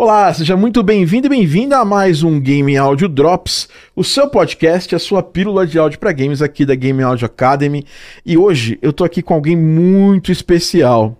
Olá, 0.00 0.32
seja 0.32 0.56
muito 0.56 0.80
bem-vindo 0.80 1.26
e 1.26 1.28
bem-vinda 1.28 1.76
a 1.76 1.84
mais 1.84 2.22
um 2.22 2.38
Game 2.38 2.76
Audio 2.76 3.08
Drops, 3.08 3.68
o 3.96 4.04
seu 4.04 4.28
podcast, 4.28 4.94
a 4.94 4.98
sua 5.00 5.24
pílula 5.24 5.66
de 5.66 5.76
áudio 5.76 5.98
para 5.98 6.12
games 6.12 6.40
aqui 6.40 6.64
da 6.64 6.76
Game 6.76 7.02
Audio 7.02 7.26
Academy. 7.26 7.84
E 8.24 8.38
hoje 8.38 8.78
eu 8.80 8.92
tô 8.92 9.02
aqui 9.02 9.22
com 9.22 9.34
alguém 9.34 9.56
muito 9.56 10.30
especial. 10.30 11.18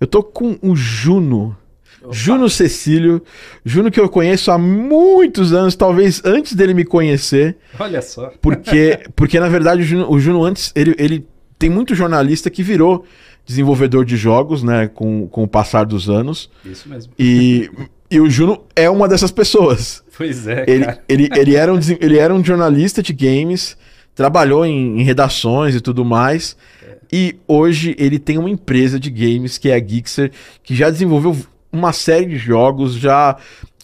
Eu 0.00 0.06
tô 0.06 0.22
com 0.22 0.56
o 0.62 0.76
Juno. 0.76 1.56
Opa. 2.00 2.12
Juno 2.12 2.48
Cecílio, 2.48 3.20
Juno 3.64 3.90
que 3.90 3.98
eu 3.98 4.08
conheço 4.08 4.52
há 4.52 4.56
muitos 4.56 5.52
anos, 5.52 5.74
talvez 5.74 6.22
antes 6.24 6.54
dele 6.54 6.74
me 6.74 6.84
conhecer. 6.84 7.56
Olha 7.76 8.00
só. 8.00 8.30
Porque, 8.40 9.00
porque 9.16 9.40
na 9.40 9.48
verdade 9.48 9.82
o 9.82 9.84
Juno, 9.84 10.08
o 10.08 10.20
Juno 10.20 10.44
antes, 10.44 10.70
ele, 10.76 10.94
ele 10.96 11.26
tem 11.58 11.68
muito 11.68 11.92
jornalista 11.92 12.48
que 12.48 12.62
virou 12.62 13.04
desenvolvedor 13.44 14.04
de 14.04 14.16
jogos, 14.16 14.62
né, 14.62 14.86
com, 14.86 15.26
com 15.26 15.42
o 15.42 15.48
passar 15.48 15.84
dos 15.84 16.08
anos. 16.08 16.48
Isso 16.64 16.88
mesmo. 16.88 17.12
E 17.18 17.68
e 18.12 18.20
o 18.20 18.28
Juno 18.28 18.62
é 18.76 18.90
uma 18.90 19.08
dessas 19.08 19.30
pessoas. 19.30 20.02
Pois 20.16 20.46
é, 20.46 20.64
ele, 20.68 20.84
cara. 20.84 21.02
Ele, 21.08 21.28
ele, 21.34 21.56
era 21.56 21.72
um, 21.72 21.78
ele 21.98 22.18
era 22.18 22.34
um 22.34 22.44
jornalista 22.44 23.02
de 23.02 23.12
games, 23.12 23.76
trabalhou 24.14 24.66
em, 24.66 25.00
em 25.00 25.02
redações 25.02 25.74
e 25.74 25.80
tudo 25.80 26.04
mais. 26.04 26.54
É. 26.86 26.96
E 27.10 27.36
hoje 27.48 27.96
ele 27.98 28.18
tem 28.18 28.36
uma 28.36 28.50
empresa 28.50 29.00
de 29.00 29.10
games 29.10 29.56
que 29.56 29.70
é 29.70 29.74
a 29.74 29.80
Geekser, 29.80 30.30
que 30.62 30.74
já 30.74 30.90
desenvolveu 30.90 31.34
uma 31.72 31.92
série 31.92 32.26
de 32.26 32.36
jogos, 32.36 32.94
já, 32.94 33.36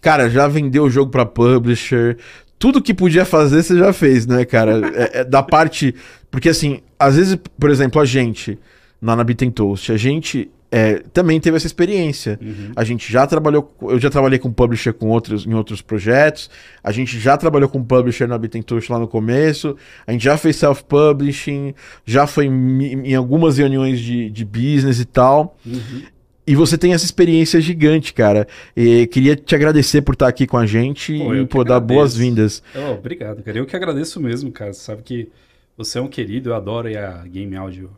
cara, 0.02 0.28
já 0.28 0.46
vendeu 0.46 0.84
o 0.84 0.90
jogo 0.90 1.10
para 1.10 1.24
publisher. 1.24 2.18
Tudo 2.58 2.82
que 2.82 2.92
podia 2.92 3.24
fazer 3.24 3.62
você 3.62 3.78
já 3.78 3.92
fez, 3.94 4.26
né, 4.26 4.44
cara? 4.44 4.82
É, 4.94 5.20
é, 5.20 5.24
da 5.24 5.42
parte. 5.42 5.94
Porque 6.30 6.50
assim, 6.50 6.82
às 6.98 7.16
vezes, 7.16 7.38
por 7.58 7.70
exemplo, 7.70 7.98
a 8.00 8.04
gente, 8.04 8.58
na 9.00 9.14
Nabit 9.14 9.50
Toast, 9.50 9.92
a 9.92 9.96
gente 9.96 10.50
é, 10.70 11.02
também 11.12 11.40
teve 11.40 11.56
essa 11.56 11.66
experiência. 11.66 12.38
Uhum. 12.42 12.72
A 12.76 12.84
gente 12.84 13.10
já 13.10 13.26
trabalhou, 13.26 13.74
eu 13.82 13.98
já 13.98 14.10
trabalhei 14.10 14.38
com 14.38 14.52
publisher 14.52 14.92
com 14.92 15.08
outros, 15.08 15.46
em 15.46 15.54
outros 15.54 15.80
projetos. 15.80 16.50
A 16.82 16.92
gente 16.92 17.18
já 17.18 17.36
trabalhou 17.36 17.68
com 17.68 17.82
publisher 17.82 18.26
na 18.26 18.36
Bittentush 18.36 18.90
lá 18.90 18.98
no 18.98 19.08
começo. 19.08 19.76
A 20.06 20.12
gente 20.12 20.24
já 20.24 20.36
fez 20.36 20.56
self-publishing, 20.56 21.74
já 22.04 22.26
foi 22.26 22.46
em, 22.46 23.08
em, 23.08 23.14
algumas 23.14 23.56
reuniões 23.56 23.98
de, 24.00 24.28
de 24.30 24.44
business 24.44 25.00
e 25.00 25.04
tal. 25.06 25.56
Uhum. 25.64 26.02
E 26.46 26.54
você 26.54 26.78
tem 26.78 26.94
essa 26.94 27.04
experiência 27.04 27.60
gigante, 27.60 28.12
cara. 28.12 28.46
E 28.76 29.06
queria 29.06 29.36
te 29.36 29.54
agradecer 29.54 30.02
por 30.02 30.14
estar 30.14 30.28
aqui 30.28 30.46
com 30.46 30.56
a 30.56 30.66
gente 30.66 31.16
pô, 31.18 31.34
e 31.34 31.46
por 31.46 31.64
dar 31.64 31.78
boas-vindas. 31.78 32.62
Oh, 32.74 32.92
obrigado, 32.92 33.42
cara. 33.42 33.58
Eu 33.58 33.66
que 33.66 33.76
agradeço 33.76 34.18
mesmo, 34.20 34.50
cara. 34.50 34.72
Você 34.72 34.80
sabe 34.80 35.02
que 35.02 35.28
você 35.76 35.98
é 35.98 36.02
um 36.02 36.08
querido, 36.08 36.50
eu 36.50 36.54
adoro 36.54 36.88
a 36.88 37.26
Game 37.26 37.54
Audio 37.54 37.90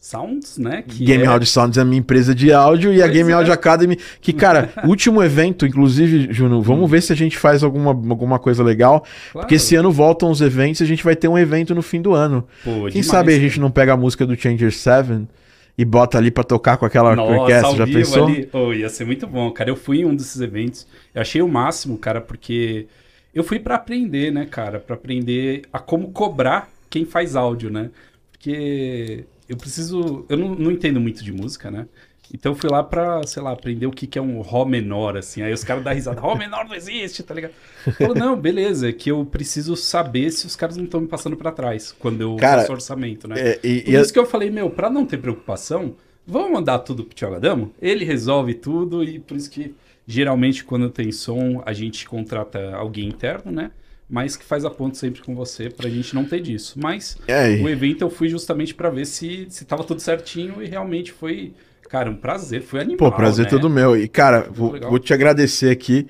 Sounds, 0.00 0.56
né? 0.56 0.82
Que 0.82 1.04
Game 1.04 1.24
é... 1.24 1.26
Audio 1.26 1.46
Sounds 1.46 1.76
é 1.76 1.82
a 1.82 1.84
minha 1.84 1.98
empresa 1.98 2.34
de 2.34 2.50
áudio 2.50 2.90
e 2.90 3.02
a 3.02 3.06
Game 3.06 3.30
é. 3.30 3.34
Audio 3.34 3.52
Academy, 3.52 3.98
que, 4.22 4.32
cara, 4.32 4.72
último 4.84 5.22
evento, 5.22 5.66
inclusive, 5.66 6.32
Juno, 6.32 6.62
vamos 6.62 6.84
hum. 6.84 6.86
ver 6.86 7.02
se 7.02 7.12
a 7.12 7.16
gente 7.16 7.36
faz 7.36 7.62
alguma, 7.62 7.90
alguma 7.90 8.38
coisa 8.38 8.64
legal. 8.64 9.00
Claro. 9.00 9.46
Porque 9.46 9.56
esse 9.56 9.76
ano 9.76 9.92
voltam 9.92 10.30
os 10.30 10.40
eventos 10.40 10.80
e 10.80 10.84
a 10.84 10.86
gente 10.86 11.04
vai 11.04 11.14
ter 11.14 11.28
um 11.28 11.36
evento 11.36 11.74
no 11.74 11.82
fim 11.82 12.00
do 12.00 12.14
ano. 12.14 12.48
Pô, 12.64 12.70
Quem 12.70 13.02
demais, 13.02 13.06
sabe 13.08 13.34
a 13.34 13.38
gente 13.38 13.60
não 13.60 13.70
pega 13.70 13.92
a 13.92 13.96
música 13.96 14.24
do 14.26 14.34
Changer 14.34 14.72
7 14.72 15.28
e 15.76 15.84
bota 15.84 16.16
ali 16.16 16.30
para 16.30 16.44
tocar 16.44 16.78
com 16.78 16.86
aquela 16.86 17.14
Nossa, 17.14 17.32
orquestra, 17.32 17.76
já 17.76 17.86
pensou? 17.86 18.26
Ali, 18.26 18.48
oh, 18.54 18.72
ia 18.72 18.88
ser 18.88 19.04
muito 19.04 19.26
bom, 19.26 19.50
cara. 19.50 19.68
Eu 19.68 19.76
fui 19.76 20.00
em 20.00 20.06
um 20.06 20.16
desses 20.16 20.40
eventos, 20.40 20.86
eu 21.14 21.20
achei 21.20 21.42
o 21.42 21.48
máximo, 21.48 21.98
cara, 21.98 22.22
porque 22.22 22.86
eu 23.34 23.44
fui 23.44 23.58
para 23.58 23.74
aprender, 23.74 24.32
né, 24.32 24.46
cara? 24.46 24.80
para 24.80 24.94
aprender 24.94 25.62
a 25.70 25.78
como 25.78 26.10
cobrar 26.10 26.70
quem 26.88 27.04
faz 27.04 27.36
áudio, 27.36 27.70
né? 27.70 27.90
Porque 28.32 29.26
eu 29.50 29.56
preciso. 29.56 30.24
Eu 30.28 30.36
não, 30.36 30.54
não 30.54 30.70
entendo 30.70 31.00
muito 31.00 31.24
de 31.24 31.32
música, 31.32 31.70
né? 31.70 31.86
Então 32.32 32.52
eu 32.52 32.56
fui 32.56 32.70
lá 32.70 32.84
pra, 32.84 33.26
sei 33.26 33.42
lá, 33.42 33.50
aprender 33.50 33.86
o 33.86 33.90
que, 33.90 34.06
que 34.06 34.16
é 34.16 34.22
um 34.22 34.40
Ró 34.40 34.64
menor, 34.64 35.16
assim. 35.16 35.42
Aí 35.42 35.52
os 35.52 35.64
caras 35.64 35.82
dão 35.82 35.92
risada, 35.92 36.20
Ró 36.20 36.36
menor 36.36 36.64
não 36.64 36.76
existe, 36.76 37.24
tá 37.24 37.34
ligado? 37.34 37.52
Eu 37.84 37.92
falo, 37.92 38.14
não, 38.14 38.36
beleza, 38.40 38.88
é 38.88 38.92
que 38.92 39.10
eu 39.10 39.24
preciso 39.24 39.74
saber 39.74 40.30
se 40.30 40.46
os 40.46 40.54
caras 40.54 40.76
não 40.76 40.84
estão 40.84 41.00
me 41.00 41.08
passando 41.08 41.36
para 41.36 41.50
trás 41.50 41.90
quando 41.90 42.20
eu 42.20 42.36
cara, 42.36 42.60
faço 42.60 42.72
orçamento, 42.72 43.26
né? 43.26 43.34
É, 43.36 43.60
e, 43.64 43.80
Por 43.80 43.92
e 43.92 43.96
isso 43.96 44.10
a... 44.10 44.12
que 44.12 44.18
eu 44.20 44.26
falei, 44.26 44.48
meu, 44.48 44.70
pra 44.70 44.88
não 44.88 45.04
ter 45.04 45.18
preocupação, 45.18 45.96
vamos 46.24 46.52
mandar 46.52 46.78
tudo 46.78 47.04
pro 47.04 47.16
Thiago 47.16 47.34
Adamo? 47.34 47.74
Ele 47.82 48.04
resolve 48.04 48.54
tudo 48.54 49.02
e 49.02 49.18
por 49.18 49.36
isso 49.36 49.50
que 49.50 49.74
geralmente 50.06 50.62
quando 50.62 50.88
tem 50.88 51.10
som 51.10 51.60
a 51.66 51.72
gente 51.72 52.08
contrata 52.08 52.76
alguém 52.76 53.08
interno, 53.08 53.50
né? 53.50 53.72
Mas 54.10 54.36
que 54.36 54.44
faz 54.44 54.64
a 54.64 54.70
ponte 54.70 54.98
sempre 54.98 55.22
com 55.22 55.36
você 55.36 55.70
pra 55.70 55.88
gente 55.88 56.14
não 56.16 56.24
ter 56.24 56.40
disso. 56.40 56.74
Mas 56.82 57.16
o 57.62 57.68
evento 57.68 58.02
eu 58.02 58.10
fui 58.10 58.28
justamente 58.28 58.74
para 58.74 58.90
ver 58.90 59.06
se, 59.06 59.46
se 59.48 59.64
tava 59.64 59.84
tudo 59.84 60.00
certinho 60.00 60.60
e 60.60 60.66
realmente 60.66 61.12
foi, 61.12 61.52
cara, 61.88 62.10
um 62.10 62.16
prazer, 62.16 62.62
foi 62.62 62.80
animal. 62.80 63.10
Pô, 63.10 63.16
prazer 63.16 63.44
né? 63.44 63.50
todo 63.50 63.70
meu. 63.70 63.96
E, 63.96 64.08
cara, 64.08 64.48
vou, 64.50 64.78
vou, 64.80 64.98
te 64.98 65.14
agradecer 65.14 65.70
aqui. 65.70 66.08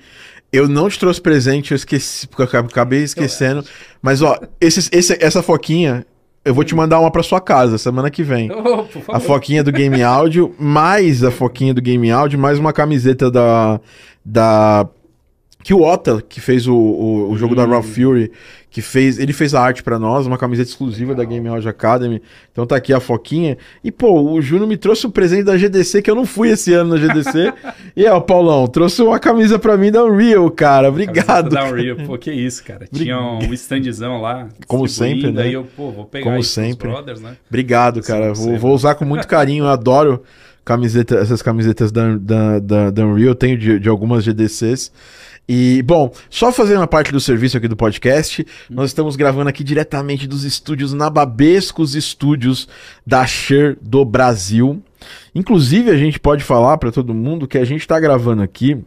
Eu 0.51 0.67
não 0.67 0.89
te 0.89 0.97
trouxe 0.97 1.21
presente, 1.21 1.71
eu 1.71 1.75
esqueci, 1.75 2.27
porque 2.27 2.55
eu 2.55 2.59
acabei 2.61 3.03
esquecendo. 3.03 3.63
Mas, 4.01 4.23
ó, 4.23 4.37
esse, 4.59 4.89
esse, 4.91 5.23
essa 5.23 5.43
foquinha, 5.43 6.03
eu 6.43 6.55
vou 6.55 6.63
te 6.63 6.73
mandar 6.73 6.99
uma 6.99 7.11
para 7.11 7.21
sua 7.21 7.39
casa 7.39 7.77
semana 7.77 8.09
que 8.09 8.23
vem. 8.23 8.49
Oh, 8.51 9.13
a 9.13 9.19
foquinha 9.19 9.63
do 9.63 9.71
Game 9.71 10.01
Áudio, 10.01 10.55
mais 10.57 11.23
a 11.23 11.29
foquinha 11.29 11.71
do 11.71 11.81
Game 11.81 12.09
Áudio, 12.09 12.39
mais 12.39 12.57
uma 12.57 12.73
camiseta 12.73 13.29
da, 13.29 13.79
da 14.25 14.89
que 15.63 15.73
o 15.73 15.81
Ota, 15.81 16.21
que 16.21 16.41
fez 16.41 16.67
o, 16.67 16.75
o, 16.75 17.31
o 17.31 17.37
jogo 17.37 17.53
hum. 17.53 17.57
da 17.57 17.65
Raw 17.65 17.83
Fury, 17.83 18.31
que 18.71 18.81
fez, 18.81 19.19
ele 19.19 19.33
fez 19.33 19.53
a 19.53 19.61
arte 19.61 19.83
para 19.83 19.99
nós, 19.99 20.25
uma 20.25 20.37
camiseta 20.37 20.69
exclusiva 20.69 21.11
Legal. 21.11 21.25
da 21.25 21.29
Game 21.29 21.47
Audio 21.49 21.69
Academy. 21.69 22.21
Então 22.53 22.65
tá 22.65 22.77
aqui 22.77 22.93
a 22.93 23.01
foquinha. 23.01 23.57
E 23.83 23.91
pô, 23.91 24.31
o 24.31 24.41
Júnior 24.41 24.67
me 24.67 24.77
trouxe 24.77 25.05
o 25.05 25.11
presente 25.11 25.43
da 25.43 25.57
GDC 25.57 26.01
que 26.01 26.09
eu 26.09 26.15
não 26.15 26.25
fui 26.25 26.49
esse 26.49 26.73
ano 26.73 26.95
na 26.95 26.97
GDC. 26.97 27.53
e 27.95 28.05
é, 28.05 28.13
o 28.13 28.21
Paulão, 28.21 28.65
trouxe 28.67 29.01
uma 29.01 29.19
camisa 29.19 29.59
para 29.59 29.75
mim 29.75 29.91
da 29.91 30.05
Unreal, 30.05 30.49
cara. 30.49 30.87
Obrigado. 30.87 31.49
Da 31.49 31.65
Unreal, 31.65 31.97
pô, 32.05 32.17
que 32.17 32.31
isso, 32.31 32.63
cara. 32.63 32.87
Tinha 32.91 33.19
um 33.19 33.53
standzão 33.53 34.21
lá. 34.21 34.47
Como 34.65 34.87
sempre, 34.87 35.31
né? 35.31 35.43
Aí 35.43 35.53
eu, 35.53 35.65
pô, 35.65 35.91
vou 35.91 36.05
pegar 36.05 36.23
Como 36.23 36.41
sempre. 36.41 36.87
Brothers, 36.87 37.19
né? 37.19 37.35
Obrigado, 37.49 38.01
cara. 38.01 38.33
Vou, 38.33 38.57
vou, 38.57 38.73
usar 38.73 38.95
com 38.95 39.03
muito 39.03 39.27
carinho, 39.27 39.65
eu 39.65 39.69
adoro 39.69 40.23
camiseta, 40.63 41.15
essas 41.15 41.41
camisetas 41.41 41.91
da, 41.91 42.15
da, 42.15 42.59
da, 42.59 42.89
da 42.89 43.05
Unreal, 43.05 43.29
eu 43.29 43.35
tenho 43.35 43.57
de, 43.57 43.79
de 43.79 43.89
algumas 43.89 44.23
GDCs. 44.23 44.91
E, 45.47 45.81
bom, 45.83 46.13
só 46.29 46.51
fazendo 46.51 46.77
uma 46.77 46.87
parte 46.87 47.11
do 47.11 47.19
serviço 47.19 47.57
aqui 47.57 47.67
do 47.67 47.75
podcast, 47.75 48.45
nós 48.69 48.91
estamos 48.91 49.15
gravando 49.15 49.49
aqui 49.49 49.63
diretamente 49.63 50.27
dos 50.27 50.43
estúdios 50.43 50.93
Nababescos 50.93 51.95
Estúdios 51.95 52.67
da 53.05 53.25
Sher 53.25 53.77
do 53.81 54.05
Brasil. 54.05 54.81
Inclusive, 55.35 55.89
a 55.89 55.97
gente 55.97 56.19
pode 56.19 56.43
falar 56.43 56.77
para 56.77 56.91
todo 56.91 57.13
mundo 57.13 57.47
que 57.47 57.57
a 57.57 57.65
gente 57.65 57.81
está 57.81 57.99
gravando 57.99 58.41
aqui 58.41 58.81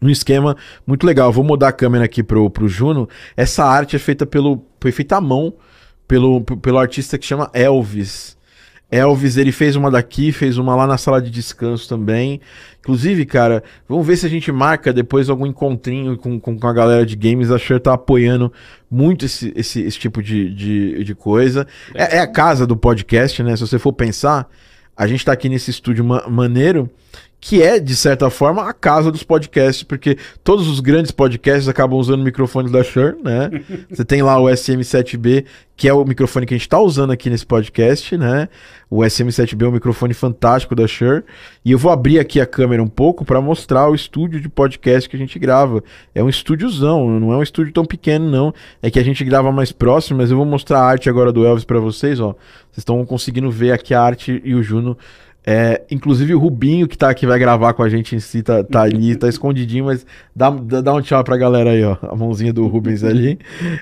um 0.00 0.08
esquema 0.08 0.56
muito 0.86 1.06
legal. 1.06 1.32
Vou 1.32 1.44
mudar 1.44 1.68
a 1.68 1.72
câmera 1.72 2.04
aqui 2.04 2.22
pro, 2.22 2.50
pro 2.50 2.68
Juno. 2.68 3.08
Essa 3.36 3.64
arte 3.64 3.96
é 3.96 3.98
feita 3.98 4.26
pelo. 4.26 4.64
Foi 4.80 4.92
feita 4.92 5.16
à 5.16 5.20
mão 5.20 5.54
pelo, 6.06 6.40
pelo 6.42 6.78
artista 6.78 7.18
que 7.18 7.26
chama 7.26 7.50
Elvis. 7.52 8.37
Elvis, 8.90 9.36
ele 9.36 9.52
fez 9.52 9.76
uma 9.76 9.90
daqui, 9.90 10.32
fez 10.32 10.56
uma 10.56 10.74
lá 10.74 10.86
na 10.86 10.96
sala 10.96 11.20
de 11.20 11.30
descanso 11.30 11.88
também. 11.88 12.40
Inclusive, 12.80 13.26
cara, 13.26 13.62
vamos 13.86 14.06
ver 14.06 14.16
se 14.16 14.24
a 14.24 14.30
gente 14.30 14.50
marca 14.50 14.92
depois 14.92 15.28
algum 15.28 15.46
encontrinho 15.46 16.16
com, 16.16 16.40
com, 16.40 16.58
com 16.58 16.66
a 16.66 16.72
galera 16.72 17.04
de 17.04 17.14
games. 17.14 17.50
A 17.50 17.58
Cher 17.58 17.80
tá 17.80 17.92
apoiando 17.92 18.50
muito 18.90 19.26
esse, 19.26 19.52
esse, 19.54 19.82
esse 19.82 19.98
tipo 19.98 20.22
de, 20.22 20.54
de, 20.54 21.04
de 21.04 21.14
coisa. 21.14 21.66
É, 21.94 22.16
é, 22.16 22.20
a 22.20 22.26
casa 22.26 22.66
do 22.66 22.76
podcast, 22.76 23.42
né? 23.42 23.54
Se 23.56 23.60
você 23.60 23.78
for 23.78 23.92
pensar, 23.92 24.48
a 24.96 25.06
gente 25.06 25.22
tá 25.22 25.32
aqui 25.32 25.50
nesse 25.50 25.70
estúdio 25.70 26.02
ma 26.02 26.26
maneiro 26.28 26.90
que 27.40 27.62
é, 27.62 27.78
de 27.78 27.94
certa 27.94 28.28
forma, 28.30 28.68
a 28.68 28.72
casa 28.72 29.12
dos 29.12 29.22
podcasts, 29.22 29.84
porque 29.84 30.18
todos 30.42 30.66
os 30.66 30.80
grandes 30.80 31.12
podcasts 31.12 31.68
acabam 31.68 31.98
usando 31.98 32.20
o 32.20 32.24
microfone 32.24 32.70
da 32.70 32.82
Shure, 32.82 33.16
né? 33.22 33.50
Você 33.88 34.04
tem 34.04 34.22
lá 34.22 34.40
o 34.40 34.46
SM7B, 34.46 35.44
que 35.76 35.86
é 35.86 35.92
o 35.92 36.04
microfone 36.04 36.44
que 36.44 36.54
a 36.54 36.56
gente 36.56 36.66
está 36.66 36.80
usando 36.80 37.12
aqui 37.12 37.30
nesse 37.30 37.46
podcast, 37.46 38.16
né? 38.16 38.48
O 38.90 38.98
SM7B 38.98 39.64
é 39.64 39.68
um 39.68 39.72
microfone 39.72 40.12
fantástico 40.14 40.74
da 40.74 40.84
Shure. 40.88 41.22
E 41.64 41.70
eu 41.70 41.78
vou 41.78 41.92
abrir 41.92 42.18
aqui 42.18 42.40
a 42.40 42.46
câmera 42.46 42.82
um 42.82 42.88
pouco 42.88 43.24
para 43.24 43.40
mostrar 43.40 43.88
o 43.88 43.94
estúdio 43.94 44.40
de 44.40 44.48
podcast 44.48 45.08
que 45.08 45.14
a 45.14 45.18
gente 45.18 45.38
grava. 45.38 45.82
É 46.12 46.22
um 46.22 46.28
estúdiozão, 46.28 47.20
não 47.20 47.32
é 47.32 47.36
um 47.36 47.42
estúdio 47.42 47.72
tão 47.72 47.84
pequeno, 47.84 48.28
não. 48.28 48.52
É 48.82 48.90
que 48.90 48.98
a 48.98 49.04
gente 49.04 49.24
grava 49.24 49.52
mais 49.52 49.70
próximo, 49.70 50.18
mas 50.18 50.32
eu 50.32 50.36
vou 50.36 50.46
mostrar 50.46 50.80
a 50.80 50.84
arte 50.84 51.08
agora 51.08 51.30
do 51.30 51.46
Elvis 51.46 51.64
para 51.64 51.78
vocês, 51.78 52.18
ó. 52.18 52.34
Vocês 52.70 52.78
estão 52.78 53.04
conseguindo 53.06 53.48
ver 53.48 53.70
aqui 53.70 53.94
a 53.94 54.02
arte 54.02 54.42
e 54.44 54.56
o 54.56 54.62
Juno 54.62 54.98
é, 55.50 55.80
inclusive 55.90 56.34
o 56.34 56.38
Rubinho, 56.38 56.86
que 56.86 56.98
tá 56.98 57.08
aqui, 57.08 57.24
vai 57.24 57.38
gravar 57.38 57.72
com 57.72 57.82
a 57.82 57.88
gente 57.88 58.14
em 58.14 58.20
si, 58.20 58.42
tá, 58.42 58.62
tá 58.62 58.82
ali, 58.82 59.16
tá 59.16 59.26
escondidinho, 59.32 59.86
mas 59.86 60.04
dá, 60.36 60.50
dá 60.50 60.92
um 60.92 61.00
tchau 61.00 61.24
pra 61.24 61.38
galera 61.38 61.70
aí, 61.70 61.82
ó. 61.82 61.96
A 62.02 62.14
mãozinha 62.14 62.52
do 62.52 62.66
Rubens 62.66 63.02
ali. 63.02 63.38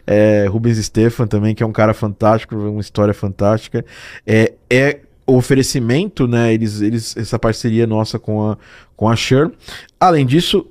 É, 0.07 0.47
Rubens 0.49 0.79
Stefan 0.79 1.27
também, 1.27 1.57
que 1.57 1.65
é 1.65 1.67
um 1.67 1.73
cara 1.73 1.93
fantástico, 1.93 2.55
uma 2.55 2.81
história 2.81 3.13
fantástica. 3.13 3.85
É, 4.25 4.53
é 4.71 5.01
o 5.27 5.35
oferecimento, 5.35 6.29
né? 6.29 6.55
Eles, 6.55 6.81
eles, 6.81 7.17
essa 7.17 7.37
parceria 7.37 7.85
nossa 7.85 8.17
com 8.17 8.49
a, 8.49 8.59
com 8.97 9.09
a 9.09 9.17
Shure. 9.17 9.51
Além 9.99 10.25
disso, 10.25 10.69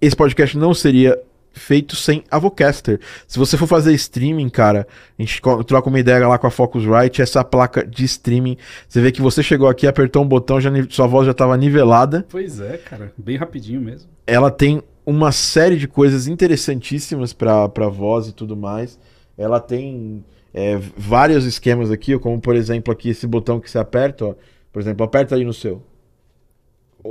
esse 0.00 0.16
podcast 0.16 0.56
não 0.56 0.72
seria 0.72 1.20
feito 1.58 1.96
sem 1.96 2.24
Avocaster. 2.30 3.00
Se 3.26 3.38
você 3.38 3.56
for 3.56 3.66
fazer 3.66 3.92
streaming, 3.94 4.48
cara, 4.48 4.86
a 5.18 5.22
gente 5.22 5.40
troca 5.66 5.88
uma 5.88 5.98
ideia 5.98 6.26
lá 6.26 6.38
com 6.38 6.46
a 6.46 6.50
Focusrite, 6.50 7.20
essa 7.20 7.44
placa 7.44 7.86
de 7.86 8.04
streaming, 8.04 8.56
você 8.88 9.00
vê 9.00 9.12
que 9.12 9.20
você 9.20 9.42
chegou 9.42 9.68
aqui, 9.68 9.86
apertou 9.86 10.22
um 10.22 10.28
botão, 10.28 10.60
já, 10.60 10.70
sua 10.88 11.06
voz 11.06 11.26
já 11.26 11.32
estava 11.32 11.56
nivelada. 11.56 12.26
Pois 12.28 12.60
é, 12.60 12.78
cara, 12.78 13.12
bem 13.16 13.36
rapidinho 13.36 13.80
mesmo. 13.80 14.08
Ela 14.26 14.50
tem 14.50 14.82
uma 15.04 15.32
série 15.32 15.76
de 15.76 15.88
coisas 15.88 16.26
interessantíssimas 16.26 17.32
para 17.32 17.88
voz 17.88 18.28
e 18.28 18.32
tudo 18.32 18.56
mais. 18.56 18.98
Ela 19.36 19.58
tem 19.60 20.24
é, 20.52 20.78
vários 20.96 21.44
esquemas 21.44 21.90
aqui, 21.90 22.18
como 22.18 22.40
por 22.40 22.54
exemplo 22.54 22.92
aqui 22.92 23.10
esse 23.10 23.26
botão 23.26 23.60
que 23.60 23.70
você 23.70 23.78
aperta, 23.78 24.26
ó. 24.26 24.34
Por 24.72 24.82
exemplo, 24.82 25.04
aperta 25.04 25.34
aí 25.34 25.44
no 25.44 25.52
seu. 25.52 25.82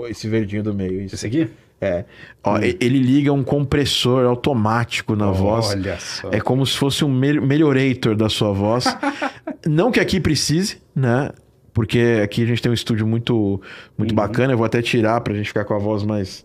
Esse 0.10 0.28
verdinho 0.28 0.64
do 0.64 0.74
meio. 0.74 1.02
Isso. 1.02 1.16
Esse 1.16 1.28
aqui? 1.28 1.50
É. 1.80 2.06
Ó, 2.44 2.58
hum. 2.58 2.62
Ele 2.62 3.00
liga 3.00 3.32
um 3.32 3.44
compressor 3.44 4.26
automático 4.26 5.16
na 5.16 5.28
Olha 5.28 5.38
voz. 5.38 5.70
Olha 5.72 6.00
só. 6.00 6.30
É 6.32 6.40
como 6.40 6.66
se 6.66 6.78
fosse 6.78 7.06
um 7.06 7.10
melhorator 7.10 8.16
da 8.16 8.30
sua 8.30 8.52
voz. 8.52 8.86
Não 9.66 9.92
que 9.92 10.00
aqui 10.00 10.20
precise, 10.20 10.82
né? 10.96 11.30
Porque 11.74 12.22
aqui 12.24 12.42
a 12.42 12.46
gente 12.48 12.62
tem 12.62 12.72
um 12.72 12.74
estúdio 12.74 13.06
muito, 13.06 13.62
muito 13.98 14.12
uhum. 14.12 14.16
bacana. 14.16 14.54
Eu 14.54 14.58
vou 14.58 14.66
até 14.66 14.82
tirar 14.82 15.22
pra 15.22 15.36
gente 15.36 15.48
ficar 15.48 15.64
com 15.66 15.76
a 15.76 15.78
voz 15.78 16.04
mais, 16.04 16.44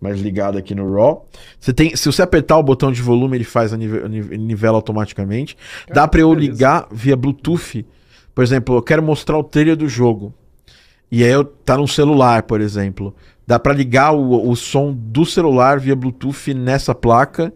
mais 0.00 0.20
ligada 0.20 0.58
aqui 0.58 0.74
no 0.74 0.92
RAW. 0.92 1.28
Você 1.60 1.72
tem, 1.72 1.94
se 1.94 2.04
você 2.04 2.20
apertar 2.20 2.58
o 2.58 2.62
botão 2.64 2.90
de 2.90 3.00
volume, 3.00 3.36
ele 3.36 3.44
faz 3.44 3.72
a 3.72 3.76
nive, 3.76 4.08
nivela 4.36 4.76
automaticamente. 4.76 5.56
Cara, 5.86 6.00
Dá 6.00 6.08
para 6.08 6.20
eu 6.20 6.34
ligar 6.34 6.88
via 6.90 7.16
Bluetooth. 7.16 7.86
Por 8.34 8.42
exemplo, 8.42 8.76
eu 8.76 8.82
quero 8.82 9.02
mostrar 9.02 9.38
o 9.38 9.44
trailer 9.44 9.76
do 9.76 9.88
jogo. 9.88 10.34
E 11.12 11.22
aí 11.22 11.30
eu 11.30 11.44
tá 11.44 11.76
no 11.76 11.86
celular, 11.86 12.42
por 12.42 12.60
exemplo. 12.60 13.14
Dá 13.52 13.58
para 13.58 13.74
ligar 13.74 14.14
o, 14.14 14.48
o 14.48 14.56
som 14.56 14.94
do 14.94 15.26
celular 15.26 15.78
via 15.78 15.94
Bluetooth 15.94 16.54
nessa 16.54 16.94
placa. 16.94 17.52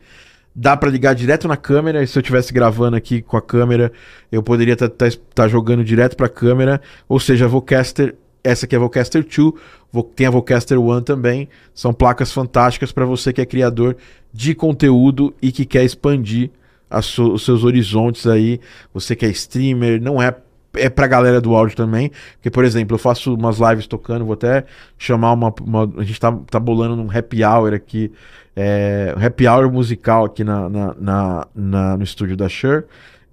Dá 0.55 0.77
para 0.77 0.91
ligar 0.91 1.15
direto 1.15 1.49
na 1.49 1.57
câmera. 1.57 2.03
E 2.03 2.07
se 2.07 2.19
eu 2.19 2.21
estivesse 2.21 2.53
gravando 2.53 2.99
aqui 2.99 3.23
com 3.23 3.35
a 3.35 3.41
câmera, 3.41 3.91
eu 4.31 4.43
poderia 4.43 4.75
estar 4.75 4.91
tá, 4.91 5.09
tá, 5.09 5.17
tá 5.35 5.49
jogando 5.49 5.83
direto 5.83 6.15
para 6.15 6.27
a 6.27 6.29
câmera. 6.29 6.83
Ou 7.09 7.19
seja, 7.19 7.47
a 7.47 7.49
Vocaster, 7.49 8.15
essa 8.45 8.67
aqui 8.67 8.75
é 8.75 8.79
a 8.79 8.81
Vocaster 8.83 9.25
2, 9.25 10.05
tem 10.15 10.27
a 10.27 10.31
Vocaster 10.31 10.79
One 10.79 11.03
também. 11.03 11.49
São 11.73 11.95
placas 11.95 12.31
fantásticas 12.31 12.93
para 12.93 13.07
você 13.07 13.33
que 13.33 13.41
é 13.41 13.47
criador 13.47 13.97
de 14.31 14.55
conteúdo 14.55 15.35
e 15.41 15.51
que 15.51 15.65
quer 15.65 15.83
expandir 15.83 16.51
os 16.91 17.43
seus 17.43 17.65
horizontes 17.65 18.27
aí. 18.27 18.61
Você 18.93 19.17
que 19.17 19.25
é 19.25 19.31
streamer, 19.31 19.99
não 19.99 20.21
é 20.21 20.37
é 20.77 20.89
pra 20.89 21.07
galera 21.07 21.41
do 21.41 21.55
áudio 21.55 21.77
também. 21.77 22.11
Porque, 22.35 22.51
por 22.51 22.65
exemplo, 22.65 22.95
eu 22.95 22.99
faço 22.99 23.35
umas 23.35 23.59
lives 23.59 23.87
tocando, 23.87 24.25
vou 24.25 24.35
até 24.35 24.65
chamar 24.99 25.33
uma. 25.33 25.55
uma 25.61 25.93
a 25.99 26.05
gente 26.05 26.21
tá, 26.21 26.33
tá 26.51 26.61
bolando 26.61 27.01
um 27.03 27.11
happy 27.11 27.45
hour 27.45 27.75
aqui. 27.75 28.13
É, 28.55 29.15
happy 29.21 29.47
hour 29.47 29.71
musical 29.71 30.25
aqui 30.25 30.43
na, 30.43 30.69
na, 30.69 30.95
na, 30.99 31.47
na 31.55 31.97
no 31.97 32.03
estúdio 32.03 32.37
da 32.37 32.49
Shure. 32.49 32.85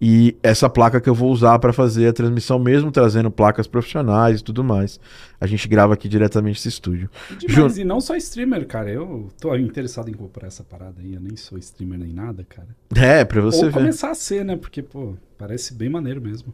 E 0.06 0.36
essa 0.44 0.69
placa 0.69 1.00
que 1.00 1.10
eu 1.10 1.16
vou 1.16 1.31
usar 1.31 1.57
para 1.60 1.72
fazer 1.72 2.07
a 2.07 2.12
transmissão, 2.12 2.60
mesmo 2.60 2.92
trazendo 2.92 3.31
placas 3.31 3.68
profissionais 3.68 4.42
e 4.42 4.44
tudo 4.44 4.62
mais. 4.62 5.00
A 5.39 5.48
gente 5.48 5.66
grava 5.66 5.94
aqui 5.94 6.10
diretamente 6.10 6.57
nesse 6.57 6.68
estúdio. 6.68 7.10
Demais, 7.38 7.75
Ju... 7.75 7.81
e 7.81 7.86
não 7.86 8.01
só 8.01 8.13
streamer, 8.18 8.68
cara. 8.68 8.92
Eu 8.92 9.30
tô 9.39 9.56
interessado 9.56 10.10
em 10.10 10.13
comprar 10.13 10.48
essa 10.48 10.62
parada 10.62 11.00
aí. 11.00 11.13
Eu 11.13 11.22
nem 11.22 11.38
sou 11.38 11.57
streamer 11.57 12.00
nem 12.00 12.12
nada, 12.12 12.44
cara. 12.44 12.68
É, 12.94 13.24
pra 13.24 13.39
você 13.39 13.60
Ou 13.60 13.72
ver. 13.72 13.72
começar 13.72 14.12
a 14.12 14.16
ser, 14.16 14.44
né? 14.44 14.57
Porque, 14.57 14.81
pô, 14.84 15.16
parece 15.38 15.74
bem 15.74 15.88
maneiro 15.88 16.19
mesmo. 16.19 16.54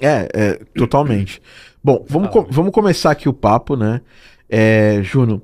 É, 0.00 0.28
é 0.32 0.54
totalmente. 0.74 1.40
Bom, 1.82 2.04
vamos, 2.08 2.30
com, 2.30 2.42
vamos 2.44 2.72
começar 2.72 3.10
aqui 3.10 3.28
o 3.28 3.32
papo, 3.32 3.76
né? 3.76 4.00
É, 4.48 5.00
Juno, 5.02 5.42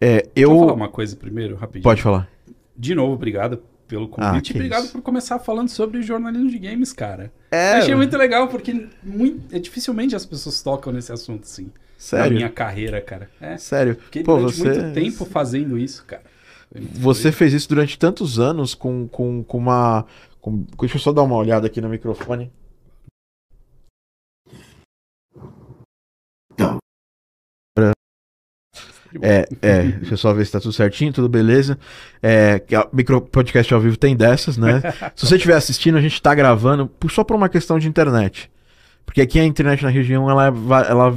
é, 0.00 0.26
eu. 0.34 0.50
Vou 0.50 0.60
falar 0.60 0.74
uma 0.74 0.88
coisa 0.88 1.16
primeiro, 1.16 1.56
rapidinho. 1.56 1.82
Pode 1.82 2.02
falar. 2.02 2.28
De 2.76 2.94
novo, 2.94 3.14
obrigado 3.14 3.60
pelo 3.88 4.04
ah, 4.04 4.30
convite. 4.30 4.52
Ah, 4.52 4.56
obrigado 4.56 4.84
isso. 4.84 4.92
por 4.92 5.02
começar 5.02 5.38
falando 5.38 5.68
sobre 5.68 6.02
jornalismo 6.02 6.50
de 6.50 6.58
games, 6.58 6.92
cara. 6.92 7.32
É. 7.50 7.72
achei 7.72 7.94
muito 7.94 8.16
legal, 8.16 8.46
porque 8.48 8.88
muito, 9.02 9.54
é, 9.54 9.58
dificilmente 9.58 10.14
as 10.14 10.26
pessoas 10.26 10.62
tocam 10.62 10.92
nesse 10.92 11.12
assunto, 11.12 11.44
assim. 11.44 11.70
Sério? 11.96 12.30
Na 12.30 12.36
minha 12.36 12.48
carreira, 12.48 13.00
cara. 13.00 13.28
É. 13.40 13.56
Sério? 13.56 13.96
Fiquei 13.96 14.22
Pô, 14.22 14.36
durante 14.36 14.56
você... 14.56 14.68
muito 14.68 14.94
tempo 14.94 15.24
fazendo 15.24 15.76
isso, 15.76 16.04
cara. 16.04 16.22
Você 16.94 17.32
fez 17.32 17.52
isso 17.54 17.68
durante 17.68 17.98
tantos 17.98 18.38
anos 18.38 18.74
com, 18.74 19.08
com, 19.08 19.42
com 19.42 19.58
uma. 19.58 20.04
Com... 20.40 20.64
Deixa 20.78 20.96
eu 20.96 21.00
só 21.00 21.12
dar 21.12 21.22
uma 21.22 21.34
olhada 21.34 21.66
aqui 21.66 21.80
no 21.80 21.88
microfone. 21.88 22.52
É, 29.22 29.48
é, 29.62 29.82
deixa 29.82 30.14
eu 30.14 30.18
só 30.18 30.32
ver 30.32 30.44
se 30.46 30.52
tá 30.52 30.60
tudo 30.60 30.72
certinho, 30.72 31.12
tudo 31.12 31.28
beleza. 31.28 31.78
É, 32.22 32.62
micro 32.92 33.20
podcast 33.20 33.72
ao 33.72 33.80
vivo 33.80 33.96
tem 33.96 34.16
dessas, 34.16 34.56
né? 34.56 34.80
se 35.16 35.26
você 35.26 35.36
estiver 35.36 35.54
assistindo, 35.54 35.96
a 35.96 36.00
gente 36.00 36.20
tá 36.20 36.34
gravando 36.34 36.90
só 37.10 37.24
por 37.24 37.36
uma 37.36 37.48
questão 37.48 37.78
de 37.78 37.88
internet. 37.88 38.50
Porque 39.04 39.20
aqui 39.20 39.40
a 39.40 39.44
internet 39.44 39.82
na 39.82 39.88
região, 39.88 40.30
ela, 40.30 40.46
ela, 40.88 41.16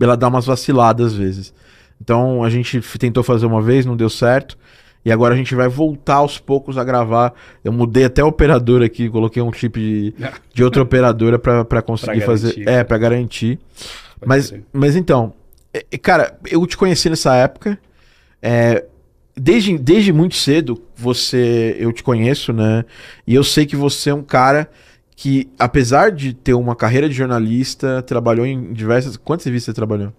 ela 0.00 0.16
dá 0.16 0.28
umas 0.28 0.46
vaciladas 0.46 1.12
às 1.12 1.14
vezes. 1.14 1.54
Então 2.00 2.44
a 2.44 2.50
gente 2.50 2.80
tentou 2.98 3.22
fazer 3.22 3.46
uma 3.46 3.60
vez, 3.60 3.84
não 3.84 3.96
deu 3.96 4.10
certo. 4.10 4.56
E 5.04 5.12
agora 5.12 5.34
a 5.34 5.36
gente 5.36 5.54
vai 5.54 5.68
voltar 5.68 6.16
aos 6.16 6.38
poucos 6.38 6.78
a 6.78 6.84
gravar. 6.84 7.34
Eu 7.62 7.72
mudei 7.72 8.04
até 8.04 8.24
o 8.24 8.28
operador 8.28 8.82
aqui, 8.82 9.10
coloquei 9.10 9.42
um 9.42 9.52
chip 9.52 9.78
de, 9.78 10.14
de 10.54 10.64
outra 10.64 10.82
operadora 10.82 11.38
para 11.38 11.82
conseguir 11.82 12.18
pra 12.18 12.26
fazer. 12.26 12.66
É, 12.66 12.82
para 12.82 12.96
garantir. 12.96 13.58
mas, 14.24 14.54
mas 14.72 14.96
então, 14.96 15.34
é, 15.34 15.43
cara, 16.02 16.38
eu 16.50 16.66
te 16.66 16.76
conheci 16.76 17.08
nessa 17.10 17.34
época. 17.36 17.78
É, 18.42 18.84
desde, 19.36 19.76
desde 19.78 20.12
muito 20.12 20.34
cedo 20.36 20.82
você 20.94 21.76
eu 21.78 21.92
te 21.92 22.02
conheço, 22.02 22.52
né? 22.52 22.84
E 23.26 23.34
eu 23.34 23.42
sei 23.42 23.66
que 23.66 23.76
você 23.76 24.10
é 24.10 24.14
um 24.14 24.22
cara 24.22 24.70
que, 25.16 25.48
apesar 25.58 26.10
de 26.10 26.32
ter 26.32 26.54
uma 26.54 26.74
carreira 26.74 27.08
de 27.08 27.14
jornalista, 27.14 28.02
trabalhou 28.02 28.46
em 28.46 28.72
diversas. 28.72 29.16
Quantas 29.16 29.46
revistas 29.46 29.72
você 29.72 29.76
trabalhou? 29.76 30.12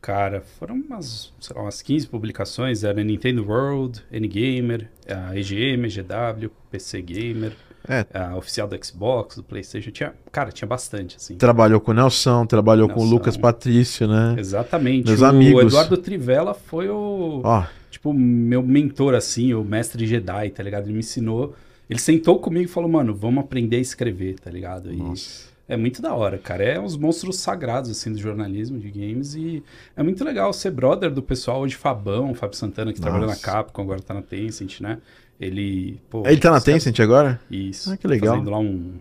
Cara, 0.00 0.42
foram 0.58 0.76
umas, 0.76 1.32
sei 1.40 1.56
lá, 1.56 1.62
umas 1.62 1.82
15 1.82 2.06
publicações. 2.08 2.84
Era 2.84 3.02
Nintendo 3.02 3.44
World, 3.44 4.02
N-Gamer, 4.10 4.88
a 5.08 5.36
EGM, 5.36 5.88
GW, 5.88 6.50
PC 6.70 7.02
Gamer, 7.02 7.52
é. 7.88 8.06
a 8.12 8.36
oficial 8.36 8.68
do 8.68 8.84
Xbox, 8.84 9.36
do 9.36 9.42
PlayStation. 9.42 9.90
Tinha, 9.90 10.14
cara, 10.30 10.52
tinha 10.52 10.68
bastante, 10.68 11.16
assim. 11.16 11.36
Trabalhou 11.36 11.80
com 11.80 11.90
o 11.90 11.94
Nelson, 11.94 12.44
trabalhou 12.46 12.86
Nelson. 12.86 13.02
com 13.02 13.06
o 13.06 13.10
Lucas 13.10 13.36
Patrício, 13.36 14.06
né? 14.06 14.36
Exatamente. 14.38 15.06
Meus 15.06 15.20
o 15.20 15.24
amigos. 15.24 15.64
Eduardo 15.64 15.96
Trivela 15.96 16.54
foi 16.54 16.88
o, 16.88 17.42
oh. 17.44 17.64
tipo, 17.90 18.12
meu 18.12 18.62
mentor, 18.62 19.14
assim, 19.14 19.54
o 19.54 19.64
mestre 19.64 20.06
Jedi, 20.06 20.50
tá 20.50 20.62
ligado? 20.62 20.84
Ele 20.84 20.92
me 20.92 21.00
ensinou. 21.00 21.54
Ele 21.88 21.98
sentou 21.98 22.38
comigo 22.38 22.66
e 22.66 22.68
falou, 22.68 22.90
mano, 22.90 23.14
vamos 23.14 23.42
aprender 23.42 23.76
a 23.76 23.80
escrever, 23.80 24.38
tá 24.38 24.50
ligado? 24.50 24.92
E 24.92 24.96
Nossa. 24.96 25.48
É 25.68 25.76
muito 25.76 26.00
da 26.00 26.14
hora, 26.14 26.38
cara. 26.38 26.64
É 26.64 26.80
uns 26.80 26.96
monstros 26.96 27.36
sagrados, 27.36 27.90
assim, 27.90 28.10
do 28.10 28.18
jornalismo 28.18 28.78
de 28.78 28.90
games. 28.90 29.34
E 29.34 29.62
é 29.94 30.02
muito 30.02 30.24
legal 30.24 30.50
ser 30.54 30.70
brother 30.70 31.10
do 31.10 31.22
pessoal 31.22 31.60
hoje, 31.60 31.74
Fabão, 31.76 32.34
Fábio 32.34 32.56
Santana, 32.56 32.90
que 32.90 33.00
Nossa. 33.00 33.10
trabalha 33.10 33.30
na 33.30 33.38
Capcom, 33.38 33.82
agora 33.82 34.00
tá 34.00 34.14
na 34.14 34.22
Tencent, 34.22 34.80
né? 34.80 34.98
Ele. 35.40 36.00
Pô, 36.10 36.26
Ele 36.26 36.38
tá 36.38 36.50
na 36.50 36.60
Tencent 36.60 36.98
agora? 37.00 37.40
Isso. 37.50 37.92
Ah, 37.92 37.96
que 37.96 38.06
legal. 38.06 38.34
Fazendo 38.34 38.50
lá 38.50 38.58
um, 38.58 38.94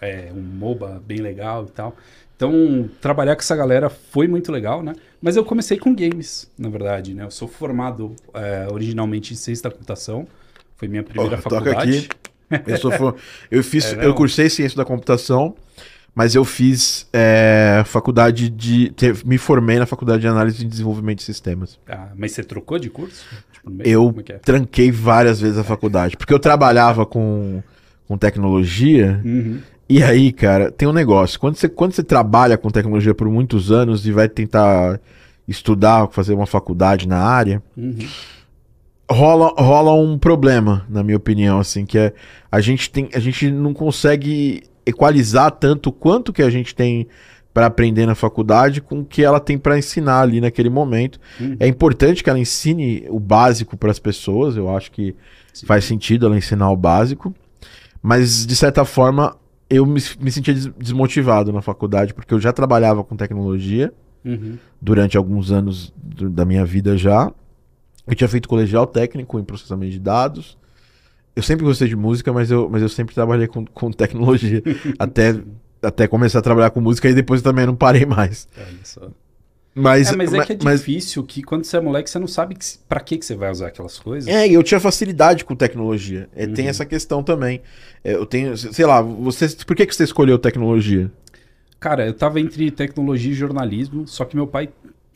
é, 0.00 0.30
um 0.34 0.40
MOBA 0.40 1.02
bem 1.06 1.18
legal 1.18 1.64
e 1.64 1.70
tal. 1.70 1.96
Então, 2.36 2.88
trabalhar 3.00 3.34
com 3.34 3.40
essa 3.40 3.56
galera 3.56 3.88
foi 3.90 4.28
muito 4.28 4.52
legal, 4.52 4.82
né? 4.82 4.94
Mas 5.20 5.34
eu 5.34 5.44
comecei 5.44 5.76
com 5.76 5.92
games, 5.92 6.48
na 6.56 6.68
verdade, 6.68 7.12
né? 7.12 7.24
Eu 7.24 7.30
sou 7.30 7.48
formado 7.48 8.14
é, 8.32 8.68
originalmente 8.70 9.32
em 9.32 9.36
ciência 9.36 9.64
da 9.64 9.70
computação. 9.70 10.26
Foi 10.76 10.86
minha 10.86 11.02
primeira 11.02 11.36
oh, 11.36 11.42
faculdade. 11.42 12.02
Toca 12.02 12.56
aqui. 12.56 12.70
Eu, 12.70 12.78
sou, 12.78 13.16
eu 13.50 13.62
fiz, 13.64 13.92
é, 13.92 14.06
eu 14.06 14.14
cursei 14.14 14.48
ciência 14.48 14.76
da 14.76 14.84
computação 14.84 15.56
mas 16.14 16.34
eu 16.34 16.44
fiz 16.44 17.06
é, 17.12 17.82
faculdade 17.86 18.48
de. 18.48 18.92
Me 19.24 19.38
formei 19.38 19.78
na 19.78 19.86
faculdade 19.86 20.20
de 20.20 20.28
análise 20.28 20.64
e 20.64 20.68
desenvolvimento 20.68 21.18
de 21.18 21.24
sistemas. 21.24 21.78
Ah, 21.88 22.08
mas 22.16 22.32
você 22.32 22.42
trocou 22.42 22.78
de 22.78 22.90
curso? 22.90 23.24
Tipo, 23.52 23.70
eu 23.84 24.14
é 24.28 24.32
é? 24.32 24.38
tranquei 24.38 24.90
várias 24.90 25.40
vezes 25.40 25.58
a 25.58 25.64
faculdade, 25.64 26.16
porque 26.16 26.34
eu 26.34 26.38
trabalhava 26.38 27.06
com, 27.06 27.62
com 28.06 28.18
tecnologia. 28.18 29.20
Uhum. 29.24 29.60
E 29.88 30.02
aí, 30.02 30.32
cara, 30.32 30.70
tem 30.70 30.86
um 30.86 30.92
negócio. 30.92 31.40
Quando 31.40 31.56
você, 31.56 31.68
quando 31.68 31.92
você 31.92 32.02
trabalha 32.02 32.58
com 32.58 32.68
tecnologia 32.68 33.14
por 33.14 33.28
muitos 33.28 33.72
anos 33.72 34.06
e 34.06 34.12
vai 34.12 34.28
tentar 34.28 35.00
estudar, 35.46 36.08
fazer 36.08 36.34
uma 36.34 36.46
faculdade 36.46 37.08
na 37.08 37.18
área, 37.18 37.62
uhum. 37.74 37.96
rola, 39.10 39.54
rola 39.56 39.94
um 39.94 40.18
problema, 40.18 40.84
na 40.90 41.02
minha 41.02 41.16
opinião, 41.16 41.58
assim, 41.58 41.86
que 41.86 41.96
é 41.96 42.12
a 42.52 42.60
gente 42.60 42.90
tem, 42.90 43.08
a 43.14 43.18
gente 43.18 43.50
não 43.50 43.72
consegue 43.72 44.62
equalizar 44.88 45.50
tanto 45.50 45.92
quanto 45.92 46.32
que 46.32 46.42
a 46.42 46.50
gente 46.50 46.74
tem 46.74 47.06
para 47.52 47.66
aprender 47.66 48.06
na 48.06 48.14
faculdade 48.14 48.80
com 48.80 49.00
o 49.00 49.04
que 49.04 49.24
ela 49.24 49.40
tem 49.40 49.58
para 49.58 49.78
ensinar 49.78 50.20
ali 50.20 50.40
naquele 50.40 50.70
momento. 50.70 51.18
Uhum. 51.40 51.56
É 51.58 51.66
importante 51.66 52.22
que 52.22 52.30
ela 52.30 52.38
ensine 52.38 53.04
o 53.08 53.18
básico 53.18 53.76
para 53.76 53.90
as 53.90 53.98
pessoas, 53.98 54.56
eu 54.56 54.74
acho 54.74 54.92
que 54.92 55.16
Sim. 55.52 55.66
faz 55.66 55.84
sentido 55.84 56.26
ela 56.26 56.36
ensinar 56.36 56.70
o 56.70 56.76
básico, 56.76 57.34
mas 58.02 58.46
de 58.46 58.54
certa 58.54 58.84
forma 58.84 59.36
eu 59.68 59.84
me, 59.84 60.00
me 60.20 60.30
sentia 60.30 60.54
desmotivado 60.54 61.52
na 61.52 61.60
faculdade 61.60 62.14
porque 62.14 62.32
eu 62.32 62.40
já 62.40 62.52
trabalhava 62.52 63.02
com 63.04 63.16
tecnologia 63.16 63.92
uhum. 64.24 64.56
durante 64.80 65.16
alguns 65.16 65.50
anos 65.50 65.92
da 65.96 66.44
minha 66.44 66.64
vida 66.64 66.96
já. 66.96 67.32
Eu 68.06 68.14
tinha 68.14 68.28
feito 68.28 68.48
colegial 68.48 68.86
técnico 68.86 69.38
em 69.38 69.44
processamento 69.44 69.92
de 69.92 69.98
dados. 69.98 70.57
Eu 71.36 71.42
sempre 71.42 71.64
gostei 71.64 71.86
de 71.88 71.96
música, 71.96 72.32
mas 72.32 72.50
eu, 72.50 72.68
mas 72.68 72.82
eu 72.82 72.88
sempre 72.88 73.14
trabalhei 73.14 73.46
com, 73.46 73.64
com 73.64 73.90
tecnologia. 73.92 74.62
até, 74.98 75.36
até 75.82 76.06
começar 76.08 76.40
a 76.40 76.42
trabalhar 76.42 76.70
com 76.70 76.80
música 76.80 77.08
e 77.08 77.14
depois 77.14 77.40
eu 77.40 77.44
também 77.44 77.64
não 77.66 77.76
parei 77.76 78.04
mais. 78.04 78.48
Olha 78.56 78.66
só. 78.84 79.08
Mas, 79.74 80.10
É, 80.12 80.16
mas 80.16 80.34
é 80.34 80.44
que 80.44 80.52
é 80.54 80.58
mas- 80.64 80.80
difícil 80.80 81.22
que 81.22 81.40
quando 81.40 81.62
você 81.64 81.76
é 81.76 81.80
moleque, 81.80 82.10
você 82.10 82.18
não 82.18 82.26
sabe 82.26 82.56
que, 82.56 82.64
pra 82.88 82.98
que, 82.98 83.16
que 83.16 83.24
você 83.24 83.36
vai 83.36 83.48
usar 83.52 83.68
aquelas 83.68 83.96
coisas. 83.96 84.28
É, 84.28 84.48
e 84.48 84.54
eu 84.54 84.62
tinha 84.64 84.80
facilidade 84.80 85.44
com 85.44 85.54
tecnologia. 85.54 86.28
É, 86.34 86.48
Tem 86.48 86.64
Uhum. 86.64 86.70
essa 86.70 86.84
questão 86.84 87.22
também. 87.22 87.60
É, 88.02 88.14
eu 88.14 88.26
tenho, 88.26 88.56
sei 88.56 88.84
lá, 88.84 89.00
você, 89.00 89.48
por 89.64 89.76
que, 89.76 89.86
que 89.86 89.94
você 89.94 90.02
escolheu 90.02 90.36
tecnologia? 90.36 91.08
Cara, 91.78 92.04
eu 92.04 92.12
tava 92.14 92.40
entre 92.40 92.72
tecnologia 92.72 93.30
e 93.30 93.34
jornalismo, 93.34 94.04
só 94.08 94.24
que 94.24 94.34
meu 94.34 94.48
pai 94.48 94.68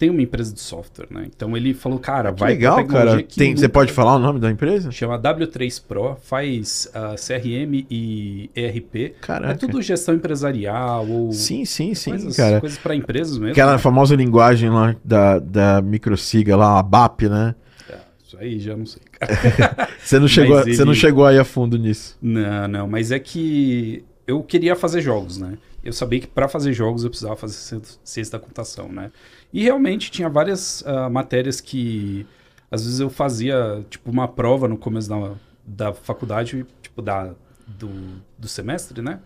tem 0.02 0.10
uma 0.10 0.20
empresa 0.20 0.52
de 0.52 0.58
software, 0.58 1.06
né? 1.12 1.28
Então 1.32 1.56
ele 1.56 1.72
falou, 1.72 1.96
cara, 1.96 2.32
Que 2.32 2.40
vai 2.40 2.54
legal, 2.54 2.84
cara. 2.88 3.22
Tem, 3.22 3.54
você 3.54 3.68
pode 3.68 3.92
falar 3.92 4.16
o 4.16 4.18
nome 4.18 4.40
da 4.40 4.50
empresa? 4.50 4.90
Chama 4.90 5.16
W3 5.16 5.80
Pro, 5.86 6.16
faz 6.24 6.90
ah, 6.92 7.14
CRM 7.14 7.86
e 7.88 8.50
ERP. 8.52 9.14
Caraca. 9.20 9.52
É 9.52 9.54
tudo 9.54 9.80
gestão 9.80 10.16
empresarial 10.16 11.06
ou 11.08 11.30
Sim, 11.30 11.64
sim, 11.64 11.94
sim, 11.94 12.10
coisas, 12.10 12.36
cara. 12.36 12.58
coisas 12.58 12.78
para 12.78 12.96
empresas 12.96 13.38
mesmo. 13.38 13.52
Aquela 13.52 13.74
né? 13.74 13.78
famosa 13.78 14.16
linguagem 14.16 14.70
lá 14.70 14.96
da, 15.04 15.38
da 15.38 15.80
microsiga 15.80 16.56
lá, 16.56 16.80
a 16.80 16.82
BAP, 16.82 17.22
né? 17.28 17.54
É, 17.88 17.94
Isso 18.26 18.36
aí 18.40 18.58
já 18.58 18.76
não 18.76 18.84
sei, 18.84 19.02
cara. 19.12 19.88
Você 20.02 20.18
não, 20.18 20.26
chegou, 20.26 20.56
Mas 20.64 20.76
você 20.76 20.84
não 20.84 20.92
ele- 20.94 21.00
chegou 21.00 21.24
aí 21.24 21.38
a 21.38 21.44
fundo 21.44 21.78
nisso. 21.78 22.18
Não, 22.20 22.66
não, 22.66 22.88
mas 22.88 23.12
é 23.12 23.20
que 23.20 24.04
eu 24.26 24.42
queria 24.42 24.74
fazer 24.74 25.00
jogos, 25.00 25.38
né? 25.38 25.56
Eu 25.84 25.92
sabia 25.92 26.18
que 26.20 26.26
para 26.26 26.48
fazer 26.48 26.72
jogos 26.72 27.04
eu 27.04 27.10
precisava 27.10 27.36
fazer 27.36 27.54
ci- 27.54 27.98
ciência 28.04 28.32
da 28.32 28.38
computação, 28.40 28.88
né? 28.88 29.10
E 29.52 29.62
realmente 29.62 30.10
tinha 30.10 30.28
várias 30.28 30.82
ah, 30.86 31.08
matérias 31.10 31.60
que 31.60 32.26
às 32.70 32.84
vezes 32.84 33.00
eu 33.00 33.10
fazia 33.10 33.84
tipo 33.90 34.10
uma 34.10 34.26
prova 34.26 34.66
no 34.66 34.78
começo 34.78 35.08
da, 35.08 35.34
da 35.64 35.92
faculdade, 35.92 36.64
tipo 36.80 37.02
da 37.02 37.34
do, 37.66 37.90
do 38.38 38.48
semestre, 38.48 39.02
né? 39.02 39.20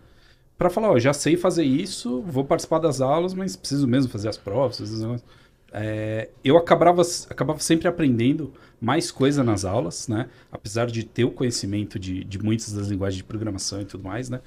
Pra 0.57 0.69
falar, 0.69 0.91
ó, 0.91 0.99
já 0.99 1.13
sei 1.13 1.37
fazer 1.37 1.63
isso, 1.63 2.21
vou 2.23 2.43
participar 2.43 2.79
das 2.79 2.99
aulas, 2.99 3.33
mas 3.33 3.55
preciso 3.55 3.87
mesmo 3.87 4.11
fazer 4.11 4.27
as 4.27 4.37
provas. 4.37 4.81
É, 5.71 6.29
eu 6.43 6.57
acabava, 6.57 7.01
acabava 7.29 7.59
sempre 7.59 7.87
aprendendo 7.87 8.51
mais 8.81 9.11
coisa 9.11 9.43
nas 9.43 9.65
aulas, 9.65 10.07
né? 10.07 10.27
Apesar 10.51 10.87
de 10.87 11.03
ter 11.03 11.25
o 11.25 11.31
conhecimento 11.31 11.99
de, 11.99 12.23
de 12.23 12.39
muitas 12.39 12.71
das 12.73 12.87
linguagens 12.87 13.17
de 13.17 13.23
programação 13.23 13.81
e 13.81 13.85
tudo 13.85 14.03
mais, 14.03 14.29
né? 14.29 14.41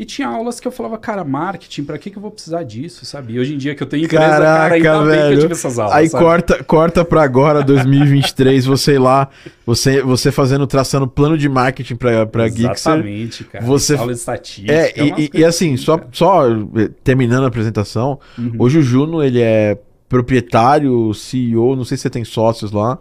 E 0.00 0.04
tinha 0.06 0.26
aulas 0.28 0.58
que 0.58 0.66
eu 0.66 0.72
falava, 0.72 0.96
cara, 0.96 1.22
marketing, 1.22 1.84
pra 1.84 1.98
que, 1.98 2.08
que 2.10 2.16
eu 2.16 2.22
vou 2.22 2.30
precisar 2.30 2.62
disso, 2.62 3.04
sabe? 3.04 3.34
E 3.34 3.38
hoje 3.38 3.52
em 3.54 3.58
dia 3.58 3.74
que 3.74 3.82
eu 3.82 3.86
tenho 3.86 4.06
empresa, 4.06 4.24
cara, 4.24 4.70
Caraca, 4.70 4.86
eu 4.88 5.04
velho. 5.04 5.40
tive 5.42 5.52
essas 5.52 5.78
aulas, 5.78 5.94
Aí 5.94 6.08
sabe? 6.08 6.24
corta, 6.24 6.64
corta 6.64 7.04
pra 7.04 7.22
agora, 7.22 7.62
2023, 7.62 8.64
você 8.64 8.98
lá, 8.98 9.28
você, 9.66 10.00
você 10.02 10.32
fazendo, 10.32 10.66
traçando 10.66 11.06
plano 11.06 11.36
de 11.36 11.50
marketing 11.50 11.96
pra, 11.96 12.24
pra 12.24 12.48
Geekser. 12.48 12.70
Exatamente, 12.94 13.44
cara. 13.44 13.62
Você- 13.66 13.94
Aula 13.94 14.14
de 14.14 14.18
estatística. 14.18 14.72
É, 14.72 14.94
e- 14.96 15.02
umas 15.02 15.18
e, 15.18 15.22
e 15.24 15.28
coisas 15.28 15.48
assim, 15.54 15.76
só, 15.76 15.98
cara. 15.98 16.08
só 16.12 16.48
eh, 16.50 16.88
terminando 17.04 17.44
a 17.44 17.48
apresentação, 17.48 18.18
Uhum. 18.38 18.52
hoje 18.58 18.78
o 18.78 18.82
Juno, 18.82 19.22
ele 19.22 19.42
é 19.42 19.76
proprietário, 20.08 21.12
CEO, 21.12 21.76
não 21.76 21.84
sei 21.84 21.96
se 21.96 22.02
você 22.04 22.10
tem 22.10 22.24
sócios 22.24 22.72
lá, 22.72 22.98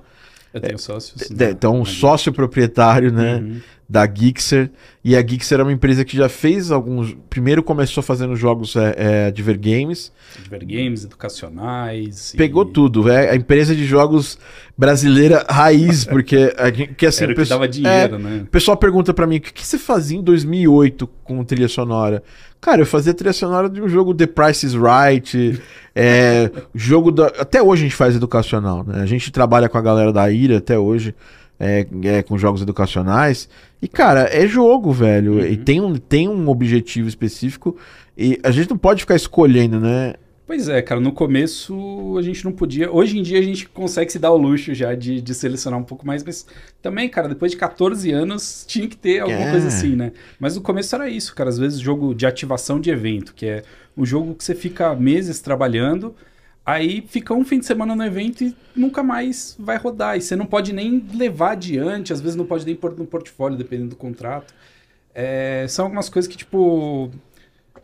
Eu 0.53 0.59
tenho 0.61 0.77
sócios. 0.79 1.29
de- 1.29 1.35
né, 1.35 1.51
então 1.51 1.79
um 1.79 1.85
sócio 1.85 2.31
proprietário, 2.33 3.11
né, 3.11 3.35
Uhum. 3.35 3.61
da 3.87 4.05
Geekser, 4.05 4.69
e 5.03 5.15
a 5.15 5.21
Geekser 5.21 5.59
é 5.59 5.63
uma 5.63 5.71
empresa 5.71 6.03
que 6.05 6.15
já 6.17 6.29
fez 6.29 6.71
alguns, 6.71 7.15
primeiro 7.29 7.61
começou 7.63 8.01
fazendo 8.03 8.35
jogos 8.35 8.75
é, 8.75 8.95
é, 8.97 9.31
de 9.31 9.41
ver 9.41 9.57
games, 9.57 10.11
Adver 10.39 10.59
Games, 10.65 11.03
educacionais. 11.03 12.33
pegou 12.37 12.63
e 12.63 12.71
tudo, 12.71 13.09
é 13.09 13.29
a 13.31 13.35
empresa 13.35 13.75
de 13.75 13.85
jogos 13.85 14.37
brasileira 14.77 15.45
raiz, 15.49 16.05
porque, 16.05 16.53
a 16.57 16.71
gente- 16.71 16.93
que 16.93 17.05
assim, 17.05 17.23
Era 17.23 17.31
o 17.33 17.35
que 17.35 17.41
pesso- 17.41 17.49
dava 17.49 17.67
dinheiro, 17.67 18.17
né? 18.19 18.41
O 18.43 18.47
pessoal 18.47 18.77
pergunta 18.77 19.13
pra 19.13 19.27
mim, 19.27 19.37
o 19.37 19.41
que, 19.41 19.51
que 19.53 19.65
você 19.65 19.77
fazia 19.77 20.17
em 20.17 20.23
2008 20.23 21.07
com 21.23 21.43
trilha 21.43 21.67
sonora? 21.67 22.23
Cara, 22.61 22.81
eu 22.81 22.85
fazia 22.85 23.13
trilha 23.13 23.31
sonora 23.31 23.69
de 23.69 23.81
um 23.81 23.87
jogo 23.87 24.13
The 24.13 24.27
Price 24.27 24.65
is 24.65 24.73
Right, 24.73 25.61
é, 25.95 26.51
jogo 26.75 27.09
da... 27.09 27.27
Até 27.27 27.61
hoje 27.61 27.83
a 27.83 27.85
gente 27.85 27.95
faz 27.95 28.15
educacional, 28.15 28.83
né? 28.85 29.01
A 29.01 29.05
gente 29.05 29.31
trabalha 29.31 29.69
com 29.69 29.77
a 29.77 29.81
galera 29.81 30.11
da 30.11 30.29
IRA 30.29 30.57
até 30.57 30.77
hoje, 30.77 31.15
é, 31.57 31.87
é, 32.03 32.21
com 32.21 32.37
jogos 32.37 32.61
educacionais. 32.61 33.47
E, 33.81 33.87
cara, 33.87 34.29
é 34.31 34.45
jogo, 34.45 34.91
velho. 34.91 35.35
Uhum. 35.35 35.45
E 35.45 35.55
tem 35.55 35.79
um, 35.79 35.95
tem 35.95 36.27
um 36.27 36.49
objetivo 36.49 37.07
específico 37.07 37.77
e 38.17 38.37
a 38.43 38.51
gente 38.51 38.69
não 38.69 38.77
pode 38.77 39.01
ficar 39.01 39.15
escolhendo, 39.15 39.79
né? 39.79 40.15
Pois 40.49 40.67
é, 40.67 40.81
cara, 40.81 40.99
no 40.99 41.11
começo 41.11 42.15
a 42.17 42.23
gente 42.23 42.43
não 42.43 42.51
podia. 42.51 42.91
Hoje 42.91 43.19
em 43.19 43.21
dia 43.21 43.37
a 43.37 43.41
gente 43.43 43.69
consegue 43.69 44.11
se 44.11 44.17
dar 44.17 44.31
o 44.31 44.35
luxo 44.35 44.73
já 44.73 44.95
de, 44.95 45.21
de 45.21 45.35
selecionar 45.35 45.79
um 45.79 45.83
pouco 45.83 46.07
mais, 46.07 46.23
mas 46.23 46.43
também, 46.81 47.07
cara, 47.07 47.29
depois 47.29 47.51
de 47.51 47.57
14 47.59 48.09
anos 48.09 48.65
tinha 48.67 48.87
que 48.87 48.97
ter 48.97 49.19
alguma 49.19 49.41
É. 49.43 49.51
coisa 49.51 49.67
assim, 49.67 49.95
né? 49.95 50.11
Mas 50.39 50.55
no 50.55 50.61
começo 50.63 50.95
era 50.95 51.07
isso, 51.07 51.35
cara. 51.35 51.51
Às 51.51 51.59
vezes 51.59 51.79
jogo 51.79 52.15
de 52.15 52.25
ativação 52.25 52.79
de 52.79 52.89
evento, 52.89 53.35
que 53.35 53.45
é 53.45 53.63
um 53.95 54.03
jogo 54.03 54.33
que 54.33 54.43
você 54.43 54.55
fica 54.55 54.95
meses 54.95 55.39
trabalhando, 55.39 56.15
aí 56.65 57.03
fica 57.07 57.31
um 57.31 57.45
fim 57.45 57.59
de 57.59 57.67
semana 57.67 57.95
no 57.95 58.03
evento 58.03 58.43
e 58.43 58.55
nunca 58.75 59.03
mais 59.03 59.55
vai 59.59 59.77
rodar. 59.77 60.17
E 60.17 60.21
você 60.21 60.35
não 60.35 60.47
pode 60.47 60.73
nem 60.73 61.05
levar 61.13 61.51
adiante, 61.51 62.11
às 62.11 62.21
vezes 62.21 62.35
não 62.35 62.45
pode 62.47 62.65
nem 62.65 62.73
pôr 62.75 62.97
no 62.97 63.05
portfólio, 63.05 63.55
dependendo 63.55 63.91
do 63.91 63.95
contrato. 63.95 64.51
É, 65.13 65.67
são 65.69 65.85
algumas 65.85 66.09
coisas 66.09 66.27
que, 66.27 66.35
tipo, 66.37 67.11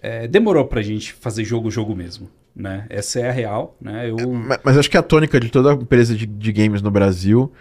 é, 0.02 0.28
demorou 0.28 0.66
pra 0.66 0.82
gente 0.82 1.14
fazer 1.14 1.44
jogo, 1.44 1.70
jogo 1.70 1.96
mesmo, 1.96 2.28
né? 2.56 2.86
Essa 2.90 3.20
é 3.20 3.30
a 3.30 3.32
real, 3.32 3.76
né? 3.82 4.10
Eu... 4.10 4.32
Ma- 4.32 4.60
Mas 4.64 4.78
acho 4.78 4.90
que 4.90 4.98
a 4.98 5.04
tônica 5.04 5.40
de 5.40 5.50
toda 5.50 5.74
empresa 5.74 6.16
de, 6.16 6.26
de 6.26 6.52
games 6.52 6.82
no 6.82 6.90
Brasil, 6.92 7.52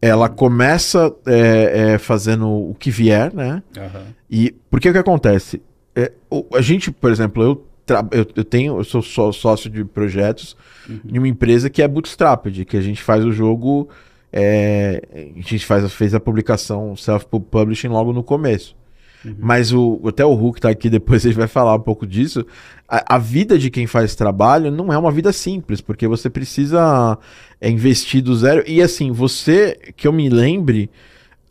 ela 0.00 0.28
começa 0.28 1.14
é, 1.26 1.92
é, 1.94 1.98
fazendo 1.98 2.48
o 2.48 2.74
que 2.74 2.90
vier, 2.90 3.32
né? 3.34 3.62
Aham. 3.76 4.06
E 4.30 4.54
porque 4.70 4.88
o 4.88 4.92
que 4.92 4.98
acontece? 4.98 5.60
É, 5.94 6.12
o- 6.30 6.46
a 6.54 6.60
gente, 6.60 6.90
por 6.90 7.10
exemplo, 7.10 7.42
eu, 7.42 7.66
eu, 8.12 8.26
eu 8.36 8.44
tenho, 8.44 8.78
eu 8.78 8.84
sou 8.84 9.02
só- 9.02 9.32
sócio 9.32 9.68
de 9.68 9.84
projetos 9.84 10.56
Uhum. 10.88 11.00
em 11.06 11.18
uma 11.18 11.28
empresa 11.28 11.68
que 11.68 11.82
é 11.82 11.88
Bootstrapped, 11.88 12.64
que 12.64 12.76
a 12.76 12.80
gente 12.80 13.02
faz 13.02 13.24
o 13.24 13.30
jogo, 13.32 13.88
é, 14.32 15.02
a 15.12 15.18
gente 15.40 15.58
faz, 15.66 15.90
fez 15.92 16.14
a 16.14 16.20
publicação 16.20 16.94
self-publishing 16.96 17.88
logo 17.88 18.12
no 18.12 18.22
começo. 18.22 18.76
Uhum. 19.24 19.36
Mas 19.38 19.72
o, 19.72 20.00
até 20.06 20.24
o 20.24 20.34
Hulk 20.34 20.60
tá 20.60 20.68
aqui, 20.68 20.88
depois 20.90 21.24
ele 21.24 21.34
vai 21.34 21.48
falar 21.48 21.74
um 21.74 21.80
pouco 21.80 22.06
disso. 22.06 22.46
A, 22.88 23.16
a 23.16 23.18
vida 23.18 23.58
de 23.58 23.70
quem 23.70 23.86
faz 23.86 24.14
trabalho 24.14 24.70
não 24.70 24.92
é 24.92 24.98
uma 24.98 25.10
vida 25.10 25.32
simples, 25.32 25.80
porque 25.80 26.06
você 26.06 26.30
precisa 26.30 27.18
é, 27.60 27.68
investir 27.68 28.22
do 28.22 28.34
zero. 28.36 28.62
E 28.66 28.80
assim, 28.80 29.10
você, 29.10 29.78
que 29.96 30.06
eu 30.06 30.12
me 30.12 30.28
lembre, 30.28 30.90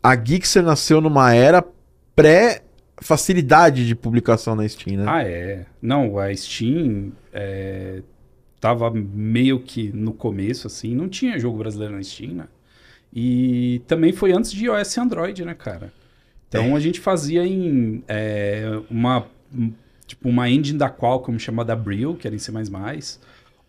a 0.02 0.14
Geekser 0.14 0.62
nasceu 0.62 1.00
numa 1.00 1.34
era 1.34 1.64
pré-facilidade 2.14 3.86
de 3.86 3.94
publicação 3.94 4.54
na 4.56 4.66
Steam, 4.68 4.98
né? 4.98 5.04
Ah, 5.06 5.22
é. 5.22 5.66
Não, 5.80 6.18
a 6.18 6.34
Steam 6.34 7.12
é, 7.32 8.02
tava 8.60 8.90
meio 8.90 9.60
que 9.60 9.92
no 9.92 10.12
começo, 10.12 10.66
assim, 10.66 10.94
não 10.94 11.08
tinha 11.08 11.38
jogo 11.38 11.58
brasileiro 11.58 11.94
na 11.94 12.02
Steam, 12.02 12.32
né? 12.32 12.48
E 13.12 13.80
também 13.86 14.12
foi 14.12 14.32
antes 14.32 14.52
de 14.52 14.66
iOS 14.66 14.96
e 14.96 15.00
Android, 15.00 15.44
né, 15.44 15.54
cara? 15.54 15.92
Então 16.48 16.74
a 16.74 16.80
gente 16.80 16.98
fazia 17.00 17.46
em 17.46 18.02
é, 18.08 18.80
uma 18.90 19.26
um, 19.54 19.72
tipo 20.06 20.28
uma 20.28 20.48
engine 20.48 20.78
da 20.78 20.88
Qualcomm 20.90 21.38
chamada 21.38 21.76
Brill, 21.76 22.14
que 22.14 22.26
era 22.26 22.34
em 22.34 22.38
C++, 22.38 22.50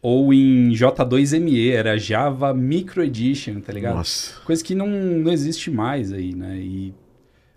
ou 0.02 0.34
em 0.34 0.72
J2ME, 0.72 1.72
era 1.72 1.98
Java 1.98 2.54
Micro 2.54 3.04
Edition, 3.04 3.60
tá 3.60 3.74
ligado? 3.74 3.98
Nossa. 3.98 4.40
Coisa 4.46 4.64
que 4.64 4.74
não, 4.74 4.88
não 4.88 5.32
existe 5.32 5.70
mais 5.70 6.14
aí, 6.14 6.34
né? 6.34 6.58
E, 6.58 6.94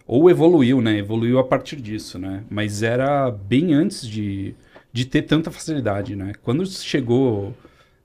ou 0.07 0.29
evoluiu, 0.29 0.81
né? 0.81 0.99
Evoluiu 0.99 1.39
a 1.39 1.45
partir 1.45 1.77
disso, 1.77 2.19
né? 2.19 2.43
Mas 2.51 2.83
era 2.83 3.31
bem 3.31 3.73
antes 3.73 4.07
de, 4.07 4.57
de 4.93 5.05
ter 5.05 5.23
tanta 5.23 5.53
facilidade, 5.53 6.17
né? 6.17 6.33
Quando 6.43 6.67
chegou... 6.67 7.55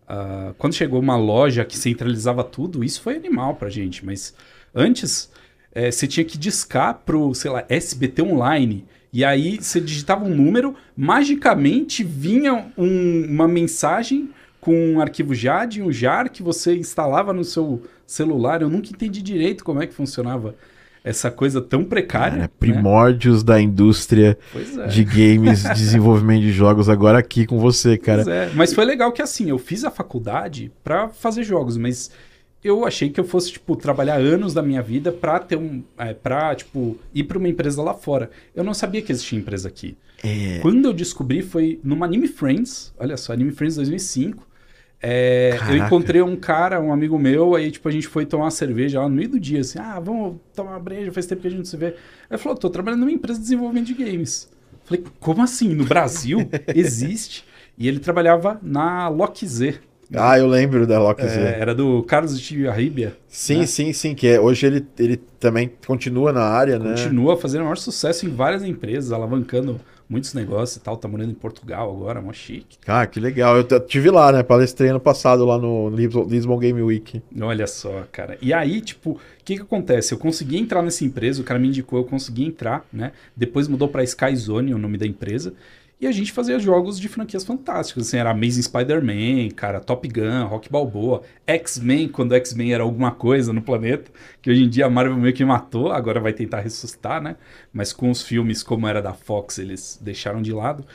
ah, 0.07 0.53
quando 0.59 0.75
chegou 0.75 0.99
uma 0.99 1.17
loja 1.17 1.65
que 1.65 1.75
centralizava 1.75 2.43
tudo, 2.43 2.83
isso 2.83 3.01
foi 3.01 3.15
animal 3.15 3.55
pra 3.55 3.71
gente. 3.71 4.05
Mas 4.05 4.35
antes, 4.73 5.31
eh, 5.77 5.91
você 5.91 6.07
tinha 6.07 6.25
que 6.25 6.39
discar 6.39 7.01
pro, 7.05 7.35
sei 7.35 7.51
lá, 7.51 7.63
SBT 7.69 8.23
Online. 8.23 8.83
E 9.13 9.23
aí 9.23 9.57
você 9.61 9.79
digitava 9.79 10.25
um 10.25 10.35
número, 10.35 10.73
magicamente 10.95 12.03
vinha 12.03 12.65
um- 12.75 13.27
uma 13.29 13.47
mensagem 13.47 14.29
com 14.59 14.93
um 14.93 14.99
arquivo 14.99 15.35
JAD, 15.35 15.83
um 15.83 15.91
JAR 15.91 16.31
que 16.31 16.41
você 16.41 16.75
instalava 16.75 17.31
no 17.31 17.43
seu 17.43 17.83
celular. 18.07 18.63
Eu 18.63 18.69
nunca 18.71 18.89
entendi 18.89 19.21
direito 19.21 19.63
como 19.63 19.81
é 19.81 19.85
que 19.85 19.93
funcionava 19.93 20.55
essa 21.03 21.29
coisa 21.29 21.61
tão 21.61 21.83
precária. 21.83 22.31
Cara, 22.31 22.41
né? 22.41 22.49
primórdios 22.59 23.43
da 23.43 23.61
indústria 23.61 24.35
é. 24.55 24.87
de 24.87 25.03
games, 25.03 25.61
desenvolvimento 25.75 26.41
de 26.41 26.51
jogos, 26.51 26.89
agora 26.89 27.19
aqui 27.19 27.45
com 27.45 27.59
você, 27.59 27.97
cara. 27.97 28.23
Pois 28.23 28.35
é. 28.35 28.51
Mas 28.55 28.73
foi 28.73 28.83
legal 28.83 29.11
que 29.11 29.21
assim, 29.21 29.47
eu 29.49 29.59
fiz 29.59 29.85
a 29.85 29.91
faculdade 29.91 30.71
pra 30.83 31.07
fazer 31.09 31.43
jogos, 31.43 31.77
mas 31.77 32.11
eu 32.67 32.85
achei 32.85 33.09
que 33.09 33.19
eu 33.19 33.23
fosse, 33.23 33.53
tipo, 33.53 33.75
trabalhar 33.75 34.15
anos 34.15 34.53
da 34.53 34.61
minha 34.61 34.81
vida 34.81 35.11
pra 35.11 35.39
ter 35.39 35.57
um. 35.57 35.83
É, 35.97 36.13
pra, 36.13 36.55
tipo, 36.55 36.97
ir 37.13 37.23
pra 37.23 37.37
uma 37.37 37.47
empresa 37.47 37.81
lá 37.81 37.93
fora. 37.93 38.29
Eu 38.55 38.63
não 38.63 38.73
sabia 38.73 39.01
que 39.01 39.11
existia 39.11 39.39
empresa 39.39 39.67
aqui. 39.67 39.97
É. 40.23 40.59
Quando 40.61 40.85
eu 40.85 40.93
descobri 40.93 41.41
foi 41.41 41.79
numa 41.83 42.05
Anime 42.05 42.27
Friends, 42.27 42.93
olha 42.97 43.17
só, 43.17 43.33
Anime 43.33 43.51
Friends 43.51 43.75
2005. 43.75 44.47
É, 44.99 45.55
eu 45.69 45.77
encontrei 45.77 46.23
um 46.23 46.35
cara, 46.35 46.81
um 46.81 46.91
amigo 46.91 47.19
meu, 47.19 47.53
aí 47.53 47.69
tipo 47.69 47.87
a 47.87 47.91
gente 47.91 48.07
foi 48.07 48.25
tomar 48.25 48.45
uma 48.45 48.51
cerveja 48.51 48.99
lá 48.99 49.07
no 49.07 49.15
meio 49.15 49.29
do 49.29 49.39
dia, 49.39 49.59
assim, 49.61 49.77
ah, 49.77 49.99
vamos 49.99 50.37
tomar 50.55 50.71
uma 50.71 50.79
breja, 50.79 51.11
faz 51.11 51.27
tempo 51.27 51.41
que 51.41 51.47
a 51.47 51.49
gente 51.51 51.59
não 51.59 51.65
se 51.65 51.77
vê. 51.77 51.87
Aí 51.87 51.93
ele 52.31 52.37
falou, 52.39 52.57
tô 52.57 52.67
trabalhando 52.67 53.01
numa 53.01 53.11
empresa 53.11 53.37
de 53.37 53.43
desenvolvimento 53.43 53.85
de 53.85 53.93
games. 53.93 54.49
Falei, 54.83 55.03
como 55.19 55.43
assim? 55.43 55.75
No 55.75 55.85
Brasil 55.85 56.49
existe? 56.73 57.45
E 57.77 57.87
ele 57.87 57.99
trabalhava 57.99 58.59
na 58.63 59.07
Lock 59.07 59.45
Z. 59.45 59.79
Ah, 60.13 60.37
eu 60.37 60.47
lembro 60.47 60.87
da 60.87 60.99
Lock 60.99 61.21
Z. 61.21 61.39
É, 61.39 61.59
era 61.59 61.75
do 61.75 62.03
Carlos 62.03 62.39
de 62.39 62.67
Arribia. 62.67 63.17
Sim, 63.27 63.59
né? 63.59 63.65
sim, 63.65 63.93
sim. 63.93 64.15
Que 64.15 64.27
é, 64.27 64.39
hoje 64.39 64.65
ele, 64.65 64.85
ele 64.97 65.17
também 65.39 65.71
continua 65.85 66.31
na 66.31 66.43
área, 66.43 66.75
continua 66.75 66.95
né? 66.95 67.03
Continua 67.03 67.37
fazendo 67.37 67.63
maior 67.63 67.77
sucesso 67.77 68.25
em 68.25 68.29
várias 68.29 68.63
empresas, 68.63 69.11
alavancando 69.11 69.79
muitos 70.09 70.33
negócios 70.33 70.77
e 70.77 70.79
tal. 70.79 70.95
Tá 70.97 71.07
morando 71.07 71.31
em 71.31 71.35
Portugal 71.35 71.91
agora, 71.91 72.21
mó 72.21 72.31
chique. 72.31 72.77
Ah, 72.87 73.05
que 73.05 73.19
legal. 73.19 73.57
Eu 73.57 73.79
tive 73.81 74.09
lá, 74.09 74.31
né? 74.31 74.43
Palestrei 74.43 74.89
ano 74.89 74.99
passado 74.99 75.45
lá 75.45 75.57
no 75.57 75.89
Lisbon 75.89 76.57
Game 76.57 76.81
Week. 76.81 77.21
Olha 77.41 77.67
só, 77.67 78.05
cara. 78.11 78.37
E 78.41 78.53
aí, 78.53 78.81
tipo, 78.81 79.11
o 79.11 79.19
que 79.43 79.55
que 79.55 79.61
acontece? 79.61 80.13
Eu 80.13 80.17
consegui 80.17 80.57
entrar 80.57 80.81
nessa 80.81 81.03
empresa, 81.03 81.41
o 81.41 81.43
cara 81.43 81.59
me 81.59 81.67
indicou, 81.67 81.99
eu 81.99 82.05
consegui 82.05 82.45
entrar, 82.45 82.85
né? 82.91 83.11
Depois 83.35 83.67
mudou 83.67 83.87
pra 83.87 84.03
Skyzone, 84.03 84.73
o 84.73 84.77
nome 84.77 84.97
da 84.97 85.05
empresa. 85.05 85.53
E 85.99 86.05
a 86.05 86.11
gente 86.11 86.31
fazia 86.31 86.59
jogos 86.59 86.99
de 86.99 87.07
franquias 87.07 87.43
fantásticas. 87.43 88.07
Assim, 88.07 88.17
era 88.17 88.29
Amazing 88.29 88.61
Spider-Man, 88.61 89.49
cara, 89.55 89.79
Top 89.79 90.07
Gun, 90.07 90.45
Rock 90.45 90.69
Balboa, 90.71 91.23
X-Men, 91.47 92.07
quando 92.07 92.35
X-Men 92.35 92.71
era 92.73 92.83
alguma 92.83 93.11
coisa 93.11 93.51
no 93.51 93.63
planeta, 93.63 94.11
que 94.39 94.51
hoje 94.51 94.63
em 94.63 94.69
dia 94.69 94.85
a 94.85 94.89
Marvel 94.89 95.17
meio 95.17 95.33
que 95.33 95.43
matou, 95.43 95.91
agora 95.91 96.19
vai 96.19 96.33
tentar 96.33 96.59
ressuscitar, 96.59 97.19
né? 97.19 97.35
Mas 97.73 97.91
com 97.91 98.11
os 98.11 98.21
filmes, 98.21 98.61
como 98.61 98.87
era 98.87 99.01
da 99.01 99.13
Fox, 99.13 99.57
eles 99.57 99.99
deixaram 99.99 100.39
de 100.39 100.53
lado. 100.53 100.85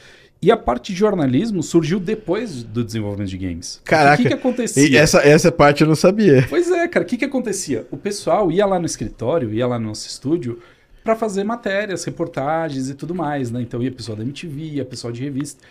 E 0.40 0.50
a 0.50 0.56
parte 0.56 0.92
de 0.92 0.98
jornalismo 0.98 1.62
surgiu 1.62 1.98
depois 2.00 2.62
do 2.62 2.84
desenvolvimento 2.84 3.30
de 3.30 3.38
games. 3.38 3.80
Caraca. 3.84 4.14
O 4.14 4.22
que, 4.22 4.28
que 4.28 4.34
acontecia? 4.34 4.98
essa, 5.00 5.18
essa 5.18 5.52
parte 5.52 5.82
eu 5.82 5.88
não 5.88 5.94
sabia. 5.94 6.44
Pois 6.48 6.68
é, 6.70 6.86
cara. 6.88 7.04
O 7.04 7.08
que, 7.08 7.16
que 7.16 7.24
acontecia? 7.24 7.86
O 7.92 7.96
pessoal 7.96 8.50
ia 8.50 8.66
lá 8.66 8.78
no 8.78 8.86
escritório, 8.86 9.52
ia 9.52 9.66
lá 9.66 9.78
no 9.78 9.88
nosso 9.88 10.08
estúdio, 10.08 10.60
para 11.02 11.16
fazer 11.16 11.44
matérias, 11.44 12.04
reportagens 12.04 12.88
e 12.88 12.94
tudo 12.94 13.14
mais, 13.14 13.50
né? 13.50 13.62
Então 13.62 13.82
ia 13.82 13.90
pessoal 13.90 14.16
da 14.16 14.22
MTV, 14.22 14.62
ia 14.62 14.84
pessoal 14.84 15.12
de 15.12 15.22
revista. 15.22 15.62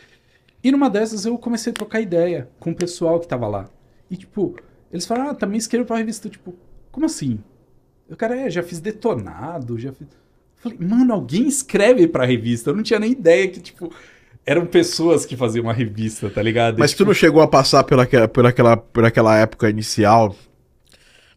E 0.63 0.71
numa 0.71 0.89
dessas 0.89 1.25
eu 1.25 1.37
comecei 1.37 1.71
a 1.71 1.75
trocar 1.75 2.01
ideia 2.01 2.49
com 2.59 2.71
o 2.71 2.75
pessoal 2.75 3.19
que 3.19 3.27
tava 3.27 3.47
lá. 3.47 3.69
E 4.09 4.17
tipo, 4.17 4.55
eles 4.91 5.05
falaram, 5.05 5.31
ah, 5.31 5.33
também 5.33 5.57
escrevo 5.57 5.85
pra 5.85 5.97
revista. 5.97 6.29
Tipo, 6.29 6.53
como 6.91 7.05
assim? 7.05 7.39
Eu, 8.09 8.17
cara, 8.17 8.37
é, 8.37 8.49
já 8.49 8.61
fiz 8.61 8.79
detonado, 8.79 9.79
já 9.79 9.91
fiz. 9.91 10.07
Eu 10.07 10.71
falei, 10.71 10.77
mano, 10.79 11.13
alguém 11.13 11.47
escreve 11.47 12.07
pra 12.07 12.25
revista. 12.25 12.69
Eu 12.69 12.75
não 12.75 12.83
tinha 12.83 12.99
nem 12.99 13.11
ideia 13.11 13.47
que, 13.47 13.61
tipo, 13.61 13.91
eram 14.45 14.65
pessoas 14.65 15.25
que 15.25 15.37
faziam 15.37 15.63
uma 15.63 15.73
revista, 15.73 16.29
tá 16.29 16.41
ligado? 16.41 16.77
Mas 16.77 16.91
e, 16.91 16.93
tu 16.93 16.97
tipo... 16.97 17.07
não 17.07 17.13
chegou 17.13 17.41
a 17.41 17.47
passar 17.47 17.83
pela, 17.83 18.05
por, 18.27 18.45
aquela, 18.45 18.77
por 18.77 19.05
aquela 19.05 19.37
época 19.37 19.69
inicial 19.69 20.35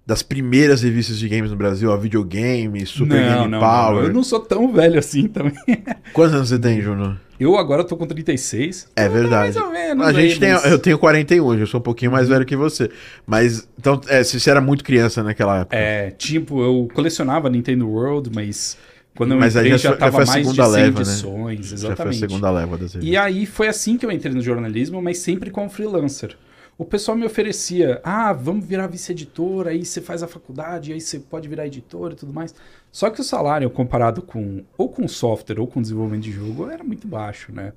das 0.07 0.23
primeiras 0.23 0.83
revistas 0.83 1.19
de 1.19 1.29
games 1.29 1.51
no 1.51 1.57
Brasil, 1.57 1.91
a 1.91 1.97
Videogame, 1.97 2.85
Super 2.85 3.23
não, 3.23 3.39
Game 3.39 3.51
não, 3.53 3.61
Power. 3.61 4.03
Não. 4.03 4.09
Eu 4.09 4.13
não 4.13 4.23
sou 4.23 4.41
tão 4.41 4.71
velho 4.73 4.99
assim 4.99 5.29
também. 5.29 5.55
Quantos 6.13 6.35
anos 6.35 6.49
você 6.51 6.59
tem, 6.59 6.81
Júnior? 6.81 7.19
Eu 7.41 7.57
agora 7.57 7.83
tô 7.83 7.97
com 7.97 8.07
36. 8.07 8.89
É 8.95 9.09
verdade. 9.09 9.55
Mais 9.55 9.57
ou 9.57 9.73
menos. 9.73 10.07
A 10.07 10.13
gente 10.13 10.39
tem, 10.39 10.53
mas... 10.53 10.65
Eu 10.67 10.79
tenho 10.79 10.99
41 10.99 11.45
hoje, 11.45 11.63
eu 11.63 11.67
sou 11.67 11.81
um 11.81 11.83
pouquinho 11.83 12.13
mais 12.13 12.29
uhum. 12.29 12.35
velho 12.35 12.47
que 12.47 12.55
você. 12.55 12.91
Mas, 13.27 13.67
então, 13.79 14.01
é, 14.09 14.23
você 14.23 14.51
era 14.51 14.61
muito 14.61 14.85
criança 14.85 15.23
naquela 15.23 15.61
época. 15.61 15.77
É, 15.77 16.11
tipo, 16.11 16.63
eu 16.63 16.89
colecionava 16.95 17.49
Nintendo 17.49 17.89
World, 17.89 18.31
mas... 18.33 18.77
Quando 19.17 19.33
eu 19.33 19.39
mas 19.39 19.55
entrei, 19.55 19.71
já, 19.71 19.91
já 19.91 19.97
tava 19.97 20.25
mais 20.25 20.49
de 20.49 20.55
100 20.57 20.69
leva, 20.71 21.01
edições, 21.01 21.71
né? 21.71 21.75
exatamente. 21.75 21.81
Já 21.81 21.97
foi 21.97 22.09
a 22.09 22.13
segunda 22.13 22.51
leva 22.51 22.77
das 22.77 22.95
revistas. 22.95 23.05
E 23.05 23.17
aí 23.17 23.47
foi 23.47 23.69
assim 23.69 23.97
que 23.97 24.05
eu 24.05 24.11
entrei 24.11 24.35
no 24.35 24.43
jornalismo, 24.43 25.01
mas 25.01 25.19
sempre 25.19 25.51
como 25.51 25.71
freelancer 25.71 26.37
o 26.77 26.85
pessoal 26.85 27.17
me 27.17 27.25
oferecia, 27.25 28.01
ah, 28.03 28.33
vamos 28.33 28.67
virar 28.67 28.89
vice-editor, 28.89 29.69
aí 29.69 29.85
você 29.85 30.01
faz 30.01 30.23
a 30.23 30.29
faculdade, 30.29 30.93
aí 30.93 31.01
você 31.01 31.21
pode 31.21 31.49
virar 31.49 31.67
editor 31.67 32.13
e 32.13 32.17
tudo 32.17 32.33
mais. 32.33 32.55
Só 32.91 33.11
que 33.11 33.21
o 33.21 33.25
salário 33.25 33.71
comparado 33.71 34.23
com 34.23 34.65
ou 34.77 34.89
com 34.89 35.07
software 35.07 35.61
ou 35.61 35.67
com 35.67 35.81
desenvolvimento 35.81 36.25
de 36.25 36.33
jogo 36.33 36.69
era 36.69 36.83
muito 36.83 37.07
baixo, 37.07 37.53
né? 37.53 37.73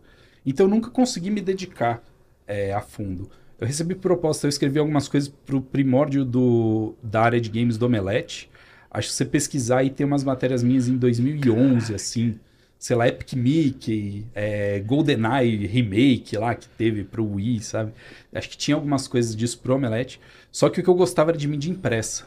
Então 0.46 0.66
eu 0.66 0.70
nunca 0.70 0.89
consegui 0.89 1.30
me 1.30 1.42
dedicar 1.42 2.01
é, 2.48 2.74
a 2.74 2.82
fundo. 2.82 3.30
Eu 3.60 3.68
recebi 3.68 3.94
proposta, 3.94 4.48
eu 4.48 4.50
escrevi 4.50 4.80
algumas 4.80 5.08
coisas 5.08 5.30
pro 5.30 5.62
primórdio 5.62 6.24
do, 6.25 6.96
da 7.01 7.22
área 7.22 7.42
de 7.42 7.50
games 7.50 7.77
do 7.77 7.86
Omelete. 7.86 8.50
Acho 8.89 9.10
que 9.10 9.13
você 9.13 9.25
pesquisar 9.25 9.84
e 9.84 9.89
tem 9.89 10.06
umas 10.06 10.24
matérias 10.24 10.63
minhas 10.63 10.88
em 10.88 10.98
2011, 10.98 11.94
assim 11.94 12.39
sei 12.79 12.96
lá, 12.96 13.07
Epic 13.07 13.34
Mickey, 13.34 14.25
é, 14.35 14.79
GoldenEye 14.79 15.66
Remake 15.66 16.37
lá 16.37 16.53
que 16.53 16.68
teve 16.68 17.03
pro 17.03 17.25
Wii, 17.25 17.59
sabe? 17.61 17.92
Acho 18.33 18.50
que 18.50 18.57
tinha 18.57 18.75
algumas 18.75 19.07
coisas 19.07 19.35
disso 19.35 19.59
pro 19.59 19.75
Omelete. 19.75 20.20
Só 20.51 20.70
que 20.70 20.79
o 20.79 20.83
que 20.83 20.90
eu 20.90 20.96
gostava 20.96 21.31
era 21.31 21.37
de 21.37 21.48
mídia 21.48 21.70
impressa. 21.70 22.25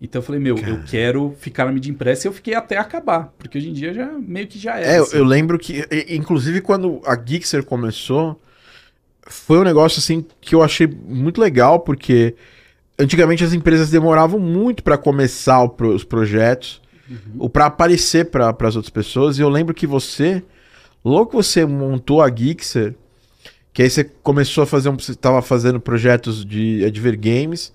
Então 0.00 0.20
eu 0.20 0.24
falei, 0.24 0.40
meu, 0.40 0.56
Cara. 0.56 0.68
eu 0.70 0.82
quero 0.84 1.34
ficar 1.38 1.64
na 1.64 1.72
mídia 1.72 1.90
impressa 1.90 2.26
e 2.26 2.28
eu 2.28 2.32
fiquei 2.32 2.54
até 2.54 2.76
acabar, 2.76 3.32
porque 3.38 3.56
hoje 3.56 3.70
em 3.70 3.72
dia 3.72 3.94
já 3.94 4.06
meio 4.06 4.46
que 4.46 4.58
já 4.58 4.78
é. 4.78 4.96
É, 4.96 4.98
assim. 4.98 5.16
eu 5.16 5.24
lembro 5.24 5.58
que, 5.58 5.86
inclusive, 6.08 6.60
quando 6.60 7.00
a 7.06 7.16
Gixxer 7.16 7.64
começou, 7.64 8.40
foi 9.26 9.58
um 9.58 9.64
negócio 9.64 10.00
assim 10.00 10.26
que 10.40 10.54
eu 10.54 10.62
achei 10.62 10.86
muito 10.86 11.40
legal, 11.40 11.80
porque 11.80 12.34
antigamente 12.98 13.44
as 13.44 13.52
empresas 13.52 13.90
demoravam 13.90 14.38
muito 14.38 14.82
para 14.82 14.98
começar 14.98 15.64
os 15.64 16.04
projetos 16.04 16.82
uhum. 17.08 17.48
para 17.48 17.66
aparecer 17.66 18.30
para 18.30 18.50
as 18.50 18.76
outras 18.76 18.90
pessoas. 18.90 19.38
E 19.38 19.42
eu 19.42 19.48
lembro 19.48 19.74
que 19.74 19.86
você, 19.86 20.42
logo 21.04 21.30
que 21.30 21.36
você 21.36 21.64
montou 21.64 22.22
a 22.22 22.34
Gixer, 22.34 22.94
que 23.72 23.82
aí 23.82 23.90
você 23.90 24.04
começou 24.04 24.62
a 24.62 24.66
fazer 24.66 24.88
um. 24.88 24.96
Você 24.96 25.12
estava 25.12 25.42
fazendo 25.42 25.80
projetos 25.80 26.44
de 26.44 26.84
Adver 26.84 27.18
Games. 27.18 27.72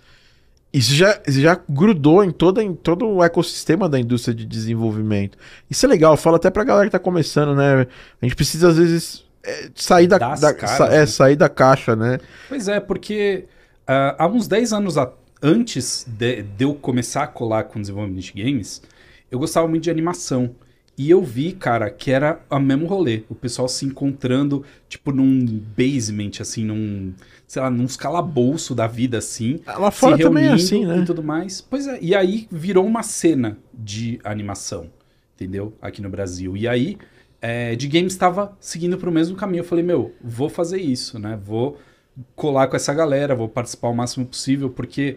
Isso 0.72 0.94
já, 0.94 1.20
já 1.28 1.60
grudou 1.68 2.24
em, 2.24 2.32
toda, 2.32 2.64
em 2.64 2.76
todo 2.76 3.08
o 3.08 3.24
ecossistema 3.24 3.90
da 3.90 4.00
indústria 4.00 4.36
de 4.36 4.46
desenvolvimento. 4.46 5.36
Isso 5.70 5.84
é 5.86 5.90
legal, 5.90 6.14
eu 6.14 6.18
falo 6.18 6.36
até 6.36 6.52
pra 6.52 6.64
galera 6.64 6.86
que 6.86 6.92
tá 6.92 7.00
começando, 7.00 7.56
né? 7.56 7.88
A 8.22 8.26
gente 8.26 8.36
precisa, 8.36 8.70
às 8.70 8.78
vezes, 8.78 9.26
é, 9.44 9.70
sair 9.74 10.06
da, 10.06 10.20
da 10.20 10.54
caras, 10.54 10.78
sa, 10.78 10.86
é, 10.86 11.00
né? 11.00 11.06
sair 11.08 11.36
da 11.36 11.50
caixa, 11.50 11.96
né? 11.96 12.20
Pois 12.48 12.68
é, 12.68 12.80
porque 12.80 13.46
uh, 13.88 14.16
há 14.20 14.28
uns 14.28 14.48
10 14.48 14.74
anos 14.74 14.98
a, 14.98 15.12
antes 15.42 16.06
de, 16.08 16.44
de, 16.44 16.64
eu 16.64 16.76
começar 16.76 17.24
a 17.24 17.28
colar 17.28 17.64
com 17.64 17.82
desenvolvimento 17.82 18.24
de 18.24 18.44
games, 18.44 18.82
eu 19.32 19.40
gostava 19.40 19.68
muito 19.68 19.84
de 19.84 19.92
animação. 19.92 20.56
E 20.98 21.10
eu 21.10 21.24
vi, 21.24 21.54
cara, 21.54 21.90
que 21.90 22.12
era 22.12 22.42
o 22.50 22.60
mesmo 22.60 22.86
rolê. 22.86 23.24
O 23.30 23.36
pessoal 23.36 23.70
se 23.70 23.86
encontrando, 23.86 24.66
tipo, 24.90 25.14
num 25.14 25.46
basement, 25.78 26.42
assim, 26.42 26.66
num, 26.66 27.14
sei 27.48 27.62
lá, 27.62 27.70
num 27.70 27.88
calabouço 27.88 28.76
da 28.76 28.86
vida, 28.86 29.18
assim. 29.18 29.62
Ah, 29.66 29.80
lá 29.80 29.92
fora 29.92 30.18
também 30.18 30.48
é 30.48 30.52
assim, 30.52 30.86
né? 30.86 31.00
E 31.00 31.06
tudo 31.06 31.24
mais. 31.24 31.62
Pois 31.62 31.88
é, 31.88 31.98
e 32.02 32.14
aí 32.14 32.50
virou 32.52 32.86
uma 32.86 33.02
cena 33.02 33.58
de 33.74 34.20
animação, 34.26 34.88
entendeu? 35.36 35.74
Aqui 35.82 36.02
no 36.02 36.10
Brasil. 36.10 36.58
E 36.58 36.68
aí, 36.68 36.98
é, 37.42 37.78
de 37.78 37.88
games 37.88 38.12
estava 38.12 38.58
seguindo 38.60 38.98
pro 38.98 39.10
mesmo 39.10 39.38
caminho. 39.38 39.62
Eu 39.62 39.66
falei, 39.66 39.86
meu, 39.86 40.14
vou 40.22 40.50
fazer 40.50 40.82
isso, 40.82 41.18
né? 41.18 41.40
Vou 41.42 41.78
colar 42.36 42.68
com 42.68 42.76
essa 42.76 42.94
galera, 42.94 43.34
vou 43.34 43.48
participar 43.48 43.88
o 43.88 43.96
máximo 43.96 44.26
possível, 44.26 44.70
porque 44.70 45.16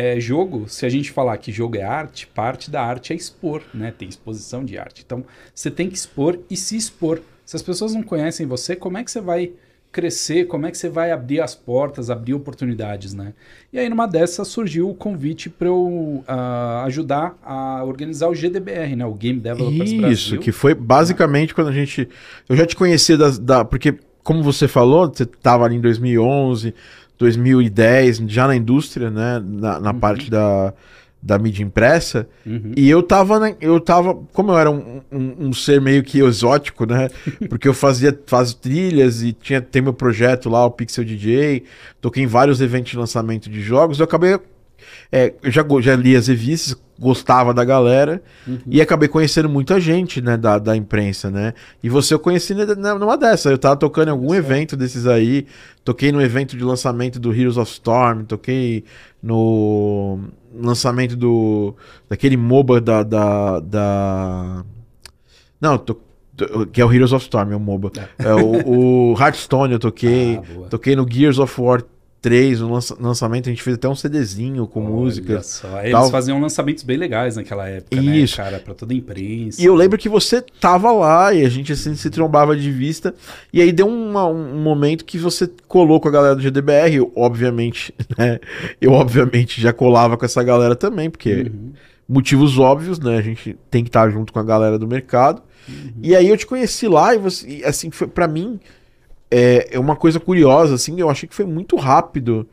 é, 0.00 0.18
jogo, 0.18 0.66
se 0.66 0.86
a 0.86 0.88
gente 0.88 1.10
falar 1.10 1.36
que 1.36 1.52
jogo 1.52 1.76
é 1.76 1.82
arte, 1.82 2.26
parte 2.26 2.70
da 2.70 2.82
arte 2.82 3.12
é 3.12 3.16
expor, 3.16 3.60
né? 3.74 3.92
Tem 3.96 4.08
exposição 4.08 4.64
de 4.64 4.78
arte. 4.78 5.02
Então, 5.04 5.22
você 5.54 5.70
tem 5.70 5.90
que 5.90 5.94
expor 5.94 6.38
e 6.48 6.56
se 6.56 6.74
expor. 6.74 7.20
Se 7.44 7.54
as 7.54 7.60
pessoas 7.60 7.92
não 7.92 8.02
conhecem 8.02 8.46
você, 8.46 8.74
como 8.74 8.96
é 8.96 9.04
que 9.04 9.10
você 9.10 9.20
vai 9.20 9.52
crescer? 9.92 10.46
Como 10.46 10.64
é 10.64 10.70
que 10.70 10.78
você 10.78 10.88
vai 10.88 11.10
abrir 11.10 11.42
as 11.42 11.54
portas, 11.54 12.08
abrir 12.08 12.32
oportunidades, 12.32 13.12
né? 13.12 13.34
E 13.70 13.78
aí, 13.78 13.90
numa 13.90 14.06
dessas, 14.06 14.48
surgiu 14.48 14.88
o 14.88 14.94
convite 14.94 15.50
para 15.50 15.68
eu 15.68 16.24
uh, 16.26 16.84
ajudar 16.86 17.38
a 17.44 17.84
organizar 17.84 18.28
o 18.28 18.34
GDBR, 18.34 18.96
né? 18.96 19.04
O 19.04 19.12
Game 19.12 19.38
Developers 19.38 19.90
Isso, 19.90 20.00
Brasil. 20.00 20.14
Isso, 20.14 20.38
que 20.38 20.50
foi 20.50 20.72
basicamente 20.74 21.54
quando 21.54 21.68
a 21.68 21.74
gente... 21.74 22.08
Eu 22.48 22.56
já 22.56 22.64
te 22.64 22.74
conhecia 22.74 23.18
das, 23.18 23.38
da... 23.38 23.66
Porque, 23.66 23.98
como 24.22 24.42
você 24.42 24.66
falou, 24.66 25.12
você 25.12 25.24
estava 25.24 25.66
ali 25.66 25.76
em 25.76 25.80
2011 25.80 26.72
2010, 27.20 28.22
já 28.26 28.48
na 28.48 28.56
indústria, 28.56 29.10
né? 29.10 29.40
Na, 29.44 29.78
na 29.78 29.92
uhum. 29.92 30.00
parte 30.00 30.30
da, 30.30 30.72
da 31.22 31.38
mídia 31.38 31.62
impressa. 31.62 32.26
Uhum. 32.46 32.72
E 32.74 32.88
eu 32.88 33.02
tava, 33.02 33.38
né, 33.38 33.56
eu 33.60 33.78
tava, 33.78 34.14
como 34.32 34.52
eu 34.52 34.58
era 34.58 34.70
um, 34.70 35.02
um, 35.12 35.48
um, 35.48 35.52
ser 35.52 35.80
meio 35.82 36.02
que 36.02 36.20
exótico, 36.20 36.86
né? 36.86 37.10
Porque 37.50 37.68
eu 37.68 37.74
fazia 37.74 38.18
faz 38.26 38.54
trilhas 38.54 39.22
e 39.22 39.34
tinha 39.34 39.60
tem 39.60 39.82
meu 39.82 39.92
projeto 39.92 40.48
lá, 40.48 40.64
o 40.64 40.70
Pixel 40.70 41.04
DJ, 41.04 41.64
toquei 42.00 42.22
em 42.24 42.26
vários 42.26 42.62
eventos 42.62 42.90
de 42.90 42.96
lançamento 42.96 43.50
de 43.50 43.60
jogos. 43.60 44.00
Eu 44.00 44.04
acabei 44.04 44.38
é, 45.10 45.32
eu 45.42 45.50
já, 45.50 45.64
já 45.80 45.96
li 45.96 46.14
as 46.16 46.28
revistas, 46.28 46.76
gostava 46.98 47.54
da 47.54 47.64
galera 47.64 48.22
uhum. 48.46 48.58
e 48.66 48.80
acabei 48.80 49.08
conhecendo 49.08 49.48
muita 49.48 49.80
gente, 49.80 50.20
né, 50.20 50.36
da, 50.36 50.58
da 50.58 50.76
imprensa, 50.76 51.30
né? 51.30 51.54
E 51.82 51.88
você 51.88 52.12
eu 52.12 52.18
conheci 52.18 52.54
numa 52.54 53.16
dessa. 53.16 53.48
Eu 53.50 53.56
tava 53.56 53.76
tocando 53.76 54.08
em 54.08 54.10
algum 54.10 54.34
evento 54.34 54.76
desses 54.76 55.06
aí, 55.06 55.46
toquei 55.82 56.12
no 56.12 56.20
evento 56.20 56.56
de 56.56 56.62
lançamento 56.62 57.18
do 57.18 57.32
Heroes 57.32 57.56
of 57.56 57.72
Storm, 57.72 58.24
toquei 58.24 58.84
no 59.22 60.20
lançamento 60.54 61.16
do 61.16 61.74
daquele 62.08 62.36
MOBA 62.36 62.80
da, 62.80 63.02
da, 63.02 63.60
da... 63.60 64.64
não, 65.58 65.78
to, 65.78 65.98
que 66.72 66.80
é 66.80 66.84
o 66.84 66.92
Heroes 66.92 67.12
of 67.12 67.24
Storm, 67.24 67.52
é 67.52 67.56
o 67.56 67.60
MOBA. 67.60 67.92
É, 68.18 68.34
o, 68.34 69.12
o 69.12 69.18
Hearthstone 69.18 69.72
eu 69.72 69.78
toquei, 69.78 70.36
ah, 70.64 70.68
toquei 70.68 70.94
no 70.94 71.06
Gears 71.10 71.38
of 71.38 71.60
War 71.60 71.82
3, 72.22 72.60
no 72.60 72.78
lançamento, 73.00 73.48
a 73.48 73.50
gente 73.50 73.62
fez 73.62 73.76
até 73.76 73.88
um 73.88 73.94
CDzinho 73.94 74.66
com 74.66 74.80
Olha 74.80 74.90
música. 74.90 75.42
Só. 75.42 75.82
Eles 75.82 76.10
faziam 76.10 76.38
lançamentos 76.38 76.84
bem 76.84 76.98
legais 76.98 77.36
naquela 77.36 77.66
época, 77.66 78.00
né, 78.00 78.18
Isso. 78.18 78.38
né, 78.38 78.44
cara? 78.44 78.60
Pra 78.60 78.74
toda 78.74 78.92
a 78.92 78.96
imprensa. 78.96 79.60
E 79.60 79.64
eu 79.64 79.74
lembro 79.74 79.96
que 79.96 80.08
você 80.08 80.42
tava 80.60 80.92
lá 80.92 81.32
e 81.32 81.44
a 81.44 81.48
gente 81.48 81.72
assim 81.72 81.94
se 81.94 82.10
trombava 82.10 82.54
de 82.54 82.70
vista. 82.70 83.14
E 83.52 83.60
aí 83.62 83.72
deu 83.72 83.88
uma, 83.88 84.26
um 84.26 84.60
momento 84.60 85.04
que 85.04 85.16
você 85.16 85.50
colou 85.66 85.98
com 85.98 86.08
a 86.08 86.10
galera 86.10 86.36
do 86.36 86.42
GDBR, 86.42 86.96
eu, 86.96 87.12
obviamente, 87.16 87.94
né? 88.18 88.38
Eu, 88.80 88.92
obviamente, 88.92 89.60
já 89.60 89.72
colava 89.72 90.16
com 90.16 90.24
essa 90.24 90.42
galera 90.42 90.76
também, 90.76 91.08
porque 91.08 91.50
uhum. 91.50 91.72
motivos 92.06 92.58
óbvios, 92.58 92.98
né? 92.98 93.16
A 93.16 93.22
gente 93.22 93.56
tem 93.70 93.82
que 93.82 93.88
estar 93.88 94.10
junto 94.10 94.30
com 94.30 94.38
a 94.38 94.44
galera 94.44 94.78
do 94.78 94.86
mercado. 94.86 95.42
Uhum. 95.66 95.92
E 96.02 96.14
aí 96.14 96.28
eu 96.28 96.36
te 96.36 96.46
conheci 96.46 96.86
lá 96.86 97.14
e 97.14 97.18
você, 97.18 97.62
assim, 97.64 97.90
foi 97.90 98.08
para 98.08 98.28
mim 98.28 98.60
é, 99.30 99.68
é 99.76 99.78
uma 99.78 99.94
coisa 99.94 100.18
curiosa, 100.18 100.74
assim, 100.74 100.98
eu 101.00 101.08
achei 101.08 101.28
que 101.28 101.34
foi 101.34 101.44
muito 101.44 101.76
rápido 101.76 102.48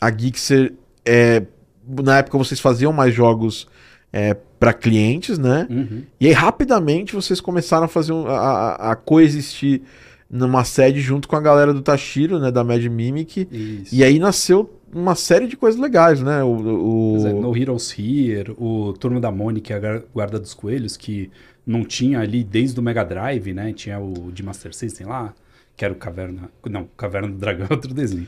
a 0.00 0.10
Gixxer. 0.10 0.74
É, 1.04 1.44
na 1.86 2.18
época 2.18 2.36
vocês 2.36 2.60
faziam 2.60 2.92
mais 2.92 3.14
jogos 3.14 3.68
é, 4.12 4.36
para 4.58 4.72
clientes, 4.72 5.38
né? 5.38 5.66
Uhum. 5.70 6.02
E 6.20 6.26
aí 6.26 6.32
rapidamente 6.32 7.14
vocês 7.14 7.40
começaram 7.40 7.84
a 7.84 7.88
fazer 7.88 8.12
um, 8.12 8.26
a, 8.26 8.92
a, 8.92 8.96
coexistir 8.96 9.82
numa 10.28 10.64
sede 10.64 11.00
junto 11.00 11.28
com 11.28 11.36
a 11.36 11.40
galera 11.40 11.72
do 11.72 11.80
Tashiro, 11.80 12.38
né? 12.38 12.50
Da 12.50 12.64
Mad 12.64 12.84
Mimic. 12.84 13.48
Isso. 13.50 13.94
E 13.94 14.02
aí 14.02 14.18
nasceu 14.18 14.74
uma 14.92 15.14
série 15.14 15.46
de 15.46 15.56
coisas 15.56 15.80
legais, 15.80 16.20
né? 16.20 16.42
O, 16.42 17.16
o... 17.16 17.26
É, 17.26 17.32
no 17.32 17.56
Heroes 17.56 17.94
Here, 17.96 18.54
o 18.58 18.92
Turno 18.94 19.20
da 19.20 19.30
Mônica, 19.30 19.76
a 19.76 20.02
Guarda 20.12 20.38
dos 20.38 20.52
Coelhos, 20.52 20.96
que 20.96 21.30
não 21.66 21.84
tinha 21.84 22.20
ali 22.20 22.42
desde 22.42 22.78
o 22.80 22.82
Mega 22.82 23.04
Drive, 23.04 23.52
né? 23.52 23.72
Tinha 23.72 24.00
o 24.00 24.32
de 24.32 24.42
Master 24.42 24.74
System 24.74 25.06
lá 25.06 25.32
que 25.78 25.84
era 25.84 25.94
o 25.94 25.96
Caverna. 25.96 26.50
Não, 26.68 26.88
Caverna 26.96 27.28
do 27.28 27.36
Dragão 27.36 27.68
é 27.70 27.72
outro 27.72 27.94
desenho. 27.94 28.26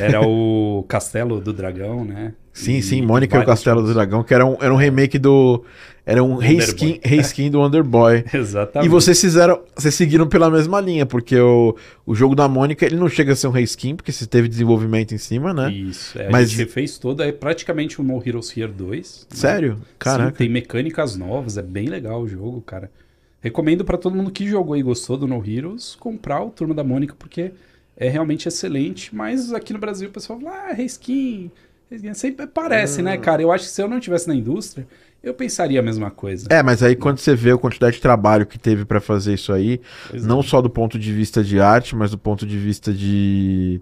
Era 0.00 0.26
o 0.26 0.82
Castelo 0.88 1.42
do 1.42 1.52
Dragão, 1.52 2.06
né? 2.06 2.32
Sim, 2.54 2.78
e 2.78 2.82
sim, 2.82 3.02
Mônica 3.02 3.36
e 3.36 3.40
o 3.42 3.44
Castelo 3.44 3.82
do 3.82 3.92
Dragão, 3.92 4.24
que 4.24 4.32
era 4.32 4.46
um, 4.46 4.56
era 4.58 4.72
um 4.72 4.78
remake 4.78 5.18
do. 5.18 5.62
Era 6.06 6.24
um 6.24 6.36
reskin, 6.36 6.98
reskin 7.04 7.50
do 7.50 7.58
Wonderboy. 7.58 8.24
Exatamente. 8.32 8.88
E 8.88 8.90
vocês 8.90 9.20
fizeram. 9.20 9.60
Vocês 9.76 9.94
seguiram 9.94 10.26
pela 10.26 10.48
mesma 10.48 10.80
linha, 10.80 11.04
porque 11.04 11.38
o, 11.38 11.76
o 12.06 12.14
jogo 12.14 12.34
da 12.34 12.48
Mônica 12.48 12.86
ele 12.86 12.96
não 12.96 13.10
chega 13.10 13.34
a 13.34 13.36
ser 13.36 13.48
um 13.48 13.50
reskin, 13.50 13.94
porque 13.94 14.10
você 14.10 14.26
teve 14.26 14.48
desenvolvimento 14.48 15.12
em 15.12 15.18
cima, 15.18 15.52
né? 15.52 15.70
Isso, 15.70 16.18
é, 16.18 16.30
Mas... 16.30 16.44
a 16.44 16.48
gente 16.48 16.58
refez 16.60 16.96
todo, 16.96 17.22
é 17.22 17.30
praticamente 17.30 18.00
o 18.00 18.04
No 18.04 18.22
Heroes 18.24 18.56
Here 18.56 18.72
2. 18.72 19.26
Né? 19.30 19.36
Sério? 19.36 19.74
Né? 19.74 19.80
Caraca. 19.98 20.30
Sim, 20.30 20.36
tem 20.36 20.48
mecânicas 20.48 21.14
novas, 21.14 21.58
é 21.58 21.62
bem 21.62 21.88
legal 21.88 22.22
o 22.22 22.26
jogo, 22.26 22.62
cara. 22.62 22.90
Recomendo 23.40 23.84
para 23.84 23.98
todo 23.98 24.16
mundo 24.16 24.30
que 24.30 24.48
jogou 24.48 24.76
e 24.76 24.82
gostou 24.82 25.16
do 25.16 25.26
No 25.26 25.42
Heroes 25.46 25.94
comprar 25.94 26.42
o 26.42 26.50
Turma 26.50 26.74
da 26.74 26.82
Mônica, 26.82 27.14
porque 27.18 27.52
é 27.96 28.08
realmente 28.08 28.48
excelente. 28.48 29.14
Mas 29.14 29.52
aqui 29.52 29.72
no 29.72 29.78
Brasil 29.78 30.08
o 30.08 30.12
pessoal 30.12 30.40
fala, 30.40 30.70
ah, 30.70 30.72
reskin. 30.72 31.50
reskin. 31.90 32.14
Sempre 32.14 32.46
parece, 32.46 33.02
né, 33.02 33.14
ah. 33.14 33.18
cara? 33.18 33.42
Eu 33.42 33.52
acho 33.52 33.64
que 33.64 33.70
se 33.70 33.82
eu 33.82 33.88
não 33.88 34.00
tivesse 34.00 34.26
na 34.28 34.34
indústria, 34.34 34.86
eu 35.22 35.34
pensaria 35.34 35.80
a 35.80 35.82
mesma 35.82 36.10
coisa. 36.10 36.46
É, 36.50 36.62
mas 36.62 36.82
aí 36.82 36.94
quando 36.94 37.18
você 37.18 37.34
vê 37.34 37.50
a 37.50 37.58
quantidade 37.58 37.96
de 37.96 38.02
trabalho 38.02 38.46
que 38.46 38.58
teve 38.58 38.84
para 38.84 39.00
fazer 39.00 39.34
isso 39.34 39.52
aí, 39.52 39.80
pois 40.08 40.24
não 40.24 40.40
é. 40.40 40.42
só 40.42 40.62
do 40.62 40.70
ponto 40.70 40.98
de 40.98 41.12
vista 41.12 41.42
de 41.42 41.60
arte, 41.60 41.96
mas 41.96 42.12
do 42.12 42.18
ponto 42.18 42.46
de 42.46 42.56
vista 42.56 42.92
de, 42.92 43.80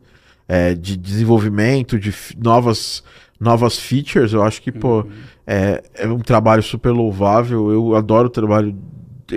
é, 0.49 0.75
de 0.75 0.97
desenvolvimento, 0.97 1.99
de 1.99 2.15
novas, 2.37 3.05
novas 3.39 3.79
features, 3.79 4.33
eu 4.33 4.43
acho 4.43 4.63
que, 4.63 4.71
uhum. 4.71 4.81
pô, 4.81 5.07
é, 5.47 5.83
é 5.95 6.07
um 6.07 6.21
trabalho 6.21 6.63
super 6.63 6.91
louvável. 6.91 7.71
Eu 7.71 7.95
adoro 7.95 8.29
o 8.29 8.31
trabalho 8.31 8.75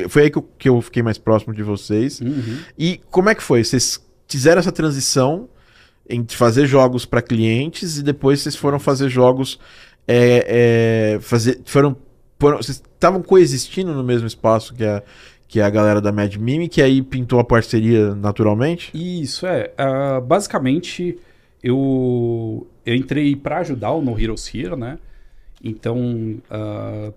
foi 0.10 0.23
aí 0.23 0.30
que 0.30 0.38
eu, 0.38 0.50
que 0.58 0.69
eu 0.69 0.82
fiquei 0.82 1.04
mais 1.04 1.17
próximo 1.17 1.54
de 1.54 1.63
vocês. 1.63 2.19
Uhum. 2.21 2.60
E 2.78 3.00
como 3.10 3.30
é 3.30 3.36
que 3.36 3.43
foi? 3.43 3.63
Vocês 3.63 4.04
fizeram 4.28 4.60
essa 4.60 4.71
transição 4.71 5.47
entre 6.10 6.36
fazer 6.38 6.65
jogos 6.65 7.06
para 7.06 7.21
clientes 7.21 7.97
e 7.97 8.04
depois 8.04 8.41
vocês 8.41 8.56
foram 8.56 8.80
fazer 8.80 9.10
jogos. 9.10 9.60
É, 10.08 11.15
é, 11.15 11.19
fazer, 11.19 11.60
foram, 11.65 11.95
foram, 12.39 12.58
vocês 12.58 12.78
estavam 12.78 13.21
coexistindo 13.21 13.93
no 13.93 14.04
mesmo 14.04 14.26
espaço 14.26 14.73
que 14.73 14.86
a, 14.86 15.04
que 15.47 15.60
a 15.60 15.69
galera 15.69 16.00
da 16.00 16.12
Mad 16.12 16.36
Mime, 16.36 16.69
que 16.69 16.82
aí 16.82 17.02
pintou 17.02 17.39
a 17.39 17.43
parceria 17.43 18.15
naturalmente? 18.15 18.91
Isso, 18.93 19.45
é. 19.45 19.73
Uh, 19.78 20.21
basicamente, 20.21 21.17
eu, 21.62 22.65
eu 22.86 22.95
entrei 22.95 23.36
para 23.36 23.60
ajudar 23.60 23.91
o 23.91 24.02
No 24.02 24.19
Heroes 24.19 24.54
Here, 24.54 24.76
né? 24.76 24.97
Então, 25.63 26.39
uh, 26.52 27.13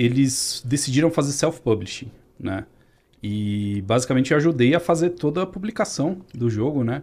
eles 0.00 0.62
decidiram 0.64 1.10
fazer 1.10 1.32
self-publishing, 1.32 2.10
né? 2.38 2.64
E 3.22 3.82
basicamente 3.86 4.30
eu 4.30 4.38
ajudei 4.38 4.74
a 4.74 4.80
fazer 4.80 5.10
toda 5.10 5.42
a 5.42 5.46
publicação 5.46 6.18
do 6.34 6.48
jogo, 6.48 6.82
né? 6.82 7.02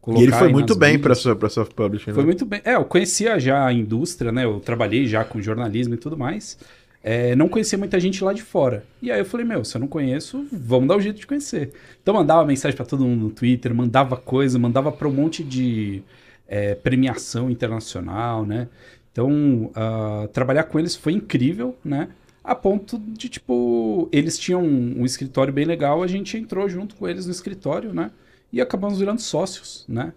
Colocar 0.00 0.20
e 0.20 0.24
ele 0.24 0.32
foi 0.32 0.48
muito 0.48 0.74
bem 0.74 0.98
para 0.98 1.14
self-publishing. 1.14 2.10
Né? 2.10 2.14
Foi 2.14 2.24
muito 2.24 2.44
bem. 2.44 2.60
É, 2.64 2.74
eu 2.74 2.84
conhecia 2.84 3.38
já 3.38 3.64
a 3.64 3.72
indústria, 3.72 4.32
né? 4.32 4.44
Eu 4.44 4.58
trabalhei 4.58 5.06
já 5.06 5.24
com 5.24 5.40
jornalismo 5.40 5.94
e 5.94 5.96
tudo 5.96 6.16
mais. 6.18 6.58
É, 7.04 7.36
não 7.36 7.48
conhecia 7.48 7.78
muita 7.78 7.98
gente 8.00 8.22
lá 8.24 8.32
de 8.32 8.42
fora. 8.42 8.84
E 9.00 9.10
aí 9.10 9.20
eu 9.20 9.24
falei, 9.24 9.46
meu, 9.46 9.64
se 9.64 9.76
eu 9.76 9.80
não 9.80 9.88
conheço, 9.88 10.44
vamos 10.52 10.88
dar 10.88 10.96
um 10.96 11.00
jeito 11.00 11.20
de 11.20 11.26
conhecer. 11.26 11.72
Então 12.02 12.14
mandava 12.14 12.44
mensagem 12.44 12.76
para 12.76 12.86
todo 12.86 13.04
mundo 13.04 13.22
no 13.22 13.30
Twitter, 13.30 13.72
mandava 13.72 14.16
coisa, 14.16 14.58
mandava 14.58 14.90
para 14.90 15.06
um 15.06 15.12
monte 15.12 15.44
de 15.44 16.02
é, 16.48 16.74
premiação 16.74 17.48
internacional, 17.48 18.44
né? 18.44 18.68
Então, 19.12 19.70
uh, 19.76 20.26
trabalhar 20.28 20.64
com 20.64 20.78
eles 20.78 20.96
foi 20.96 21.12
incrível, 21.12 21.76
né? 21.84 22.08
A 22.44 22.54
ponto 22.54 22.98
de, 22.98 23.28
tipo, 23.28 24.08
eles 24.10 24.38
tinham 24.38 24.62
um, 24.62 25.00
um, 25.00 25.04
escritório 25.04 25.52
bem 25.52 25.64
legal, 25.64 26.02
a 26.02 26.06
gente 26.06 26.36
entrou 26.36 26.68
junto 26.68 26.96
com 26.96 27.08
eles 27.08 27.26
no 27.26 27.32
escritório, 27.32 27.94
né? 27.94 28.10
E 28.52 28.60
acabamos 28.60 28.98
virando 28.98 29.20
sócios, 29.20 29.84
né? 29.88 30.12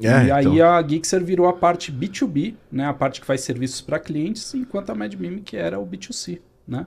É, 0.00 0.06
e 0.06 0.24
então... 0.24 0.36
aí 0.36 0.62
a 0.62 0.82
Gixer 0.86 1.24
virou 1.24 1.46
a 1.46 1.52
parte 1.52 1.92
B2B, 1.92 2.54
né? 2.72 2.86
A 2.86 2.94
parte 2.94 3.20
que 3.20 3.26
faz 3.26 3.42
serviços 3.42 3.80
para 3.80 3.98
clientes, 3.98 4.54
enquanto 4.54 4.90
a 4.90 4.94
MadMime 4.94 5.40
que 5.42 5.56
era 5.56 5.78
o 5.78 5.86
B2C, 5.86 6.40
né? 6.66 6.86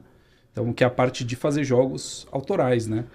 Então, 0.51 0.73
que 0.73 0.83
é 0.83 0.87
a 0.87 0.89
parte 0.89 1.23
de 1.23 1.35
fazer 1.35 1.63
jogos 1.63 2.27
autorais, 2.31 2.87
né? 2.87 3.05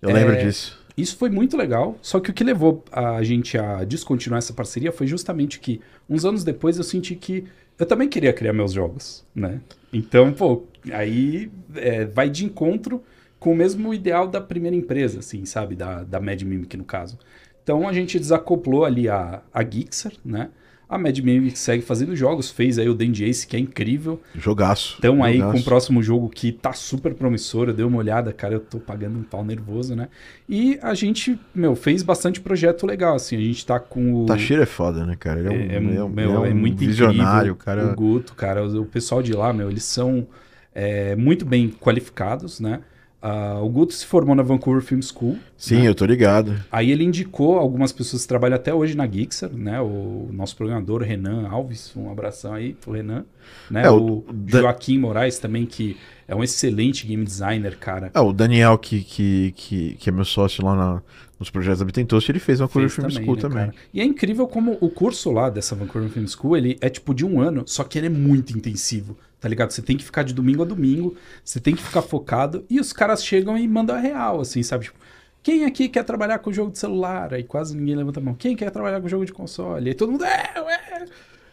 Eu 0.00 0.10
é, 0.10 0.12
lembro 0.12 0.36
disso. 0.38 0.82
Isso 0.96 1.16
foi 1.16 1.28
muito 1.28 1.56
legal, 1.56 1.98
só 2.00 2.20
que 2.20 2.30
o 2.30 2.32
que 2.32 2.44
levou 2.44 2.84
a 2.92 3.22
gente 3.24 3.58
a 3.58 3.82
descontinuar 3.82 4.38
essa 4.38 4.52
parceria 4.52 4.92
foi 4.92 5.08
justamente 5.08 5.58
que, 5.58 5.80
uns 6.08 6.24
anos 6.24 6.44
depois, 6.44 6.78
eu 6.78 6.84
senti 6.84 7.16
que 7.16 7.44
eu 7.76 7.84
também 7.84 8.08
queria 8.08 8.32
criar 8.32 8.52
meus 8.52 8.72
jogos, 8.72 9.24
né? 9.34 9.60
Então, 9.92 10.32
pô, 10.32 10.62
aí 10.92 11.50
é, 11.74 12.04
vai 12.04 12.28
de 12.28 12.44
encontro 12.44 13.02
com 13.38 13.52
o 13.52 13.56
mesmo 13.56 13.92
ideal 13.92 14.26
da 14.26 14.40
primeira 14.40 14.76
empresa, 14.76 15.18
assim, 15.18 15.44
sabe? 15.44 15.74
Da, 15.76 16.02
da 16.02 16.20
Mad 16.20 16.40
Mimic, 16.42 16.76
no 16.76 16.84
caso. 16.84 17.18
Então, 17.62 17.88
a 17.88 17.92
gente 17.92 18.18
desacoplou 18.18 18.84
ali 18.84 19.08
a, 19.08 19.42
a 19.52 19.62
Gixer, 19.62 20.12
né? 20.24 20.50
A 20.88 20.98
Mad 20.98 21.18
Mimic 21.18 21.58
segue 21.58 21.82
fazendo 21.82 22.14
jogos, 22.14 22.50
fez 22.50 22.78
aí 22.78 22.88
o 22.88 22.94
Dandy 22.94 23.24
Ace, 23.24 23.46
que 23.46 23.56
é 23.56 23.58
incrível. 23.58 24.20
Jogaço. 24.34 24.94
Estão 24.94 25.24
aí 25.24 25.40
com 25.40 25.58
o 25.58 25.62
próximo 25.62 26.02
jogo 26.02 26.28
que 26.28 26.52
tá 26.52 26.72
super 26.72 27.14
promissor. 27.14 27.68
Eu 27.68 27.74
dei 27.74 27.84
uma 27.84 27.98
olhada, 27.98 28.32
cara, 28.32 28.54
eu 28.54 28.60
tô 28.60 28.78
pagando 28.78 29.18
um 29.18 29.22
pau 29.22 29.44
nervoso, 29.44 29.96
né? 29.96 30.08
E 30.48 30.78
a 30.82 30.94
gente, 30.94 31.38
meu, 31.54 31.74
fez 31.74 32.02
bastante 32.02 32.40
projeto 32.40 32.86
legal, 32.86 33.16
assim. 33.16 33.36
A 33.36 33.40
gente 33.40 33.64
tá 33.64 33.80
com 33.80 34.22
o. 34.22 34.26
Tashiro 34.26 34.62
é 34.62 34.66
foda, 34.66 35.04
né, 35.06 35.16
cara? 35.18 35.40
Ele 35.40 35.48
é, 35.48 35.50
um, 35.50 35.54
é, 35.54 35.74
é, 35.76 35.80
meu, 35.80 36.34
é, 36.34 36.38
um 36.38 36.46
é 36.46 36.54
muito 36.54 36.78
visionário, 36.78 37.52
incrível. 37.52 37.56
cara. 37.56 37.90
O 37.90 37.94
Guto, 37.96 38.34
cara, 38.34 38.64
o 38.64 38.84
pessoal 38.84 39.22
de 39.22 39.32
lá, 39.32 39.52
meu, 39.52 39.70
eles 39.70 39.84
são 39.84 40.26
é, 40.74 41.14
muito 41.16 41.44
bem 41.44 41.70
qualificados, 41.70 42.60
né? 42.60 42.80
Uh, 43.24 43.64
o 43.64 43.70
Guto 43.70 43.94
se 43.94 44.04
formou 44.04 44.34
na 44.34 44.42
Vancouver 44.42 44.82
Film 44.82 45.00
School. 45.00 45.38
Sim, 45.56 45.80
né? 45.80 45.88
eu 45.88 45.94
tô 45.94 46.04
ligado. 46.04 46.62
Aí 46.70 46.90
ele 46.90 47.04
indicou 47.04 47.58
algumas 47.58 47.90
pessoas 47.90 48.20
que 48.20 48.28
trabalham 48.28 48.54
até 48.54 48.74
hoje 48.74 48.94
na 48.94 49.06
Gixer, 49.06 49.50
né? 49.50 49.80
O 49.80 50.28
nosso 50.30 50.54
programador 50.54 51.00
Renan 51.00 51.48
Alves, 51.48 51.90
um 51.96 52.10
abração 52.10 52.52
aí 52.52 52.74
pro 52.74 52.92
Renan. 52.92 53.24
Né? 53.70 53.84
É, 53.84 53.90
o, 53.90 54.18
o 54.18 54.26
Joaquim 54.46 54.98
Moraes 54.98 55.38
também, 55.38 55.64
que 55.64 55.96
é 56.28 56.34
um 56.34 56.44
excelente 56.44 57.06
game 57.06 57.24
designer, 57.24 57.78
cara. 57.78 58.10
É, 58.12 58.20
o 58.20 58.30
Daniel, 58.30 58.76
que, 58.76 59.02
que, 59.02 59.54
que, 59.56 59.94
que 59.94 60.10
é 60.10 60.12
meu 60.12 60.26
sócio 60.26 60.62
lá 60.62 60.76
na, 60.76 61.02
nos 61.38 61.48
projetos 61.48 61.78
da 61.78 61.86
Bitentoast, 61.86 62.30
ele 62.30 62.38
fez 62.38 62.58
Vancouver 62.58 62.90
Film 62.90 63.08
também, 63.08 63.24
School 63.24 63.36
né, 63.36 63.40
também. 63.40 63.66
Cara? 63.68 63.74
E 63.94 64.02
é 64.02 64.04
incrível 64.04 64.46
como 64.46 64.76
o 64.82 64.90
curso 64.90 65.30
lá 65.30 65.48
dessa 65.48 65.74
Vancouver 65.74 66.10
Film 66.10 66.26
School, 66.26 66.58
ele 66.58 66.76
é 66.78 66.90
tipo 66.90 67.14
de 67.14 67.24
um 67.24 67.40
ano, 67.40 67.62
só 67.64 67.84
que 67.84 67.98
ele 67.98 68.08
é 68.08 68.10
muito 68.10 68.54
intensivo 68.54 69.16
tá 69.44 69.48
ligado? 69.50 69.72
Você 69.72 69.82
tem 69.82 69.94
que 69.94 70.02
ficar 70.02 70.22
de 70.22 70.32
domingo 70.32 70.62
a 70.62 70.64
domingo, 70.64 71.14
você 71.44 71.60
tem 71.60 71.76
que 71.76 71.82
ficar 71.82 72.00
focado, 72.00 72.64
e 72.70 72.80
os 72.80 72.94
caras 72.94 73.22
chegam 73.22 73.58
e 73.58 73.68
mandam 73.68 73.94
a 73.94 73.98
real, 73.98 74.40
assim, 74.40 74.62
sabe? 74.62 74.84
Tipo, 74.84 74.98
quem 75.42 75.66
aqui 75.66 75.86
quer 75.86 76.02
trabalhar 76.02 76.38
com 76.38 76.50
jogo 76.50 76.72
de 76.72 76.78
celular? 76.78 77.34
Aí 77.34 77.42
quase 77.44 77.76
ninguém 77.76 77.94
levanta 77.94 78.20
a 78.20 78.22
mão. 78.22 78.32
Quem 78.32 78.56
quer 78.56 78.70
trabalhar 78.70 79.02
com 79.02 79.08
jogo 79.08 79.26
de 79.26 79.34
console? 79.34 79.90
Aí 79.90 79.94
todo 79.94 80.12
mundo, 80.12 80.24
é, 80.24 80.54
é. 80.56 81.04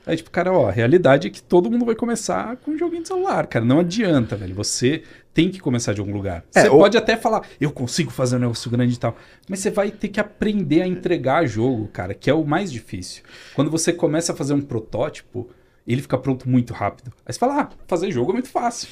Aí, 0.05 0.15
tipo, 0.15 0.31
cara, 0.31 0.53
ó, 0.53 0.69
a 0.69 0.71
realidade 0.71 1.27
é 1.27 1.29
que 1.29 1.43
todo 1.43 1.69
mundo 1.69 1.83
vai 1.83 1.93
começar 1.93 2.55
com 2.57 2.71
um 2.71 2.77
joguinho 2.77 3.01
de 3.01 3.09
celular, 3.09 3.45
cara. 3.45 3.65
Não 3.65 3.79
adianta, 3.79 4.37
velho. 4.37 4.55
Você 4.55 5.03
tem 5.33 5.51
que 5.51 5.59
começar 5.59 5.91
de 5.91 5.99
algum 5.99 6.13
lugar. 6.13 6.45
É, 6.55 6.61
você 6.61 6.69
ou... 6.69 6.79
pode 6.79 6.97
até 6.97 7.17
falar, 7.17 7.45
eu 7.59 7.71
consigo 7.71 8.09
fazer 8.09 8.37
um 8.37 8.39
negócio 8.39 8.71
grande 8.71 8.93
e 8.93 8.97
tal. 8.97 9.17
Mas 9.49 9.59
você 9.59 9.69
vai 9.69 9.91
ter 9.91 10.07
que 10.07 10.19
aprender 10.21 10.81
a 10.81 10.87
entregar 10.87 11.45
jogo, 11.45 11.89
cara, 11.89 12.13
que 12.13 12.29
é 12.29 12.33
o 12.33 12.45
mais 12.45 12.71
difícil. 12.71 13.21
Quando 13.53 13.69
você 13.69 13.91
começa 13.91 14.31
a 14.31 14.35
fazer 14.35 14.53
um 14.53 14.61
protótipo, 14.61 15.49
ele 15.87 16.01
fica 16.01 16.17
pronto 16.17 16.49
muito 16.49 16.73
rápido. 16.73 17.11
Aí 17.25 17.33
você 17.33 17.39
fala, 17.39 17.61
ah, 17.61 17.69
fazer 17.87 18.11
jogo 18.11 18.31
é 18.31 18.33
muito 18.33 18.49
fácil. 18.49 18.87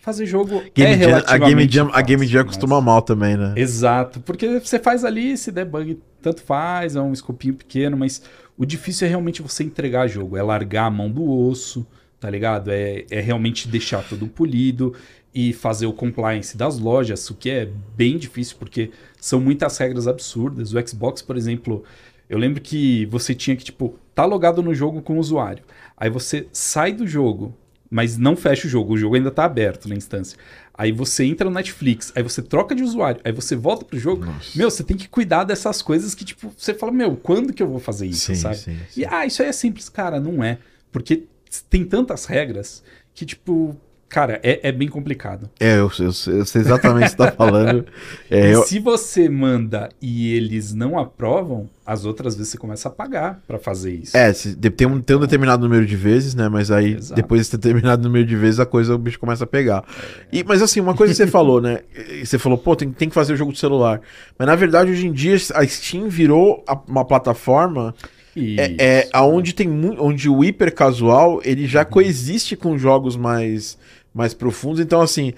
Fazer 0.00 0.26
jogo 0.26 0.64
game 0.74 0.92
é 0.92 0.94
relativamente 0.96 1.30
a 1.30 1.38
Game 1.38 1.68
Jam, 1.70 1.84
fácil, 1.86 1.98
a 1.98 2.02
Game 2.02 2.26
Jam 2.26 2.44
costuma 2.44 2.80
mal 2.80 3.02
também, 3.02 3.36
né? 3.36 3.54
Exato, 3.56 4.18
porque 4.20 4.58
você 4.58 4.80
faz 4.80 5.04
ali, 5.04 5.36
se 5.36 5.52
der 5.52 5.64
bug, 5.64 5.96
tanto 6.20 6.42
faz, 6.42 6.96
é 6.96 7.00
um 7.00 7.12
escopinho 7.12 7.54
pequeno, 7.54 7.96
mas 7.96 8.20
o 8.58 8.66
difícil 8.66 9.06
é 9.06 9.10
realmente 9.10 9.42
você 9.42 9.62
entregar 9.62 10.08
jogo, 10.08 10.36
é 10.36 10.42
largar 10.42 10.86
a 10.86 10.90
mão 10.90 11.08
do 11.08 11.30
osso, 11.30 11.86
tá 12.18 12.28
ligado? 12.28 12.70
É, 12.70 13.04
é 13.10 13.20
realmente 13.20 13.68
deixar 13.68 14.02
tudo 14.02 14.26
polido 14.26 14.92
e 15.34 15.52
fazer 15.52 15.86
o 15.86 15.92
compliance 15.92 16.56
das 16.56 16.78
lojas, 16.78 17.30
o 17.30 17.34
que 17.34 17.48
é 17.48 17.68
bem 17.96 18.18
difícil 18.18 18.56
porque 18.58 18.90
são 19.20 19.40
muitas 19.40 19.78
regras 19.78 20.06
absurdas. 20.06 20.74
O 20.74 20.86
Xbox, 20.86 21.22
por 21.22 21.36
exemplo, 21.36 21.84
eu 22.28 22.38
lembro 22.38 22.60
que 22.60 23.06
você 23.06 23.34
tinha 23.34 23.56
que, 23.56 23.64
tipo, 23.64 23.98
tá 24.14 24.24
logado 24.24 24.62
no 24.62 24.74
jogo 24.74 25.00
com 25.00 25.16
o 25.16 25.20
usuário. 25.20 25.62
Aí 26.02 26.10
você 26.10 26.48
sai 26.52 26.92
do 26.92 27.06
jogo, 27.06 27.56
mas 27.88 28.18
não 28.18 28.34
fecha 28.34 28.66
o 28.66 28.68
jogo, 28.68 28.94
o 28.94 28.98
jogo 28.98 29.14
ainda 29.14 29.30
tá 29.30 29.44
aberto 29.44 29.88
na 29.88 29.94
instância. 29.94 30.36
Aí 30.74 30.90
você 30.90 31.24
entra 31.24 31.48
no 31.48 31.54
Netflix, 31.54 32.10
aí 32.16 32.24
você 32.24 32.42
troca 32.42 32.74
de 32.74 32.82
usuário, 32.82 33.20
aí 33.22 33.30
você 33.30 33.54
volta 33.54 33.84
pro 33.84 33.96
jogo. 33.96 34.24
Nossa. 34.24 34.58
Meu, 34.58 34.68
você 34.68 34.82
tem 34.82 34.96
que 34.96 35.08
cuidar 35.08 35.44
dessas 35.44 35.80
coisas 35.80 36.12
que, 36.12 36.24
tipo, 36.24 36.52
você 36.58 36.74
fala, 36.74 36.90
meu, 36.90 37.14
quando 37.14 37.52
que 37.52 37.62
eu 37.62 37.68
vou 37.68 37.78
fazer 37.78 38.08
isso, 38.08 38.26
sim, 38.26 38.34
sabe? 38.34 38.56
Sim, 38.56 38.78
sim. 38.90 39.02
E, 39.02 39.06
ah, 39.06 39.24
isso 39.24 39.42
aí 39.42 39.48
é 39.48 39.52
simples. 39.52 39.88
Cara, 39.88 40.18
não 40.18 40.42
é. 40.42 40.58
Porque 40.90 41.22
tem 41.70 41.84
tantas 41.84 42.24
regras 42.24 42.82
que, 43.14 43.24
tipo, 43.24 43.76
Cara, 44.12 44.38
é, 44.42 44.68
é, 44.68 44.70
bem 44.70 44.88
complicado. 44.88 45.48
É, 45.58 45.78
eu, 45.78 45.90
eu, 45.98 46.04
eu 46.04 46.12
sei 46.12 46.60
exatamente 46.60 47.06
o 47.06 47.10
que 47.10 47.16
você 47.16 47.24
está 47.24 47.32
falando. 47.32 47.86
É, 48.30 48.54
eu... 48.54 48.62
Se 48.62 48.78
você 48.78 49.26
manda 49.26 49.88
e 50.02 50.34
eles 50.34 50.74
não 50.74 50.98
aprovam, 50.98 51.66
as 51.84 52.04
outras 52.04 52.36
vezes 52.36 52.50
você 52.50 52.58
começa 52.58 52.88
a 52.88 52.90
pagar 52.90 53.40
para 53.48 53.58
fazer 53.58 53.94
isso. 53.94 54.14
É, 54.14 54.30
se, 54.34 54.54
tem, 54.54 54.86
um, 54.86 55.00
tem 55.00 55.16
um 55.16 55.20
determinado 55.20 55.66
número 55.66 55.86
de 55.86 55.96
vezes, 55.96 56.34
né? 56.34 56.46
Mas 56.46 56.70
aí, 56.70 56.92
Exato. 56.92 57.14
depois 57.14 57.40
desse 57.40 57.56
determinado 57.56 58.02
número 58.02 58.26
de 58.26 58.36
vezes, 58.36 58.60
a 58.60 58.66
coisa, 58.66 58.94
o 58.94 58.98
bicho 58.98 59.18
começa 59.18 59.44
a 59.44 59.46
pegar. 59.46 59.82
É. 60.30 60.40
E, 60.40 60.44
mas 60.44 60.60
assim, 60.60 60.78
uma 60.78 60.94
coisa 60.94 61.14
que 61.14 61.16
você 61.16 61.26
falou, 61.26 61.62
né? 61.62 61.78
Você 62.22 62.38
falou, 62.38 62.58
pô, 62.58 62.76
tem, 62.76 62.92
tem 62.92 63.08
que 63.08 63.14
fazer 63.14 63.32
o 63.32 63.36
jogo 63.36 63.50
de 63.50 63.58
celular. 63.58 64.02
Mas 64.38 64.46
na 64.46 64.54
verdade, 64.54 64.90
hoje 64.90 65.06
em 65.06 65.12
dia, 65.12 65.36
a 65.54 65.66
Steam 65.66 66.10
virou 66.10 66.62
a, 66.68 66.78
uma 66.86 67.06
plataforma 67.06 67.94
é, 68.36 68.76
é 68.78 69.08
aonde 69.12 69.54
tem 69.54 69.68
onde 69.98 70.28
o 70.28 70.42
hiper 70.42 70.74
casual 70.74 71.42
ele 71.44 71.66
já 71.66 71.80
uhum. 71.80 71.90
coexiste 71.90 72.56
com 72.56 72.78
jogos 72.78 73.14
mais 73.14 73.78
mais 74.14 74.34
profundos. 74.34 74.80
Então, 74.80 75.00
assim, 75.00 75.32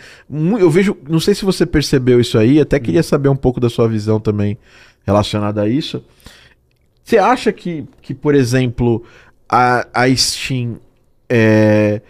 eu 0.59 0.71
vejo. 0.71 0.97
Não 1.09 1.21
sei 1.21 1.35
se 1.35 1.45
você 1.45 1.65
percebeu 1.65 2.21
isso 2.21 2.39
aí, 2.39 2.61
até 2.61 2.79
queria 2.81 3.01
hum. 3.01 3.05
saber 3.05 3.29
um 3.29 3.37
pouco 3.37 3.61
da 3.61 3.71
sua 3.71 3.89
visão 3.89 4.19
também 4.19 4.59
relacionada 5.07 5.63
a 5.63 5.69
isso. 5.69 6.03
Você 7.03 7.19
acha 7.19 7.53
que, 7.53 7.85
que 8.01 8.15
por 8.15 8.35
exemplo, 8.35 9.05
a, 9.49 9.87
a 9.93 10.17
Steam. 10.17 10.79
É, 11.29 12.03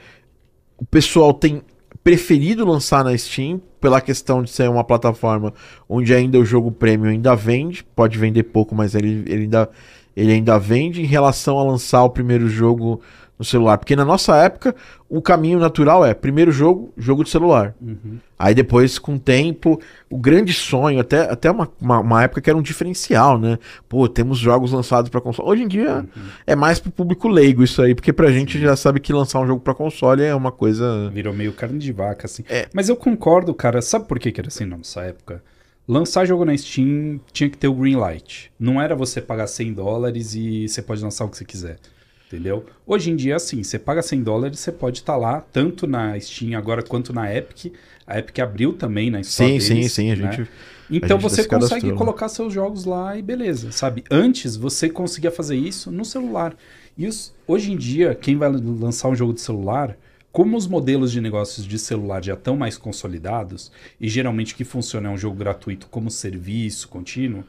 o 0.77 0.85
pessoal 0.85 1.33
tem 1.33 1.63
preferido 2.03 2.67
lançar 2.67 3.03
na 3.03 3.17
Steam 3.17 3.61
pela 3.81 4.01
questão 4.01 4.43
de 4.43 4.51
ser 4.51 4.69
uma 4.69 4.85
plataforma 4.85 5.53
onde 5.89 6.15
ainda 6.15 6.39
o 6.39 6.45
jogo 6.45 6.71
premium 6.71 7.11
ainda 7.11 7.35
vende, 7.35 7.83
pode 7.83 8.19
vender 8.19 8.45
pouco, 8.45 8.75
mas 8.75 8.95
ele, 8.95 9.23
ele, 9.27 9.43
ainda, 9.43 9.71
ele 10.17 10.33
ainda 10.33 10.59
vende 10.59 11.01
em 11.01 11.07
relação 11.07 11.59
a 11.59 11.65
lançar 11.65 12.05
o 12.05 12.11
primeiro 12.11 12.49
jogo 12.49 13.01
no 13.39 13.45
celular. 13.45 13.79
Porque 13.79 13.97
na 13.97 14.05
nossa 14.05 14.37
época, 14.37 14.75
o 15.09 15.21
caminho 15.21 15.59
natural 15.59 16.05
é 16.05 16.15
primeiro 16.15 16.53
jogo, 16.53 16.93
jogo 16.97 17.25
de 17.25 17.31
celular. 17.31 17.75
Uhum. 17.81 18.19
Aí 18.39 18.55
depois, 18.55 18.99
com 18.99 19.15
o 19.15 19.19
tempo, 19.19 19.81
o 20.11 20.19
grande 20.19 20.53
sonho, 20.53 21.01
até, 21.01 21.31
até 21.31 21.51
uma, 21.51 21.71
uma, 21.81 22.01
uma, 22.01 22.23
época 22.23 22.41
que 22.41 22.51
era 22.51 22.59
um 22.59 22.63
diferencial, 22.63 23.39
né? 23.39 23.59
Pô, 23.89 24.09
temos 24.09 24.39
jogos 24.39 24.73
lançados 24.73 25.09
para 25.09 25.21
console. 25.21 25.49
Hoje 25.49 25.63
em 25.63 25.69
dia 25.69 25.97
uhum. 25.97 26.23
é 26.47 26.55
mais 26.55 26.79
pro 26.79 26.91
público 26.91 27.29
leigo 27.29 27.63
isso 27.63 27.81
aí, 27.81 27.95
porque 27.95 28.13
pra 28.13 28.31
gente 28.31 28.59
já 28.59 28.77
sabe 28.77 29.01
que 29.01 29.13
lançar 29.13 29.41
um 29.41 29.47
jogo 29.47 29.61
para 29.61 29.75
console 29.75 30.23
é 30.23 30.35
uma 30.35 30.53
coisa. 30.53 31.11
Virou 31.11 31.33
meio 31.33 31.53
carne 31.53 31.79
de 31.79 31.93
vaca, 31.93 32.27
assim. 32.27 32.45
É. 32.49 32.69
Mas 32.73 32.89
eu 32.89 32.97
concordo, 32.97 33.55
cara. 33.55 33.81
Sabe 33.81 34.07
por 34.07 34.19
que, 34.19 34.33
que 34.33 34.41
era 34.41 34.49
assim 34.49 34.65
na 34.65 34.77
nossa 34.77 35.03
época? 35.03 35.43
Lançar 35.87 36.25
jogo 36.25 36.47
na 36.47 36.57
Steam 36.57 37.21
tinha 37.31 37.49
que 37.51 37.59
ter 37.59 37.69
o 37.69 37.75
green 37.75 37.97
light. 37.97 38.51
Não 38.59 38.81
era 38.81 38.97
você 38.97 39.21
pagar 39.21 39.47
100 39.47 39.75
dólares 39.75 40.35
e 40.35 40.67
você 40.67 40.81
pode 40.81 41.03
lançar 41.03 41.27
o 41.27 41.29
que 41.29 41.37
você 41.37 41.45
quiser. 41.45 41.79
Entendeu? 42.27 42.65
Hoje 42.87 43.11
em 43.11 43.17
dia, 43.17 43.37
assim, 43.37 43.63
você 43.63 43.79
paga 43.79 44.03
100 44.03 44.23
dólares, 44.23 44.59
você 44.59 44.73
pode 44.73 44.99
estar 44.99 45.13
tá 45.13 45.19
lá, 45.19 45.41
tanto 45.41 45.87
na 45.87 46.19
Steam 46.19 46.59
agora 46.59 46.83
quanto 46.83 47.13
na 47.13 47.33
Epic. 47.33 47.73
A 48.07 48.19
Epic 48.19 48.39
abriu 48.39 48.73
também 48.73 49.11
na 49.11 49.21
Store 49.21 49.61
Sim, 49.61 49.75
deles, 49.75 49.93
sim, 49.93 50.03
sim, 50.07 50.13
a 50.13 50.17
né? 50.17 50.49
Então 50.91 51.17
a 51.17 51.21
gente 51.21 51.31
você 51.31 51.45
consegue 51.45 51.93
colocar 51.93 52.29
seus 52.29 52.53
jogos 52.53 52.85
lá 52.85 53.17
e 53.17 53.23
beleza, 53.23 53.73
sabe? 53.73 54.05
Antes 54.11 54.57
você 54.57 54.89
conseguia 54.89 55.31
fazer 55.31 55.57
isso 55.57 55.91
no 55.91 56.05
celular. 56.05 56.57
E 56.97 57.07
os, 57.07 57.35
hoje 57.47 57.73
em 57.73 57.77
dia, 57.77 58.15
quem 58.15 58.37
vai 58.37 58.51
lançar 58.51 59.09
um 59.09 59.17
jogo 59.17 59.33
de 59.33 59.41
celular, 59.41 59.97
como 60.31 60.57
os 60.57 60.67
modelos 60.67 61.13
de 61.13 61.21
negócios 61.21 61.67
de 61.67 61.79
celular 61.79 62.23
já 62.23 62.35
estão 62.35 62.57
mais 62.57 62.77
consolidados, 62.77 63.71
e 64.01 64.09
geralmente 64.09 64.53
o 64.53 64.57
que 64.57 64.65
funciona 64.65 65.09
é 65.09 65.13
um 65.13 65.17
jogo 65.17 65.37
gratuito 65.37 65.87
como 65.89 66.11
serviço 66.11 66.89
contínuo, 66.89 67.45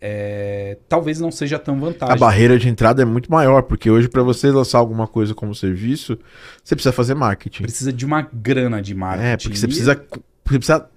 é, 0.00 0.78
talvez 0.88 1.18
não 1.20 1.30
seja 1.30 1.58
tão 1.58 1.78
vantagem. 1.78 2.14
A 2.14 2.18
barreira 2.18 2.58
de 2.58 2.68
entrada 2.68 3.02
é 3.02 3.04
muito 3.04 3.30
maior, 3.30 3.62
porque 3.62 3.90
hoje 3.90 4.08
para 4.08 4.22
você 4.22 4.50
lançar 4.50 4.78
alguma 4.78 5.06
coisa 5.06 5.34
como 5.34 5.54
serviço, 5.54 6.18
você 6.62 6.74
precisa 6.74 6.92
fazer 6.92 7.14
marketing. 7.14 7.62
Precisa 7.62 7.92
de 7.92 8.06
uma 8.06 8.22
grana 8.32 8.80
de 8.80 8.94
marketing. 8.94 9.26
É, 9.26 9.36
porque 9.36 9.56
você 9.56 9.66
precisa. 9.66 9.94
Você 10.44 10.58
precisa 10.58 10.88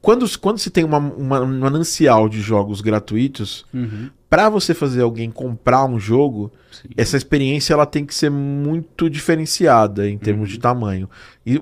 quando, 0.00 0.38
quando 0.38 0.58
você 0.58 0.70
tem 0.70 0.84
uma, 0.84 0.98
uma, 0.98 1.40
um 1.40 1.58
manancial 1.58 2.28
de 2.28 2.40
jogos 2.40 2.80
gratuitos, 2.80 3.64
uhum. 3.74 4.10
para 4.28 4.48
você 4.48 4.72
fazer 4.72 5.02
alguém 5.02 5.30
comprar 5.30 5.84
um 5.84 5.98
jogo, 5.98 6.52
Sim. 6.70 6.88
essa 6.96 7.16
experiência 7.16 7.72
ela 7.72 7.86
tem 7.86 8.04
que 8.04 8.14
ser 8.14 8.30
muito 8.30 9.10
diferenciada 9.10 10.08
em 10.08 10.18
termos 10.18 10.48
uhum. 10.48 10.54
de 10.54 10.60
tamanho. 10.60 11.10
E 11.44 11.60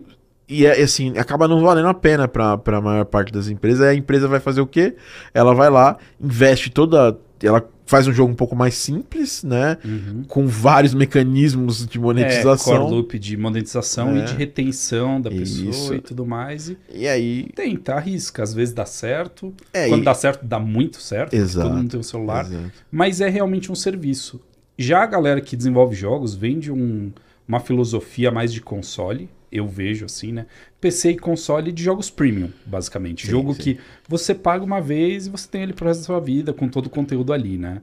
e 0.53 0.67
é 0.67 0.83
assim, 0.83 1.17
acaba 1.17 1.49
não 1.49 1.62
valendo 1.62 1.88
a 1.88 1.95
pena 1.95 2.29
para 2.29 2.61
a 2.65 2.81
maior 2.81 3.07
parte 3.07 3.33
das 3.33 3.49
empresas. 3.49 3.81
Aí 3.81 3.88
a 3.88 3.99
empresa 3.99 4.29
vai 4.29 4.38
fazer 4.38 4.61
o 4.61 4.67
quê? 4.67 4.95
Ela 5.33 5.55
vai 5.55 5.71
lá, 5.71 5.97
investe 6.21 6.71
toda. 6.71 7.19
Ela 7.43 7.67
faz 7.87 8.07
um 8.07 8.12
jogo 8.12 8.31
um 8.31 8.37
pouco 8.37 8.55
mais 8.55 8.75
simples, 8.75 9.43
né? 9.43 9.79
Uhum. 9.85 10.25
Com 10.29 10.47
vários 10.47 10.95
mecanismos 10.95 11.87
de 11.87 11.99
monetização. 11.99 12.75
É, 12.75 12.79
core 12.79 12.91
loop 12.91 13.19
de 13.19 13.37
monetização 13.37 14.17
é. 14.17 14.21
e 14.21 14.25
de 14.25 14.35
retenção 14.35 15.21
da 15.21 15.31
pessoa 15.31 15.71
Isso. 15.71 15.95
e 15.95 16.01
tudo 16.01 16.25
mais. 16.27 16.69
E, 16.69 16.79
e 16.95 17.09
aí. 17.09 17.49
Tenta, 17.55 17.95
arrisca. 17.95 18.43
Às 18.43 18.53
vezes 18.53 18.75
dá 18.75 18.87
certo. 18.87 19.53
É, 19.73 19.88
Quando 19.88 20.03
e... 20.03 20.05
dá 20.05 20.15
certo, 20.15 20.45
dá 20.45 20.59
muito 20.61 21.01
certo. 21.01 21.35
Exato. 21.35 21.69
Todo 21.69 21.77
mundo 21.79 21.91
tem 21.91 22.01
um 22.01 22.05
celular. 22.05 22.45
Exato. 22.45 22.73
Mas 22.91 23.21
é 23.21 23.29
realmente 23.29 23.73
um 23.73 23.75
serviço. 23.75 24.41
Já 24.79 25.03
a 25.03 25.07
galera 25.07 25.41
que 25.41 25.57
desenvolve 25.57 25.95
jogos 25.95 26.35
vende 26.35 26.71
um, 26.71 27.11
uma 27.49 27.59
filosofia 27.59 28.31
mais 28.31 28.53
de 28.53 28.61
console 28.61 29.29
eu 29.53 29.69
vejo 29.69 30.07
assim, 30.07 30.33
né? 30.33 30.47
PC 30.81 31.11
e 31.11 31.19
console 31.19 31.71
de 31.71 31.83
jogos 31.83 32.11
premium, 32.11 32.51
basicamente. 32.65 33.27
Sim, 33.27 33.33
Jogo 33.33 33.55
sim. 33.55 33.61
que 33.61 33.79
você 34.09 34.35
paga 34.35 34.65
uma 34.65 34.81
vez 34.81 35.27
e 35.27 35.31
você 35.31 35.47
tem 35.47 35.62
ele 35.62 35.73
pro 35.73 35.87
resto 35.87 36.01
da 36.01 36.07
sua 36.07 36.21
vida, 36.21 36.53
com 36.53 36.69
todo 36.69 36.87
o 36.87 36.91
conteúdo 36.91 37.33
ali, 37.33 37.59
né? 37.59 37.83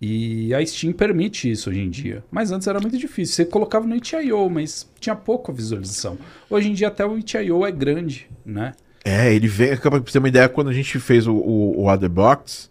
E 0.00 0.52
a 0.52 0.64
Steam 0.64 0.92
permite 0.92 1.50
isso 1.50 1.70
hoje 1.70 1.80
em 1.80 1.88
dia. 1.88 2.22
Mas 2.30 2.50
antes 2.50 2.68
era 2.68 2.80
muito 2.80 2.98
difícil. 2.98 3.34
Você 3.34 3.44
colocava 3.46 3.86
no 3.86 3.96
itch.io, 3.96 4.50
mas 4.50 4.90
tinha 5.00 5.16
pouca 5.16 5.52
visualização. 5.52 6.18
Hoje 6.50 6.68
em 6.68 6.74
dia 6.74 6.88
até 6.88 7.06
o 7.06 7.16
itch.io 7.16 7.64
é 7.64 7.72
grande, 7.72 8.28
né? 8.44 8.74
É, 9.04 9.32
ele 9.32 9.48
vem. 9.48 9.76
Pra 9.76 9.90
você 9.90 10.12
ter 10.12 10.18
uma 10.18 10.28
ideia, 10.28 10.48
quando 10.48 10.68
a 10.68 10.72
gente 10.72 10.98
fez 10.98 11.26
o, 11.26 11.34
o, 11.34 11.80
o 11.80 11.90
Other 11.90 12.10
Box, 12.10 12.70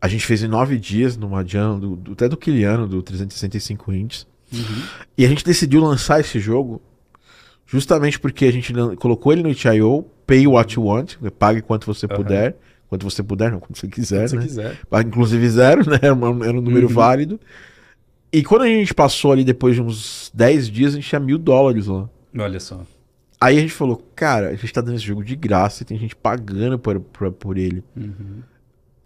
a 0.00 0.08
gente 0.08 0.24
fez 0.24 0.42
em 0.42 0.48
nove 0.48 0.78
dias, 0.78 1.16
numa 1.16 1.44
jam, 1.44 1.78
do, 1.78 1.96
do, 1.96 2.12
até 2.12 2.28
do 2.28 2.36
Kiliano, 2.36 2.86
do 2.86 3.02
365 3.02 3.92
inches. 3.92 4.26
Uhum. 4.52 4.82
E 5.18 5.24
a 5.24 5.28
gente 5.28 5.44
decidiu 5.44 5.82
lançar 5.82 6.20
esse 6.20 6.38
jogo 6.38 6.80
Justamente 7.74 8.20
porque 8.20 8.44
a 8.44 8.52
gente 8.52 8.72
colocou 9.00 9.32
ele 9.32 9.42
no 9.42 9.48
itch.io, 9.48 10.04
pay 10.24 10.46
what 10.46 10.76
you 10.76 10.84
want, 10.84 11.16
né, 11.20 11.28
pague 11.28 11.60
quanto 11.60 11.92
você 11.92 12.06
uhum. 12.06 12.14
puder. 12.14 12.56
Quanto 12.88 13.02
você 13.02 13.20
puder, 13.20 13.50
não, 13.50 13.58
quanto 13.58 13.76
você 13.76 13.88
quiser, 13.88 14.30
quanto 14.30 14.36
né? 14.36 14.42
Você 14.42 14.48
quiser. 14.48 14.78
Inclusive 15.04 15.48
zero, 15.48 15.90
né? 15.90 15.98
Era 16.00 16.14
um 16.14 16.60
número 16.60 16.86
uhum. 16.86 16.94
válido. 16.94 17.40
E 18.32 18.44
quando 18.44 18.62
a 18.62 18.68
gente 18.68 18.94
passou 18.94 19.32
ali 19.32 19.42
depois 19.42 19.74
de 19.74 19.82
uns 19.82 20.30
10 20.32 20.70
dias, 20.70 20.92
a 20.92 20.96
gente 20.96 21.08
tinha 21.08 21.18
mil 21.18 21.36
dólares 21.36 21.88
lá. 21.88 22.08
Olha 22.38 22.60
só. 22.60 22.86
Aí 23.40 23.58
a 23.58 23.60
gente 23.60 23.72
falou, 23.72 23.96
cara, 24.14 24.50
a 24.50 24.54
gente 24.54 24.72
tá 24.72 24.80
dando 24.80 24.94
esse 24.94 25.04
jogo 25.04 25.24
de 25.24 25.34
graça 25.34 25.82
e 25.82 25.86
tem 25.86 25.98
gente 25.98 26.14
pagando 26.14 26.78
por, 26.78 27.00
por, 27.00 27.32
por 27.32 27.58
ele. 27.58 27.82
Uhum. 27.96 28.42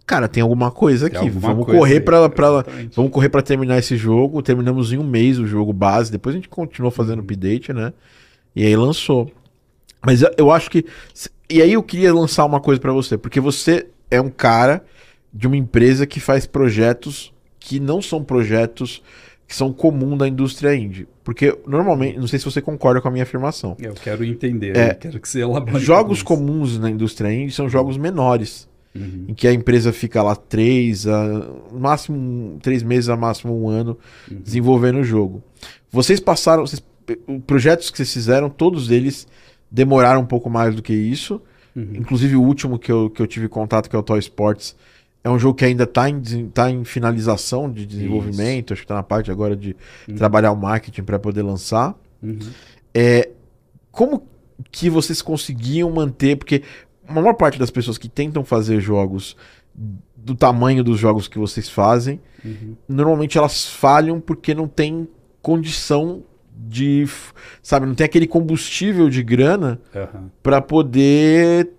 Cara, 0.05 0.27
tem 0.27 0.43
alguma 0.43 0.69
coisa 0.69 1.07
aqui. 1.07 1.17
Alguma 1.17 1.39
vamos 1.39 1.65
coisa 1.65 1.79
correr 1.79 2.01
para 2.01 2.29
pra, 2.29 2.65
vamos 2.95 3.11
correr 3.11 3.29
para 3.29 3.41
terminar 3.41 3.79
esse 3.79 3.97
jogo. 3.97 4.43
Terminamos 4.43 4.93
em 4.93 4.99
um 4.99 5.03
mês 5.03 5.39
o 5.39 5.47
jogo 5.47 5.73
base. 5.73 6.11
Depois 6.11 6.35
a 6.35 6.37
gente 6.37 6.49
continuou 6.49 6.91
fazendo 6.91 7.21
update, 7.21 7.73
né? 7.73 7.91
E 8.55 8.65
aí 8.65 8.75
lançou. 8.75 9.31
Mas 10.05 10.23
eu 10.37 10.51
acho 10.51 10.69
que. 10.69 10.85
E 11.49 11.61
aí 11.61 11.73
eu 11.73 11.83
queria 11.83 12.13
lançar 12.13 12.45
uma 12.45 12.59
coisa 12.59 12.79
para 12.79 12.93
você, 12.93 13.17
porque 13.17 13.39
você 13.39 13.87
é 14.09 14.21
um 14.21 14.29
cara 14.29 14.83
de 15.33 15.47
uma 15.47 15.57
empresa 15.57 16.05
que 16.05 16.19
faz 16.19 16.45
projetos 16.45 17.33
que 17.59 17.79
não 17.79 18.01
são 18.01 18.23
projetos 18.23 19.01
que 19.47 19.55
são 19.55 19.73
comum 19.73 20.15
da 20.15 20.27
indústria 20.27 20.75
indie. 20.75 21.07
Porque 21.23 21.57
normalmente, 21.65 22.19
não 22.19 22.27
sei 22.27 22.37
se 22.37 22.45
você 22.45 22.61
concorda 22.61 23.01
com 23.01 23.07
a 23.07 23.11
minha 23.11 23.23
afirmação. 23.23 23.75
Eu 23.79 23.95
quero 23.95 24.23
entender, 24.23 24.77
é, 24.77 24.91
eu 24.91 24.95
quero 24.95 25.19
que 25.19 25.27
você 25.27 25.41
elabore. 25.41 25.83
Jogos 25.83 26.21
comuns 26.21 26.77
na 26.77 26.89
indústria 26.89 27.33
indie 27.33 27.51
são 27.51 27.67
jogos 27.67 27.97
menores. 27.97 28.69
Uhum. 28.95 29.25
Em 29.27 29.33
que 29.33 29.47
a 29.47 29.53
empresa 29.53 29.93
fica 29.93 30.21
lá 30.21 30.35
três, 30.35 31.07
a, 31.07 31.47
máximo 31.71 32.57
três 32.61 32.81
meses, 32.81 33.09
a 33.09 33.15
máximo 33.15 33.59
um 33.59 33.67
ano, 33.67 33.97
uhum. 34.29 34.39
desenvolvendo 34.39 34.99
o 34.99 35.03
jogo. 35.03 35.43
Vocês 35.91 36.19
passaram, 36.19 36.65
vocês 36.65 36.81
projetos 37.45 37.89
que 37.89 37.97
vocês 37.97 38.13
fizeram, 38.13 38.49
todos 38.49 38.91
eles 38.91 39.27
demoraram 39.69 40.21
um 40.21 40.25
pouco 40.25 40.49
mais 40.49 40.75
do 40.75 40.81
que 40.81 40.93
isso. 40.93 41.41
Uhum. 41.75 41.91
Inclusive 41.95 42.35
o 42.35 42.41
último 42.41 42.79
que 42.79 42.91
eu, 42.91 43.09
que 43.09 43.21
eu 43.21 43.27
tive 43.27 43.47
contato, 43.47 43.89
que 43.89 43.95
é 43.95 43.99
o 43.99 44.03
Toy 44.03 44.19
Sports, 44.19 44.75
é 45.23 45.29
um 45.29 45.37
jogo 45.37 45.55
que 45.55 45.65
ainda 45.65 45.83
está 45.83 46.09
em, 46.09 46.47
tá 46.49 46.69
em 46.69 46.83
finalização 46.83 47.71
de 47.71 47.85
desenvolvimento, 47.85 48.67
Isso. 48.67 48.73
acho 48.73 48.81
que 48.81 48.85
está 48.85 48.95
na 48.95 49.03
parte 49.03 49.29
agora 49.29 49.55
de 49.55 49.75
uhum. 50.07 50.15
trabalhar 50.15 50.51
o 50.51 50.55
marketing 50.55 51.03
para 51.03 51.19
poder 51.19 51.41
lançar. 51.41 51.95
Uhum. 52.23 52.39
É, 52.93 53.29
como 53.91 54.23
que 54.71 54.89
vocês 54.89 55.21
conseguiam 55.21 55.89
manter, 55.91 56.37
porque 56.37 56.63
a 57.07 57.13
maior 57.13 57.33
parte 57.33 57.59
das 57.59 57.69
pessoas 57.69 57.97
que 57.97 58.07
tentam 58.07 58.43
fazer 58.45 58.79
jogos 58.79 59.35
do 60.15 60.35
tamanho 60.35 60.83
dos 60.83 60.99
jogos 60.99 61.27
que 61.27 61.37
vocês 61.37 61.69
fazem, 61.69 62.19
uhum. 62.43 62.75
normalmente 62.87 63.37
elas 63.37 63.65
falham 63.65 64.19
porque 64.19 64.53
não 64.53 64.67
tem 64.67 65.07
condição 65.41 66.23
de, 66.67 67.07
sabe, 67.63 67.85
não 67.85 67.95
tem 67.95 68.05
aquele 68.05 68.27
combustível 68.27 69.09
de 69.09 69.23
grana 69.23 69.79
uhum. 69.95 70.29
para 70.43 70.61
poder 70.61 71.69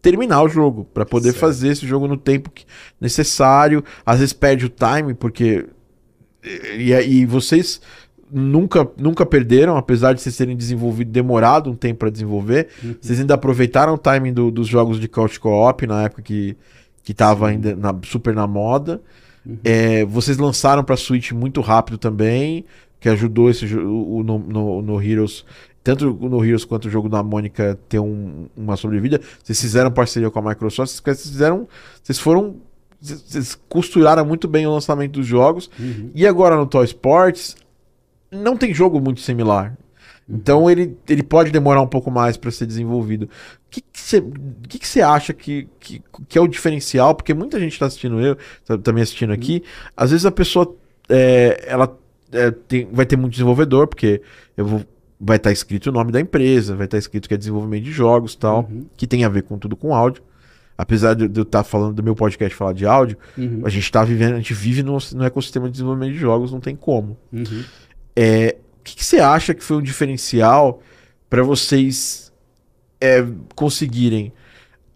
terminar 0.00 0.42
o 0.42 0.48
jogo, 0.48 0.84
para 0.84 1.04
poder 1.04 1.30
certo. 1.30 1.40
fazer 1.40 1.68
esse 1.68 1.86
jogo 1.86 2.08
no 2.08 2.16
tempo 2.16 2.50
necessário. 3.00 3.84
Às 4.04 4.20
vezes 4.20 4.32
perde 4.32 4.66
o 4.66 4.68
time, 4.68 5.14
porque. 5.14 5.66
E, 6.76 6.92
e 6.92 7.26
vocês 7.26 7.80
nunca, 8.32 8.88
nunca 8.96 9.26
perderam, 9.26 9.76
apesar 9.76 10.14
de 10.14 10.22
vocês 10.22 10.36
terem 10.36 10.56
desenvolvido, 10.56 11.10
demorado 11.10 11.70
um 11.70 11.76
tempo 11.76 12.00
para 12.00 12.10
desenvolver. 12.10 12.68
Uhum. 12.82 12.96
Vocês 13.00 13.20
ainda 13.20 13.34
aproveitaram 13.34 13.94
o 13.94 13.98
timing 13.98 14.32
do, 14.32 14.50
dos 14.50 14.66
jogos 14.66 14.98
de 14.98 15.06
couch 15.06 15.38
co-op 15.38 15.86
na 15.86 16.04
época 16.04 16.22
que, 16.22 16.56
que 17.04 17.12
tava 17.12 17.48
ainda 17.48 17.76
na, 17.76 17.94
super 18.02 18.34
na 18.34 18.46
moda. 18.46 19.00
Uhum. 19.46 19.58
É, 19.62 20.04
vocês 20.04 20.38
lançaram 20.38 20.82
para 20.82 20.96
Switch 20.96 21.32
muito 21.32 21.60
rápido 21.60 21.98
também, 21.98 22.64
que 23.02 23.08
ajudou 23.08 23.50
esse 23.50 23.66
o, 23.76 24.22
no, 24.22 24.38
no, 24.38 24.80
no 24.80 25.02
Heroes 25.02 25.44
tanto 25.82 26.12
no 26.12 26.44
Heroes 26.44 26.64
quanto 26.64 26.86
o 26.86 26.90
jogo 26.90 27.08
da 27.08 27.22
Mônica 27.22 27.78
ter 27.88 27.98
um, 27.98 28.46
uma 28.56 28.76
sobrevida. 28.76 29.20
Vocês 29.42 29.60
fizeram 29.60 29.90
parceria 29.90 30.30
com 30.30 30.38
a 30.38 30.50
Microsoft, 30.50 30.92
vocês 30.92 31.22
fizeram. 31.22 31.68
Vocês 32.02 32.18
foram. 32.18 32.56
Vocês 33.00 33.58
costuraram 33.68 34.24
muito 34.24 34.46
bem 34.46 34.64
o 34.64 34.70
lançamento 34.70 35.14
dos 35.14 35.26
jogos. 35.26 35.68
Uhum. 35.78 36.12
E 36.14 36.24
agora 36.24 36.56
no 36.56 36.66
Toy 36.66 36.84
Sports, 36.84 37.56
não 38.30 38.56
tem 38.56 38.72
jogo 38.72 39.00
muito 39.00 39.20
similar. 39.20 39.76
Uhum. 40.28 40.36
Então 40.36 40.70
ele, 40.70 40.96
ele 41.08 41.24
pode 41.24 41.50
demorar 41.50 41.80
um 41.80 41.88
pouco 41.88 42.12
mais 42.12 42.36
para 42.36 42.52
ser 42.52 42.66
desenvolvido. 42.66 43.24
O 43.24 43.28
que 43.68 43.82
você 43.92 44.20
que 44.20 44.78
que 44.78 44.88
que 44.88 45.00
acha 45.00 45.32
que, 45.32 45.68
que, 45.80 46.00
que, 46.28 46.38
é 46.38 46.40
o 46.40 46.46
diferencial? 46.46 47.12
Porque 47.12 47.34
muita 47.34 47.58
gente 47.58 47.72
está 47.72 47.86
assistindo 47.86 48.20
eu, 48.20 48.36
tá, 48.64 48.78
também 48.78 49.02
assistindo 49.02 49.30
uhum. 49.30 49.34
aqui. 49.34 49.64
Às 49.96 50.12
vezes 50.12 50.24
a 50.24 50.30
pessoa 50.30 50.76
é, 51.08 51.64
ela 51.66 51.88
é, 52.32 52.50
tem, 52.50 52.88
vai 52.92 53.06
ter 53.06 53.16
muito 53.16 53.32
desenvolvedor, 53.32 53.86
porque 53.86 54.22
eu 54.56 54.66
vou 54.66 54.84
vai 55.24 55.36
estar 55.36 55.50
tá 55.50 55.52
escrito 55.52 55.86
o 55.86 55.92
nome 55.92 56.10
da 56.10 56.20
empresa, 56.20 56.74
vai 56.74 56.86
estar 56.86 56.96
tá 56.96 56.98
escrito 56.98 57.28
que 57.28 57.34
é 57.34 57.36
desenvolvimento 57.36 57.84
de 57.84 57.92
jogos 57.92 58.34
tal, 58.34 58.68
uhum. 58.68 58.86
que 58.96 59.06
tem 59.06 59.24
a 59.24 59.28
ver 59.28 59.44
com 59.44 59.56
tudo 59.56 59.76
com 59.76 59.94
áudio. 59.94 60.22
Apesar 60.76 61.14
de, 61.14 61.24
eu 61.24 61.42
estar 61.42 61.44
tá 61.44 61.64
falando 61.64 61.94
do 61.94 62.02
meu 62.02 62.16
podcast 62.16 62.56
falar 62.56 62.72
de 62.72 62.84
áudio, 62.84 63.16
uhum. 63.38 63.62
a 63.64 63.68
gente 63.68 63.84
está 63.84 64.02
vivendo, 64.02 64.34
a 64.34 64.38
gente 64.38 64.52
vive 64.52 64.82
no, 64.82 64.98
no, 65.14 65.24
ecossistema 65.24 65.66
de 65.66 65.72
desenvolvimento 65.72 66.14
de 66.14 66.18
jogos, 66.18 66.50
não 66.50 66.58
tem 66.58 66.74
como. 66.74 67.16
Uhum. 67.32 67.62
É, 68.16 68.56
o 68.80 68.82
que, 68.82 68.96
que, 68.96 69.04
você 69.04 69.20
acha 69.20 69.54
que 69.54 69.62
foi 69.62 69.76
um 69.76 69.82
diferencial 69.82 70.82
para 71.30 71.44
vocês 71.44 72.32
é, 73.00 73.24
conseguirem, 73.54 74.32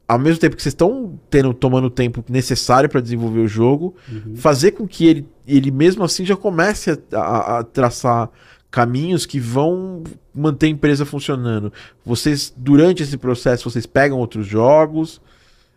ao 0.08 0.18
mesmo 0.18 0.40
tempo 0.40 0.56
que 0.56 0.62
vocês 0.62 0.72
estão 0.72 1.18
tendo, 1.28 1.52
tomando 1.52 1.86
o 1.86 1.90
tempo 1.90 2.24
necessário 2.28 2.88
para 2.88 3.00
desenvolver 3.00 3.40
o 3.40 3.48
jogo, 3.48 3.94
uhum. 4.08 4.36
fazer 4.36 4.72
com 4.72 4.86
que 4.86 5.06
ele, 5.06 5.28
ele 5.46 5.70
mesmo 5.70 6.04
assim 6.04 6.24
já 6.24 6.36
comece 6.36 6.90
a, 7.12 7.18
a, 7.18 7.58
a 7.58 7.64
traçar 7.64 8.30
caminhos 8.70 9.26
que 9.26 9.40
vão 9.40 10.04
manter 10.34 10.66
a 10.66 10.68
empresa 10.68 11.04
funcionando. 11.04 11.72
Vocês, 12.04 12.52
durante 12.56 13.02
esse 13.02 13.16
processo, 13.16 13.68
vocês 13.68 13.86
pegam 13.86 14.18
outros 14.18 14.46
jogos 14.46 15.20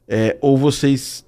é, 0.07 0.37
ou 0.41 0.57
vocês 0.57 1.25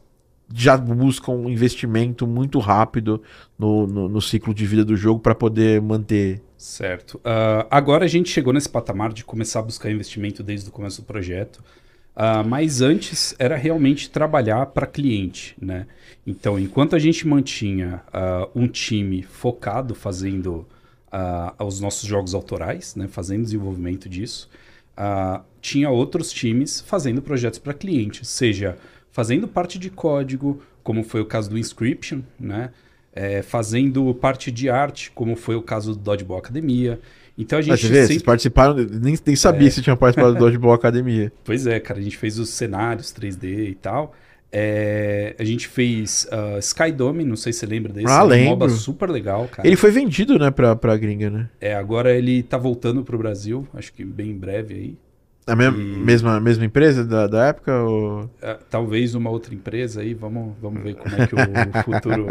já 0.54 0.76
buscam 0.78 1.32
um 1.32 1.50
investimento 1.50 2.28
muito 2.28 2.60
rápido 2.60 3.22
no, 3.58 3.88
no, 3.88 4.10
no 4.10 4.22
ciclo 4.22 4.54
de 4.54 4.66
vida 4.66 4.84
do 4.84 4.96
jogo 4.96 5.20
para 5.20 5.34
poder 5.34 5.82
manter. 5.82 6.42
Certo. 6.58 7.16
Uh, 7.18 7.66
agora 7.72 8.06
a 8.06 8.08
gente 8.08 8.30
chegou 8.30 8.54
nesse 8.54 8.70
patamar 8.70 9.14
de 9.14 9.24
começar 9.24 9.60
a 9.60 9.64
buscar 9.64 9.90
investimento 9.90 10.44
desde 10.44 10.70
o 10.70 10.72
começo 10.72 11.02
do 11.02 11.06
projeto. 11.06 11.64
Uh, 12.22 12.48
mas 12.48 12.82
antes 12.82 13.34
era 13.40 13.56
realmente 13.56 14.08
trabalhar 14.08 14.68
para 14.68 14.86
cliente, 14.86 15.56
né? 15.60 15.88
Então, 16.28 16.60
enquanto 16.60 16.96
a 16.96 17.00
gente 17.00 17.28
mantinha 17.28 18.04
uh, 18.10 18.48
um 18.54 18.68
time 18.68 19.24
focado 19.24 19.96
fazendo 19.96 20.68
uh, 21.08 21.52
aos 21.58 21.80
nossos 21.80 22.08
jogos 22.08 22.36
autorais, 22.36 22.96
né, 22.96 23.08
fazendo 23.08 23.42
desenvolvimento 23.42 24.08
disso. 24.08 24.48
Tinha 25.60 25.90
outros 25.90 26.32
times 26.32 26.80
fazendo 26.82 27.24
projetos 27.24 27.58
para 27.58 27.74
clientes, 27.74 28.30
seja 28.30 28.78
fazendo 29.10 29.48
parte 29.48 29.80
de 29.80 29.90
código, 29.90 30.62
como 30.84 31.04
foi 31.04 31.22
o 31.22 31.26
caso 31.26 31.50
do 31.50 31.58
Inscription, 31.58 32.22
né? 32.40 32.70
É, 33.14 33.42
fazendo 33.42 34.14
parte 34.14 34.52
de 34.52 34.70
arte, 34.70 35.10
como 35.10 35.36
foi 35.36 35.56
o 35.56 35.62
caso 35.62 35.96
do 35.96 36.00
Dodgeball 36.00 36.38
Academia. 36.38 37.00
Então 37.38 37.60
a 37.60 37.62
gente. 37.62 37.72
Mas 37.72 37.82
vê, 37.82 37.88
sempre... 37.88 38.08
vocês 38.08 38.22
participaram, 38.22 38.76
nem, 38.76 39.18
nem 39.26 39.36
sabia 39.36 39.68
é. 39.68 39.72
se 39.72 39.82
tinham 39.82 39.98
participado 39.98 40.34
do 40.34 40.40
Dodgeball 40.46 40.74
Academia. 40.74 41.32
Pois 41.44 41.66
é, 41.66 41.80
cara, 41.80 42.00
a 42.00 42.04
gente 42.04 42.18
fez 42.18 42.38
os 42.38 42.50
cenários 42.50 43.14
3D 43.14 43.70
e 43.70 43.76
tal. 43.76 44.14
É, 44.54 45.34
a 45.40 45.44
gente 45.46 45.68
fez 45.70 46.28
uh, 46.30 46.60
Skydome, 46.60 47.24
não 47.24 47.38
sei 47.38 47.54
se 47.54 47.60
você 47.60 47.66
lembra 47.66 47.94
desse. 47.94 48.08
Ah, 48.08 48.20
é 48.20 48.24
um 48.24 48.26
lembro. 48.26 48.50
MOBA 48.50 48.70
super 48.70 49.10
legal, 49.10 49.48
cara. 49.48 49.66
Ele 49.66 49.78
foi 49.78 49.92
vendido, 49.92 50.38
né, 50.38 50.52
pra, 50.52 50.76
pra 50.76 50.98
gringa, 50.98 51.30
né? 51.30 51.50
É, 51.62 51.74
agora 51.74 52.14
ele 52.14 52.44
tá 52.44 52.58
voltando 52.58 53.02
pro 53.02 53.18
Brasil, 53.18 53.66
acho 53.74 53.94
que 53.94 54.04
bem 54.04 54.32
em 54.32 54.38
breve 54.38 54.74
aí. 54.74 54.98
A 55.48 55.56
me 55.56 55.66
e... 55.66 55.72
mesma, 55.72 56.40
mesma 56.40 56.66
empresa 56.66 57.06
da, 57.06 57.28
da 57.28 57.48
época? 57.48 57.82
Ou... 57.82 58.30
É, 58.42 58.58
talvez 58.70 59.16
uma 59.16 59.30
outra 59.30 59.56
empresa 59.56 60.02
aí, 60.02 60.14
vamos, 60.14 60.54
vamos 60.62 60.84
ver 60.84 60.96
como 60.96 61.16
é 61.16 61.26
que 61.26 61.34
o, 61.34 61.38
o 61.38 61.84
futuro 61.84 62.28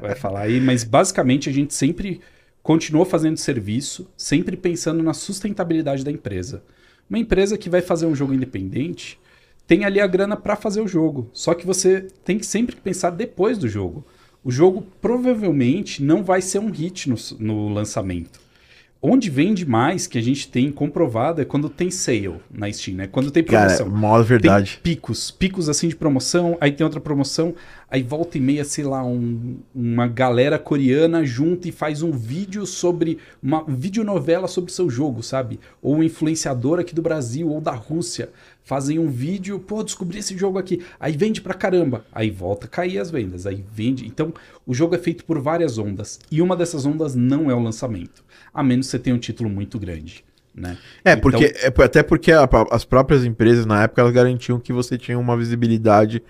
vai 0.00 0.14
falar 0.14 0.42
aí. 0.42 0.60
Mas 0.60 0.84
basicamente 0.84 1.48
a 1.48 1.52
gente 1.52 1.74
sempre 1.74 2.20
continuou 2.66 3.04
fazendo 3.06 3.36
serviço, 3.36 4.10
sempre 4.16 4.56
pensando 4.56 5.00
na 5.00 5.14
sustentabilidade 5.14 6.04
da 6.04 6.10
empresa. 6.10 6.64
Uma 7.08 7.20
empresa 7.20 7.56
que 7.56 7.70
vai 7.70 7.80
fazer 7.80 8.06
um 8.06 8.14
jogo 8.14 8.34
independente 8.34 9.20
tem 9.68 9.84
ali 9.84 10.00
a 10.00 10.06
grana 10.08 10.36
para 10.36 10.56
fazer 10.56 10.80
o 10.80 10.88
jogo. 10.88 11.30
Só 11.32 11.54
que 11.54 11.64
você 11.64 12.08
tem 12.24 12.40
que 12.40 12.44
sempre 12.44 12.74
pensar 12.74 13.10
depois 13.10 13.56
do 13.56 13.68
jogo. 13.68 14.04
O 14.42 14.50
jogo 14.50 14.84
provavelmente 15.00 16.02
não 16.02 16.24
vai 16.24 16.42
ser 16.42 16.58
um 16.58 16.68
hit 16.68 17.08
no, 17.08 17.14
no 17.38 17.68
lançamento. 17.72 18.40
Onde 19.00 19.28
vende 19.28 19.66
mais, 19.66 20.06
que 20.06 20.16
a 20.18 20.22
gente 20.22 20.48
tem 20.48 20.70
comprovado, 20.72 21.40
é 21.40 21.44
quando 21.44 21.68
tem 21.68 21.90
sale 21.90 22.36
na 22.50 22.70
Steam, 22.72 22.96
né? 22.96 23.06
Quando 23.06 23.30
tem 23.30 23.44
promoção. 23.44 23.86
Cara, 23.86 23.98
maior 23.98 24.24
verdade. 24.24 24.80
Tem 24.82 24.94
picos, 24.94 25.30
picos 25.30 25.68
assim 25.68 25.88
de 25.88 25.94
promoção, 25.94 26.56
aí 26.60 26.72
tem 26.72 26.82
outra 26.82 27.00
promoção, 27.00 27.54
aí 27.90 28.02
volta 28.02 28.38
e 28.38 28.40
meia, 28.40 28.64
sei 28.64 28.84
lá, 28.84 29.04
um, 29.04 29.58
uma 29.74 30.06
galera 30.06 30.58
coreana 30.58 31.24
junta 31.24 31.68
e 31.68 31.72
faz 31.72 32.02
um 32.02 32.10
vídeo 32.10 32.66
sobre, 32.66 33.18
uma 33.42 33.64
videonovela 33.68 34.48
sobre 34.48 34.72
seu 34.72 34.88
jogo, 34.88 35.22
sabe? 35.22 35.60
Ou 35.82 35.96
um 35.96 36.02
influenciador 36.02 36.80
aqui 36.80 36.94
do 36.94 37.02
Brasil 37.02 37.48
ou 37.48 37.60
da 37.60 37.72
Rússia 37.72 38.30
fazem 38.66 38.98
um 38.98 39.08
vídeo, 39.08 39.60
pô, 39.60 39.84
descobri 39.84 40.18
esse 40.18 40.36
jogo 40.36 40.58
aqui, 40.58 40.82
aí 40.98 41.16
vende 41.16 41.40
pra 41.40 41.54
caramba, 41.54 42.04
aí 42.12 42.30
volta 42.30 42.66
a 42.66 42.68
cair 42.68 42.98
as 42.98 43.12
vendas, 43.12 43.46
aí 43.46 43.64
vende. 43.72 44.04
Então, 44.04 44.34
o 44.66 44.74
jogo 44.74 44.96
é 44.96 44.98
feito 44.98 45.24
por 45.24 45.38
várias 45.38 45.78
ondas, 45.78 46.18
e 46.32 46.42
uma 46.42 46.56
dessas 46.56 46.84
ondas 46.84 47.14
não 47.14 47.48
é 47.48 47.54
o 47.54 47.62
lançamento, 47.62 48.24
a 48.56 48.62
menos 48.62 48.86
que 48.86 48.92
você 48.92 48.98
tenha 48.98 49.14
um 49.14 49.18
título 49.18 49.50
muito 49.50 49.78
grande. 49.78 50.24
Né? 50.54 50.78
É, 51.04 51.12
então... 51.12 51.20
porque, 51.20 51.44
é, 51.44 51.84
até 51.84 52.02
porque 52.02 52.32
a, 52.32 52.48
as 52.70 52.84
próprias 52.84 53.24
empresas 53.26 53.66
na 53.66 53.82
época 53.82 54.00
elas 54.00 54.12
garantiam 54.12 54.58
que 54.58 54.72
você 54.72 54.96
tinha 54.96 55.18
uma 55.18 55.36
visibilidade 55.36 56.22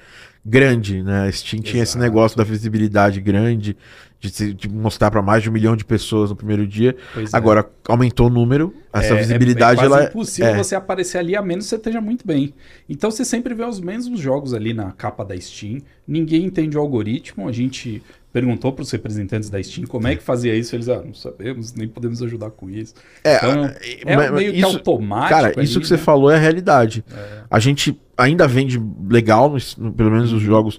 grande, 0.45 1.03
né? 1.03 1.27
A 1.27 1.33
Steam 1.33 1.59
Exato. 1.59 1.71
tinha 1.71 1.83
esse 1.83 1.99
negócio 1.99 2.37
da 2.37 2.45
visibilidade 2.45 3.21
grande, 3.21 3.77
de, 4.19 4.55
de 4.55 4.69
mostrar 4.69 5.11
para 5.11 5.21
mais 5.21 5.43
de 5.43 5.51
um 5.51 5.53
milhão 5.53 5.77
de 5.77 5.85
pessoas 5.85 6.31
no 6.31 6.37
primeiro 6.37 6.67
dia. 6.67 6.97
Pois 7.13 7.33
é. 7.33 7.37
Agora, 7.37 7.61
é. 7.61 7.93
aumentou 7.93 8.27
o 8.27 8.31
número, 8.31 8.75
essa 8.93 9.15
é, 9.15 9.19
visibilidade... 9.19 9.81
É, 9.81 9.85
é 9.85 9.89
quase 9.89 10.03
ela 10.03 10.11
impossível 10.11 10.51
é. 10.51 10.57
você 10.57 10.75
aparecer 10.75 11.19
ali, 11.19 11.37
a 11.37 11.43
menos 11.43 11.65
que 11.65 11.71
você 11.71 11.77
esteja 11.77 12.01
muito 12.01 12.27
bem. 12.27 12.55
Então 12.89 13.11
você 13.11 13.25
sempre 13.25 13.55
vê 13.55 13.65
os 13.65 13.81
mesmos 13.81 14.19
jogos 14.21 14.55
ali 14.55 14.73
na 14.73 14.93
capa 14.93 15.25
da 15.25 15.39
Steam, 15.39 15.81
ninguém 16.07 16.45
entende 16.45 16.77
o 16.77 16.81
algoritmo, 16.81 17.49
a 17.49 17.53
gente 17.53 18.03
perguntou 18.37 18.71
para 18.71 18.83
os 18.83 18.91
representantes 18.91 19.49
da 19.49 19.63
Steam 19.63 19.87
como 19.87 20.07
é 20.07 20.15
que 20.15 20.23
fazia 20.23 20.55
isso, 20.55 20.77
eles, 20.77 20.91
ah, 20.91 21.03
não 21.03 21.15
sabemos, 21.15 21.73
nem 21.73 21.89
podemos 21.89 22.23
ajudar 22.23 22.51
com 22.51 22.69
isso. 22.69 22.93
É, 23.25 23.37
então, 23.37 23.65
é 24.05 24.31
meio 24.31 24.55
isso, 24.55 24.69
que 24.69 24.77
automático. 24.77 25.31
Cara, 25.31 25.53
ali, 25.57 25.65
isso 25.65 25.81
que 25.81 25.91
né? 25.91 25.97
você 25.97 25.97
falou 25.97 26.31
é 26.31 26.37
a 26.37 26.39
realidade. 26.39 27.03
É. 27.11 27.45
A 27.51 27.59
gente 27.59 27.99
ainda 28.15 28.47
vende 28.47 28.79
legal, 29.09 29.57
no, 29.79 29.91
pelo 29.91 30.11
menos 30.11 30.35
os 30.35 30.43
jogos, 30.43 30.79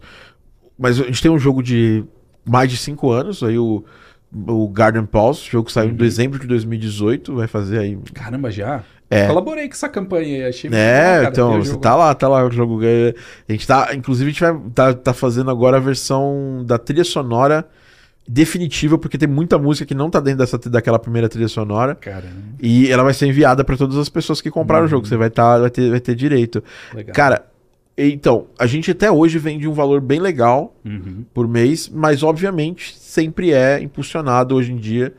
mas 0.78 1.02
a 1.02 1.06
gente 1.06 1.20
tem 1.20 1.32
um 1.32 1.40
jogo 1.40 1.64
de 1.64 2.04
mais 2.46 2.70
de 2.70 2.78
cinco 2.78 3.10
anos, 3.10 3.42
aí 3.42 3.58
o, 3.58 3.84
o 4.32 4.70
Garden 4.70 5.08
Pulse, 5.08 5.50
jogo 5.50 5.66
que 5.66 5.74
saiu 5.74 5.88
uhum. 5.88 5.96
em 5.96 5.98
dezembro 5.98 6.38
de 6.38 6.46
2018, 6.46 7.34
vai 7.34 7.48
fazer 7.48 7.80
aí... 7.80 7.98
Caramba, 8.14 8.52
já? 8.52 8.84
É. 9.10 9.28
Colaborei 9.28 9.68
com 9.68 9.74
essa 9.74 9.88
campanha 9.88 10.46
aí, 10.46 10.50
achei 10.50 10.70
É, 10.74 11.24
bom, 11.24 11.30
então, 11.30 11.64
você 11.64 11.78
tá 11.78 11.96
lá, 11.96 12.14
tá 12.14 12.28
lá 12.28 12.46
o 12.46 12.52
jogo. 12.52 12.82
A 12.82 13.52
gente 13.52 13.66
tá, 13.66 13.90
inclusive, 13.94 14.30
a 14.30 14.34
gente 14.34 14.42
vai 14.42 14.72
tá, 14.74 14.94
tá 14.94 15.14
fazendo 15.14 15.50
agora 15.50 15.78
a 15.78 15.80
versão 15.80 16.64
da 16.66 16.78
trilha 16.78 17.04
sonora 17.04 17.66
definitiva, 18.28 18.98
porque 18.98 19.18
tem 19.18 19.28
muita 19.28 19.58
música 19.58 19.86
que 19.86 19.96
não 19.96 20.10
tá 20.10 20.20
dentro 20.20 20.40
dessa, 20.40 20.58
daquela 20.58 21.00
primeira 21.00 21.30
trilha 21.30 21.48
sonora. 21.48 21.96
Caramba. 21.96 22.36
E 22.62 22.92
ela 22.92 23.04
vai 23.04 23.14
ser 23.14 23.28
enviada 23.28 23.64
para 23.64 23.78
todas 23.78 23.96
as 23.98 24.10
pessoas 24.10 24.42
que 24.42 24.52
compraram 24.52 24.84
uhum. 24.84 24.88
o 24.88 24.90
jogo. 24.90 25.08
Você 25.08 25.16
vai, 25.16 25.30
tá, 25.30 25.58
vai, 25.58 25.70
ter, 25.70 25.90
vai 25.90 26.00
ter 26.02 26.14
direito. 26.14 26.62
Legal. 26.94 27.16
Cara, 27.16 27.46
então, 27.98 28.48
a 28.60 28.68
gente 28.68 28.92
até 28.92 29.10
hoje 29.10 29.40
vende 29.40 29.68
um 29.68 29.74
valor 29.74 30.02
bem 30.02 30.20
legal 30.20 30.76
Uhum. 30.86 31.24
por 31.34 31.48
mês, 31.48 31.90
mas 31.90 32.22
obviamente 32.22 32.96
sempre 32.98 33.54
é 33.54 33.82
impulsionado 33.82 34.56
hoje 34.56 34.74
em 34.74 34.78
dia. 34.78 35.14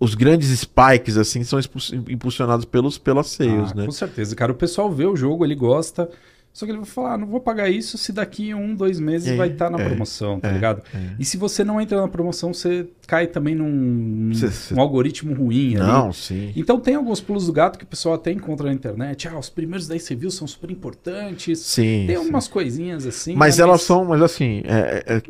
Os 0.00 0.14
grandes 0.14 0.48
spikes, 0.58 1.18
assim, 1.18 1.44
são 1.44 1.60
impulsionados 2.08 2.64
pelos, 2.64 2.96
pelas 2.96 3.26
sales, 3.26 3.72
Ah, 3.72 3.74
né? 3.76 3.84
Com 3.84 3.92
certeza, 3.92 4.34
cara. 4.34 4.50
O 4.50 4.54
pessoal 4.54 4.90
vê 4.90 5.04
o 5.04 5.14
jogo, 5.14 5.44
ele 5.44 5.54
gosta. 5.54 6.08
Só 6.52 6.66
que 6.66 6.72
ele 6.72 6.78
vai 6.78 6.86
falar, 6.86 7.14
ah, 7.14 7.18
não 7.18 7.28
vou 7.28 7.40
pagar 7.40 7.70
isso 7.70 7.96
se 7.96 8.12
daqui 8.12 8.52
um, 8.52 8.74
dois 8.74 8.98
meses 8.98 9.28
É, 9.28 9.36
vai 9.36 9.48
estar 9.48 9.70
na 9.70 9.80
é, 9.80 9.84
promoção, 9.84 10.40
tá 10.40 10.48
é, 10.48 10.52
ligado? 10.52 10.82
é. 10.92 10.98
E 11.18 11.24
se 11.24 11.36
você 11.36 11.62
não 11.62 11.80
entra 11.80 12.00
na 12.00 12.08
promoção, 12.08 12.52
você 12.52 12.88
cai 13.06 13.28
também 13.28 13.54
num, 13.54 14.32
Cê- 14.34 14.50
cê- 14.50 14.74
um 14.74 14.80
algoritmo 14.80 15.32
ruim 15.32 15.76
ali. 15.76 15.86
Não, 15.86 16.12
sim. 16.12 16.52
Então 16.56 16.80
tem 16.80 16.96
alguns 16.96 17.20
pulos 17.20 17.46
do 17.46 17.52
gato 17.52 17.78
que 17.78 17.84
o 17.84 17.86
pessoal 17.86 18.16
até 18.16 18.32
encontra 18.32 18.66
na 18.66 18.72
internet. 18.72 19.28
Ah, 19.28 19.38
os 19.38 19.48
primeiros 19.48 19.86
10 19.86 20.08
reviews 20.08 20.34
são 20.34 20.46
super 20.48 20.70
importantes. 20.72 21.60
Sim. 21.60 22.04
Tem 22.08 22.16
sim. 22.16 22.20
algumas 22.22 22.48
coisinhas 22.48 23.06
assim. 23.06 23.36
Mas 23.36 23.58
né, 23.58 23.62
elas 23.64 23.82
são, 23.82 24.04
mas 24.04 24.20
assim, 24.20 24.62
é, 24.66 25.22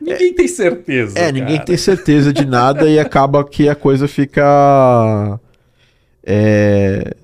Ninguém 0.00 0.34
tem 0.34 0.46
certeza. 0.46 1.18
é, 1.18 1.32
ninguém 1.32 1.54
cara. 1.56 1.66
tem 1.66 1.76
certeza 1.78 2.32
de 2.34 2.44
nada 2.44 2.88
e 2.88 2.98
acaba 2.98 3.42
que 3.44 3.66
a 3.66 3.74
coisa 3.74 4.06
fica. 4.06 5.40
É, 6.22 7.14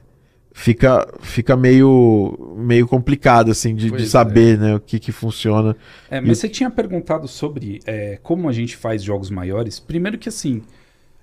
fica 0.62 1.08
fica 1.20 1.56
meio, 1.56 2.54
meio 2.56 2.86
complicado, 2.86 3.50
assim, 3.50 3.74
de, 3.74 3.90
de 3.90 4.04
é. 4.04 4.06
saber 4.06 4.56
né, 4.56 4.76
o 4.76 4.80
que, 4.80 5.00
que 5.00 5.10
funciona. 5.10 5.76
É, 6.08 6.20
mas 6.20 6.38
você 6.38 6.48
tinha 6.48 6.70
perguntado 6.70 7.26
sobre 7.26 7.80
é, 7.84 8.20
como 8.22 8.48
a 8.48 8.52
gente 8.52 8.76
faz 8.76 9.02
jogos 9.02 9.28
maiores. 9.28 9.80
Primeiro 9.80 10.16
que 10.18 10.28
assim, 10.28 10.62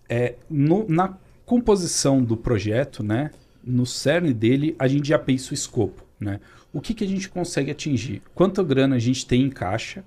é, 0.10 0.36
no- 0.50 0.86
na 0.90 1.18
composição 1.46 2.22
do 2.22 2.36
projeto, 2.36 3.02
né, 3.02 3.32
no 3.64 3.86
cerne 3.86 4.34
dele, 4.34 4.76
a 4.78 4.90
gente 4.90 5.08
já 5.08 5.18
pensa 5.18 5.52
o 5.52 5.54
escopo, 5.54 6.04
né? 6.20 6.42
O 6.74 6.82
que, 6.82 6.94
que 6.94 7.06
a 7.06 7.08
gente 7.08 7.30
consegue 7.30 7.72
atingir? 7.72 8.22
Quanta 8.36 8.62
grana 8.62 8.98
a 8.98 9.00
gente 9.00 9.26
tem 9.26 9.44
em 9.44 9.50
caixa 9.50 10.04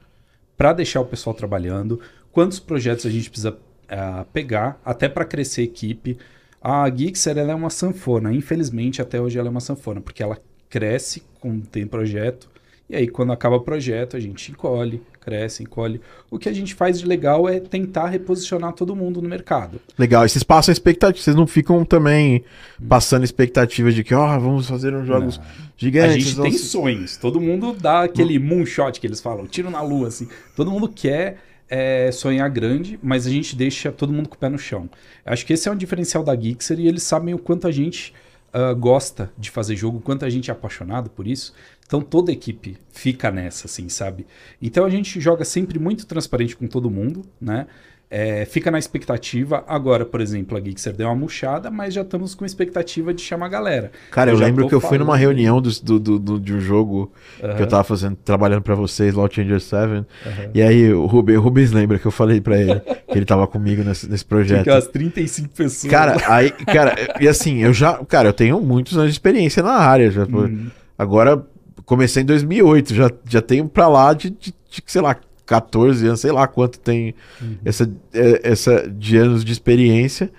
para 0.58 0.74
deixar 0.74 1.00
o 1.00 1.06
pessoal 1.06 1.34
trabalhando? 1.34 2.00
Quantos 2.30 2.60
projetos 2.60 3.06
a 3.06 3.10
gente 3.10 3.30
precisa 3.30 3.56
ah, 3.88 4.26
pegar 4.30 4.80
até 4.84 5.08
para 5.08 5.24
crescer 5.24 5.62
a 5.62 5.64
equipe? 5.64 6.18
A 6.62 6.88
Gixer 6.94 7.36
ela 7.36 7.52
é 7.52 7.54
uma 7.54 7.70
sanfona. 7.70 8.32
Infelizmente, 8.32 9.02
até 9.02 9.20
hoje 9.20 9.38
ela 9.38 9.48
é 9.48 9.50
uma 9.50 9.60
sanfona, 9.60 10.00
porque 10.00 10.22
ela 10.22 10.38
cresce 10.70 11.22
quando 11.40 11.66
tem 11.66 11.86
projeto. 11.86 12.48
E 12.88 12.94
aí, 12.94 13.08
quando 13.08 13.32
acaba 13.32 13.56
o 13.56 13.60
projeto, 13.60 14.18
a 14.18 14.20
gente 14.20 14.52
encolhe, 14.52 15.00
cresce, 15.18 15.62
encolhe. 15.62 15.98
O 16.30 16.38
que 16.38 16.48
a 16.48 16.52
gente 16.52 16.74
faz 16.74 17.00
de 17.00 17.06
legal 17.06 17.48
é 17.48 17.58
tentar 17.58 18.08
reposicionar 18.08 18.74
todo 18.74 18.94
mundo 18.94 19.22
no 19.22 19.28
mercado. 19.28 19.80
Legal, 19.98 20.26
e 20.26 20.28
vocês 20.28 20.42
passam 20.42 20.70
expectativa, 20.70 21.22
vocês 21.22 21.34
não 21.34 21.46
ficam 21.46 21.84
também 21.86 22.44
passando 22.86 23.24
expectativa 23.24 23.90
de 23.90 24.04
que, 24.04 24.14
ó, 24.14 24.38
vamos 24.38 24.68
fazer 24.68 24.94
uns 24.94 25.06
jogos 25.06 25.38
Não. 25.38 25.44
gigantes. 25.76 26.16
a 26.16 26.18
gente 26.18 26.42
tem 26.42 26.52
sonhos. 26.52 27.16
Todo 27.16 27.40
mundo 27.40 27.72
dá 27.72 28.02
aquele 28.02 28.38
moonshot 28.38 29.00
que 29.00 29.06
eles 29.06 29.20
falam, 29.22 29.46
tiro 29.46 29.70
na 29.70 29.80
lua, 29.80 30.08
assim. 30.08 30.28
Todo 30.54 30.70
mundo 30.70 30.86
quer 30.86 31.38
é, 31.74 32.12
sonhar 32.12 32.50
grande, 32.50 32.98
mas 33.02 33.26
a 33.26 33.30
gente 33.30 33.56
deixa 33.56 33.90
todo 33.90 34.12
mundo 34.12 34.28
com 34.28 34.34
o 34.34 34.38
pé 34.38 34.50
no 34.50 34.58
chão. 34.58 34.90
Acho 35.24 35.46
que 35.46 35.54
esse 35.54 35.70
é 35.70 35.72
um 35.72 35.76
diferencial 35.76 36.22
da 36.22 36.36
Gixer 36.38 36.78
e 36.78 36.86
eles 36.86 37.02
sabem 37.02 37.32
o 37.32 37.38
quanto 37.38 37.66
a 37.66 37.70
gente 37.70 38.12
ah, 38.52 38.74
gosta 38.74 39.32
de 39.38 39.50
fazer 39.50 39.74
jogo, 39.74 39.96
o 39.96 40.00
quanto 40.02 40.26
a 40.26 40.28
gente 40.28 40.50
é 40.50 40.52
apaixonado 40.52 41.08
por 41.08 41.26
isso. 41.26 41.54
Então 41.86 42.02
toda 42.02 42.30
a 42.30 42.34
equipe 42.34 42.76
fica 42.90 43.30
nessa, 43.30 43.66
assim, 43.66 43.88
sabe? 43.88 44.26
Então 44.60 44.84
a 44.84 44.90
gente 44.90 45.18
joga 45.18 45.46
sempre 45.46 45.78
muito 45.78 46.06
transparente 46.06 46.54
com 46.54 46.66
todo 46.66 46.90
mundo, 46.90 47.22
né? 47.40 47.66
É, 48.14 48.44
fica 48.44 48.70
na 48.70 48.78
expectativa. 48.78 49.64
Agora, 49.66 50.04
por 50.04 50.20
exemplo, 50.20 50.58
a 50.58 50.60
Gixer 50.60 50.92
deu 50.94 51.06
uma 51.08 51.16
murchada, 51.16 51.70
mas 51.70 51.94
já 51.94 52.02
estamos 52.02 52.34
com 52.34 52.44
expectativa 52.44 53.14
de 53.14 53.22
chamar 53.22 53.46
a 53.46 53.48
galera. 53.48 53.90
Cara, 54.10 54.30
eu, 54.32 54.36
já 54.36 54.44
lembro 54.44 54.68
que 54.68 54.74
eu 54.74 54.80
fui 54.82 54.98
numa 54.98 55.12
falando. 55.12 55.20
reunião 55.22 55.62
do, 55.62 55.70
do, 55.82 55.98
do- 55.98 56.18
do- 56.18 56.38
de 56.40 56.52
um 56.52 56.60
jogo 56.60 57.10
que 57.56 57.62
eu 57.62 57.66
tava 57.66 57.82
fazendo, 57.84 58.14
trabalhando 58.16 58.60
pra 58.60 58.74
vocês, 58.74 59.16
o 59.16 59.26
Changer 59.30 59.60
7. 59.60 60.04
E 60.52 60.60
aí 60.60 60.92
o 60.92 61.06
Rubens, 61.06 61.38
o 61.38 61.40
Rubens 61.40 61.72
lembra 61.72 61.98
que 61.98 62.04
eu 62.04 62.10
falei 62.10 62.38
pra 62.38 62.60
ele 62.60 62.78
que 62.80 63.16
ele 63.18 63.24
tava 63.24 63.46
comigo 63.46 63.82
nesse, 63.82 64.06
nesse 64.10 64.26
projeto. 64.26 64.60
Aquelas 64.60 64.86
35 64.88 65.48
pessoas. 65.48 65.90
Cara, 65.90 66.16
aí, 66.28 66.50
cara, 66.50 66.94
e 67.18 67.26
assim, 67.26 67.60
eu 67.64 67.72
já, 67.72 67.94
cara, 68.04 68.28
eu 68.28 68.32
tenho 68.34 68.60
muitos 68.60 68.94
anos 68.98 69.08
de 69.08 69.14
experiência 69.14 69.62
na 69.62 69.72
área, 69.72 70.10
já, 70.10 70.24
Uhum. 70.24 70.66
agora 70.98 71.42
comecei 71.86 72.22
em 72.22 72.26
2008, 72.26 72.94
já, 72.94 73.10
já 73.26 73.40
tenho 73.40 73.68
pra 73.68 73.88
lá 73.88 74.12
de, 74.12 74.28
de, 74.30 74.52
de, 74.70 74.82
sei 74.86 75.00
lá, 75.00 75.16
14 75.46 76.06
anos, 76.06 76.20
sei 76.20 76.32
lá 76.32 76.46
quanto 76.46 76.78
tem 76.78 77.14
Uhum. 77.40 77.56
essa, 77.64 77.90
é, 78.14 78.40
essa 78.44 78.88
de 78.88 79.16
anos 79.16 79.44
de 79.44 79.52
experiência. 79.52 80.30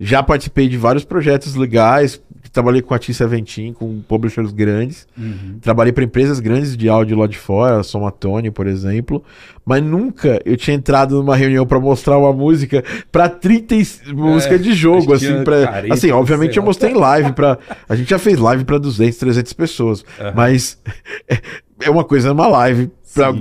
Já 0.00 0.22
participei 0.22 0.68
de 0.68 0.76
vários 0.76 1.04
projetos 1.04 1.56
legais, 1.56 2.20
trabalhei 2.52 2.80
com 2.80 2.94
a 2.94 2.98
T17, 3.00 3.74
com 3.74 4.00
publishers 4.00 4.52
grandes, 4.52 5.06
Uhum. 5.18 5.58
trabalhei 5.60 5.92
para 5.92 6.04
empresas 6.04 6.38
grandes 6.40 6.76
de 6.76 6.88
áudio 6.88 7.16
lá 7.18 7.26
de 7.26 7.36
fora, 7.36 7.82
Somatone, 7.82 8.50
por 8.50 8.66
exemplo, 8.68 9.22
mas 9.66 9.82
nunca 9.82 10.40
eu 10.44 10.56
tinha 10.56 10.76
entrado 10.76 11.16
numa 11.16 11.34
reunião 11.36 11.66
para 11.66 11.78
mostrar 11.80 12.16
uma 12.16 12.32
música 12.32 12.82
para 13.12 13.28
30 13.28 13.74
e- 13.74 14.12
música 14.14 14.56
de 14.58 14.72
jogo, 14.72 15.12
assim, 15.12 15.42
40, 15.44 15.92
assim, 15.92 16.10
obviamente 16.12 16.56
eu 16.56 16.62
mostrei 16.62 16.92
em 16.92 16.96
live 16.96 17.32
para 17.32 17.58
a 17.88 17.96
gente 17.96 18.08
já 18.08 18.18
fez 18.20 18.38
live 18.38 18.64
para 18.64 18.78
200, 18.78 19.18
300 19.18 19.52
pessoas, 19.52 20.04
Aham. 20.20 20.32
mas 20.34 20.78
é- 21.28 21.40
é 21.82 21.90
uma 21.90 22.04
coisa 22.04 22.28
é 22.28 22.32
uma 22.32 22.46
live, 22.48 22.88
pra, 23.18 23.32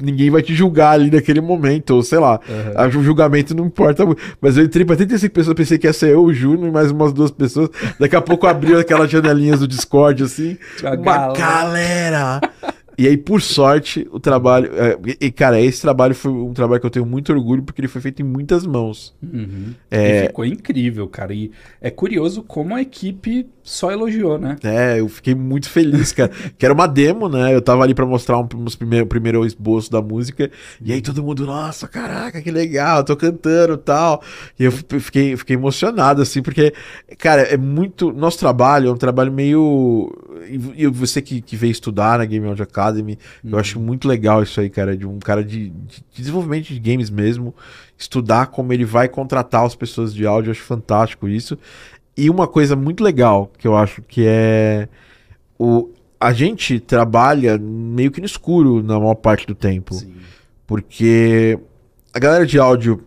ninguém 0.00 0.30
vai 0.30 0.42
te 0.42 0.54
julgar 0.54 0.92
ali 0.92 1.10
naquele 1.10 1.40
momento, 1.40 1.90
ou 1.90 2.02
sei 2.02 2.18
lá. 2.18 2.40
Aham. 2.76 2.98
O 2.98 3.02
julgamento 3.02 3.54
não 3.54 3.66
importa 3.66 4.06
muito. 4.06 4.22
Mas 4.40 4.56
eu 4.56 4.64
entrei 4.64 4.84
pra 4.84 4.96
35 4.96 5.34
pessoas, 5.34 5.54
pensei 5.54 5.78
que 5.78 5.86
ia 5.86 5.92
ser 5.92 6.10
eu, 6.10 6.22
o 6.22 6.32
Júnior 6.32 6.68
e 6.68 6.72
mais 6.72 6.90
umas 6.90 7.12
duas 7.12 7.30
pessoas. 7.30 7.70
Daqui 7.98 8.16
a 8.16 8.20
pouco 8.20 8.46
abriu 8.46 8.78
aquelas 8.78 9.10
janelinhas 9.10 9.60
do 9.60 9.68
Discord, 9.68 10.22
assim. 10.22 10.56
Uma 10.98 11.32
galera. 11.32 12.40
E 12.98 13.06
aí, 13.06 13.16
por 13.16 13.40
sorte, 13.40 14.06
o 14.10 14.20
trabalho. 14.20 14.70
é, 14.74 14.98
e, 15.20 15.30
cara, 15.30 15.60
esse 15.60 15.80
trabalho 15.80 16.14
foi 16.14 16.32
um 16.32 16.52
trabalho 16.52 16.80
que 16.80 16.86
eu 16.86 16.90
tenho 16.90 17.06
muito 17.06 17.32
orgulho, 17.32 17.62
porque 17.62 17.80
ele 17.80 17.88
foi 17.88 18.00
feito 18.00 18.20
em 18.20 18.24
muitas 18.24 18.66
mãos. 18.66 19.14
Uhum. 19.22 19.74
É. 19.90 20.24
E 20.24 20.26
ficou 20.26 20.44
incrível, 20.44 21.08
cara. 21.08 21.32
E 21.32 21.50
é 21.80 21.90
curioso 21.90 22.42
como 22.42 22.74
a 22.74 22.82
equipe 22.82 23.46
só 23.62 23.90
elogiou, 23.90 24.38
né? 24.38 24.56
É, 24.62 25.00
eu 25.00 25.08
fiquei 25.08 25.34
muito 25.34 25.70
feliz, 25.70 26.12
cara. 26.12 26.30
que 26.58 26.64
era 26.64 26.74
uma 26.74 26.86
demo, 26.86 27.28
né? 27.28 27.54
Eu 27.54 27.62
tava 27.62 27.82
ali 27.82 27.94
pra 27.94 28.04
mostrar 28.04 28.38
um, 28.38 28.48
uns 28.56 28.76
primeiro, 28.76 29.06
primeiro 29.06 29.46
esboço 29.46 29.90
da 29.90 30.02
música. 30.02 30.50
E 30.82 30.92
aí 30.92 31.00
todo 31.00 31.22
mundo, 31.22 31.46
nossa, 31.46 31.88
caraca, 31.88 32.42
que 32.42 32.50
legal, 32.50 33.04
tô 33.04 33.16
cantando 33.16 33.74
e 33.74 33.78
tal. 33.78 34.22
E 34.58 34.64
eu 34.64 34.72
fiquei, 34.72 35.36
fiquei 35.36 35.56
emocionado, 35.56 36.20
assim, 36.20 36.42
porque, 36.42 36.72
cara, 37.18 37.42
é 37.42 37.56
muito. 37.56 38.12
Nosso 38.12 38.38
trabalho 38.38 38.88
é 38.88 38.92
um 38.92 38.96
trabalho 38.96 39.32
meio. 39.32 40.12
E 40.48 40.84
e 40.84 40.86
você 40.86 41.22
que, 41.22 41.40
que 41.40 41.56
veio 41.56 41.70
estudar 41.70 42.18
na 42.18 42.24
Game 42.24 42.46
Audio 42.46 42.62
Academy, 42.62 42.83
eu 43.44 43.58
acho 43.58 43.78
muito 43.78 44.08
legal 44.08 44.42
isso 44.42 44.60
aí, 44.60 44.68
cara, 44.68 44.96
de 44.96 45.06
um 45.06 45.18
cara 45.18 45.44
de, 45.44 45.70
de 45.70 46.04
desenvolvimento 46.14 46.66
de 46.66 46.78
games 46.78 47.10
mesmo. 47.10 47.54
Estudar 47.96 48.48
como 48.48 48.72
ele 48.72 48.84
vai 48.84 49.08
contratar 49.08 49.64
as 49.64 49.74
pessoas 49.74 50.12
de 50.14 50.26
áudio, 50.26 50.48
eu 50.48 50.52
acho 50.52 50.62
fantástico 50.62 51.28
isso. 51.28 51.58
E 52.16 52.28
uma 52.30 52.46
coisa 52.46 52.76
muito 52.76 53.02
legal 53.02 53.50
que 53.58 53.66
eu 53.66 53.76
acho 53.76 54.02
que 54.02 54.24
é 54.26 54.88
o 55.58 55.90
a 56.18 56.32
gente 56.32 56.80
trabalha 56.80 57.58
meio 57.58 58.10
que 58.10 58.20
no 58.20 58.26
escuro 58.26 58.82
na 58.82 58.98
maior 58.98 59.14
parte 59.14 59.46
do 59.46 59.54
tempo, 59.54 59.94
Sim. 59.94 60.14
porque 60.66 61.58
a 62.14 62.18
galera 62.18 62.46
de 62.46 62.58
áudio 62.58 63.04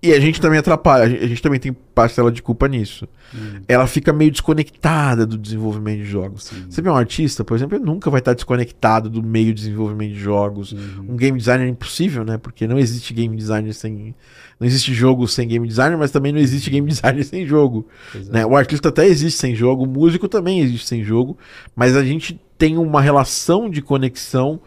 e 0.00 0.12
a 0.12 0.20
gente 0.20 0.40
também 0.40 0.60
atrapalha, 0.60 1.04
a 1.04 1.26
gente, 1.26 1.42
também 1.42 1.58
tem 1.58 1.72
parcela 1.72 2.30
de 2.30 2.40
culpa 2.40 2.68
nisso. 2.68 3.08
Hum, 3.34 3.62
Ela 3.66 3.84
fica 3.88 4.12
meio 4.12 4.30
desconectada 4.30 5.26
do 5.26 5.36
desenvolvimento 5.36 5.98
de 5.98 6.04
jogos. 6.04 6.44
sim. 6.44 6.66
Você 6.70 6.80
vê 6.80 6.88
um 6.88 6.94
artista, 6.94 7.42
por 7.44 7.56
exemplo, 7.56 7.76
ele 7.76 7.84
nunca 7.84 8.08
vai 8.08 8.20
estar 8.20 8.32
desconectado 8.32 9.10
do 9.10 9.20
meio 9.20 9.46
de 9.46 9.62
desenvolvimento 9.62 10.12
de 10.12 10.20
jogos. 10.20 10.70
Uhum. 10.70 11.06
Um 11.10 11.16
game 11.16 11.36
designer 11.36 11.66
é 11.66 11.70
impossível, 11.70 12.24
né? 12.24 12.38
Porque 12.38 12.64
não 12.68 12.78
existe 12.78 13.12
game 13.12 13.36
designer 13.36 13.74
sem. 13.74 14.14
Não 14.60 14.66
existe 14.66 14.94
jogo 14.94 15.26
sem 15.26 15.48
game 15.48 15.66
designer, 15.66 15.98
mas 15.98 16.12
também 16.12 16.32
não 16.32 16.40
existe 16.40 16.70
game 16.70 16.86
designer 16.88 17.24
sem 17.24 17.44
jogo. 17.44 17.88
Né? 18.30 18.46
O 18.46 18.56
artista 18.56 18.90
até 18.90 19.04
existe 19.04 19.38
sem 19.38 19.54
jogo, 19.54 19.82
o 19.82 19.88
músico 19.88 20.28
também 20.28 20.60
existe 20.60 20.86
sem 20.86 21.02
jogo, 21.02 21.36
mas 21.74 21.96
a 21.96 22.04
gente 22.04 22.40
tem 22.56 22.76
uma 22.78 23.00
relação 23.00 23.68
de 23.68 23.82
conexão 23.82 24.60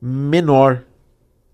menor 0.00 0.82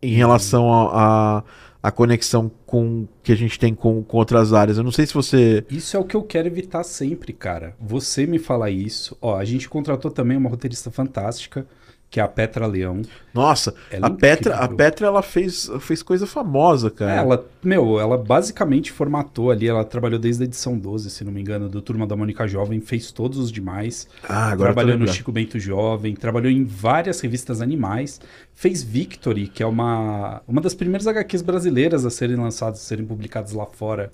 em 0.02 0.12
relação 0.12 0.72
a, 0.72 1.38
a, 1.38 1.42
a 1.84 1.90
conexão 1.90 2.50
com 2.64 3.06
que 3.22 3.30
a 3.30 3.34
gente 3.34 3.58
tem 3.58 3.74
com, 3.74 4.02
com 4.02 4.16
outras 4.16 4.54
áreas. 4.54 4.78
Eu 4.78 4.82
não 4.82 4.90
sei 4.90 5.04
se 5.04 5.12
você. 5.12 5.66
Isso 5.68 5.94
é 5.94 6.00
o 6.00 6.04
que 6.04 6.16
eu 6.16 6.22
quero 6.22 6.48
evitar 6.48 6.82
sempre, 6.82 7.30
cara. 7.34 7.76
Você 7.78 8.26
me 8.26 8.38
falar 8.38 8.70
isso. 8.70 9.14
Ó, 9.20 9.36
a 9.36 9.44
gente 9.44 9.68
contratou 9.68 10.10
também 10.10 10.34
uma 10.34 10.48
roteirista 10.48 10.90
fantástica, 10.90 11.66
que 12.14 12.20
é 12.20 12.22
a 12.22 12.28
Petra 12.28 12.64
Leão. 12.68 13.02
Nossa, 13.34 13.74
Ela 13.90 14.06
a 14.06 14.10
é 14.12 14.14
Petra, 14.14 14.54
a. 14.54 14.68
Petra 14.68 15.08
ela 15.08 15.20
fez, 15.20 15.68
fez 15.80 16.00
coisa 16.00 16.28
famosa, 16.28 16.88
cara. 16.88 17.12
Ela, 17.12 17.44
meu, 17.60 17.98
ela 17.98 18.16
basicamente 18.16 18.92
formatou 18.92 19.50
ali, 19.50 19.66
ela 19.66 19.84
trabalhou 19.84 20.20
desde 20.20 20.44
a 20.44 20.46
edição 20.46 20.78
12, 20.78 21.10
se 21.10 21.24
não 21.24 21.32
me 21.32 21.40
engano, 21.40 21.68
do 21.68 21.82
Turma 21.82 22.06
da 22.06 22.14
Mônica 22.14 22.46
Jovem, 22.46 22.80
fez 22.80 23.10
todos 23.10 23.36
os 23.36 23.50
demais. 23.50 24.06
Ah, 24.28 24.52
agora 24.52 24.72
trabalhou 24.72 24.96
no. 24.96 25.08
Chico 25.08 25.32
Bento 25.32 25.58
Jovem, 25.58 26.14
trabalhou 26.14 26.52
em 26.52 26.64
várias 26.64 27.20
revistas 27.20 27.60
animais, 27.60 28.20
fez 28.52 28.80
Victory, 28.80 29.48
que 29.48 29.64
é 29.64 29.66
uma, 29.66 30.40
uma 30.46 30.60
das 30.60 30.72
primeiras 30.72 31.08
HQs 31.08 31.42
brasileiras 31.42 32.06
a 32.06 32.10
serem 32.10 32.36
lançadas, 32.36 32.78
a 32.78 32.82
serem 32.84 33.04
publicadas 33.04 33.50
lá 33.50 33.66
fora, 33.66 34.12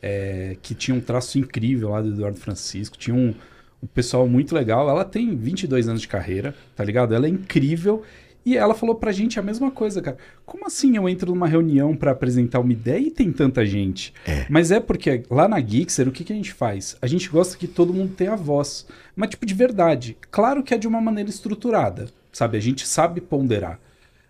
é, 0.00 0.56
que 0.62 0.72
tinha 0.72 0.96
um 0.96 1.00
traço 1.00 1.36
incrível 1.36 1.88
lá 1.88 2.00
do 2.00 2.10
Eduardo 2.10 2.38
Francisco, 2.38 2.96
tinha 2.96 3.16
um, 3.16 3.34
o 3.82 3.86
pessoal 3.86 4.28
muito 4.28 4.54
legal. 4.54 4.88
Ela 4.88 5.04
tem 5.04 5.36
22 5.36 5.88
anos 5.88 6.00
de 6.00 6.08
carreira, 6.08 6.54
tá 6.76 6.84
ligado? 6.84 7.14
Ela 7.14 7.26
é 7.26 7.30
incrível. 7.30 8.02
E 8.44 8.56
ela 8.56 8.74
falou 8.74 8.94
pra 8.94 9.12
gente 9.12 9.38
a 9.38 9.42
mesma 9.42 9.70
coisa, 9.70 10.00
cara. 10.00 10.16
Como 10.46 10.66
assim 10.66 10.96
eu 10.96 11.08
entro 11.08 11.32
numa 11.32 11.46
reunião 11.46 11.94
para 11.94 12.10
apresentar 12.10 12.60
uma 12.60 12.72
ideia 12.72 12.98
e 12.98 13.10
tem 13.10 13.30
tanta 13.30 13.66
gente? 13.66 14.14
É. 14.26 14.46
Mas 14.48 14.70
é 14.70 14.80
porque 14.80 15.22
lá 15.30 15.46
na 15.46 15.60
Geekser, 15.60 16.08
o 16.08 16.12
que, 16.12 16.24
que 16.24 16.32
a 16.32 16.36
gente 16.36 16.52
faz? 16.52 16.96
A 17.02 17.06
gente 17.06 17.28
gosta 17.28 17.56
que 17.56 17.66
todo 17.66 17.92
mundo 17.92 18.14
tenha 18.14 18.36
voz. 18.36 18.86
Mas, 19.14 19.30
tipo, 19.30 19.44
de 19.44 19.54
verdade. 19.54 20.16
Claro 20.30 20.62
que 20.62 20.72
é 20.72 20.78
de 20.78 20.88
uma 20.88 21.00
maneira 21.00 21.28
estruturada, 21.28 22.08
sabe? 22.32 22.56
A 22.56 22.60
gente 22.60 22.86
sabe 22.86 23.20
ponderar. 23.20 23.78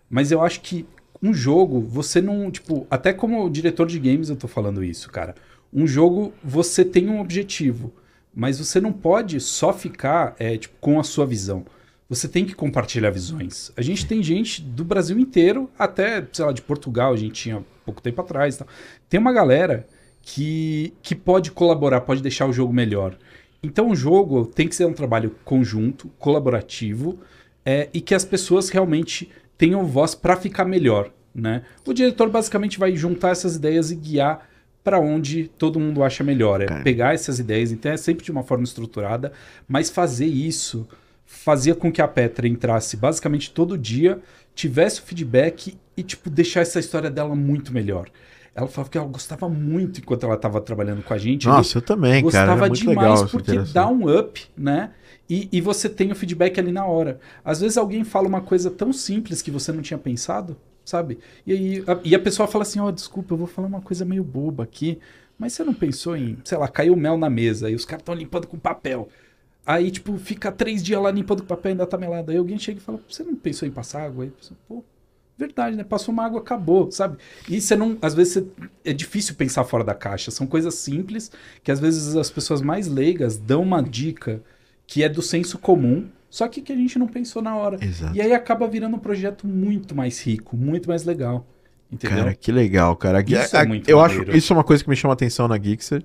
Mas 0.09 0.33
eu 0.33 0.43
acho 0.43 0.61
que 0.61 0.85
um 1.23 1.33
jogo, 1.33 1.81
você 1.81 2.21
não. 2.21 2.51
Tipo, 2.51 2.87
até 2.91 3.13
como 3.13 3.49
diretor 3.49 3.87
de 3.87 3.99
games 3.99 4.29
eu 4.29 4.37
tô 4.37 4.49
falando 4.49 4.83
isso, 4.83 5.09
cara. 5.11 5.35
Um 5.73 5.87
jogo, 5.87 6.33
você 6.43 6.85
tem 6.85 7.09
um 7.09 7.21
objetivo. 7.21 7.93
Mas 8.35 8.59
você 8.59 8.81
não 8.81 8.93
pode 8.93 9.41
só 9.41 9.73
ficar 9.73 10.35
é, 10.39 10.57
tipo, 10.57 10.75
com 10.81 11.01
a 11.01 11.03
sua 11.03 11.27
visão. 11.27 11.65
Você 12.09 12.27
tem 12.27 12.45
que 12.45 12.55
compartilhar 12.55 13.11
visões. 13.11 13.71
A 13.77 13.83
gente 13.83 14.07
tem 14.07 14.23
gente 14.23 14.61
do 14.63 14.85
Brasil 14.85 15.19
inteiro, 15.19 15.71
até, 15.79 16.27
sei 16.33 16.45
lá, 16.45 16.53
de 16.53 16.63
Portugal, 16.63 17.13
a 17.13 17.17
gente 17.17 17.33
tinha 17.33 17.65
pouco 17.85 18.03
tempo 18.03 18.21
atrás. 18.21 18.57
Tal. 18.57 18.67
Tem 19.09 19.21
uma 19.21 19.33
galera 19.33 19.87
que, 20.23 20.93
que 21.03 21.15
pode 21.15 21.51
colaborar, 21.53 22.01
pode 22.01 22.23
deixar 22.23 22.47
o 22.47 22.53
jogo 22.53 22.73
melhor. 22.73 23.17
Então 23.63 23.91
o 23.91 23.97
jogo 23.97 24.47
tem 24.47 24.67
que 24.67 24.75
ser 24.75 24.87
um 24.87 24.93
trabalho 24.93 25.37
conjunto, 25.45 26.09
colaborativo, 26.19 27.19
é, 27.65 27.89
e 27.93 28.01
que 28.01 28.15
as 28.15 28.25
pessoas 28.25 28.71
realmente 28.71 29.31
tenham 29.57 29.87
voz 29.87 30.15
para 30.15 30.37
ficar 30.37 30.65
melhor. 30.65 31.13
Né? 31.35 31.63
O 31.87 31.93
diretor 31.93 32.29
basicamente 32.29 32.79
vai 32.79 32.97
juntar 32.97 33.31
essas 33.31 33.57
ideias 33.57 33.91
e 33.91 33.97
guiar 33.97 34.49
para 34.83 34.99
onde 34.99 35.51
todo 35.59 35.79
mundo 35.79 36.03
acha 36.03 36.25
melhor. 36.25 36.61
É 36.61 36.67
Cara. 36.67 36.83
pegar 36.83 37.15
essas 37.15 37.39
ideias, 37.39 37.71
então 37.71 37.93
é 37.93 37.97
sempre 37.97 38.25
de 38.25 38.31
uma 38.31 38.43
forma 38.43 38.65
estruturada, 38.65 39.33
mas 39.69 39.91
fazer 39.91 40.27
isso 40.27 40.87
fazia 41.25 41.75
com 41.75 41.93
que 41.93 42.03
a 42.03 42.09
Petra 42.09 42.49
entrasse 42.49 42.97
basicamente 42.97 43.53
todo 43.53 43.79
dia, 43.79 44.21
tivesse 44.55 45.01
o 45.01 45.05
feedback 45.05 45.79
e, 45.97 46.03
tipo, 46.03 46.29
deixar 46.29 46.61
essa 46.61 46.81
história 46.81 47.09
dela 47.09 47.37
muito 47.37 47.73
melhor. 47.73 48.09
Ela 48.53 48.67
falava 48.67 48.91
que 48.91 48.99
ela 48.99 49.07
gostava 49.07 49.49
muito 49.49 50.01
enquanto 50.01 50.25
ela 50.25 50.35
estava 50.35 50.61
trabalhando 50.61 51.03
com 51.03 51.15
a 51.15 51.19
gente. 51.19 51.47
Nossa, 51.47 51.79
eu 51.79 51.83
também, 51.83 52.23
gostava 52.23 52.57
cara. 52.57 52.69
Gostava 52.69 52.93
demais 52.93 53.23
porque 53.31 53.59
dá 53.73 53.87
um 53.87 54.19
up, 54.19 54.45
né? 54.57 54.91
E, 55.29 55.49
e 55.53 55.61
você 55.61 55.89
tem 55.89 56.11
o 56.11 56.17
feedback 56.17 56.59
ali 56.59 56.73
na 56.73 56.85
hora. 56.85 57.21
Às 57.45 57.61
vezes 57.61 57.79
alguém 57.79 58.03
fala 58.03 58.27
uma 58.27 58.41
coisa 58.41 58.69
tão 58.69 58.93
simples 58.93 59.41
que 59.41 59.51
você 59.51 59.71
não 59.71 59.81
tinha 59.81 59.99
pensado, 59.99 60.57
sabe? 60.85 61.19
E 61.47 61.53
aí 61.53 61.85
a, 61.87 62.01
e 62.05 62.15
a 62.15 62.19
pessoa 62.19 62.49
fala 62.49 62.63
assim: 62.63 62.81
Ó, 62.81 62.87
oh, 62.87 62.93
desculpa, 62.93 63.35
eu 63.35 63.39
vou 63.39 63.47
falar 63.47 63.69
uma 63.69 63.81
coisa 63.81 64.05
meio 64.05 64.25
boba 64.25 64.65
aqui, 64.65 64.99
mas 65.39 65.53
você 65.53 65.65
não 65.65 65.75
pensou 65.75 66.17
em, 66.17 66.39
sei 66.45 66.59
lá, 66.59 66.69
caiu 66.69 66.97
mel 66.97 67.17
na 67.17 67.31
mesa 67.31 67.71
e 67.71 67.75
os 67.75 67.85
caras 67.85 68.03
estão 68.03 68.15
limpando 68.15 68.47
com 68.47 68.59
papel. 68.59 69.09
Aí, 69.65 69.91
tipo, 69.91 70.17
fica 70.19 70.51
três 70.51 70.83
dias 70.83 71.01
lá 71.01 71.11
limpando 71.11 71.41
o 71.41 71.45
papel 71.45 71.71
e 71.71 71.73
ainda 71.73 71.87
tá 71.87 71.97
melado. 71.97 72.31
Aí 72.31 72.37
alguém 72.37 72.59
chega 72.59 72.79
e 72.79 72.83
fala, 72.83 73.01
você 73.09 73.23
não 73.23 73.37
pensou 73.37 73.69
em 73.69 73.71
passar 73.71 74.05
água? 74.05 74.25
Aí, 74.25 74.33
pô, 74.67 74.83
verdade, 75.41 75.77
né? 75.77 75.85
Passou 75.85 76.13
uma 76.13 76.25
água, 76.25 76.41
acabou, 76.41 76.91
sabe? 76.91 77.19
E 77.49 77.61
você 77.61 77.75
não. 77.75 77.97
Às 78.03 78.15
vezes 78.15 78.45
é 78.85 78.93
difícil 78.93 79.35
pensar 79.35 79.65
fora 79.65 79.83
da 79.83 79.95
caixa. 79.95 80.31
São 80.31 80.47
coisas 80.47 80.75
simples 80.75 81.31
que 81.63 81.73
às 81.73 81.81
vezes 81.81 82.15
as 82.17 82.31
pessoas 82.31 82.61
mais 82.61 82.87
leigas 82.87 83.37
dão 83.37 83.63
uma 83.63 83.83
dica 83.83 84.43
que 84.87 85.03
é 85.03 85.09
do 85.09 85.23
senso 85.23 85.59
comum, 85.59 86.09
só 86.31 86.47
que 86.47 86.63
que 86.63 86.73
a 86.73 86.77
gente 86.77 86.97
não 86.97 87.09
pensou 87.09 87.43
na 87.43 87.57
hora. 87.57 87.77
Exato. 87.85 88.17
E 88.17 88.23
aí 88.23 88.33
acaba 88.33 88.69
virando 88.69 88.97
um 88.97 89.01
projeto 89.01 89.49
muito 89.49 89.97
mais 89.97 90.25
rico, 90.25 90.57
muito 90.57 90.89
mais 90.89 91.05
legal. 91.05 91.45
Entendeu? 91.91 92.19
Cara, 92.19 92.35
que 92.35 92.53
legal, 92.53 92.95
cara. 92.95 93.21
Isso 93.21 93.57
é 93.57 93.67
muito 93.67 93.89
eu 93.89 93.99
maneiro. 93.99 94.31
acho 94.31 94.39
isso 94.39 94.53
é 94.53 94.57
uma 94.57 94.63
coisa 94.63 94.83
que 94.85 94.89
me 94.89 94.95
chama 94.95 95.13
a 95.13 95.15
atenção 95.15 95.49
na 95.49 95.59
Geekser. 95.59 96.05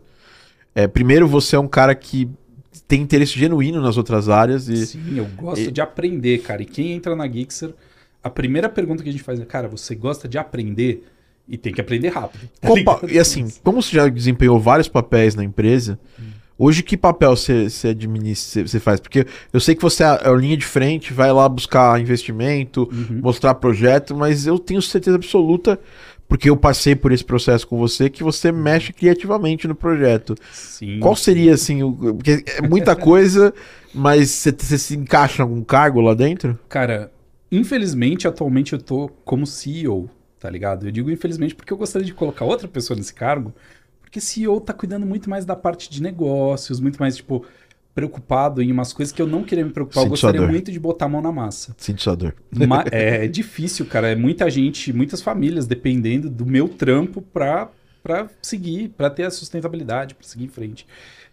É, 0.73 0.87
primeiro, 0.87 1.27
você 1.27 1.55
é 1.55 1.59
um 1.59 1.67
cara 1.67 1.93
que 1.93 2.27
tem 2.87 3.01
interesse 3.01 3.37
genuíno 3.37 3.79
nas 3.79 3.97
outras 3.97 4.27
áreas. 4.27 4.67
E, 4.67 4.87
Sim, 4.87 5.17
eu 5.17 5.25
gosto 5.25 5.69
e... 5.69 5.71
de 5.71 5.79
aprender, 5.79 6.39
cara. 6.39 6.63
E 6.63 6.65
quem 6.65 6.93
entra 6.93 7.15
na 7.15 7.27
Geekser, 7.27 7.75
a 8.23 8.29
primeira 8.29 8.67
pergunta 8.67 9.03
que 9.03 9.09
a 9.09 9.11
gente 9.11 9.23
faz 9.23 9.39
é, 9.39 9.45
cara, 9.45 9.67
você 9.67 9.93
gosta 9.93 10.27
de 10.27 10.39
aprender? 10.39 11.07
E 11.47 11.55
tem 11.55 11.71
que 11.71 11.79
aprender 11.79 12.09
rápido. 12.09 12.49
Tá 12.59 12.69
e 13.07 13.19
assim, 13.19 13.47
como 13.63 13.79
você 13.79 13.95
já 13.95 14.07
desempenhou 14.09 14.59
vários 14.59 14.87
papéis 14.87 15.35
na 15.35 15.43
empresa, 15.43 15.99
hum. 16.19 16.31
Hoje 16.57 16.83
que 16.83 16.95
papel 16.95 17.35
você, 17.35 17.67
administra, 17.89 18.67
você 18.67 18.79
faz? 18.79 18.99
Porque 18.99 19.25
eu 19.51 19.59
sei 19.59 19.75
que 19.75 19.81
você 19.81 20.03
é 20.03 20.07
a 20.07 20.31
linha 20.33 20.57
de 20.57 20.65
frente, 20.65 21.13
vai 21.13 21.31
lá 21.31 21.47
buscar 21.47 21.99
investimento, 21.99 22.89
uhum. 22.91 23.19
mostrar 23.21 23.55
projeto, 23.55 24.15
mas 24.15 24.47
eu 24.47 24.57
tenho 24.59 24.81
certeza 24.81 25.15
absoluta 25.15 25.79
porque 26.27 26.49
eu 26.49 26.57
passei 26.57 26.95
por 26.95 27.11
esse 27.11 27.23
processo 27.23 27.67
com 27.67 27.77
você, 27.77 28.09
que 28.09 28.23
você 28.23 28.51
mexe 28.51 28.91
criativamente 28.91 29.67
no 29.67 29.75
projeto. 29.75 30.35
Sim. 30.51 30.99
Qual 30.99 31.15
seria, 31.15 31.53
assim, 31.53 31.83
o, 31.83 32.15
porque 32.15 32.43
é 32.47 32.61
muita 32.61 32.95
coisa, 32.97 33.53
mas 33.93 34.31
você, 34.31 34.51
você 34.51 34.77
se 34.77 34.95
encaixa 34.95 35.41
em 35.41 35.43
algum 35.43 35.63
cargo 35.63 36.01
lá 36.01 36.13
dentro? 36.13 36.57
Cara, 36.67 37.11
infelizmente, 37.51 38.27
atualmente 38.27 38.73
eu 38.73 38.81
tô 38.81 39.09
como 39.23 39.45
CEO, 39.45 40.09
tá 40.39 40.49
ligado? 40.49 40.87
Eu 40.87 40.91
digo 40.91 41.11
infelizmente 41.11 41.53
porque 41.53 41.71
eu 41.71 41.77
gostaria 41.77 42.05
de 42.05 42.13
colocar 42.13 42.45
outra 42.45 42.67
pessoa 42.67 42.97
nesse 42.97 43.13
cargo, 43.13 43.53
porque 44.15 44.21
CEO 44.21 44.61
tá 44.61 44.71
cuidando 44.71 45.05
muito 45.05 45.29
mais 45.29 45.43
da 45.43 45.55
parte 45.55 45.89
de 45.89 46.01
negócios, 46.01 46.79
muito 46.79 46.97
mais, 46.97 47.17
tipo, 47.17 47.45
preocupado 47.93 48.61
em 48.61 48.71
umas 48.71 48.93
coisas 48.93 49.11
que 49.11 49.21
eu 49.21 49.27
não 49.27 49.43
queria 49.43 49.65
me 49.65 49.71
preocupar. 49.71 50.03
Eu 50.03 50.09
gostaria 50.09 50.41
muito 50.41 50.71
de 50.71 50.79
botar 50.79 51.05
a 51.05 51.09
mão 51.09 51.21
na 51.21 51.31
massa. 51.31 51.75
Sinto 51.77 52.01
sua 52.01 52.15
dor. 52.15 52.33
é, 52.91 53.25
é, 53.25 53.27
difícil, 53.27 53.85
cara. 53.85 54.09
É 54.09 54.15
muita 54.15 54.49
gente, 54.49 54.93
muitas 54.93 55.21
famílias 55.21 55.67
dependendo 55.67 56.29
do 56.29 56.45
meu 56.45 56.69
trampo 56.69 57.21
para 57.21 57.69
para 58.01 58.27
seguir, 58.39 58.89
para 58.89 59.09
ter 59.09 59.23
a 59.23 59.31
sustentabilidade, 59.31 60.13
para 60.13 60.27
seguir 60.27 60.45
em 60.45 60.47
frente. 60.47 60.85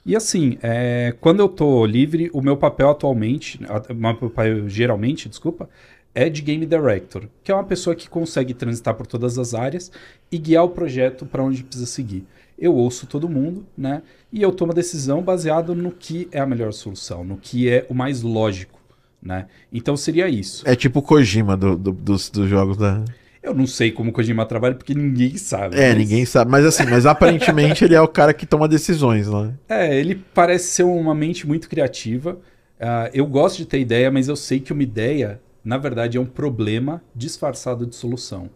E 0.07 0.17
assim, 0.17 0.57
é, 0.63 1.15
quando 1.21 1.41
eu 1.41 1.49
tô 1.49 1.85
livre, 1.85 2.31
o 2.33 2.41
meu 2.41 2.57
papel 2.57 2.89
atualmente, 2.89 3.61
meu 3.61 4.31
papel 4.31 4.67
geralmente, 4.71 5.29
desculpa, 5.29 5.69
é 6.15 6.31
de 6.31 6.41
game 6.41 6.65
director, 6.65 7.29
que 7.45 7.53
é 7.53 7.55
uma 7.55 7.63
pessoa 7.63 7.95
que 7.95 8.09
consegue 8.09 8.55
transitar 8.55 8.95
por 8.95 9.07
todas 9.07 9.37
as 9.37 9.53
áreas 9.53 9.93
e 10.31 10.39
guiar 10.39 10.65
o 10.65 10.71
projeto 10.71 11.27
para 11.27 11.43
onde 11.43 11.63
precisa 11.63 11.85
seguir 11.85 12.27
eu 12.63 12.77
ouço 12.77 13.09
todo 13.09 13.29
mundo, 13.29 13.67
né? 13.77 14.03
E 14.33 14.41
eu 14.41 14.53
tomo 14.53 14.71
a 14.71 14.75
decisão 14.75 15.21
baseado 15.21 15.75
no 15.75 15.91
que 15.91 16.29
é 16.31 16.39
a 16.39 16.47
melhor 16.47 16.73
solução, 16.73 17.25
no 17.25 17.37
que 17.37 17.69
é 17.69 17.85
o 17.89 17.95
mais 17.95 18.23
lógico, 18.23 18.79
né? 19.21 19.47
Então 19.73 19.97
seria 19.97 20.29
isso. 20.29 20.63
É 20.65 20.77
tipo 20.77 21.01
o 21.01 21.03
Kojima 21.03 21.57
do, 21.57 21.77
do, 21.77 21.91
dos, 21.91 22.31
dos 22.31 22.49
jogos 22.49 22.77
da. 22.77 23.05
Eu 23.43 23.53
não 23.53 23.67
sei 23.67 23.91
como 23.91 24.11
o 24.11 24.13
Kojima 24.13 24.47
trabalha 24.47 24.77
porque 24.77 24.95
ninguém 24.95 25.37
sabe. 25.37 25.77
É, 25.77 25.89
mas... 25.89 25.99
ninguém 25.99 26.25
sabe. 26.25 26.53
Mas 26.53 26.65
assim, 26.65 26.85
mas 26.85 27.05
aparentemente 27.05 27.85
ele 27.85 27.97
é 27.97 28.01
o 28.01 28.07
cara 28.07 28.33
que 28.33 28.47
toma 28.47 28.69
decisões, 28.69 29.27
né? 29.29 29.55
É, 29.69 29.99
ele 29.99 30.15
parece 30.33 30.67
ser 30.67 30.85
uma 30.85 31.17
mente 31.17 31.45
muito 31.49 31.69
criativa. 31.69 32.35
Uh, 32.81 33.11
eu 33.13 33.27
gosto 33.27 33.57
de 33.57 33.67
ter 33.67 33.81
ideia, 33.81 34.09
mas 34.09 34.29
eu 34.29 34.37
sei 34.37 34.61
que 34.61 34.73
uma 34.73 34.85
ideia, 34.85 35.41
na 35.65 35.79
verdade, 35.79 36.17
é 36.17 36.21
um 36.21 36.27
problema 36.27 37.03
disfarçado 37.13 37.85
de 37.85 37.97
solução. 37.97 38.49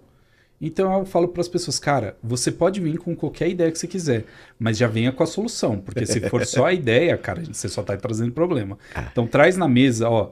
Então 0.60 0.98
eu 0.98 1.04
falo 1.04 1.28
para 1.28 1.40
as 1.40 1.48
pessoas, 1.48 1.78
cara, 1.78 2.16
você 2.22 2.50
pode 2.50 2.80
vir 2.80 2.96
com 2.98 3.14
qualquer 3.14 3.48
ideia 3.48 3.70
que 3.70 3.78
você 3.78 3.86
quiser, 3.86 4.24
mas 4.58 4.78
já 4.78 4.86
venha 4.88 5.12
com 5.12 5.22
a 5.22 5.26
solução, 5.26 5.78
porque 5.78 6.06
se 6.06 6.20
for 6.28 6.44
só 6.46 6.66
a 6.66 6.72
ideia, 6.72 7.16
cara, 7.18 7.42
você 7.44 7.68
só 7.68 7.82
está 7.82 7.96
trazendo 7.96 8.32
problema. 8.32 8.78
Ah. 8.94 9.08
Então 9.12 9.26
traz 9.26 9.56
na 9.56 9.68
mesa, 9.68 10.08
ó, 10.08 10.30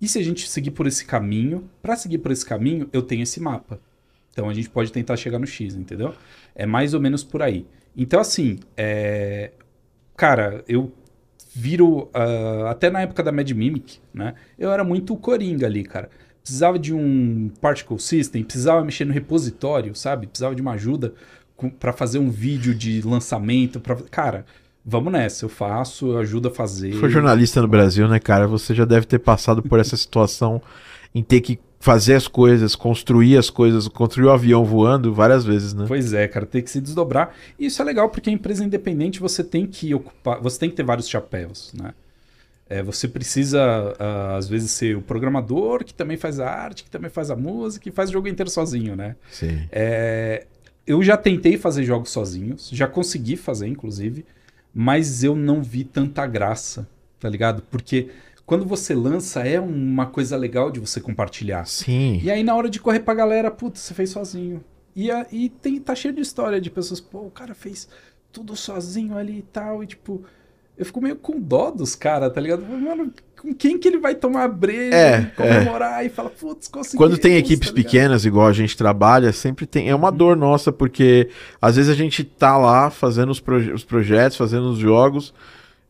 e 0.00 0.08
se 0.08 0.18
a 0.18 0.24
gente 0.24 0.48
seguir 0.48 0.72
por 0.72 0.86
esse 0.86 1.04
caminho? 1.04 1.68
Para 1.80 1.94
seguir 1.94 2.18
por 2.18 2.32
esse 2.32 2.44
caminho, 2.44 2.88
eu 2.92 3.02
tenho 3.02 3.22
esse 3.22 3.40
mapa. 3.40 3.78
Então 4.32 4.48
a 4.48 4.54
gente 4.54 4.68
pode 4.68 4.90
tentar 4.90 5.16
chegar 5.16 5.38
no 5.38 5.46
X, 5.46 5.74
entendeu? 5.74 6.14
É 6.54 6.66
mais 6.66 6.92
ou 6.94 7.00
menos 7.00 7.22
por 7.22 7.40
aí. 7.40 7.64
Então 7.96 8.18
assim, 8.18 8.58
é... 8.76 9.52
cara, 10.16 10.64
eu 10.66 10.92
viro 11.54 12.10
uh, 12.14 12.66
até 12.68 12.90
na 12.90 13.02
época 13.02 13.22
da 13.22 13.30
Mad 13.30 13.50
Mimic, 13.50 14.00
né? 14.12 14.34
Eu 14.58 14.72
era 14.72 14.82
muito 14.82 15.16
coringa 15.16 15.66
ali, 15.66 15.84
cara 15.84 16.10
precisava 16.42 16.78
de 16.78 16.94
um 16.94 17.50
particle 17.60 17.98
system, 17.98 18.42
precisava 18.42 18.84
mexer 18.84 19.04
no 19.04 19.12
repositório, 19.12 19.94
sabe? 19.94 20.26
Precisava 20.26 20.54
de 20.54 20.62
uma 20.62 20.72
ajuda 20.72 21.14
para 21.78 21.92
fazer 21.92 22.18
um 22.18 22.30
vídeo 22.30 22.74
de 22.74 23.02
lançamento, 23.02 23.80
para 23.80 23.96
cara, 24.10 24.46
vamos 24.84 25.12
nessa, 25.12 25.44
eu 25.44 25.48
faço, 25.48 26.12
eu 26.12 26.18
ajudo 26.18 26.48
a 26.48 26.50
fazer. 26.50 26.92
Foi 26.94 27.10
jornalista 27.10 27.60
no 27.60 27.68
Brasil, 27.68 28.08
né, 28.08 28.18
cara? 28.18 28.46
Você 28.46 28.74
já 28.74 28.84
deve 28.84 29.06
ter 29.06 29.18
passado 29.18 29.62
por 29.62 29.78
essa 29.78 29.96
situação 29.96 30.60
em 31.14 31.22
ter 31.22 31.40
que 31.40 31.58
fazer 31.78 32.14
as 32.14 32.28
coisas, 32.28 32.76
construir 32.76 33.38
as 33.38 33.48
coisas, 33.48 33.88
construir 33.88 34.26
o 34.26 34.30
avião 34.30 34.64
voando 34.64 35.14
várias 35.14 35.44
vezes, 35.44 35.72
né? 35.72 35.86
Pois 35.88 36.12
é, 36.12 36.28
cara, 36.28 36.44
tem 36.44 36.62
que 36.62 36.70
se 36.70 36.80
desdobrar. 36.80 37.34
E 37.58 37.66
isso 37.66 37.80
é 37.80 37.84
legal 37.84 38.08
porque 38.10 38.28
a 38.28 38.32
empresa 38.32 38.64
independente 38.64 39.18
você 39.18 39.42
tem 39.42 39.66
que 39.66 39.94
ocupar, 39.94 40.40
você 40.40 40.58
tem 40.58 40.70
que 40.70 40.76
ter 40.76 40.82
vários 40.82 41.08
chapéus, 41.08 41.72
né? 41.74 41.92
É, 42.70 42.84
você 42.84 43.08
precisa, 43.08 43.60
às 44.36 44.48
vezes, 44.48 44.70
ser 44.70 44.96
o 44.96 45.02
programador 45.02 45.84
que 45.84 45.92
também 45.92 46.16
faz 46.16 46.38
a 46.38 46.48
arte, 46.48 46.84
que 46.84 46.90
também 46.90 47.10
faz 47.10 47.28
a 47.28 47.34
música, 47.34 47.82
que 47.82 47.90
faz 47.90 48.10
o 48.10 48.12
jogo 48.12 48.28
inteiro 48.28 48.48
sozinho, 48.48 48.94
né? 48.94 49.16
Sim. 49.28 49.66
É, 49.72 50.46
eu 50.86 51.02
já 51.02 51.16
tentei 51.16 51.58
fazer 51.58 51.82
jogos 51.82 52.10
sozinhos, 52.10 52.70
já 52.72 52.86
consegui 52.86 53.36
fazer, 53.36 53.66
inclusive, 53.66 54.24
mas 54.72 55.24
eu 55.24 55.34
não 55.34 55.60
vi 55.64 55.82
tanta 55.82 56.24
graça, 56.28 56.88
tá 57.18 57.28
ligado? 57.28 57.60
Porque 57.68 58.08
quando 58.46 58.64
você 58.64 58.94
lança, 58.94 59.44
é 59.44 59.58
uma 59.58 60.06
coisa 60.06 60.36
legal 60.36 60.70
de 60.70 60.78
você 60.78 61.00
compartilhar. 61.00 61.66
Sim. 61.66 62.20
E 62.22 62.30
aí, 62.30 62.44
na 62.44 62.54
hora 62.54 62.70
de 62.70 62.78
correr 62.78 63.00
pra 63.00 63.14
galera, 63.14 63.50
putz, 63.50 63.80
você 63.80 63.94
fez 63.94 64.10
sozinho. 64.10 64.64
E, 64.94 65.10
a, 65.10 65.26
e 65.32 65.48
tem, 65.48 65.80
tá 65.80 65.94
cheio 65.96 66.14
de 66.14 66.20
história 66.20 66.60
de 66.60 66.70
pessoas, 66.70 67.00
pô, 67.00 67.22
o 67.22 67.30
cara 67.32 67.52
fez 67.52 67.88
tudo 68.30 68.54
sozinho 68.54 69.16
ali 69.16 69.38
e 69.38 69.42
tal, 69.42 69.82
e 69.82 69.88
tipo 69.88 70.24
eu 70.80 70.86
fico 70.86 70.98
meio 70.98 71.14
com 71.14 71.38
dó 71.38 71.70
dos 71.70 71.94
caras, 71.94 72.32
tá 72.32 72.40
ligado? 72.40 72.62
Mano, 72.62 73.12
com 73.38 73.54
quem 73.54 73.76
que 73.76 73.86
ele 73.86 73.98
vai 73.98 74.14
tomar 74.14 74.48
breja 74.48 74.96
é, 74.96 75.24
comemorar 75.36 76.02
é. 76.02 76.06
e 76.06 76.08
falar, 76.08 76.30
putz, 76.30 76.68
consegui. 76.68 76.96
Quando 76.96 77.18
tem 77.18 77.36
equipes 77.36 77.68
tá 77.68 77.74
pequenas, 77.74 78.24
igual 78.24 78.46
a 78.46 78.52
gente 78.54 78.74
trabalha, 78.74 79.30
sempre 79.30 79.66
tem. 79.66 79.90
É 79.90 79.94
uma 79.94 80.10
dor 80.10 80.34
nossa, 80.34 80.72
porque 80.72 81.28
às 81.60 81.76
vezes 81.76 81.90
a 81.90 81.94
gente 81.94 82.24
tá 82.24 82.56
lá 82.56 82.88
fazendo 82.88 83.28
os, 83.28 83.38
proje 83.38 83.70
os 83.70 83.84
projetos, 83.84 84.38
fazendo 84.38 84.70
os 84.70 84.78
jogos, 84.78 85.34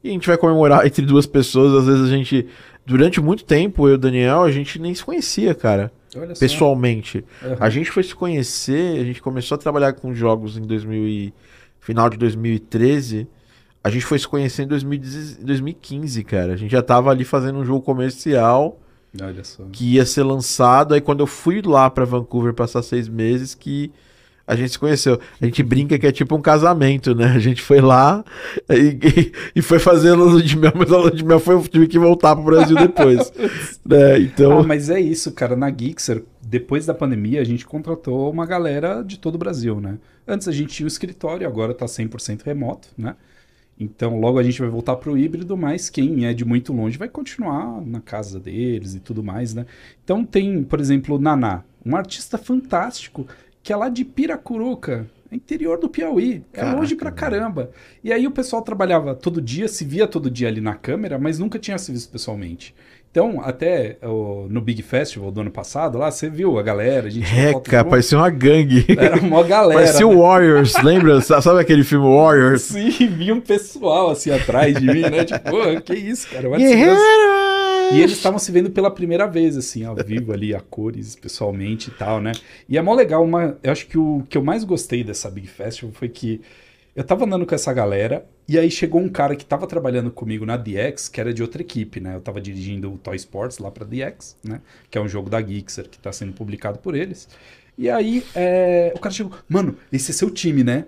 e 0.03 0.09
a 0.09 0.13
gente 0.13 0.27
vai 0.27 0.37
comemorar 0.37 0.83
entre 0.85 1.07
duas 1.07 1.25
pessoas. 1.25 1.73
Às 1.73 1.87
vezes 1.87 2.07
a 2.07 2.17
gente, 2.17 2.49
durante 2.85 3.21
muito 3.21 3.45
tempo, 3.45 3.87
eu 3.87 3.93
e 3.93 3.95
o 3.95 3.99
Daniel, 3.99 4.43
a 4.43 4.51
gente 4.51 4.77
nem 4.81 4.93
se 4.93 5.05
conhecia, 5.05 5.55
cara. 5.55 5.93
pessoalmente. 6.37 7.25
Uhum. 7.41 7.57
A 7.61 7.71
gente 7.71 7.93
foi 7.93 8.03
se 8.03 8.13
conhecer, 8.13 8.99
a 8.99 9.05
gente 9.05 9.23
começou 9.23 9.55
a 9.55 9.59
trabalhar 9.59 9.93
com 9.93 10.13
jogos 10.13 10.57
em 10.57 10.63
2000 10.63 11.07
e, 11.07 11.35
final 11.79 12.11
de 12.11 12.17
2013 12.17 13.29
a 13.83 13.91
gente 13.91 14.05
foi 14.05 14.19
se 14.19 14.29
conhecer 14.29 14.63
em 14.63 14.67
2015, 14.67 16.25
cara. 16.25 16.53
A 16.53 16.57
gente 16.57 16.71
já 16.71 16.83
tava 16.83 17.11
ali 17.11 17.25
fazendo 17.25 17.59
um 17.59 17.65
jogo 17.65 17.83
comercial 17.83 18.79
que 19.73 19.95
ia 19.95 20.07
ser 20.07 20.23
lançado. 20.23 20.95
Aí 20.95 21.01
quando 21.01 21.21
eu 21.21 21.27
fui 21.27 21.63
lá 21.63 21.89
para 21.91 22.05
Vancouver 22.05 22.55
passar 22.55 22.83
seis 22.83 23.09
meses, 23.09 23.55
que 23.55 23.91
a 24.47 24.57
gente 24.57 24.73
se 24.73 24.79
conheceu. 24.79 25.21
A 25.41 25.45
gente 25.45 25.63
brinca 25.63 25.97
que 25.97 26.07
é 26.07 26.11
tipo 26.11 26.35
um 26.35 26.43
casamento, 26.43 27.15
né? 27.15 27.27
A 27.27 27.39
gente 27.39 27.63
foi 27.63 27.81
lá 27.81 28.25
e, 28.69 29.33
e, 29.55 29.63
foi 29.63 29.79
fazendo 29.79 30.25
lua 30.25 30.43
de 30.43 30.59
mel, 30.59 30.73
mas 30.75 30.93
a 30.93 30.97
lua 30.97 31.11
de 31.11 31.25
mel 31.25 31.39
foi, 31.39 31.55
eu 31.55 31.63
tive 31.63 31.87
que 31.87 31.99
voltar 32.01 32.35
pro 32.35 32.45
Brasil 32.45 32.77
depois. 32.77 33.33
né? 33.87 34.19
então... 34.19 34.59
Ah, 34.59 34.63
mas 34.65 34.91
é 34.91 35.01
isso, 35.01 35.31
cara. 35.33 35.55
Na 35.55 35.71
Geekser, 35.71 36.25
depois 36.43 36.85
da 36.85 36.93
pandemia, 36.93 37.41
a 37.41 37.45
gente 37.45 37.65
contratou 37.65 38.29
uma 38.29 38.45
galera 38.45 39.03
de 39.03 39.21
todo 39.21 39.37
o 39.37 39.39
Brasil, 39.39 39.81
né? 39.81 39.99
Antes 40.27 40.49
a 40.49 40.53
gente 40.53 40.75
tinha 40.75 40.85
o 40.85 40.89
escritório, 40.89 41.47
agora 41.47 41.73
tá 41.73 41.87
100% 41.87 42.43
remoto, 42.43 42.89
né? 42.99 43.15
Então, 43.81 44.21
logo 44.21 44.39
a 44.39 44.43
gente 44.43 44.61
vai 44.61 44.69
voltar 44.69 44.97
para 44.97 45.11
o 45.11 45.17
híbrido, 45.17 45.57
mas 45.57 45.89
quem 45.89 46.27
é 46.27 46.35
de 46.35 46.45
muito 46.45 46.71
longe 46.71 46.99
vai 46.99 47.09
continuar 47.09 47.81
na 47.81 48.01
casa 48.01 48.39
deles 48.39 48.95
e 48.95 49.01
tudo 49.01 49.25
mais, 49.25 49.55
né? 49.55 49.65
Então, 50.05 50.23
tem, 50.23 50.63
por 50.63 50.79
exemplo, 50.79 51.17
o 51.17 51.19
Naná, 51.19 51.65
um 51.85 51.97
artista 51.97 52.37
fantástico 52.37 53.27
que 53.63 53.73
é 53.73 53.77
lá 53.77 53.89
de 53.89 54.05
Piracuruca, 54.05 55.09
interior 55.33 55.79
do 55.79 55.89
Piauí. 55.89 56.45
É 56.53 56.57
Caraca, 56.57 56.77
longe 56.77 56.95
pra 56.95 57.11
caramba. 57.11 57.71
E 58.05 58.13
aí 58.13 58.27
o 58.27 58.31
pessoal 58.31 58.63
trabalhava 58.63 59.15
todo 59.15 59.41
dia, 59.41 59.67
se 59.67 59.85
via 59.85 60.07
todo 60.07 60.31
dia 60.31 60.49
ali 60.49 60.61
na 60.61 60.75
câmera, 60.75 61.19
mas 61.19 61.39
nunca 61.39 61.59
tinha 61.59 61.79
se 61.79 61.91
visto 61.91 62.11
pessoalmente. 62.11 62.75
Então, 63.11 63.41
até 63.43 63.99
o, 64.05 64.47
no 64.49 64.61
Big 64.61 64.83
Festival 64.83 65.33
do 65.33 65.41
ano 65.41 65.51
passado, 65.51 65.99
lá, 65.99 66.13
você 66.13 66.31
viu 66.31 66.57
a 66.61 66.63
galera, 66.63 67.09
a 67.09 67.11
gente... 67.11 67.27
É, 67.37 67.59
cara, 67.59 67.85
parecia 67.85 68.17
uma 68.17 68.31
gangue. 68.31 68.87
Era 68.97 69.17
uma 69.17 69.43
galera. 69.45 69.81
Parecia 69.81 70.07
o 70.07 70.21
Warriors, 70.21 70.81
lembra? 70.81 71.21
Sabe 71.21 71.61
aquele 71.61 71.83
filme 71.83 72.07
Warriors? 72.07 72.63
Sim, 72.63 73.09
vi 73.09 73.33
um 73.33 73.41
pessoal 73.41 74.11
assim 74.11 74.31
atrás 74.31 74.77
de 74.77 74.87
mim, 74.87 75.03
né? 75.03 75.25
Tipo, 75.31 75.51
pô, 75.51 75.81
que 75.81 75.95
isso, 75.95 76.29
cara? 76.29 76.49
Guerreiros! 76.57 77.01
E 77.93 78.01
eles 78.01 78.13
estavam 78.13 78.39
se 78.39 78.53
vendo 78.53 78.71
pela 78.71 78.93
primeira 78.93 79.27
vez, 79.27 79.57
assim, 79.57 79.85
ao 79.85 79.97
vivo 79.97 80.33
ali, 80.33 80.55
a 80.55 80.61
cores, 80.61 81.17
pessoalmente 81.17 81.91
e 81.91 81.93
tal, 81.93 82.21
né? 82.21 82.31
E 82.69 82.79
é 82.79 82.83
mó 82.83 82.95
legal, 82.95 83.25
uma... 83.25 83.59
eu 83.61 83.73
acho 83.73 83.89
que 83.89 83.99
o 83.99 84.23
que 84.29 84.39
eu 84.39 84.45
mais 84.45 84.63
gostei 84.63 85.03
dessa 85.03 85.29
Big 85.29 85.49
Festival 85.49 85.93
foi 85.93 86.09
que 86.09 86.41
eu 87.01 87.05
tava 87.05 87.25
andando 87.25 87.47
com 87.47 87.55
essa 87.55 87.73
galera, 87.73 88.29
e 88.47 88.59
aí 88.59 88.71
chegou 88.71 89.01
um 89.01 89.09
cara 89.09 89.35
que 89.35 89.43
tava 89.43 89.67
trabalhando 89.67 90.11
comigo 90.11 90.45
na 90.45 90.59
DX, 90.59 91.09
que 91.09 91.19
era 91.19 91.33
de 91.33 91.41
outra 91.41 91.63
equipe, 91.63 91.99
né? 91.99 92.15
Eu 92.15 92.21
tava 92.21 92.43
dirigindo 92.43 92.93
o 92.93 92.99
Toy 92.99 93.17
Sports 93.17 93.57
lá 93.57 93.71
pra 93.71 93.87
DX, 93.87 94.37
né? 94.45 94.61
Que 94.91 94.99
é 94.99 95.01
um 95.01 95.09
jogo 95.09 95.31
da 95.31 95.41
Geekser 95.41 95.89
que 95.89 95.99
tá 95.99 96.13
sendo 96.13 96.35
publicado 96.35 96.79
por 96.79 96.95
eles. 96.95 97.27
E 97.79 97.89
aí 97.89 98.23
é... 98.35 98.93
o 98.95 99.01
cara 99.01 99.15
chegou, 99.15 99.33
mano, 99.49 99.79
esse 99.91 100.11
é 100.11 100.15
seu 100.15 100.29
time, 100.31 100.63
né? 100.63 100.85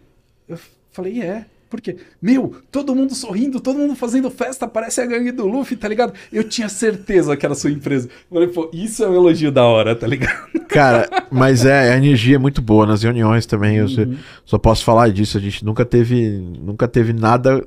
Eu 0.46 0.58
falei, 0.90 1.22
é. 1.22 1.46
Porque, 1.72 1.96
meu, 2.20 2.54
todo 2.70 2.94
mundo 2.94 3.14
sorrindo, 3.14 3.58
todo 3.58 3.78
mundo 3.78 3.96
fazendo 3.96 4.30
festa, 4.30 4.68
parece 4.68 5.00
a 5.00 5.06
gangue 5.06 5.32
do 5.32 5.46
Luffy, 5.46 5.74
tá 5.74 5.88
ligado? 5.88 6.12
Eu 6.30 6.44
tinha 6.44 6.68
certeza 6.68 7.34
que 7.34 7.46
era 7.46 7.54
sua 7.54 7.70
empresa. 7.70 8.10
Eu 8.30 8.34
falei, 8.34 8.48
pô, 8.48 8.70
isso 8.74 9.02
é 9.02 9.08
um 9.08 9.14
elogio 9.14 9.50
da 9.50 9.64
hora, 9.64 9.96
tá 9.96 10.06
ligado? 10.06 10.50
Cara, 10.68 11.08
mas 11.30 11.64
é, 11.64 11.94
a 11.94 11.96
energia 11.96 12.36
é 12.36 12.38
muito 12.38 12.60
boa 12.60 12.84
nas 12.84 13.02
reuniões 13.02 13.46
também. 13.46 13.78
Eu 13.78 13.86
uhum. 13.86 14.18
só 14.44 14.58
posso 14.58 14.84
falar 14.84 15.08
disso. 15.08 15.38
A 15.38 15.40
gente 15.40 15.64
nunca 15.64 15.82
teve, 15.82 16.46
nunca 16.60 16.86
teve 16.86 17.14
nada 17.14 17.64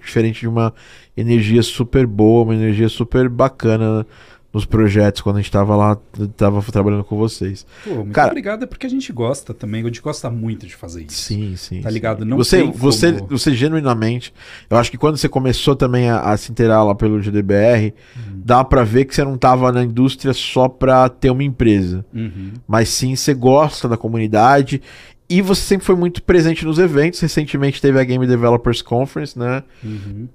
diferente 0.00 0.42
de 0.42 0.48
uma 0.48 0.72
energia 1.16 1.60
super 1.64 2.06
boa, 2.06 2.44
uma 2.44 2.54
energia 2.54 2.88
super 2.88 3.28
bacana 3.28 4.06
nos 4.52 4.64
projetos 4.64 5.20
quando 5.20 5.36
a 5.36 5.40
gente 5.40 5.50
tava 5.50 5.76
lá, 5.76 5.98
tava 6.36 6.62
trabalhando 6.72 7.04
com 7.04 7.16
vocês. 7.16 7.66
Pô, 7.84 7.96
muito 7.96 8.12
Cara, 8.12 8.28
obrigado, 8.28 8.62
é 8.62 8.66
porque 8.66 8.86
a 8.86 8.90
gente 8.90 9.12
gosta 9.12 9.52
também, 9.52 9.82
a 9.82 9.84
gente 9.84 10.00
gosta 10.00 10.30
muito 10.30 10.66
de 10.66 10.74
fazer 10.74 11.02
isso. 11.02 11.16
Sim, 11.16 11.54
sim. 11.56 11.82
Tá 11.82 11.90
ligado? 11.90 12.24
Não 12.24 12.36
você, 12.36 12.62
você, 12.62 13.12
como... 13.12 13.28
você 13.28 13.54
genuinamente, 13.54 14.32
eu 14.70 14.78
acho 14.78 14.90
que 14.90 14.96
quando 14.96 15.18
você 15.18 15.28
começou 15.28 15.76
também 15.76 16.08
a, 16.08 16.20
a 16.20 16.36
se 16.36 16.50
inteirar 16.50 16.82
lá 16.82 16.94
pelo 16.94 17.20
GDBR, 17.20 17.94
uhum. 18.16 18.40
dá 18.44 18.64
para 18.64 18.84
ver 18.84 19.04
que 19.04 19.14
você 19.14 19.22
não 19.22 19.36
tava 19.36 19.70
na 19.70 19.84
indústria 19.84 20.32
só 20.32 20.66
pra 20.66 21.08
ter 21.10 21.30
uma 21.30 21.44
empresa, 21.44 22.04
uhum. 22.14 22.52
mas 22.66 22.88
sim 22.88 23.14
você 23.14 23.34
gosta 23.34 23.86
da 23.86 23.98
comunidade 23.98 24.80
e 25.28 25.42
você 25.42 25.60
sempre 25.60 25.84
foi 25.84 25.94
muito 25.94 26.22
presente 26.22 26.64
nos 26.64 26.78
eventos. 26.78 27.20
Recentemente 27.20 27.82
teve 27.82 28.00
a 28.00 28.04
Game 28.04 28.26
Developers 28.26 28.80
Conference, 28.80 29.38
né? 29.38 29.62
Uhum. 29.84 30.26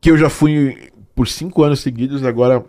Que 0.00 0.10
eu 0.10 0.16
já 0.16 0.30
fui 0.30 0.90
por 1.14 1.28
cinco 1.28 1.62
anos 1.62 1.80
seguidos, 1.80 2.24
agora 2.24 2.64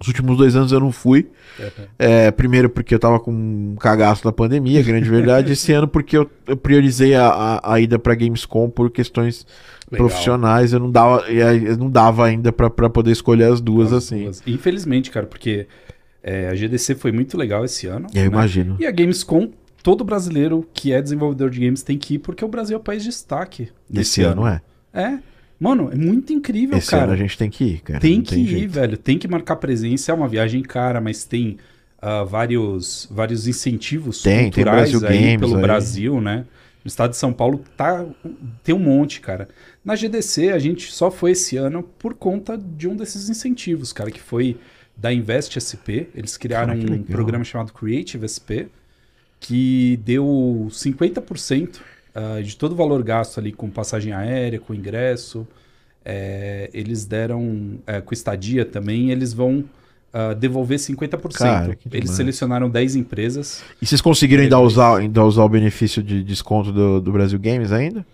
os 0.00 0.08
últimos 0.08 0.36
dois 0.36 0.56
anos 0.56 0.72
eu 0.72 0.80
não 0.80 0.90
fui. 0.90 1.28
Uhum. 1.58 1.84
É, 1.98 2.30
primeiro 2.30 2.68
porque 2.68 2.94
eu 2.94 2.98
tava 2.98 3.20
com 3.20 3.30
um 3.30 3.76
cagaço 3.78 4.24
da 4.24 4.32
pandemia, 4.32 4.82
grande 4.82 5.08
verdade. 5.08 5.52
Esse 5.52 5.72
ano 5.72 5.86
porque 5.86 6.16
eu, 6.16 6.30
eu 6.46 6.56
priorizei 6.56 7.14
a, 7.14 7.26
a, 7.28 7.74
a, 7.74 7.80
ida 7.80 7.98
pra 7.98 8.14
Gamescom 8.14 8.68
por 8.68 8.90
questões 8.90 9.46
Legal. 9.90 10.06
profissionais. 10.06 10.72
Eu 10.72 10.80
não 10.80 10.90
dava, 10.90 11.30
eu 11.30 11.76
não 11.76 11.90
dava 11.90 12.26
ainda 12.26 12.52
para 12.52 12.90
poder 12.90 13.12
escolher 13.12 13.44
as 13.44 13.60
duas 13.60 13.92
as 13.92 14.04
assim. 14.04 14.24
Duas. 14.24 14.42
Infelizmente, 14.46 15.10
cara, 15.10 15.26
porque 15.26 15.66
é, 16.22 16.48
a 16.48 16.54
GDC 16.54 16.94
foi 16.94 17.12
muito 17.12 17.36
legal 17.36 17.64
esse 17.64 17.86
ano. 17.86 18.06
Eu 18.14 18.22
né? 18.22 18.26
imagino. 18.26 18.76
E 18.80 18.86
a 18.86 18.90
Gamescom, 18.90 19.50
todo 19.82 20.04
brasileiro 20.04 20.66
que 20.72 20.92
é 20.92 21.02
desenvolvedor 21.02 21.50
de 21.50 21.60
games 21.60 21.82
tem 21.82 21.98
que 21.98 22.14
ir 22.14 22.18
porque 22.18 22.44
o 22.44 22.48
Brasil 22.48 22.76
é 22.76 22.80
o 22.80 22.82
país 22.82 23.02
de 23.02 23.10
destaque. 23.10 23.68
Esse 23.92 24.22
ano, 24.22 24.44
ano 24.44 24.60
é. 24.94 25.02
É. 25.02 25.18
Mano, 25.62 25.90
é 25.92 25.94
muito 25.94 26.32
incrível, 26.32 26.76
Esse 26.76 26.90
cara. 26.90 27.04
Ano 27.04 27.12
a 27.12 27.16
gente 27.16 27.38
tem 27.38 27.48
que 27.48 27.62
ir, 27.62 27.80
cara. 27.82 28.00
Tem 28.00 28.16
Não 28.16 28.22
que 28.24 28.34
tem 28.34 28.42
ir, 28.42 28.48
jeito. 28.48 28.70
velho. 28.72 28.96
Tem 28.96 29.16
que 29.16 29.28
marcar 29.28 29.54
presença. 29.54 30.10
É 30.10 30.14
uma 30.14 30.26
viagem 30.26 30.60
cara, 30.60 31.00
mas 31.00 31.24
tem 31.24 31.56
uh, 32.02 32.26
vários, 32.26 33.06
vários 33.08 33.46
incentivos 33.46 34.22
tem, 34.22 34.50
culturais 34.50 34.90
tem 34.90 35.08
aí 35.08 35.18
Games 35.20 35.38
pelo 35.38 35.54
aí. 35.54 35.62
Brasil, 35.62 36.20
né? 36.20 36.44
No 36.84 36.88
estado 36.88 37.10
de 37.10 37.16
São 37.16 37.32
Paulo 37.32 37.62
tá, 37.76 38.04
tem 38.64 38.74
um 38.74 38.80
monte, 38.80 39.20
cara. 39.20 39.48
Na 39.84 39.94
GDC 39.94 40.50
a 40.50 40.58
gente 40.58 40.90
só 40.90 41.12
foi 41.12 41.30
esse 41.30 41.56
ano 41.56 41.84
por 41.96 42.14
conta 42.14 42.58
de 42.58 42.88
um 42.88 42.96
desses 42.96 43.30
incentivos, 43.30 43.92
cara, 43.92 44.10
que 44.10 44.20
foi 44.20 44.58
da 44.96 45.12
Invest 45.12 45.60
SP. 45.62 46.10
Eles 46.12 46.36
criaram 46.36 46.76
cara, 46.76 46.92
um 46.92 47.04
programa 47.04 47.44
chamado 47.44 47.72
Creative 47.72 48.26
SP, 48.26 48.66
que 49.38 49.96
deu 50.04 50.66
50% 50.72 51.78
uh, 52.14 52.42
de 52.42 52.56
todo 52.56 52.72
o 52.72 52.76
valor 52.76 53.02
gasto 53.02 53.38
ali 53.38 53.52
com 53.52 53.68
passagem 53.70 54.12
aérea, 54.12 54.58
com 54.58 54.74
ingresso, 54.74 55.46
é, 56.04 56.70
eles 56.72 57.04
deram, 57.04 57.78
é, 57.86 58.00
com 58.00 58.12
estadia 58.12 58.64
também, 58.64 59.10
eles 59.10 59.32
vão 59.32 59.64
uh, 60.12 60.34
devolver 60.34 60.78
50%. 60.78 61.32
Cara, 61.38 61.78
eles 61.90 62.10
selecionaram 62.10 62.68
10 62.68 62.96
empresas. 62.96 63.62
E 63.80 63.86
vocês 63.86 64.00
conseguiram 64.00 64.42
ainda 64.42 64.58
usar, 64.58 64.98
ainda 64.98 65.24
usar 65.24 65.44
o 65.44 65.48
benefício 65.48 66.02
de 66.02 66.22
desconto 66.22 66.72
do, 66.72 67.00
do 67.00 67.12
Brasil 67.12 67.38
Games 67.38 67.72
ainda? 67.72 68.04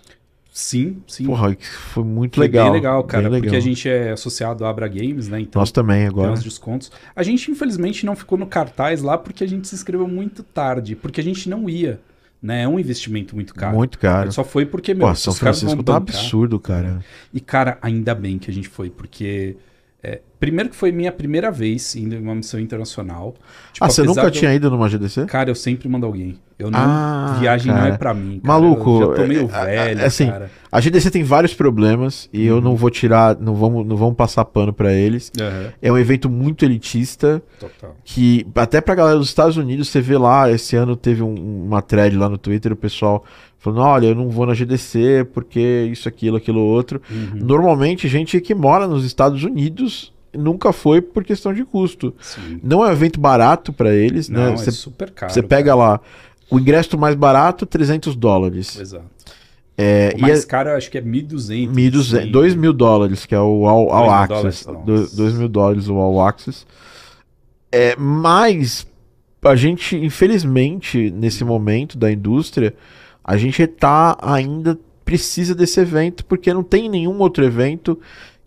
Sim, 0.52 1.00
sim. 1.06 1.24
Porra, 1.24 1.56
foi 1.92 2.02
muito 2.02 2.34
foi 2.34 2.46
legal. 2.46 2.66
Bem 2.66 2.80
legal, 2.80 3.04
cara, 3.04 3.22
bem 3.22 3.32
legal. 3.32 3.42
porque 3.42 3.56
a 3.56 3.60
gente 3.60 3.88
é 3.88 4.10
associado 4.10 4.64
à 4.64 4.70
Abra 4.70 4.88
Games, 4.88 5.28
né? 5.28 5.40
Então, 5.40 5.60
Nós 5.60 5.70
também 5.70 6.04
agora. 6.04 6.28
Tem 6.28 6.38
uns 6.38 6.42
descontos. 6.42 6.90
A 7.14 7.22
gente, 7.22 7.48
infelizmente, 7.48 8.04
não 8.04 8.16
ficou 8.16 8.36
no 8.36 8.46
cartaz 8.46 9.00
lá 9.00 9.16
porque 9.16 9.44
a 9.44 9.46
gente 9.46 9.68
se 9.68 9.74
inscreveu 9.76 10.08
muito 10.08 10.42
tarde, 10.42 10.96
porque 10.96 11.20
a 11.20 11.24
gente 11.24 11.48
não 11.48 11.70
ia 11.70 12.00
né? 12.42 12.62
É 12.62 12.68
um 12.68 12.78
investimento 12.78 13.34
muito 13.34 13.54
caro. 13.54 13.76
Muito 13.76 13.98
caro. 13.98 14.32
Só 14.32 14.44
foi 14.44 14.64
porque, 14.64 14.94
meu, 14.94 15.08
Pô, 15.08 15.14
São 15.14 15.34
Francisco 15.34 15.82
tá 15.82 15.96
absurdo, 15.96 16.58
cara. 16.58 17.04
E, 17.32 17.40
cara, 17.40 17.78
ainda 17.82 18.14
bem 18.14 18.38
que 18.38 18.50
a 18.50 18.54
gente 18.54 18.68
foi, 18.68 18.90
porque 18.90 19.56
é, 20.00 20.20
primeiro 20.38 20.70
que 20.70 20.76
foi 20.76 20.92
minha 20.92 21.10
primeira 21.10 21.50
vez 21.50 21.96
indo 21.96 22.14
em 22.14 22.20
uma 22.20 22.34
missão 22.34 22.60
internacional. 22.60 23.34
Tipo, 23.72 23.84
ah, 23.84 23.90
você 23.90 24.04
nunca 24.04 24.30
tinha 24.30 24.54
ido 24.54 24.70
numa 24.70 24.88
GDC? 24.88 25.26
Cara, 25.26 25.50
eu 25.50 25.56
sempre 25.56 25.88
mando 25.88 26.06
alguém. 26.06 26.38
Eu 26.56 26.70
não. 26.70 26.78
Ah, 26.78 27.36
viagem 27.40 27.72
cara. 27.72 27.84
não 27.84 27.94
é 27.94 27.96
pra 27.96 28.14
mim. 28.14 28.40
Cara. 28.40 28.60
Maluco. 28.60 29.02
Eu 29.02 29.08
já 29.08 29.14
tô 29.14 29.26
meio 29.26 29.50
é, 29.52 29.74
é, 29.74 29.94
velho, 29.94 30.06
assim, 30.06 30.26
cara. 30.28 30.50
A 30.70 30.80
GDC 30.80 31.10
tem 31.10 31.24
vários 31.24 31.54
problemas 31.54 32.28
e 32.32 32.48
uhum. 32.48 32.56
eu 32.56 32.60
não 32.60 32.76
vou 32.76 32.90
tirar, 32.90 33.36
não 33.40 33.54
vamos, 33.54 33.86
não 33.86 33.96
vamos 33.96 34.14
passar 34.14 34.44
pano 34.44 34.72
para 34.72 34.92
eles. 34.92 35.32
Uhum. 35.38 35.70
É 35.80 35.90
um 35.90 35.98
evento 35.98 36.28
muito 36.28 36.64
elitista. 36.64 37.42
Total. 37.58 37.96
Que 38.04 38.46
até 38.54 38.80
pra 38.80 38.94
galera 38.94 39.18
dos 39.18 39.28
Estados 39.28 39.56
Unidos, 39.56 39.88
você 39.88 40.00
vê 40.00 40.16
lá, 40.16 40.50
esse 40.50 40.76
ano 40.76 40.94
teve 40.94 41.22
um, 41.22 41.64
uma 41.66 41.82
thread 41.82 42.16
lá 42.16 42.28
no 42.28 42.38
Twitter, 42.38 42.72
o 42.72 42.76
pessoal 42.76 43.24
falando, 43.72 43.86
olha, 43.86 44.06
eu 44.06 44.14
não 44.14 44.28
vou 44.28 44.46
na 44.46 44.54
GDC 44.54 45.26
porque 45.32 45.88
isso, 45.90 46.08
aquilo, 46.08 46.36
aquilo, 46.36 46.60
outro. 46.60 47.00
Uhum. 47.10 47.40
Normalmente, 47.40 48.08
gente 48.08 48.40
que 48.40 48.54
mora 48.54 48.86
nos 48.86 49.04
Estados 49.04 49.42
Unidos 49.42 50.12
nunca 50.32 50.72
foi 50.72 51.00
por 51.00 51.24
questão 51.24 51.52
de 51.52 51.64
custo. 51.64 52.14
Sim. 52.20 52.60
Não 52.62 52.84
é 52.84 52.88
um 52.88 52.92
evento 52.92 53.18
barato 53.18 53.72
para 53.72 53.94
eles, 53.94 54.28
não, 54.28 54.50
né? 54.50 54.56
Cê, 54.56 54.68
é 54.68 54.72
super 54.72 55.10
caro. 55.10 55.32
Você 55.32 55.42
pega 55.42 55.70
cara. 55.70 55.76
lá 55.76 56.00
o 56.50 56.58
ingresso 56.58 56.96
mais 56.98 57.14
barato, 57.14 57.66
300 57.66 58.16
dólares. 58.16 58.78
Exato. 58.78 59.04
É, 59.76 60.12
o 60.16 60.20
mais 60.20 60.42
é, 60.42 60.46
caro 60.46 60.70
eu 60.70 60.76
acho 60.76 60.90
que 60.90 60.98
é 60.98 61.02
1.200. 61.02 61.72
1.200, 61.72 62.30
2 62.32 62.54
mil 62.56 62.72
dólares, 62.72 63.24
que 63.24 63.34
é 63.34 63.40
o 63.40 63.66
All, 63.66 63.90
all 63.92 64.10
Access. 64.10 64.66
2 64.66 65.34
mil 65.34 65.48
dólares 65.48 65.88
o 65.88 65.94
All 65.94 66.20
Access. 66.20 66.66
É, 67.70 67.94
mas 67.96 68.86
a 69.42 69.54
gente, 69.54 69.96
infelizmente, 69.96 71.10
nesse 71.10 71.44
momento 71.44 71.96
da 71.96 72.10
indústria, 72.10 72.74
a 73.28 73.36
gente 73.36 73.66
tá 73.66 74.16
ainda 74.22 74.78
precisa 75.04 75.54
desse 75.54 75.78
evento, 75.78 76.24
porque 76.24 76.50
não 76.50 76.62
tem 76.62 76.88
nenhum 76.88 77.18
outro 77.18 77.44
evento 77.44 78.00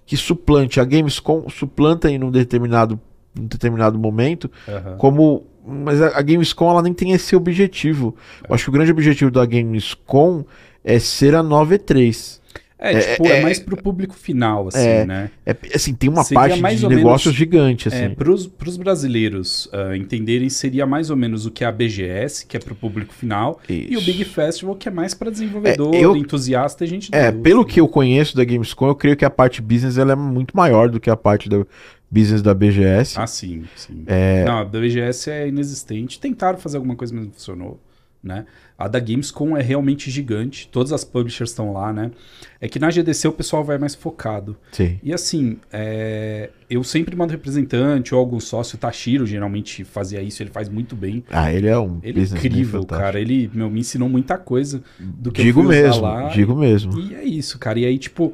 que 0.07 0.17
suplante 0.17 0.79
a 0.79 0.83
Gamescom, 0.83 1.47
suplanta 1.49 2.09
em 2.09 2.23
um 2.23 2.31
determinado, 2.31 2.99
um 3.39 3.45
determinado 3.45 3.99
momento, 3.99 4.49
uhum. 4.67 4.97
como 4.97 5.43
mas 5.63 6.01
a, 6.01 6.19
Gamescom 6.19 6.71
ela 6.71 6.81
nem 6.81 6.95
tem 6.95 7.11
esse 7.11 7.35
objetivo. 7.35 8.15
É. 8.43 8.49
Eu 8.49 8.55
acho 8.55 8.63
que 8.63 8.69
o 8.71 8.73
grande 8.73 8.89
objetivo 8.91 9.29
da 9.29 9.45
Gamescom 9.45 10.43
é 10.83 10.97
ser 10.97 11.35
a 11.35 11.43
9E3. 11.43 12.39
É, 12.39 12.40
é, 12.81 12.99
tipo, 12.99 13.27
é, 13.27 13.37
é 13.37 13.41
mais 13.43 13.59
pro 13.59 13.77
público 13.77 14.15
final, 14.15 14.67
assim, 14.69 14.79
é, 14.79 15.05
né? 15.05 15.29
É, 15.45 15.55
assim, 15.75 15.93
tem 15.93 16.09
uma 16.09 16.23
seria 16.23 16.41
parte 16.41 16.77
de 16.77 16.87
negócios 16.87 17.25
menos, 17.25 17.37
gigante, 17.37 17.87
assim. 17.87 18.05
É, 18.05 18.09
pros, 18.09 18.47
pros 18.47 18.75
brasileiros 18.75 19.67
uh, 19.67 19.93
entenderem, 19.95 20.49
seria 20.49 20.87
mais 20.87 21.11
ou 21.11 21.15
menos 21.15 21.45
o 21.45 21.51
que 21.51 21.63
é 21.63 21.67
a 21.67 21.71
BGS, 21.71 22.43
que 22.47 22.57
é 22.57 22.59
pro 22.59 22.73
público 22.73 23.13
final, 23.13 23.61
Isso. 23.69 23.93
e 23.93 23.97
o 23.97 24.01
Big 24.01 24.25
Festival, 24.25 24.75
que 24.75 24.87
é 24.87 24.91
mais 24.91 25.13
para 25.13 25.29
desenvolvedor, 25.29 25.93
é, 25.93 25.99
eu, 25.99 26.17
entusiasta 26.17 26.83
e 26.83 26.87
gente 26.87 27.09
É, 27.13 27.31
pelo 27.31 27.63
que 27.63 27.79
eu 27.79 27.87
conheço 27.87 28.35
da 28.35 28.43
Gamescom, 28.43 28.87
eu 28.87 28.95
creio 28.95 29.15
que 29.15 29.25
a 29.25 29.29
parte 29.29 29.61
business 29.61 29.99
ela 29.99 30.13
é 30.13 30.15
muito 30.15 30.57
maior 30.57 30.89
do 30.89 30.99
que 30.99 31.09
a 31.11 31.15
parte 31.15 31.47
da 31.47 31.63
business 32.09 32.41
da 32.41 32.55
BGS. 32.55 33.19
Ah, 33.19 33.27
sim, 33.27 33.63
sim. 33.75 34.03
É... 34.07 34.43
Não, 34.43 34.57
a 34.57 34.65
BGS 34.65 35.29
é 35.29 35.47
inexistente. 35.47 36.19
Tentaram 36.19 36.57
fazer 36.57 36.77
alguma 36.77 36.95
coisa, 36.95 37.13
mas 37.13 37.25
não 37.25 37.31
funcionou 37.31 37.79
né? 38.23 38.45
A 38.77 38.87
da 38.87 38.99
Gamescom 38.99 39.57
é 39.57 39.61
realmente 39.61 40.11
gigante, 40.11 40.67
todas 40.71 40.91
as 40.91 41.03
publishers 41.03 41.49
estão 41.49 41.73
lá, 41.73 41.91
né? 41.91 42.11
É 42.59 42.67
que 42.67 42.77
na 42.77 42.89
GDC 42.89 43.27
o 43.27 43.31
pessoal 43.31 43.63
vai 43.63 43.77
mais 43.77 43.95
focado. 43.95 44.55
Sim. 44.71 44.99
E 45.03 45.13
assim, 45.13 45.57
é... 45.71 46.49
eu 46.69 46.83
sempre 46.83 47.15
mando 47.15 47.31
representante 47.31 48.13
ou 48.13 48.19
algum 48.19 48.39
sócio, 48.39 48.75
o 48.75 48.79
Tashiro 48.79 49.25
geralmente 49.25 49.83
fazia 49.83 50.21
isso, 50.21 50.41
ele 50.43 50.51
faz 50.51 50.69
muito 50.69 50.95
bem. 50.95 51.23
Ah, 51.29 51.51
ele 51.51 51.67
é 51.67 51.77
um 51.77 51.99
Ele 52.03 52.21
é 52.21 52.23
incrível, 52.23 52.85
cara. 52.85 53.19
Ele 53.19 53.49
meu, 53.53 53.69
me 53.69 53.79
ensinou 53.79 54.07
muita 54.07 54.37
coisa 54.37 54.83
do 54.99 55.31
que 55.31 55.41
digo 55.41 55.61
eu 55.61 55.65
fui 55.65 55.75
mesmo, 55.75 56.01
lá. 56.01 56.27
Digo 56.29 56.55
mesmo. 56.55 56.99
E 56.99 57.15
é 57.15 57.23
isso, 57.23 57.57
cara. 57.57 57.79
E 57.79 57.85
aí, 57.85 57.97
tipo, 57.97 58.33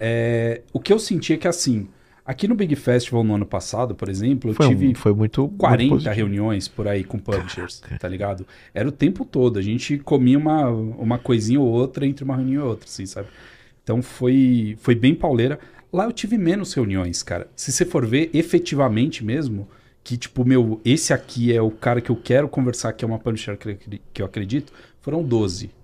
é... 0.00 0.62
o 0.72 0.80
que 0.80 0.92
eu 0.92 0.98
senti 0.98 1.32
é 1.32 1.36
que 1.36 1.46
assim, 1.46 1.88
Aqui 2.28 2.46
no 2.46 2.54
Big 2.54 2.76
Festival 2.76 3.24
no 3.24 3.36
ano 3.36 3.46
passado, 3.46 3.94
por 3.94 4.06
exemplo, 4.06 4.50
eu 4.50 4.54
foi 4.54 4.68
tive 4.68 4.88
um, 4.88 4.94
foi 4.94 5.14
muito, 5.14 5.48
40 5.56 5.94
muito 5.94 6.10
reuniões 6.10 6.68
por 6.68 6.86
aí 6.86 7.02
com 7.02 7.18
publishers, 7.18 7.80
Caraca. 7.80 7.98
tá 7.98 8.06
ligado? 8.06 8.46
Era 8.74 8.86
o 8.86 8.92
tempo 8.92 9.24
todo. 9.24 9.58
A 9.58 9.62
gente 9.62 9.96
comia 9.96 10.36
uma, 10.36 10.68
uma 10.68 11.18
coisinha 11.18 11.58
ou 11.58 11.66
outra 11.66 12.06
entre 12.06 12.22
uma 12.24 12.36
reunião 12.36 12.66
e 12.66 12.68
outra, 12.68 12.86
assim, 12.86 13.06
sabe? 13.06 13.28
Então 13.82 14.02
foi, 14.02 14.76
foi 14.78 14.94
bem 14.94 15.14
pauleira. 15.14 15.58
Lá 15.90 16.04
eu 16.04 16.12
tive 16.12 16.36
menos 16.36 16.74
reuniões, 16.74 17.22
cara. 17.22 17.48
Se 17.56 17.72
você 17.72 17.86
for 17.86 18.04
ver 18.04 18.28
efetivamente 18.34 19.24
mesmo, 19.24 19.66
que 20.04 20.18
tipo, 20.18 20.44
meu, 20.44 20.82
esse 20.84 21.14
aqui 21.14 21.50
é 21.50 21.62
o 21.62 21.70
cara 21.70 22.02
que 22.02 22.10
eu 22.10 22.16
quero 22.16 22.46
conversar, 22.46 22.92
que 22.92 23.06
é 23.06 23.08
uma 23.08 23.18
publisher 23.18 23.56
que 24.12 24.20
eu 24.20 24.26
acredito, 24.26 24.70
foram 25.00 25.22
12 25.22 25.77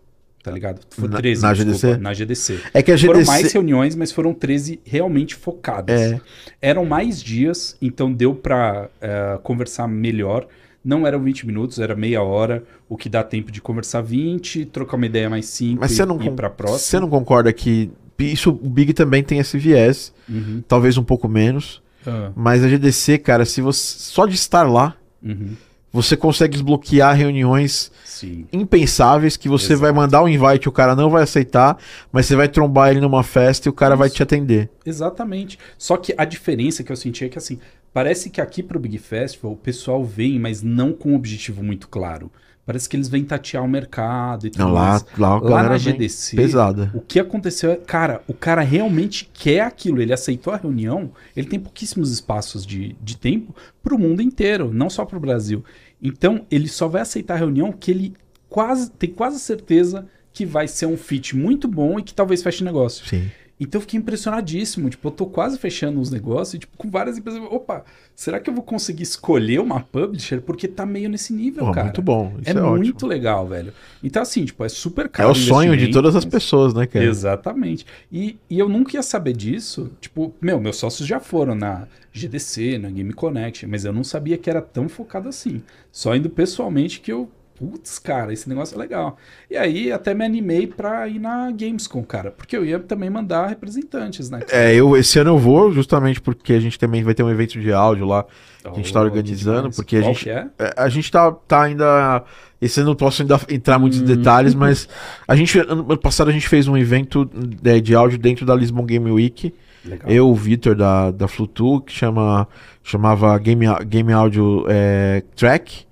tá 0.45 0.51
ligado? 0.51 0.81
Foi 0.91 1.09
13, 1.09 1.41
na, 1.41 1.49
na 1.49 1.55
desculpa, 1.55 1.79
GDC? 1.79 1.97
Na 1.97 2.13
GDC. 2.13 2.61
É 2.75 2.83
que 2.83 2.93
a 2.93 2.97
GDC... 2.97 3.07
Foram 3.07 3.25
mais 3.25 3.53
reuniões, 3.53 3.97
mas 3.97 4.13
foram 4.13 4.35
13 4.35 4.79
realmente 4.85 5.35
focadas. 5.35 5.99
É. 5.99 6.21
Eram 6.61 6.85
mais 6.85 7.23
dias, 7.23 7.75
então 7.81 8.13
deu 8.13 8.35
pra 8.35 8.91
uh, 9.01 9.39
conversar 9.39 9.89
melhor. 9.89 10.47
Não 10.85 11.07
eram 11.07 11.23
20 11.23 11.47
minutos, 11.47 11.79
era 11.79 11.97
meia 11.97 12.23
hora, 12.23 12.63
o 12.87 12.95
que 12.95 13.09
dá 13.09 13.25
tempo 13.25 13.51
de 13.51 13.63
conversar 13.63 14.03
20, 14.03 14.67
trocar 14.67 14.99
uma 14.99 15.07
ideia 15.07 15.31
mais 15.31 15.47
5 15.47 15.81
mas 15.81 15.93
você 15.93 16.05
não 16.05 16.23
ir 16.23 16.31
pra 16.33 16.51
próxima. 16.51 16.79
Você 16.79 17.01
não 17.01 17.09
concorda 17.09 17.51
que 17.51 17.91
isso, 18.19 18.51
o 18.51 18.69
Big 18.69 18.93
também 18.93 19.23
tem 19.23 19.39
esse 19.39 19.57
viés, 19.57 20.13
uhum. 20.29 20.63
talvez 20.69 20.99
um 20.99 21.03
pouco 21.03 21.27
menos, 21.27 21.83
uhum. 22.07 22.33
mas 22.37 22.63
a 22.63 22.69
GDC, 22.69 23.17
cara, 23.17 23.47
se 23.47 23.63
você 23.63 23.81
só 23.99 24.27
de 24.27 24.35
estar 24.35 24.65
lá, 24.65 24.95
uhum. 25.23 25.55
Você 25.95 26.17
consegue 26.17 26.55
desbloquear 26.55 27.15
reuniões 27.15 27.93
Sim. 28.05 28.49
impensáveis 28.53 29.37
que 29.37 29.49
você 29.49 29.75
Exato. 29.75 29.81
vai 29.81 29.93
mandar 29.93 30.25
um 30.25 30.29
invite 30.29 30.65
e 30.65 30.69
o 30.69 30.73
cara 30.73 30.97
não 30.97 31.09
vai 31.09 31.23
aceitar, 31.23 31.79
mas 32.11 32.27
você 32.27 32.35
vai 32.35 32.49
trombar 32.49 32.91
ele 32.91 33.01
numa 33.01 33.23
festa 33.23 33.69
e 33.69 33.71
o 33.71 33.73
cara 33.73 33.95
Isso. 33.95 34.01
vai 34.01 34.11
te 34.11 34.21
atender. 34.21 34.69
Exatamente. 34.85 35.57
Só 35.79 35.97
que 35.97 36.13
a 36.19 36.25
diferença 36.25 36.83
que 36.83 36.91
eu 36.91 36.97
senti 36.97 37.25
é 37.25 37.29
que 37.29 37.39
assim, 37.39 37.61
parece 37.93 38.29
que 38.29 38.41
aqui 38.41 38.61
pro 38.61 38.81
Big 38.81 38.99
Festival 38.99 39.53
o 39.53 39.57
pessoal 39.57 40.05
vem, 40.05 40.37
mas 40.37 40.63
não 40.63 40.93
com 40.93 41.13
um 41.13 41.15
objetivo 41.15 41.63
muito 41.63 41.87
claro. 41.87 42.29
Parece 42.67 42.89
que 42.89 42.97
eles 42.97 43.09
vêm 43.09 43.23
tatear 43.23 43.63
o 43.63 43.69
mercado 43.69 44.47
e 44.47 44.51
tudo 44.51 44.65
não, 44.65 44.73
lá, 44.73 44.91
mais. 44.91 45.05
Lá, 45.19 45.37
lá 45.37 45.63
na 45.65 45.77
GDC, 45.77 46.35
pesada. 46.35 46.91
o 46.95 47.01
que 47.01 47.21
aconteceu 47.21 47.71
é, 47.71 47.77
cara, 47.77 48.23
o 48.27 48.33
cara 48.33 48.63
realmente 48.63 49.31
quer 49.35 49.61
aquilo. 49.61 50.01
Ele 50.01 50.15
aceitou 50.15 50.53
a 50.53 50.57
reunião, 50.57 51.13
ele 51.37 51.47
tem 51.47 51.61
pouquíssimos 51.61 52.11
espaços 52.11 52.65
de, 52.65 52.97
de 53.03 53.19
tempo 53.19 53.55
para 53.83 53.95
o 53.95 53.99
mundo 53.99 54.23
inteiro, 54.23 54.73
não 54.73 54.89
só 54.89 55.05
para 55.05 55.19
o 55.19 55.21
Brasil. 55.21 55.63
Então, 56.05 56.47
ele 56.51 56.69
só 56.69 56.87
vai 56.87 57.01
aceitar 57.01 57.35
a 57.35 57.39
reunião 57.39 57.73
que 57.73 57.91
ele 57.91 58.15
quase 58.49 58.91
tem 58.91 59.11
quase 59.11 59.41
certeza 59.41 60.07
que 60.35 60.45
vai 60.45 60.69
ser 60.69 60.85
um 60.85 60.99
fit 60.99 61.35
muito 61.35 61.67
bom 61.67 61.99
e 61.99 62.03
que 62.03 62.13
talvez 62.13 62.43
feche 62.43 62.63
negócio. 62.63 63.07
Sim. 63.07 63.31
Então 63.65 63.79
eu 63.79 63.83
fiquei 63.83 63.99
impressionadíssimo. 63.99 64.89
Tipo, 64.89 65.09
eu 65.09 65.13
tô 65.13 65.27
quase 65.27 65.59
fechando 65.59 65.99
uns 65.99 66.11
negócios, 66.11 66.61
tipo, 66.61 66.77
com 66.77 66.91
várias 66.91 67.19
empresas. 67.19 67.41
Opa, 67.43 67.85
será 68.15 68.39
que 68.39 68.49
eu 68.49 68.55
vou 68.55 68.63
conseguir 68.63 69.03
escolher 69.03 69.61
uma 69.61 69.81
publisher? 69.81 70.41
Porque 70.41 70.69
tá 70.69 70.87
meio 70.87 71.09
nesse 71.09 71.33
nível, 71.33 71.67
Pô, 71.67 71.73
cara. 71.73 71.87
Muito 71.87 72.03
bom. 72.03 72.35
Isso 72.41 72.51
é, 72.51 72.61
é 72.61 72.63
muito 72.63 72.97
ótimo. 72.97 73.09
legal, 73.09 73.47
velho. 73.47 73.73
Então, 74.03 74.23
assim, 74.23 74.45
tipo, 74.45 74.65
é 74.65 74.69
super 74.69 75.09
caro. 75.09 75.29
É 75.29 75.33
o 75.33 75.35
sonho 75.35 75.77
de 75.77 75.91
todas 75.91 76.15
as 76.15 76.25
pessoas, 76.25 76.75
né, 76.75 76.87
cara? 76.87 77.05
Exatamente. 77.05 77.87
E, 78.11 78.39
e 78.49 78.59
eu 78.59 78.69
nunca 78.69 78.97
ia 78.97 79.03
saber 79.03 79.33
disso. 79.35 79.91
Tipo, 80.01 80.35
meu, 80.41 80.61
meus 80.61 80.77
sócios 80.77 81.07
já 81.07 81.21
foram 81.21 81.55
na 81.55 81.87
GDC, 82.13 82.79
na 82.79 82.91
Game 82.91 83.13
Connect, 83.13 83.67
mas 83.67 83.85
eu 83.85 83.93
não 83.93 84.05
sabia 84.05 84.39
que 84.39 84.49
era 84.49 84.63
tão 84.63 84.89
focado 84.89 85.29
assim. 85.29 85.63
Só 85.91 86.15
indo 86.15 86.31
pessoalmente 86.31 87.01
que 87.01 87.13
eu 87.13 87.29
putz, 87.57 87.99
cara, 87.99 88.33
esse 88.33 88.49
negócio 88.49 88.75
é 88.75 88.79
legal. 88.79 89.17
E 89.51 89.57
aí 89.57 89.93
até 89.93 90.15
me 90.15 90.25
animei 90.25 90.67
pra 90.67 91.07
ir 91.09 91.19
na 91.19 91.51
Gamescom, 91.51 92.03
cara, 92.03 92.31
porque 92.31 92.57
eu 92.57 92.65
ia 92.65 92.79
também 92.79 93.09
mandar 93.09 93.47
representantes, 93.47 94.29
né? 94.29 94.41
Cara? 94.41 94.63
É, 94.63 94.75
eu 94.75 94.97
esse 94.97 95.19
ano 95.19 95.31
eu 95.31 95.39
vou 95.39 95.73
justamente 95.73 96.21
porque 96.21 96.53
a 96.53 96.61
gente 96.61 96.79
também 96.79 97.03
vai 97.03 97.15
ter 97.15 97.23
um 97.23 97.31
evento 97.31 97.61
de 97.61 97.73
áudio 97.73 98.07
lá 98.07 98.25
que 98.63 98.69
a 98.69 98.75
gente 98.75 98.93
tá 98.93 99.01
oh, 99.01 99.05
organizando, 99.05 99.71
porque 99.71 99.99
a 99.99 100.01
Qual 100.01 100.15
gente 100.15 100.31
é? 100.31 100.49
é? 100.59 100.75
a 100.77 100.89
gente 100.89 101.11
tá, 101.11 101.31
tá 101.31 101.63
ainda 101.63 102.25
esse 102.61 102.81
ano 102.81 102.91
não 102.91 102.97
posso 102.97 103.23
ainda 103.23 103.39
entrar 103.49 103.79
muitos 103.79 104.01
hum. 104.01 104.05
detalhes, 104.05 104.55
mas 104.55 104.89
a 105.29 105.37
gente 105.37 105.59
ano 105.59 105.97
passado 105.99 106.31
a 106.31 106.33
gente 106.33 106.49
fez 106.49 106.67
um 106.67 106.77
evento 106.77 107.25
de, 107.27 107.81
de 107.81 107.95
áudio 107.95 108.19
dentro 108.19 108.47
da 108.47 108.55
Lisbon 108.55 108.85
Game 108.85 109.11
Week. 109.11 109.55
Legal. 109.85 110.11
Eu, 110.11 110.31
o 110.31 110.35
Vitor 110.35 110.75
da, 110.75 111.11
da 111.11 111.29
Flutu, 111.29 111.83
que 111.83 111.93
chama, 111.93 112.49
chamava 112.83 113.37
Game, 113.39 113.67
Game 113.87 114.13
Audio 114.13 114.65
é, 114.67 115.23
Track. 115.37 115.85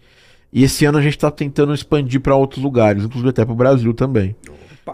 E 0.53 0.64
esse 0.64 0.84
ano 0.84 0.98
a 0.98 1.03
gente 1.03 1.16
está 1.16 1.30
tentando 1.30 1.72
expandir 1.72 2.20
para 2.20 2.36
outros 2.36 2.62
lugares, 2.62 3.05
inclusive 3.05 3.30
até 3.30 3.44
para 3.44 3.53
o 3.53 3.57
Brasil 3.57 3.94
também. 3.94 4.36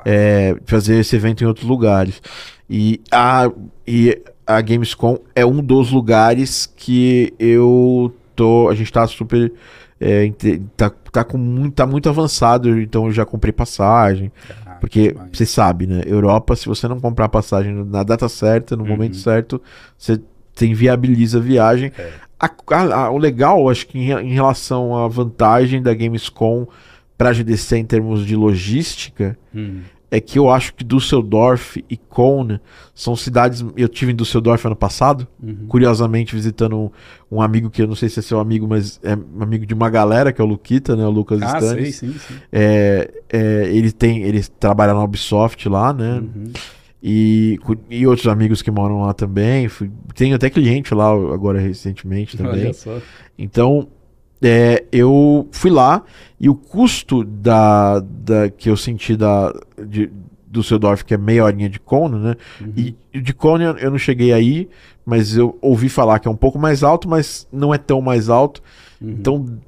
É, 0.05 0.55
fazer 0.67 1.01
esse 1.01 1.17
evento 1.17 1.43
em 1.43 1.47
outros 1.47 1.67
lugares. 1.67 2.23
E 2.71 3.01
a, 3.11 3.51
e 3.87 4.23
a 4.47 4.61
Gamescom 4.61 5.19
é 5.35 5.45
um 5.45 5.63
dos 5.63 5.91
lugares 5.91 6.73
que 6.77 7.35
eu 7.39 8.15
tô. 8.37 8.69
A 8.69 8.75
gente 8.75 8.87
está 8.87 9.07
super. 9.07 9.53
É, 10.01 10.31
tá, 10.77 10.93
tá, 11.11 11.25
com 11.25 11.37
muito, 11.37 11.75
tá 11.75 11.85
muito 11.85 12.09
avançado, 12.09 12.79
então 12.81 13.07
eu 13.07 13.13
já 13.13 13.25
comprei 13.25 13.53
passagem. 13.53 14.31
Ah, 14.65 14.77
porque 14.81 15.17
você 15.33 15.45
sabe, 15.45 15.89
né? 15.89 16.03
Europa, 16.07 16.55
se 16.55 16.67
você 16.67 16.87
não 16.87 17.01
comprar 17.01 17.29
passagem 17.29 17.75
na 17.85 18.05
data 18.05 18.29
certa, 18.29 18.77
no 18.77 18.85
uhum. 18.85 18.91
momento 18.91 19.17
certo, 19.17 19.61
você 19.99 20.21
inviabiliza 20.63 21.39
a 21.39 21.43
viagem. 21.43 21.91
É. 21.99 22.28
A, 22.41 22.51
a, 22.95 23.11
o 23.11 23.19
legal, 23.19 23.69
acho 23.69 23.87
que 23.87 23.99
em, 23.99 24.13
em, 24.13 24.33
relação 24.33 24.97
à 24.97 25.09
vantagem 25.09 25.83
da 25.83 25.93
Gamescom 25.93 26.69
para 27.17 27.31
a 27.31 27.33
GDC 27.33 27.79
em 27.79 27.85
termos 27.85 28.25
de 28.25 28.37
logística, 28.37 29.37
hum. 29.53 29.81
é 30.09 30.21
que 30.21 30.39
eu 30.39 30.49
acho 30.49 30.73
que 30.73 30.85
Düsseldorf 30.85 31.85
e 31.91 31.97
Köln 31.97 32.61
são 32.95 33.17
cidades. 33.17 33.65
Eu 33.77 33.89
tive 33.89 34.13
em 34.13 34.15
Düsseldorf 34.15 34.65
ano 34.65 34.77
passado, 34.77 35.27
uhum. 35.43 35.67
curiosamente 35.67 36.33
visitando 36.33 36.77
um, 36.77 36.91
um, 37.31 37.43
amigo 37.43 37.71
que 37.71 37.83
eu 37.83 37.89
não 37.89 37.97
sei 37.97 38.09
se 38.09 38.21
é 38.21 38.23
seu 38.23 38.39
amigo, 38.39 38.69
mas 38.69 39.01
é 39.03 39.13
amigo 39.41 39.67
de 39.67 39.75
uma 39.75 39.91
galera, 39.91 40.33
que 40.33 40.41
é 40.41 40.45
o 40.45 40.47
Luquita, 40.47 40.95
né? 40.95 41.05
O 41.05 41.11
Lucas 41.11 41.43
ah, 41.43 41.59
Stannis. 41.59 41.97
Sei, 41.97 42.11
sim, 42.11 42.19
sim. 42.21 42.35
É, 42.53 43.11
é, 43.33 43.69
ele 43.73 43.91
tem. 43.91 44.23
Ele 44.23 44.45
trabalha 44.61 44.95
na 44.95 45.03
Ubisoft 45.03 45.69
lá, 45.69 45.93
né? 45.93 46.21
Uhum. 46.21 46.53
E, 47.03 47.59
e 47.89 48.07
outros 48.07 48.27
amigos 48.27 48.61
que 48.61 48.71
moram 48.71 49.03
lá 49.03 49.15
também. 49.15 49.69
Fui, 49.69 49.91
tenho 50.15 50.35
até 50.35 50.51
cliente 50.51 50.95
lá 50.95 51.11
agora 51.11 51.61
recentemente 51.61 52.37
também. 52.37 52.73
Então, 53.39 53.89
é, 54.43 54.85
eu 54.93 55.49
fui 55.53 55.71
lá 55.71 56.03
e 56.39 56.49
o 56.49 56.55
custo 56.55 57.25
da, 57.25 58.01
da 58.01 58.51
que 58.51 58.71
eu 58.71 58.77
senti 58.77 59.17
da, 59.17 59.53
de, 59.87 60.11
do 60.47 60.63
Seudorf, 60.63 61.05
que 61.05 61.15
é 61.15 61.17
meia 61.17 61.45
horinha 61.45 61.69
de 61.69 61.81
Kona, 61.81 62.19
né? 62.19 62.35
Uhum. 62.61 62.73
E 63.13 63.21
de 63.21 63.33
Kona 63.33 63.77
eu 63.81 63.91
não 63.91 63.99
cheguei 63.99 64.33
aí, 64.33 64.69
mas 65.05 65.37
eu 65.37 65.59
ouvi 65.61 65.89
falar 65.89 66.19
que 66.19 66.29
é 66.29 66.31
um 66.31 66.37
pouco 66.37 66.59
mais 66.59 66.83
alto, 66.83 67.09
mas 67.09 67.47
não 67.53 67.73
é 67.73 67.79
tão 67.79 68.01
mais 68.01 68.29
alto. 68.29 68.63
Uhum. 69.01 69.11
Então 69.11 69.59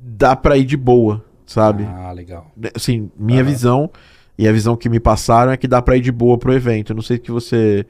dá 0.00 0.36
para 0.36 0.56
ir 0.56 0.64
de 0.64 0.76
boa, 0.76 1.24
sabe? 1.44 1.84
Ah, 1.84 2.12
legal. 2.12 2.50
Assim, 2.74 3.10
minha 3.16 3.42
visão 3.42 3.90
E 4.40 4.48
a 4.48 4.52
visão 4.52 4.76
que 4.76 4.88
me 4.88 5.00
passaram 5.00 5.52
é 5.52 5.56
que 5.56 5.68
dá 5.68 5.82
pra 5.82 5.96
ir 5.96 6.00
de 6.00 6.12
boa 6.12 6.38
pro 6.38 6.52
evento. 6.54 6.92
Eu 6.92 6.96
não 6.96 7.02
sei 7.02 7.16
o 7.16 7.20
que 7.20 7.30
você, 7.30 7.86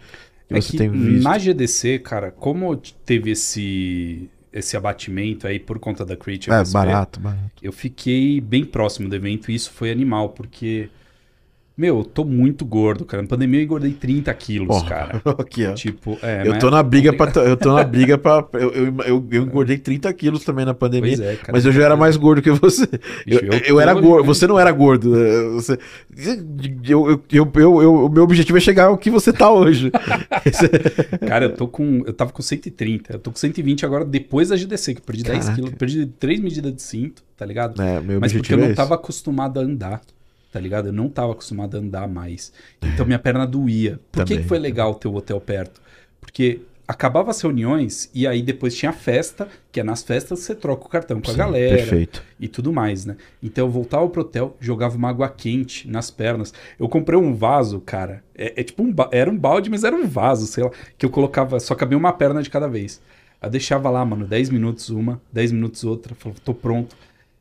que 0.48 0.54
É 0.54 0.60
você 0.60 0.72
que 0.72 0.78
tem 0.78 0.90
visto. 0.90 1.22
na 1.22 1.38
GDC, 1.38 1.98
cara, 2.00 2.30
como 2.32 2.76
teve 3.04 3.30
esse, 3.30 4.28
esse 4.52 4.76
abatimento 4.76 5.46
aí 5.46 5.58
por 5.60 5.78
conta 5.78 6.04
da 6.04 6.16
Creative 6.16 6.54
É, 6.54 6.64
SP, 6.66 6.72
barato, 6.74 7.20
barato. 7.20 7.52
eu 7.62 7.72
fiquei 7.72 8.40
bem 8.40 8.64
próximo 8.64 9.08
do 9.08 9.14
evento 9.14 9.50
e 9.50 9.54
isso 9.54 9.70
foi 9.70 9.90
animal, 9.90 10.30
porque, 10.30 10.90
meu, 11.80 11.98
eu 11.98 12.04
tô 12.04 12.24
muito 12.24 12.64
gordo, 12.64 13.04
cara. 13.04 13.22
Na 13.22 13.28
pandemia 13.28 13.60
eu 13.60 13.64
engordei 13.64 13.92
30 13.92 14.32
quilos, 14.34 14.82
cara. 14.82 15.22
Aqui, 15.38 15.64
ó. 15.66 15.72
Tipo, 15.72 16.18
é, 16.22 16.46
eu 16.46 16.58
tô 16.58 16.70
na 16.70 16.82
briga 16.82 17.12
pra. 17.12 17.32
Eu 17.42 17.56
tô 17.56 17.72
na 17.72 17.82
briga 17.84 18.18
pra. 18.18 18.46
Eu, 18.52 18.70
eu, 18.70 18.94
eu, 19.06 19.26
eu 19.30 19.42
engordei 19.44 19.78
30 19.78 20.12
quilos 20.12 20.44
também 20.44 20.64
na 20.66 20.74
pandemia. 20.74 21.14
É, 21.24 21.36
cara. 21.36 21.52
Mas 21.52 21.64
eu 21.64 21.72
já 21.72 21.82
era 21.84 21.96
mais 21.96 22.16
gordo 22.16 22.42
que 22.42 22.50
você. 22.50 22.84
Eu, 23.26 23.40
Bicho, 23.40 23.44
eu 23.44 23.58
eu 23.76 23.80
era 23.80 23.94
gordo. 23.94 24.26
Você 24.26 24.46
não 24.46 24.58
era 24.58 24.70
gordo. 24.70 25.16
eh, 25.18 25.48
Você, 25.54 25.78
eu, 26.86 27.08
eu, 27.08 27.22
eu, 27.32 27.52
eu- 27.82 28.04
o 28.04 28.08
meu 28.08 28.24
objetivo 28.24 28.58
é 28.58 28.60
chegar 28.60 28.86
ao 28.86 28.98
que 28.98 29.10
você 29.10 29.32
tá 29.32 29.50
hoje. 29.50 29.90
Cara, 31.26 31.46
eu 31.46 31.54
tô 31.56 31.66
com. 31.68 32.02
Eu 32.06 32.12
tava 32.12 32.32
com 32.32 32.42
130. 32.42 33.14
Eu 33.14 33.18
tô 33.18 33.30
com 33.30 33.36
120 33.38 33.84
agora 33.86 34.04
depois 34.04 34.48
da 34.48 34.56
GDC, 34.56 34.94
que 34.94 35.00
eu 35.00 35.04
perdi 35.04 35.22
10 35.22 35.38
Caraca. 35.38 35.54
quilos. 35.54 35.74
Perdi 35.78 36.06
3 36.06 36.40
medidas 36.40 36.74
de 36.74 36.82
cinto, 36.82 37.22
tá 37.36 37.44
ligado? 37.46 37.80
é, 37.80 38.00
meu 38.00 38.20
Mas 38.20 38.32
porque 38.32 38.52
eu 38.54 38.58
é 38.62 38.68
não 38.68 38.74
tava 38.74 38.94
acostumado 38.94 39.58
a 39.58 39.62
andar, 39.62 40.00
tá 40.50 40.60
ligado? 40.60 40.86
Eu 40.88 40.92
não 40.92 41.08
tava 41.08 41.32
acostumado 41.32 41.76
a 41.76 41.80
andar 41.80 42.08
mais. 42.08 42.52
Então 42.82 43.06
minha 43.06 43.18
perna 43.18 43.46
doía. 43.46 43.98
Por 44.10 44.24
que, 44.24 44.30
Também. 44.30 44.42
que 44.42 44.48
foi 44.48 44.58
legal 44.58 44.94
ter 44.94 45.08
o 45.08 45.14
hotel 45.14 45.40
perto? 45.40 45.80
Porque 46.20 46.60
acabava 46.90 47.30
as 47.30 47.40
reuniões 47.40 48.10
e 48.12 48.26
aí 48.26 48.42
depois 48.42 48.74
tinha 48.74 48.92
festa, 48.92 49.46
que 49.70 49.78
é 49.78 49.84
nas 49.84 50.02
festas 50.02 50.40
você 50.40 50.56
troca 50.56 50.86
o 50.86 50.88
cartão 50.88 51.20
com 51.20 51.28
a 51.30 51.32
Sim, 51.32 51.38
galera 51.38 51.76
Perfeito. 51.76 52.24
e 52.38 52.48
tudo 52.48 52.72
mais, 52.72 53.06
né? 53.06 53.16
Então 53.40 53.66
eu 53.66 53.70
voltava 53.70 54.08
pro 54.08 54.22
hotel, 54.22 54.56
jogava 54.58 54.96
uma 54.96 55.08
água 55.08 55.28
quente 55.28 55.88
nas 55.88 56.10
pernas. 56.10 56.52
Eu 56.80 56.88
comprei 56.88 57.16
um 57.16 57.32
vaso, 57.32 57.80
cara. 57.80 58.24
É, 58.34 58.60
é 58.60 58.64
tipo 58.64 58.82
um 58.82 58.92
era 59.12 59.30
um 59.30 59.38
balde, 59.38 59.70
mas 59.70 59.84
era 59.84 59.94
um 59.94 60.04
vaso, 60.06 60.48
sei 60.48 60.64
lá, 60.64 60.70
que 60.98 61.06
eu 61.06 61.10
colocava, 61.10 61.60
só 61.60 61.76
cabia 61.76 61.96
uma 61.96 62.12
perna 62.12 62.42
de 62.42 62.50
cada 62.50 62.66
vez. 62.66 63.00
Eu 63.40 63.48
deixava 63.48 63.88
lá, 63.88 64.04
mano, 64.04 64.26
10 64.26 64.50
minutos 64.50 64.90
uma, 64.90 65.20
10 65.32 65.52
minutos 65.52 65.84
outra, 65.84 66.14
falava, 66.16 66.40
tô 66.44 66.52
pronto, 66.52 66.96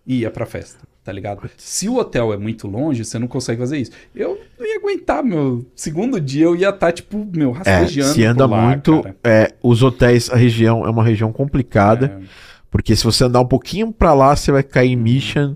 e 0.06 0.20
ia 0.20 0.32
pra 0.32 0.46
festa, 0.46 0.80
tá 1.10 1.14
ligado? 1.14 1.50
Se 1.58 1.90
o 1.90 1.98
hotel 1.98 2.32
é 2.32 2.38
muito 2.38 2.68
longe, 2.68 3.04
você 3.04 3.18
não 3.18 3.28
consegue 3.28 3.60
fazer 3.60 3.80
isso. 3.80 3.90
Eu 4.16 4.40
não 4.60 4.66
ia 4.68 4.78
aguentar, 4.78 5.24
meu. 5.24 5.66
Segundo 5.76 6.22
dia 6.22 6.46
eu 6.46 6.56
ia 6.56 6.70
estar, 6.70 6.92
tipo, 6.92 7.28
meu, 7.34 7.50
É, 7.66 7.78
rastejando. 7.80 8.14
se 8.14 8.24
anda 8.24 8.46
lá, 8.46 8.68
muito, 8.68 9.04
é, 9.24 9.52
os 9.64 9.82
hotéis, 9.82 10.30
a 10.30 10.36
região 10.36 10.86
é 10.86 10.90
uma 10.92 11.04
região 11.04 11.34
complicada, 11.34 12.20
É, 12.22 12.26
porque 12.70 12.96
se 12.96 13.04
você 13.04 13.24
andar 13.24 13.42
um 13.42 13.48
pouquinho 13.48 13.92
pra 13.92 14.14
lá, 14.14 14.36
você 14.36 14.52
vai 14.52 14.62
cair 14.62 14.92
em 14.92 14.96
Mission. 14.96 15.56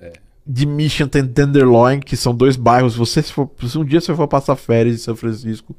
É. 0.00 0.12
De 0.46 0.64
Mission 0.64 1.06
tem 1.06 1.26
Tenderloin, 1.26 2.00
que 2.00 2.16
são 2.16 2.34
dois 2.34 2.56
bairros. 2.56 2.96
Você, 2.96 3.22
se, 3.22 3.30
for, 3.30 3.50
se 3.66 3.76
um 3.76 3.84
dia 3.84 4.00
você 4.00 4.14
for 4.14 4.26
passar 4.26 4.56
férias 4.56 4.94
em 4.94 4.98
São 4.98 5.14
Francisco, 5.14 5.76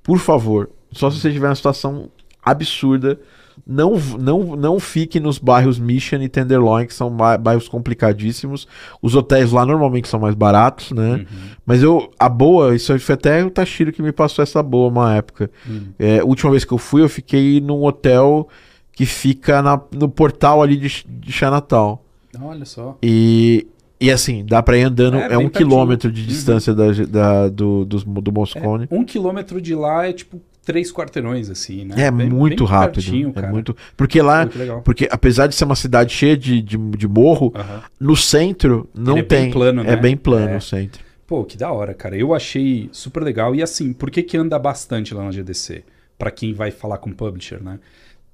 por 0.00 0.20
favor, 0.20 0.70
só 0.92 1.10
se 1.10 1.18
você 1.18 1.26
estiver 1.26 1.48
numa 1.48 1.56
situação 1.56 2.08
absurda, 2.40 3.18
não, 3.66 3.96
não, 4.18 4.56
não 4.56 4.80
fique 4.80 5.18
nos 5.20 5.38
bairros 5.38 5.78
Mission 5.78 6.20
e 6.22 6.28
Tenderloin, 6.28 6.86
que 6.86 6.94
são 6.94 7.10
ba- 7.10 7.38
bairros 7.38 7.68
complicadíssimos. 7.68 8.66
Os 9.00 9.14
hotéis 9.14 9.52
lá 9.52 9.64
normalmente 9.64 10.08
são 10.08 10.20
mais 10.20 10.34
baratos, 10.34 10.90
né? 10.92 11.14
Uhum. 11.16 11.24
Mas 11.64 11.82
eu, 11.82 12.10
a 12.18 12.28
boa, 12.28 12.74
isso 12.74 12.98
foi 12.98 13.14
até 13.14 13.44
o 13.44 13.50
Tashiro 13.50 13.92
que 13.92 14.02
me 14.02 14.12
passou 14.12 14.42
essa 14.42 14.62
boa 14.62 14.88
uma 14.88 15.14
época. 15.14 15.50
Hum. 15.68 15.88
É, 15.98 16.18
a 16.20 16.24
última 16.24 16.50
vez 16.50 16.64
que 16.64 16.72
eu 16.72 16.78
fui, 16.78 17.02
eu 17.02 17.08
fiquei 17.08 17.60
num 17.60 17.84
hotel 17.84 18.48
que 18.92 19.06
fica 19.06 19.60
na- 19.62 19.80
no 19.92 20.08
portal 20.08 20.62
ali 20.62 20.76
de, 20.76 21.04
de 21.08 21.32
Chinatown. 21.32 21.98
Olha 22.40 22.64
só. 22.64 22.96
E, 23.02 23.66
e 24.00 24.10
assim, 24.10 24.44
dá 24.44 24.62
pra 24.62 24.76
ir 24.76 24.82
andando, 24.82 25.16
É, 25.16 25.20
é, 25.32 25.38
um 25.38 25.42
pertinho. 25.48 25.52
quilômetro 25.52 26.10
de 26.12 26.20
Uhum. 26.22 26.26
distância 26.26 26.74
da, 26.74 26.90
da- 26.92 27.48
do, 27.48 27.84
dos- 27.84 28.04
do 28.04 28.32
Moscone. 28.32 28.86
Um 28.90 29.04
quilômetro 29.04 29.60
de 29.60 29.74
lá 29.74 30.06
é 30.08 30.12
tipo 30.12 30.40
três 30.64 30.92
quarteirões, 30.92 31.48
assim, 31.50 31.84
né? 31.84 31.94
É, 31.98 32.10
Bem- 32.10 32.28
muito 32.28 32.64
bem 32.64 32.72
rápido. 32.72 33.34
é 33.36 33.50
muito. 33.50 33.76
Porque 33.96 34.20
lá, 34.20 34.48
legal. 34.56 34.82
porque 34.82 35.06
apesar 35.10 35.46
de 35.46 35.54
ser 35.54 35.64
uma 35.64 35.76
cidade 35.76 36.12
cheia 36.12 36.36
de, 36.36 36.60
de, 36.62 36.76
de 36.76 37.06
morro, 37.06 37.52
no 38.00 38.16
centro 38.16 38.88
não 38.94 39.12
Ele 39.12 39.20
é 39.20 39.22
bem 39.22 39.42
tem. 39.44 39.52
plano, 39.52 39.82
É 39.82 39.84
né? 39.84 39.96
bem 39.96 40.16
plano 40.16 40.48
É. 40.48 40.56
o 40.56 40.60
centro. 40.60 41.04
Pô, 41.26 41.44
que 41.44 41.56
da 41.56 41.70
hora, 41.70 41.94
cara. 41.94 42.16
Eu 42.16 42.34
achei 42.34 42.88
super 42.92 43.22
legal. 43.22 43.54
E 43.54 43.62
assim, 43.62 43.92
por 43.92 44.10
que 44.10 44.22
que 44.22 44.36
anda 44.36 44.58
bastante 44.58 45.14
lá 45.14 45.22
na 45.24 45.30
GDC? 45.30 45.84
Pra 46.18 46.30
quem 46.30 46.52
vai 46.52 46.70
falar 46.70 46.98
com 46.98 47.12
publisher, 47.12 47.62
né? 47.62 47.78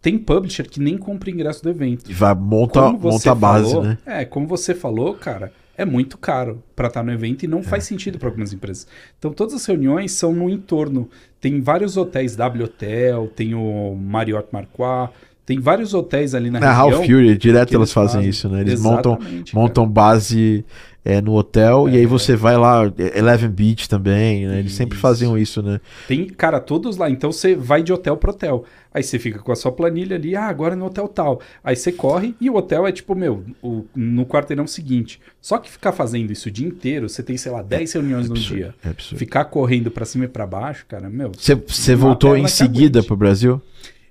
Tem 0.02 0.18
publisher 0.18 0.64
que 0.68 0.80
nem 0.80 0.96
compra 0.96 1.30
ingresso 1.30 1.62
do 1.62 1.68
evento. 1.70 2.10
E 2.10 2.14
vai, 2.14 2.34
monta, 2.34 2.90
monta 2.90 3.30
a 3.32 3.34
base, 3.34 3.70
falou- 3.70 3.84
né? 3.84 3.98
É, 4.06 4.24
como 4.24 4.46
você 4.46 4.74
falou, 4.74 5.14
cara, 5.14 5.52
é 5.76 5.84
muito 5.84 6.18
caro 6.18 6.62
pra 6.76 6.88
estar 6.88 7.02
no 7.02 7.12
evento 7.12 7.44
e 7.44 7.48
não 7.48 7.60
É. 7.60 7.62
faz 7.62 7.84
sentido 7.84 8.18
para 8.18 8.28
algumas 8.28 8.52
empresas. 8.52 8.86
Então 9.18 9.32
todas 9.32 9.54
as 9.54 9.64
reuniões 9.66 10.12
são 10.12 10.32
no 10.32 10.48
entorno. 10.50 11.08
Tem 11.40 11.60
vários 11.60 11.96
hotéis, 11.96 12.36
W 12.36 12.64
Hotel, 12.64 13.28
tem 13.34 13.54
o 13.54 13.94
Marriott 13.94 14.48
Marquardt, 14.52 15.14
tem 15.46 15.58
vários 15.58 15.94
hotéis 15.94 16.34
ali 16.34 16.50
na 16.50 16.60
Na 16.60 16.72
região. 16.72 16.98
Half 17.00 17.06
Fury, 17.06 17.36
direto 17.36 17.74
elas 17.74 17.92
fazem 17.92 18.16
fazem. 18.16 18.30
isso, 18.30 18.48
né? 18.48 18.60
Eles 18.60 18.80
montam, 18.80 19.16
cara. 19.16 19.30
montam 19.54 19.88
base 19.88 20.64
é, 21.04 21.20
no 21.20 21.32
hotel 21.34 21.88
e 21.88 21.96
É. 21.96 22.00
aí 22.00 22.06
você 22.06 22.36
vai 22.36 22.56
lá, 22.58 22.82
Eleven 23.16 23.48
Beach 23.48 23.88
também, 23.88 24.46
né? 24.46 24.58
Eles 24.58 24.74
sempre 24.74 24.94
Isso. 24.96 25.02
faziam 25.02 25.36
isso, 25.38 25.62
né? 25.62 25.80
Tem, 26.06 26.26
cara, 26.26 26.60
todos 26.60 26.96
lá. 26.98 27.08
Então 27.10 27.32
você 27.32 27.54
vai 27.56 27.82
de 27.82 27.92
hotel 27.92 28.16
pro 28.18 28.30
hotel. 28.32 28.64
Aí 28.92 29.02
você 29.02 29.18
fica 29.18 29.38
com 29.38 29.50
a 29.50 29.56
sua 29.56 29.70
planilha 29.72 30.16
ali, 30.16 30.36
ah, 30.36 30.46
agora 30.46 30.76
no 30.76 30.84
hotel 30.84 31.08
tal. 31.08 31.40
Aí 31.64 31.74
você 31.76 31.90
corre 31.90 32.34
e 32.40 32.50
o 32.50 32.56
hotel 32.56 32.86
é 32.86 32.92
tipo, 32.92 33.14
meu, 33.14 33.44
o- 33.62 33.84
no 33.94 34.26
quarteirão 34.26 34.66
seguinte. 34.66 35.20
Só 35.40 35.58
que 35.58 35.70
ficar 35.70 35.92
fazendo 35.92 36.30
isso 36.32 36.48
o 36.48 36.52
dia 36.52 36.66
inteiro, 36.68 37.08
você 37.08 37.22
tem, 37.22 37.36
sei 37.36 37.50
lá, 37.52 37.62
10 37.62 37.92
reuniões 37.92 38.28
no 38.28 38.34
absurdo, 38.34 38.56
dia. 38.56 38.74
É 38.84 38.88
absurdo. 38.90 39.18
Ficar 39.18 39.44
correndo 39.46 39.90
pra 39.90 40.04
cima 40.04 40.24
e 40.26 40.28
pra 40.28 40.46
baixo, 40.46 40.84
cara, 40.88 41.08
meu. 41.08 41.30
Você, 41.36 41.94
voltou 41.94 42.36
em 42.36 42.46
seguida 42.48 42.98
aguente. 42.98 43.06
pro 43.06 43.16
Brasil? 43.16 43.62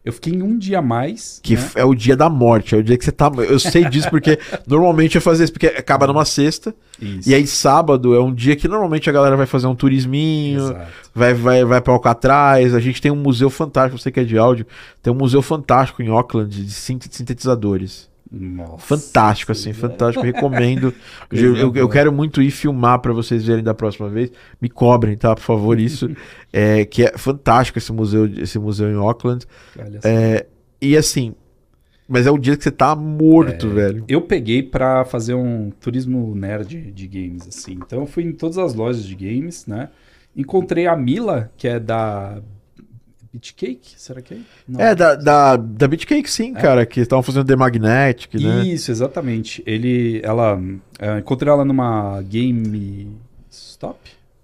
Eu 0.04 0.14
fiquei 0.14 0.34
em 0.34 0.41
um 0.41 0.58
dia 0.58 0.80
a 0.80 0.82
mais. 0.82 1.39
Que 1.43 1.56
né? 1.56 1.70
é 1.76 1.84
o 1.84 1.93
dia 1.93 2.16
da 2.16 2.30
morte, 2.30 2.74
é 2.74 2.78
o 2.78 2.84
dia 2.84 2.97
que 2.97 3.04
você 3.04 3.12
tá. 3.12 3.30
Eu 3.38 3.60
sei 3.60 3.84
disso 3.86 4.10
porque 4.10 4.39
normalmente 4.66 5.16
eu 5.16 5.22
fazia 5.22 5.43
isso, 5.43 5.52
porque 5.52 5.68
acaba 5.68 6.08
numa 6.08 6.24
sexta, 6.24 6.74
Isso. 7.02 7.30
e 7.30 7.36
aí 7.36 7.45
sábado 7.45 8.16
é 8.16 8.20
um 8.22 8.34
dia 8.34 8.56
que 8.56 8.68
normalmente 8.68 9.10
a 9.10 9.14
galera 9.14 9.36
vai 9.36 9.45
fazer 9.45 9.68
um 9.68 9.76
turisminho, 9.76 10.62
Exato. 10.62 10.91
vai, 11.14 11.34
vai, 11.34 11.66
vai 11.66 11.82
pra 11.82 11.93
Alcatraz. 11.93 12.74
A 12.74 12.80
gente 12.80 13.02
tem 13.02 13.12
um 13.12 13.16
museu 13.18 13.50
fantástico, 13.50 14.00
você 14.02 14.10
que 14.12 14.22
é 14.22 14.24
de 14.24 14.38
áudio, 14.38 14.66
tem 15.04 15.12
um 15.12 15.18
museu 15.18 15.41
fantástico 15.41 16.02
em 16.02 16.08
Auckland 16.08 16.50
de 16.64 16.72
sin- 16.72 17.00
sintetizadores. 17.10 18.08
Nossa, 18.32 18.77
Fantástico, 18.80 19.51
assim, 19.51 19.73
Senhora. 19.73 19.80
fantástico. 19.93 20.23
Recomendo. 20.23 20.93
Coisa 21.30 21.45
eu, 21.45 21.55
eu, 21.55 21.75
eu 21.75 21.89
quero 21.89 22.11
muito 22.11 22.41
ir 22.41 22.51
filmar 22.51 22.99
pra 22.99 23.11
vocês 23.11 23.43
verem 23.45 23.63
da 23.63 23.73
próxima 23.73 24.07
vez. 24.07 24.32
Me 24.61 24.69
cobrem, 24.69 25.17
tá? 25.17 25.34
Por 25.34 25.41
favor, 25.41 25.80
isso. 25.80 26.09
é, 26.53 26.86
que 26.86 27.05
é 27.05 27.17
fantástico 27.17 27.80
esse 27.80 27.91
museu, 27.91 28.25
esse 28.27 28.59
museu 28.59 28.91
em 28.91 28.95
Auckland. 28.95 29.45
É, 30.03 30.45
e 30.80 30.95
assim, 30.95 31.34
mas 32.07 32.27
é 32.27 32.32
o 32.32 32.38
dia 32.38 32.55
que 32.55 32.63
você 32.63 32.71
tá 32.71 32.95
morto, 32.95 33.65
É. 33.67 33.69
velho. 33.69 34.05
Eu 34.07 34.21
peguei 34.21 34.61
pra 34.61 35.03
fazer 35.05 35.34
um 35.34 35.71
turismo 35.82 36.36
nerd 36.36 36.91
de 36.91 37.07
games, 37.07 37.47
assim. 37.47 37.73
Então 37.73 38.01
eu 38.01 38.05
fui 38.05 38.23
em 38.23 38.32
todas 38.32 38.57
as 38.59 38.75
lojas 38.75 39.03
de 39.03 39.15
games, 39.15 39.65
né? 39.65 39.89
Encontrei 40.36 40.86
a 40.86 40.95
Mila, 40.95 41.51
que 41.57 41.67
é 41.67 41.80
da 41.80 42.39
Beatcake, 43.32 43.91
será 43.95 44.21
que 44.21 44.34
é? 44.34 44.38
Não. 44.67 44.80
É, 44.80 44.95
da, 44.95 45.13
da, 45.15 45.55
da 45.55 45.88
Beatcake, 45.88 46.30
sim, 46.30 46.53
É. 46.55 46.59
cara, 46.61 46.86
que 46.86 46.99
estavam 46.99 47.21
fazendo 47.21 47.45
The 47.45 47.55
Magnetic, 47.55 48.34
né? 48.36 48.63
Isso, 48.65 48.89
exatamente. 48.91 49.61
Ele, 49.67 50.19
ela, 50.23 50.59
é, 50.99 51.19
encontrei 51.19 51.51
ela 51.53 51.63
numa 51.63 52.21
Game 52.23 53.15
Stop, 53.51 53.99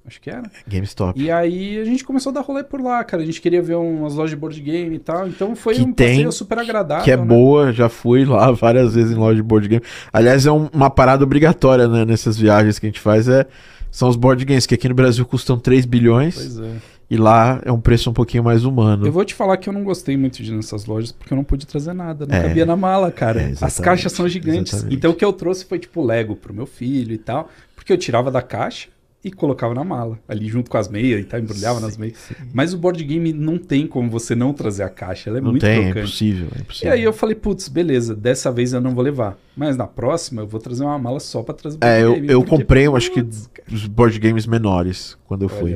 acho 0.06 0.22
que 0.22 0.30
era. 0.30 0.44
GameStop. 0.68 1.20
E 1.20 1.32
aí 1.32 1.80
a 1.80 1.84
gente 1.86 2.04
começou 2.04 2.30
a 2.30 2.34
dar 2.36 2.42
rolê 2.42 2.64
por 2.64 2.80
lá, 2.80 3.04
cara. 3.04 3.24
A 3.24 3.26
gente 3.26 3.42
queria 3.42 3.60
ver 3.62 3.74
umas 3.76 4.14
lojas 4.14 4.30
de 4.30 4.36
board 4.36 4.62
game 4.62 4.96
e 4.96 5.00
tal. 5.00 5.28
Então 5.28 5.56
foi 5.56 5.74
Que 5.76 5.82
um 5.82 5.92
tem- 5.92 6.10
passeio 6.10 6.32
super 6.32 6.60
agradável. 6.60 7.04
Que 7.04 7.12
é 7.12 7.18
né? 7.18 7.26
boa, 7.26 7.74
já 7.74 7.90
fui 7.90 8.24
lá 8.24 8.52
várias 8.54 8.94
vezes 8.94 9.12
em 9.14 9.16
loja 9.16 9.38
de 9.38 9.44
board 9.44 9.68
game. 9.68 9.84
Aliás, 10.14 10.46
é 10.46 10.52
um- 10.52 10.70
uma 10.72 10.92
parada 10.92 11.24
obrigatória, 11.24 11.88
né, 11.88 12.06
nessas 12.06 12.38
viagens 12.38 12.78
que 12.78 12.86
a 12.86 12.90
gente 12.90 13.00
faz, 13.00 13.28
é, 13.28 13.48
são 13.90 14.08
os 14.10 14.16
board 14.16 14.46
games, 14.46 14.68
que 14.68 14.76
aqui 14.76 14.88
no 14.88 14.94
Brasil 14.96 15.26
custam 15.26 15.58
3 15.58 15.86
bilhões 15.86 16.36
Pois 16.36 16.60
é. 16.60 16.72
E 17.10 17.18
lá 17.18 17.62
é 17.64 17.72
um 17.72 17.80
preço 17.80 18.10
um 18.10 18.14
pouquinho 18.14 18.44
mais 18.44 18.66
humano. 18.66 19.06
Eu 19.06 19.12
vou 19.12 19.24
te 19.24 19.34
falar 19.34 19.58
que 19.58 19.70
eu 19.70 19.74
não 19.74 19.84
gostei 19.84 20.18
muito 20.18 20.42
de 20.42 20.52
ir 20.52 20.56
nessas 20.56 20.86
lojas 20.86 21.12
porque 21.12 21.32
eu 21.34 21.36
não 21.36 21.44
pude 21.44 21.66
trazer 21.68 21.94
nada. 21.94 22.26
Não 22.26 22.36
É. 22.36 22.42
cabia 22.42 22.66
na 22.66 22.76
mala, 22.76 23.12
cara. 23.12 23.42
É, 23.42 23.54
As 23.62 23.80
caixas 23.80 24.12
são 24.12 24.28
gigantes. 24.28 24.74
exatamente. 24.74 24.96
Então 24.98 25.12
o 25.12 25.14
que 25.16 25.24
eu 25.24 25.32
trouxe 25.34 25.66
foi 25.66 25.78
tipo 25.80 26.04
Lego 26.04 26.36
pro 26.36 26.54
meu 26.54 26.66
filho 26.66 27.14
e 27.14 27.18
tal. 27.18 27.50
Porque 27.76 27.94
eu 27.94 27.98
tirava 27.98 28.32
da 28.32 28.42
caixa 28.42 28.88
e 29.26 29.32
colocava 29.32 29.74
na 29.74 29.84
mala. 29.84 30.20
Ali 30.28 30.48
junto 30.48 30.70
com 30.70 30.78
as 30.78 30.88
meias 30.88 31.20
e 31.20 31.24
tal, 31.24 31.40
embrulhava 31.40 31.80
nas 31.80 31.98
meias. 31.98 32.16
Mas 32.54 32.74
o 32.74 32.78
board 32.78 33.04
game 33.04 33.34
não 33.34 33.58
tem 33.58 33.88
como 33.88 34.08
você 34.10 34.36
não 34.36 34.54
trazer 34.54 34.84
a 34.84 34.90
caixa. 34.90 35.30
Ela 35.32 35.40
é 35.40 35.42
Não 35.42 35.50
muito 35.50 35.62
tem, 35.62 35.72
é 35.80 35.84
crocante. 35.86 36.00
impossível, 36.00 36.48
é 36.54 36.58
E 36.58 36.62
impossível. 36.62 36.94
aí 36.94 37.04
eu 37.04 37.12
falei, 37.12 37.36
putz, 37.36 37.68
beleza, 37.68 38.16
dessa 38.16 38.52
vez 38.52 38.72
eu 38.72 38.80
não 38.80 38.94
vou 38.94 39.04
levar. 39.04 39.36
Mas 39.58 39.76
na 39.76 39.88
próxima 39.88 40.44
eu 40.44 40.48
vou 40.48 40.60
trazer 40.62 40.84
uma 40.84 41.00
mala 41.00 41.20
só 41.20 41.42
pra 41.42 41.56
trazer 41.56 41.80
É, 41.82 42.02
eu, 42.04 42.08
board 42.10 42.22
game, 42.22 42.34
eu 42.34 42.40
porque, 42.42 42.58
comprei, 42.58 42.86
eu 42.88 42.96
acho 42.96 43.12
que 43.12 43.26
os 43.74 43.88
board 43.88 44.20
games 44.20 44.46
menores 44.46 45.18
quando 45.28 45.42
eu 45.42 45.50
fui. 45.50 45.76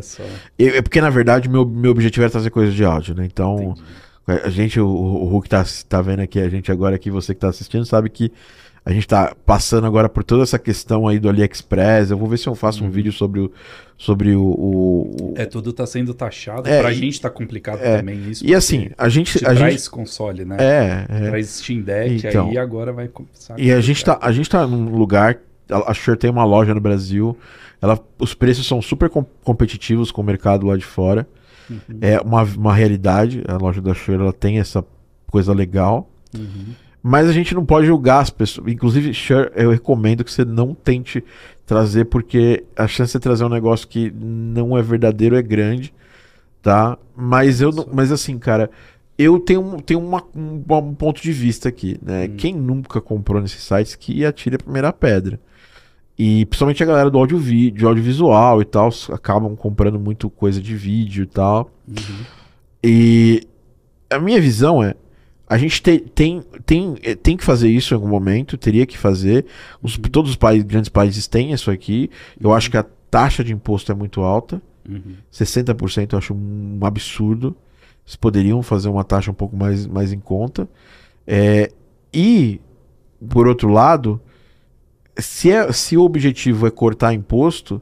Eu- 0.58 0.76
é 0.76 0.82
porque, 0.82 1.02
na 1.02 1.10
verdade, 1.10 1.50
meu, 1.50 1.66
meu 1.66 1.90
objetivo 1.92 2.24
era 2.24 2.32
trazer 2.32 2.52
coisas 2.52 2.76
de 2.76 2.86
áudio, 2.86 3.16
né? 3.16 3.26
Então, 3.26 3.72
entendi. 3.72 3.84
A 4.46 4.50
gente, 4.50 4.80
o, 4.80 4.88
o 4.88 5.26
Hulk 5.26 5.50
tá, 5.50 5.66
tá 5.88 6.04
vendo 6.04 6.20
aqui, 6.20 6.40
a 6.40 6.48
gente 6.48 6.72
agora 6.72 6.96
aqui, 6.96 7.10
você 7.10 7.34
que 7.34 7.40
tá 7.40 7.50
assistindo, 7.50 7.84
sabe 7.84 8.12
que 8.12 8.32
a 8.86 8.92
gente 8.92 9.08
tá 9.08 9.36
passando 9.46 9.86
agora 9.86 10.08
por 10.08 10.24
toda 10.24 10.44
essa 10.44 10.58
questão 10.58 11.08
aí 11.08 11.20
do 11.20 11.30
AliExpress. 11.30 12.12
Eu 12.12 12.18
vou 12.18 12.28
ver 12.28 12.38
se 12.38 12.48
eu 12.48 12.56
faço 12.56 12.84
um 12.84 12.88
uhum. 12.88 12.92
vídeo 12.92 13.12
sobre 13.12 13.40
o. 13.42 13.52
Sobre 13.98 14.34
o, 14.34 14.42
o, 14.42 15.02
o... 15.22 15.34
É, 15.36 15.46
tudo 15.46 15.74
tá 15.74 15.86
sendo 15.86 16.14
taxado. 16.14 16.70
É, 16.70 16.80
pra 16.80 16.92
e, 16.92 16.96
gente 16.96 17.20
tá 17.20 17.30
complicado 17.30 17.80
é, 17.82 17.98
também 17.98 18.30
isso. 18.30 18.46
E 18.46 18.56
assim, 18.56 18.90
a 18.98 19.10
gente. 19.10 19.38
A 19.46 19.54
traz 19.54 19.74
gente... 19.74 19.90
console, 19.90 20.46
né? 20.46 20.56
É. 20.60 21.06
é. 21.10 21.30
Traz 21.30 21.50
Steam 21.50 21.82
Deck, 21.82 22.28
então, 22.28 22.50
aí 22.50 22.58
agora 22.58 22.94
vai 22.94 23.10
começar. 23.10 23.60
E 23.60 23.72
a 23.72 23.82
gente, 23.82 24.04
tá, 24.04 24.18
a 24.22 24.32
gente 24.32 24.50
tá 24.50 24.66
num 24.66 24.96
lugar. 24.96 25.38
A 25.70 25.94
Shure 25.94 26.18
tem 26.18 26.32
uma 26.32 26.46
loja 26.46 26.74
no 26.74 26.80
Brasil. 26.80 27.38
Ela, 27.82 28.00
os 28.18 28.34
preços 28.34 28.66
são 28.66 28.82
super 28.82 29.10
com, 29.10 29.24
competitivos 29.44 30.12
com 30.12 30.22
o 30.22 30.26
mercado 30.26 30.66
lá 30.66 30.76
de 30.76 30.86
fora. 30.86 31.28
Uhum. 31.70 32.00
É 32.02 32.20
uma, 32.22 32.44
uma 32.44 32.74
realidade. 32.74 33.44
A 33.48 33.58
loja 33.58 33.82
da 33.82 33.94
Shure 33.94 34.20
ela 34.20 34.34
tem 34.34 34.60
essa 34.60 34.84
coisa 35.28 35.54
legal. 35.54 36.10
Uhum. 36.36 36.74
Mas 37.02 37.28
a 37.30 37.32
gente 37.32 37.56
não 37.56 37.66
pode 37.66 37.88
julgar 37.88 38.20
as 38.20 38.30
pessoas. 38.30 38.68
Inclusive, 38.72 39.14
Shure, 39.14 39.52
eu 39.56 39.72
recomendo 39.72 40.24
que 40.24 40.32
você 40.32 40.44
não 40.44 40.74
tente 40.74 41.24
trazer, 41.66 42.06
porque 42.06 42.66
a 42.76 42.88
chance 42.88 43.14
de 43.14 43.20
trazer 43.20 43.46
um 43.46 43.50
negócio 43.50 43.88
que 43.88 44.12
não 44.12 44.78
é 44.78 44.82
verdadeiro 44.82 45.36
é 45.36 45.42
grande, 45.42 45.94
tá? 46.62 46.98
Mas 47.16 47.62
eu 47.62 47.72
não, 47.72 47.88
mas 47.94 48.12
assim, 48.12 48.38
cara, 48.38 48.70
eu 49.18 49.40
tenho, 49.40 49.82
tenho 49.82 50.00
uma, 50.00 50.24
um, 50.36 50.64
um 50.68 50.94
ponto 50.96 51.22
de 51.22 51.32
vista 51.32 51.70
aqui, 51.70 51.98
né? 52.02 52.26
Hum. 52.26 52.36
Quem 52.38 52.54
nunca 52.56 53.00
comprou 53.00 53.42
nesses 53.42 53.64
sites 53.64 53.96
que 53.96 54.26
atire 54.26 54.56
a 54.56 54.60
primeira 54.60 54.92
pedra. 54.92 55.40
E 56.18 56.46
principalmente 56.48 56.84
a 56.84 56.86
galera 56.86 57.10
do 57.10 57.18
áudio, 57.18 57.40
de 57.40 57.86
audiovisual 57.86 58.62
e 58.62 58.66
tal, 58.66 58.90
acabam 59.14 59.56
comprando 59.56 59.98
muito 59.98 60.30
coisa 60.30 60.62
de 60.62 60.76
vídeo 60.76 61.24
e 61.24 61.28
tal. 61.28 61.72
Uhum. 61.88 62.26
E 62.84 63.48
a 64.10 64.20
minha 64.20 64.42
visão 64.42 64.84
é, 64.84 64.96
a 65.50 65.58
gente 65.58 65.82
te, 65.82 66.00
tem, 66.00 66.44
tem, 66.64 66.96
eh, 67.02 67.16
tem 67.16 67.36
que 67.36 67.44
fazer 67.44 67.70
isso 67.70 67.92
em 67.92 67.96
algum 67.96 68.08
momento, 68.08 68.56
teria 68.56 68.86
que 68.86 68.96
fazer. 68.96 69.48
Os, 69.82 69.96
uhum. 69.96 70.04
Todos 70.04 70.30
os 70.30 70.38
países, 70.38 70.64
grandes 70.64 70.90
países 70.90 71.26
têm 71.28 71.52
isso 71.52 71.72
aqui. 71.72 72.12
Eu 72.40 72.52
uhum. 72.52 72.56
acho 72.56 72.70
que 72.70 72.78
a 72.78 72.86
taxa 73.10 73.44
de 73.44 73.52
imposto 73.52 73.92
é 73.92 73.96
muito 73.96 74.22
alta. 74.22 74.62
Uhum. 74.88 75.16
60% 75.34 76.14
eu 76.14 76.20
acho 76.20 76.36
um 76.36 76.80
absurdo. 76.84 77.56
Eles 78.06 78.16
poderiam 78.16 78.62
fazer 78.62 78.90
uma 78.90 79.04
taxa 79.04 79.32
um 79.32 79.34
pouco 79.34 79.58
mais, 79.58 79.88
mais 79.88 80.14
em 80.14 80.20
conta. 80.20 80.70
É, 81.26 81.72
e, 82.14 82.62
por 83.28 83.48
outro 83.48 83.70
lado, 83.70 84.22
se, 85.18 85.52
é, 85.52 85.72
se 85.74 85.98
o 85.98 86.04
objetivo 86.04 86.68
é 86.68 86.72
cortar 86.72 87.12
imposto, 87.12 87.82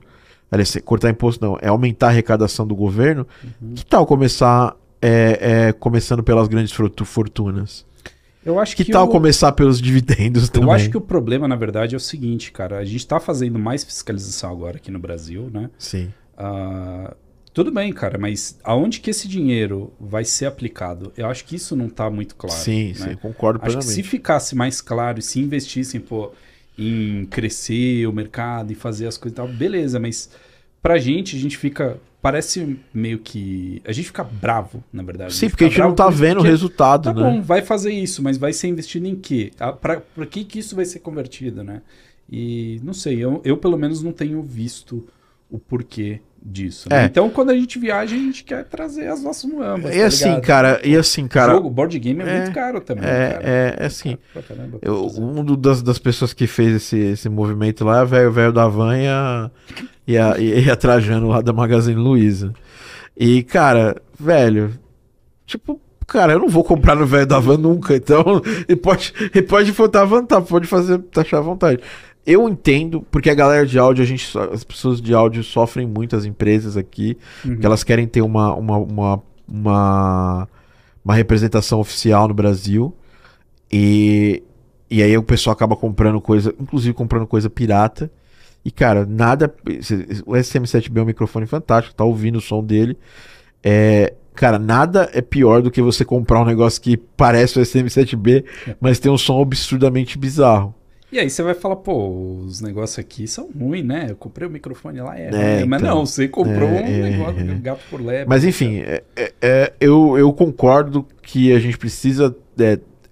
aliás, 0.49 0.73
cortar 0.85 1.09
imposto 1.09 1.45
não, 1.45 1.57
é 1.61 1.67
aumentar 1.67 2.07
a 2.07 2.09
arrecadação 2.11 2.65
do 2.65 2.75
governo, 2.75 3.27
uhum. 3.61 3.73
que 3.73 3.85
tal 3.85 4.05
começar 4.05 4.73
é, 5.01 5.67
é, 5.67 5.73
começando 5.73 6.23
pelas 6.23 6.47
grandes 6.47 6.73
fortunas. 7.05 7.85
Eu 8.45 8.59
acho 8.59 8.77
que, 8.77 8.85
que 8.85 8.91
tal 8.91 9.05
o... 9.05 9.09
começar 9.09 9.51
pelos 9.51 9.81
dividendos 9.81 10.49
também? 10.49 10.69
Eu 10.69 10.73
acho 10.73 10.89
que 10.89 10.97
o 10.97 11.01
problema, 11.01 11.47
na 11.47 11.55
verdade, 11.55 11.95
é 11.95 11.97
o 11.97 11.99
seguinte, 11.99 12.51
cara. 12.51 12.77
A 12.77 12.85
gente 12.85 12.97
está 12.97 13.19
fazendo 13.19 13.59
mais 13.59 13.83
fiscalização 13.83 14.49
agora 14.49 14.77
aqui 14.77 14.89
no 14.89 14.99
Brasil, 14.99 15.49
né? 15.51 15.69
Sim. 15.77 16.13
Uh, 16.37 17.13
tudo 17.53 17.71
bem, 17.71 17.91
cara, 17.91 18.17
mas 18.17 18.57
aonde 18.63 18.99
que 18.99 19.09
esse 19.09 19.27
dinheiro 19.27 19.91
vai 19.99 20.23
ser 20.23 20.45
aplicado? 20.45 21.11
Eu 21.17 21.27
acho 21.27 21.43
que 21.43 21.55
isso 21.55 21.75
não 21.75 21.87
está 21.87 22.09
muito 22.09 22.35
claro. 22.35 22.55
Sim, 22.55 22.93
né? 22.99 23.09
sim, 23.09 23.15
concordo. 23.15 23.59
Acho 23.63 23.79
que 23.79 23.83
se 23.83 24.03
ficasse 24.03 24.55
mais 24.55 24.79
claro 24.79 25.19
e 25.19 25.21
se 25.21 25.39
investissem 25.39 25.99
pô, 25.99 26.31
em 26.77 27.25
crescer 27.25 28.05
o 28.07 28.13
mercado 28.13 28.71
e 28.71 28.75
fazer 28.75 29.07
as 29.07 29.17
coisas 29.17 29.33
e 29.33 29.35
tal, 29.35 29.47
beleza, 29.47 29.99
mas 29.99 30.29
pra 30.87 30.97
gente, 30.97 31.35
a 31.35 31.39
gente 31.39 31.57
fica 31.57 31.99
parece 32.21 32.79
meio 32.93 33.19
que. 33.19 33.81
A 33.85 33.91
gente 33.91 34.05
fica 34.05 34.23
bravo, 34.23 34.81
na 34.91 35.03
verdade. 35.03 35.33
Sim, 35.33 35.49
porque 35.49 35.65
a 35.65 35.67
gente 35.67 35.79
não 35.79 35.93
tá 35.93 36.09
vendo 36.09 36.39
o 36.39 36.43
resultado, 36.43 37.03
tá 37.03 37.13
né? 37.13 37.21
bom, 37.21 37.41
vai 37.41 37.61
fazer 37.61 37.91
isso, 37.91 38.23
mas 38.23 38.37
vai 38.37 38.53
ser 38.53 38.69
investido 38.69 39.05
em 39.05 39.15
quê? 39.15 39.51
Pra, 39.81 39.99
pra 39.99 40.25
que, 40.25 40.45
que 40.45 40.59
isso 40.59 40.77
vai 40.77 40.85
ser 40.85 40.99
convertido, 40.99 41.61
né? 41.61 41.81
E 42.31 42.79
não 42.83 42.93
sei, 42.93 43.19
eu, 43.19 43.41
eu 43.43 43.57
pelo 43.57 43.77
menos 43.77 44.01
não 44.01 44.13
tenho 44.13 44.41
visto 44.41 45.05
o 45.49 45.59
porquê 45.59 46.21
disso. 46.41 46.87
Né? 46.89 47.03
É. 47.03 47.05
Então, 47.05 47.29
quando 47.29 47.49
a 47.49 47.55
gente 47.55 47.77
viaja, 47.77 48.15
a 48.15 48.19
gente 48.19 48.43
quer 48.43 48.63
trazer 48.65 49.07
as 49.07 49.21
nossas 49.23 49.49
muambas. 49.49 49.95
E 49.95 49.99
tá 49.99 50.05
assim, 50.05 50.25
ligado? 50.25 50.41
cara, 50.41 50.81
e 50.83 50.95
assim, 50.95 51.27
cara. 51.27 51.53
O 51.53 51.55
jogo, 51.57 51.69
board 51.69 51.99
game 51.99 52.21
é, 52.21 52.27
é 52.27 52.37
muito 52.37 52.53
caro 52.53 52.81
também. 52.81 53.03
É, 53.03 53.29
cara. 53.29 53.43
é, 53.43 53.75
é 53.79 53.85
assim. 53.85 54.17
eu, 54.81 55.07
um 55.17 55.43
das, 55.55 55.81
das 55.81 55.99
pessoas 55.99 56.33
que 56.33 56.47
fez 56.47 56.75
esse, 56.75 56.97
esse 56.97 57.29
movimento 57.29 57.83
lá 57.83 57.99
é 57.99 58.27
o 58.27 58.31
velho 58.31 58.51
da 58.51 58.67
van 58.67 58.97
e 58.97 59.07
a, 59.07 59.51
e 60.07 60.17
a, 60.17 60.37
e 60.37 60.69
a 60.69 60.75
Trajano 60.75 61.27
lá 61.27 61.41
da 61.41 61.53
Magazine 61.53 61.99
Luiza. 61.99 62.53
E, 63.15 63.43
cara, 63.43 63.99
velho, 64.19 64.73
tipo, 65.45 65.81
cara, 66.07 66.33
eu 66.33 66.39
não 66.39 66.47
vou 66.47 66.63
comprar 66.63 66.95
no 66.95 67.05
velho 67.05 67.25
da 67.25 67.39
van 67.39 67.57
nunca, 67.57 67.95
então 67.95 68.41
ele 68.67 68.77
pode, 68.79 69.13
ele 69.33 69.45
pode 69.45 69.71
botar 69.73 70.05
vantagem, 70.05 70.47
pode 70.47 70.67
fazer, 70.67 70.99
taxar 70.99 71.39
à 71.39 71.43
vontade. 71.43 71.81
Eu 72.27 72.49
entendo, 72.49 73.01
porque 73.09 73.29
a 73.29 73.33
galera 73.33 73.65
de 73.65 73.79
áudio, 73.79 74.03
a 74.03 74.05
gente, 74.05 74.37
as 74.37 74.61
pessoas 74.61 75.01
de 75.01 75.13
áudio 75.13 75.41
sofrem 75.45 75.87
muito, 75.87 76.13
as 76.13 76.25
empresas 76.25 76.75
aqui, 76.75 77.17
uhum. 77.45 77.55
que 77.55 77.65
elas 77.65 77.85
querem 77.85 78.05
ter 78.05 78.21
uma, 78.21 78.53
uma, 78.53 78.77
uma, 78.77 79.23
uma, 79.47 80.49
uma 81.05 81.15
representação 81.15 81.79
oficial 81.79 82.27
no 82.27 82.33
Brasil. 82.33 82.93
E, 83.71 84.43
e 84.91 85.01
aí 85.01 85.17
o 85.17 85.23
pessoal 85.23 85.53
acaba 85.53 85.77
comprando 85.77 86.19
coisa, 86.19 86.53
inclusive 86.59 86.93
comprando 86.93 87.25
coisa 87.25 87.49
pirata. 87.49 88.11
E, 88.65 88.71
cara, 88.71 89.05
nada. 89.05 89.55
O 90.25 90.33
SM7B 90.33 90.97
é 90.97 91.01
um 91.01 91.05
microfone 91.05 91.45
fantástico, 91.45 91.95
tá 91.95 92.03
ouvindo 92.03 92.39
o 92.39 92.41
som 92.41 92.61
dele. 92.61 92.97
É, 93.63 94.13
cara, 94.35 94.59
nada 94.59 95.09
é 95.13 95.21
pior 95.21 95.61
do 95.61 95.71
que 95.71 95.81
você 95.81 96.03
comprar 96.03 96.41
um 96.41 96.45
negócio 96.45 96.81
que 96.81 96.97
parece 96.97 97.57
o 97.57 97.61
SM7B, 97.61 98.43
mas 98.81 98.99
tem 98.99 99.09
um 99.09 99.17
som 99.17 99.41
absurdamente 99.41 100.17
bizarro. 100.17 100.75
E 101.11 101.19
aí 101.19 101.29
você 101.29 101.41
vai 101.41 101.53
falar, 101.53 101.77
pô, 101.77 102.41
os 102.45 102.59
negócios 102.59 102.99
aqui 102.99 103.27
são 103.27 103.49
ruins, 103.57 103.85
né? 103.85 104.07
Eu 104.09 104.15
comprei 104.15 104.47
o 104.47 104.51
microfone 104.51 104.99
lá, 104.99 105.17
é, 105.17 105.61
é 105.61 105.65
mas 105.65 105.81
então, 105.81 105.95
não, 105.95 106.05
você 106.05 106.27
comprou 106.27 106.67
é, 106.67 106.81
um 106.81 106.85
é, 106.85 107.09
negócio 107.09 107.51
é. 107.51 107.55
gato 107.55 107.81
por 107.89 108.01
leve. 108.01 108.25
Mas 108.27 108.43
enfim, 108.43 108.79
é, 108.79 109.03
é, 109.41 109.73
eu, 109.79 110.17
eu 110.17 110.33
concordo 110.33 111.05
que 111.21 111.53
a 111.53 111.59
gente 111.59 111.77
precisa 111.77 112.35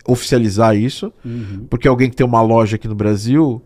oficializar 0.06 0.76
isso, 0.76 1.12
uhum. 1.24 1.66
porque 1.70 1.88
alguém 1.88 2.10
que 2.10 2.18
tem 2.18 2.26
uma 2.26 2.42
loja 2.42 2.76
aqui 2.76 2.88
no 2.88 2.96
Brasil, 2.96 3.62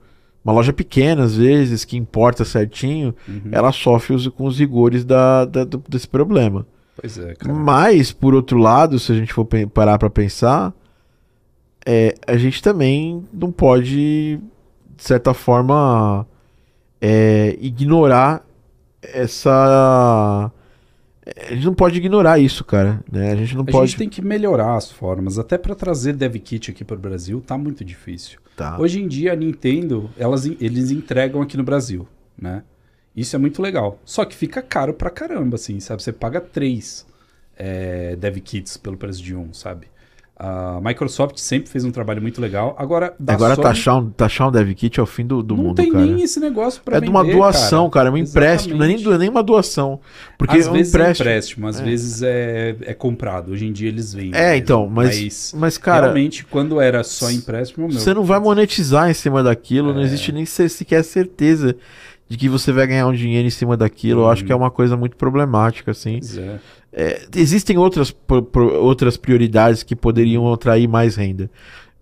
uma 0.45 0.53
loja 0.53 0.71
pequena 0.71 1.23
às 1.23 1.35
vezes, 1.35 1.83
que 1.83 1.97
importa 1.97 2.45
certinho, 2.45 3.15
uhum. 3.27 3.49
ela 3.51 3.71
sofre 3.71 4.13
os, 4.13 4.27
com 4.27 4.45
os 4.45 4.59
rigores 4.59 5.03
da, 5.03 5.45
da, 5.45 5.65
desse 5.87 6.07
problema. 6.07 6.67
Pois 6.95 7.17
é, 7.17 7.33
cara. 7.33 7.53
Mas, 7.53 8.11
por 8.11 8.35
outro 8.35 8.59
lado, 8.59 8.99
se 8.99 9.11
a 9.11 9.15
gente 9.15 9.33
for 9.33 9.47
parar 9.73 9.97
para 9.97 10.09
pensar 10.09 10.71
é, 11.91 12.13
a 12.27 12.37
gente 12.37 12.61
também 12.61 13.27
não 13.33 13.51
pode, 13.51 14.37
de 14.95 15.03
certa 15.03 15.33
forma, 15.33 16.27
é, 17.01 17.57
ignorar 17.59 18.45
essa. 19.01 20.51
A 21.25 21.53
gente 21.55 21.65
não 21.65 21.73
pode 21.73 21.97
ignorar 21.97 22.37
isso, 22.37 22.63
cara. 22.63 23.03
Né? 23.11 23.31
A 23.31 23.35
gente 23.35 23.55
não 23.55 23.63
a 23.63 23.65
pode. 23.65 23.87
gente 23.87 23.97
tem 23.97 24.07
que 24.07 24.21
melhorar 24.21 24.75
as 24.75 24.91
formas. 24.91 25.39
Até 25.39 25.57
para 25.57 25.73
trazer 25.73 26.13
Dev 26.13 26.35
Kit 26.35 26.69
aqui 26.69 26.85
para 26.85 26.95
o 26.95 26.99
Brasil 26.99 27.41
tá 27.41 27.57
muito 27.57 27.83
difícil. 27.83 28.39
Tá. 28.55 28.79
Hoje 28.79 29.01
em 29.01 29.07
dia 29.07 29.33
a 29.33 29.35
Nintendo, 29.35 30.11
elas, 30.15 30.45
eles 30.45 30.91
entregam 30.91 31.41
aqui 31.41 31.57
no 31.57 31.63
Brasil, 31.63 32.07
né? 32.39 32.61
Isso 33.15 33.35
é 33.35 33.39
muito 33.39 33.63
legal. 33.63 33.97
Só 34.05 34.25
que 34.25 34.35
fica 34.35 34.61
caro 34.61 34.93
pra 34.93 35.09
caramba, 35.09 35.55
assim, 35.55 35.79
sabe? 35.79 36.03
Você 36.03 36.13
paga 36.13 36.39
três 36.39 37.03
é, 37.57 38.15
Dev 38.15 38.37
Kits 38.37 38.77
pelo 38.77 38.95
preço 38.95 39.23
de 39.23 39.35
um, 39.35 39.51
sabe? 39.55 39.87
A 40.41 40.79
Microsoft 40.81 41.37
sempre 41.37 41.69
fez 41.69 41.83
um 41.83 41.91
trabalho 41.91 42.21
muito 42.21 42.39
legal. 42.39 42.73
Agora, 42.79 43.13
Agora 43.27 43.55
Sony, 43.55 43.67
taxar, 43.67 43.97
um, 43.97 44.09
taxar 44.09 44.47
um 44.47 44.51
dev 44.51 44.71
kit 44.73 44.97
é 44.97 45.03
o 45.03 45.05
fim 45.05 45.25
do, 45.25 45.43
do 45.43 45.53
não 45.53 45.63
mundo, 45.65 45.75
tem 45.75 45.91
cara. 45.91 46.05
nem 46.05 46.21
esse 46.21 46.39
negócio 46.39 46.81
para 46.81 46.95
É 46.95 47.01
de 47.01 47.09
uma 47.09 47.25
doação, 47.25 47.89
cara, 47.89 48.07
é 48.07 48.11
um 48.13 48.15
empréstimo. 48.15 48.77
Não 48.77 48.85
é 48.85 48.87
nem, 48.87 49.17
nem 49.17 49.27
uma 49.27 49.43
doação. 49.43 49.99
Porque 50.37 50.57
às 50.57 50.67
é 50.67 50.69
um 50.69 50.73
vezes 50.73 50.93
empréstimo. 50.93 51.27
é 51.27 51.31
empréstimo, 51.31 51.67
às 51.67 51.81
é. 51.81 51.83
vezes 51.83 52.23
é, 52.23 52.75
é 52.83 52.93
comprado. 52.93 53.51
Hoje 53.51 53.65
em 53.65 53.73
dia 53.73 53.89
eles 53.89 54.13
vendem. 54.13 54.39
É, 54.39 54.55
então, 54.55 54.87
mas, 54.87 55.19
mas, 55.21 55.53
mas, 55.57 55.77
cara... 55.77 56.03
Realmente, 56.03 56.45
quando 56.45 56.79
era 56.79 57.03
só 57.03 57.29
empréstimo... 57.29 57.89
Meu, 57.89 57.99
você 57.99 58.13
não 58.13 58.23
vai 58.23 58.39
monetizar 58.39 59.09
em 59.09 59.13
cima 59.13 59.43
daquilo, 59.43 59.91
é. 59.91 59.93
não 59.93 60.01
existe 60.01 60.31
nem 60.31 60.45
sequer 60.45 61.03
certeza 61.03 61.75
de 62.29 62.37
que 62.37 62.47
você 62.47 62.71
vai 62.71 62.85
ganhar 62.85 63.07
um 63.07 63.13
dinheiro 63.13 63.47
em 63.47 63.51
cima 63.51 63.75
daquilo. 63.75 64.21
Hum. 64.21 64.23
Eu 64.25 64.29
acho 64.29 64.45
que 64.45 64.51
é 64.51 64.55
uhum. 64.55 64.61
uma 64.61 64.71
coisa 64.71 64.95
muito 64.95 65.17
problemática, 65.17 65.91
assim. 65.91 66.19
É. 66.37 66.59
É, 66.91 67.27
existem 67.35 67.77
outras, 67.77 68.11
pro, 68.11 68.41
pro, 68.43 68.73
outras 68.81 69.17
prioridades 69.17 69.83
que 69.83 69.95
poderiam 69.95 70.51
atrair 70.53 70.87
mais 70.87 71.15
renda. 71.15 71.49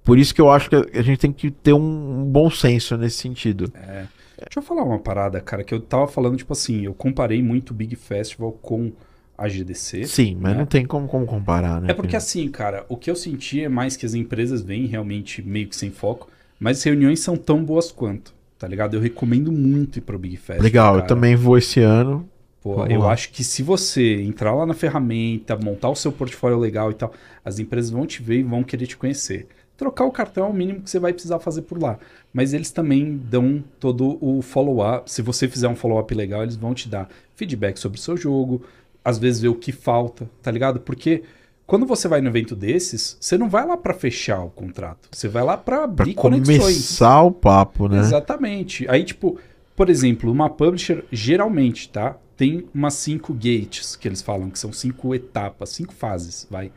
Por 0.04 0.18
isso 0.18 0.34
que 0.36 0.40
eu 0.40 0.50
acho 0.50 0.70
que 0.70 0.76
a 0.76 1.02
gente 1.02 1.20
tem 1.20 1.32
que 1.32 1.50
ter 1.50 1.74
um, 1.74 2.22
um 2.22 2.26
bom 2.26 2.50
senso 2.50 2.96
nesse 2.98 3.18
sentido. 3.18 3.72
É. 3.74 4.06
Deixa 4.38 4.60
eu 4.60 4.62
falar 4.62 4.84
uma 4.84 5.00
parada, 5.00 5.42
cara, 5.42 5.64
que 5.64 5.74
eu 5.74 5.80
tava 5.80 6.08
falando, 6.08 6.38
tipo 6.38 6.54
assim, 6.54 6.86
eu 6.86 6.94
comparei 6.94 7.42
muito 7.42 7.72
o 7.72 7.74
Big 7.74 7.96
Festival 7.96 8.52
com 8.52 8.92
a 9.36 9.48
GDC. 9.48 10.06
Sim, 10.06 10.38
mas 10.40 10.54
né? 10.54 10.60
não 10.60 10.66
tem 10.66 10.86
como, 10.86 11.08
como 11.08 11.26
comparar, 11.26 11.82
né? 11.82 11.92
É 11.92 11.94
porque 11.94 12.16
assim, 12.16 12.48
cara, 12.48 12.86
o 12.88 12.96
que 12.96 13.10
eu 13.10 13.16
senti 13.16 13.64
é 13.64 13.70
mais 13.70 13.98
que 13.98 14.06
as 14.06 14.14
empresas 14.14 14.62
vêm 14.62 14.86
realmente 14.86 15.42
meio 15.42 15.68
que 15.68 15.76
sem 15.76 15.90
foco, 15.90 16.30
mas 16.60 16.78
as 16.78 16.84
reuniões 16.84 17.20
são 17.20 17.36
tão 17.36 17.64
boas 17.64 17.92
quanto, 17.92 18.34
tá 18.58 18.68
ligado? 18.68 18.96
Eu 18.96 19.02
recomendo 19.02 19.52
muito 19.52 20.00
ir 20.00 20.02
pro 20.02 20.18
Big 20.18 20.38
Festival. 20.38 20.64
Legal, 20.64 20.94
cara. 20.94 21.04
eu 21.04 21.08
também 21.08 21.36
vou 21.36 21.58
esse 21.58 21.80
ano. 21.80 22.28
Pô, 22.62 22.86
eu 22.88 23.02
lá. 23.02 23.12
acho 23.12 23.32
que 23.32 23.44
se 23.44 23.64
você 23.64 24.22
entrar 24.22 24.54
lá 24.54 24.66
na 24.66 24.74
ferramenta, 24.74 25.56
montar 25.56 25.90
o 25.90 25.96
seu 25.96 26.12
portfólio 26.12 26.58
legal 26.58 26.92
e 26.92 26.96
tal, 26.96 27.14
as 27.46 27.60
empresas 27.60 27.92
vão 27.92 28.06
te 28.06 28.22
ver 28.22 28.40
e 28.40 28.44
vão 28.44 28.64
querer 28.64 28.88
te 28.88 28.98
conhecer. 28.98 29.48
Trocar 29.78 30.06
o 30.06 30.12
cartão 30.12 30.48
é 30.48 30.50
o 30.50 30.54
mínimo 30.54 30.82
que 30.82 30.90
você 30.90 31.00
vai 31.00 31.14
precisar 31.14 31.40
fazer 31.40 31.62
por 31.62 31.82
lá. 31.82 32.00
Mas 32.34 32.54
eles 32.54 32.72
também 32.72 33.16
dão 33.16 33.64
todo 33.80 34.18
o 34.20 34.42
follow-up. 34.42 35.10
Se 35.10 35.22
você 35.22 35.48
fizer 35.48 35.68
um 35.68 35.76
follow-up 35.76 36.14
legal, 36.16 36.42
eles 36.42 36.56
vão 36.56 36.74
te 36.74 36.90
dar 36.90 37.08
feedback 37.36 37.78
sobre 37.78 38.00
o 38.00 38.02
seu 38.02 38.18
jogo, 38.18 38.64
às 39.06 39.20
vezes 39.20 39.40
ver 39.40 39.50
o 39.50 39.56
que 39.56 39.72
falta, 39.72 40.28
tá 40.42 40.50
ligado? 40.50 40.80
Porque 40.80 41.24
quando 41.68 41.86
você 41.86 42.08
vai 42.08 42.22
no 42.22 42.30
evento 42.30 42.56
desses, 42.56 43.18
você 43.20 43.38
não 43.38 43.50
vai 43.50 43.68
lá 43.68 43.76
para 43.76 43.94
fechar 43.94 44.42
o 44.42 44.50
contrato. 44.50 45.10
Você 45.12 45.28
vai 45.28 45.44
lá 45.44 45.58
para 45.58 45.84
abrir 45.84 46.14
pra 46.14 46.22
conexões. 46.24 46.60
começar 46.60 47.22
o 47.24 47.32
papo, 47.32 47.90
né? 47.90 48.00
Exatamente. 48.00 48.90
Aí, 48.90 49.04
tipo, 49.04 49.38
por 49.76 49.90
exemplo, 49.90 50.32
uma 50.32 50.50
publisher, 50.50 51.04
geralmente, 51.12 51.90
tá? 51.90 52.16
Tem 52.38 52.66
umas 52.74 52.94
cinco 52.94 53.34
gates, 53.34 53.98
que 53.98 54.08
eles 54.08 54.22
falam, 54.22 54.50
que 54.50 54.58
são 54.58 54.72
cinco 54.72 55.14
etapas, 55.14 55.70
cinco 55.70 55.94
fases, 55.94 56.48
vai. 56.50 56.72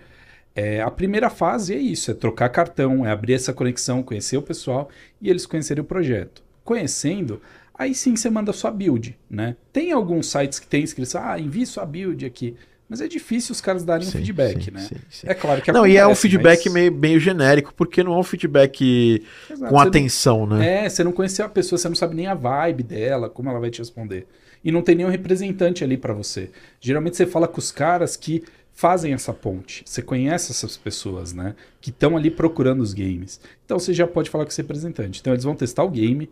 É, 0.56 0.82
a 0.82 0.90
primeira 0.90 1.30
fase 1.30 1.72
é 1.72 1.78
isso, 1.78 2.10
é 2.10 2.14
trocar 2.14 2.48
cartão, 2.48 3.06
é 3.06 3.12
abrir 3.12 3.34
essa 3.34 3.52
conexão, 3.52 4.02
conhecer 4.02 4.36
o 4.38 4.42
pessoal 4.42 4.88
e 5.20 5.30
eles 5.30 5.46
conhecerem 5.46 5.82
o 5.82 5.86
projeto. 5.86 6.42
Conhecendo, 6.64 7.40
aí 7.72 7.94
sim 7.94 8.16
você 8.16 8.28
manda 8.28 8.52
sua 8.52 8.72
build, 8.72 9.16
né? 9.30 9.56
Tem 9.72 9.92
alguns 9.92 10.26
sites 10.26 10.58
que 10.58 10.66
tem 10.66 10.82
escrito, 10.82 11.16
ah, 11.16 11.38
envie 11.38 11.64
sua 11.64 11.86
build 11.86 12.26
aqui. 12.26 12.56
Mas 12.90 13.00
é 13.00 13.06
difícil 13.06 13.52
os 13.52 13.60
caras 13.60 13.84
darem 13.84 14.04
sim, 14.04 14.08
um 14.08 14.20
feedback, 14.20 14.64
sim, 14.64 14.70
né? 14.72 14.88
Sim, 15.08 15.26
é 15.28 15.32
claro 15.32 15.62
que 15.62 15.70
Não, 15.70 15.82
acontece, 15.82 15.94
e 15.94 15.96
é 15.96 16.06
um 16.08 16.14
feedback 16.16 16.64
mas... 16.64 16.74
meio, 16.74 16.92
meio 16.92 17.20
genérico, 17.20 17.72
porque 17.72 18.02
não 18.02 18.14
é 18.14 18.18
um 18.18 18.24
feedback 18.24 19.24
Exato, 19.48 19.72
com 19.72 19.78
atenção, 19.78 20.44
não... 20.44 20.56
né? 20.56 20.86
É, 20.86 20.88
você 20.88 21.04
não 21.04 21.12
conheceu 21.12 21.46
a 21.46 21.48
pessoa, 21.48 21.78
você 21.78 21.88
não 21.88 21.94
sabe 21.94 22.16
nem 22.16 22.26
a 22.26 22.34
vibe 22.34 22.82
dela, 22.82 23.30
como 23.30 23.48
ela 23.48 23.60
vai 23.60 23.70
te 23.70 23.78
responder. 23.78 24.26
E 24.64 24.72
não 24.72 24.82
tem 24.82 24.96
nenhum 24.96 25.08
representante 25.08 25.84
ali 25.84 25.96
para 25.96 26.12
você. 26.12 26.50
Geralmente 26.80 27.16
você 27.16 27.26
fala 27.26 27.46
com 27.46 27.60
os 27.60 27.70
caras 27.70 28.16
que 28.16 28.42
fazem 28.72 29.12
essa 29.12 29.32
ponte. 29.32 29.84
Você 29.86 30.02
conhece 30.02 30.50
essas 30.50 30.76
pessoas, 30.76 31.32
né? 31.32 31.54
Que 31.80 31.90
estão 31.90 32.16
ali 32.16 32.28
procurando 32.28 32.80
os 32.80 32.92
games. 32.92 33.40
Então 33.64 33.78
você 33.78 33.94
já 33.94 34.06
pode 34.06 34.28
falar 34.28 34.44
com 34.44 34.50
esse 34.50 34.60
representante. 34.60 35.20
Então 35.20 35.32
eles 35.32 35.44
vão 35.44 35.54
testar 35.54 35.84
o 35.84 35.90
game. 35.90 36.28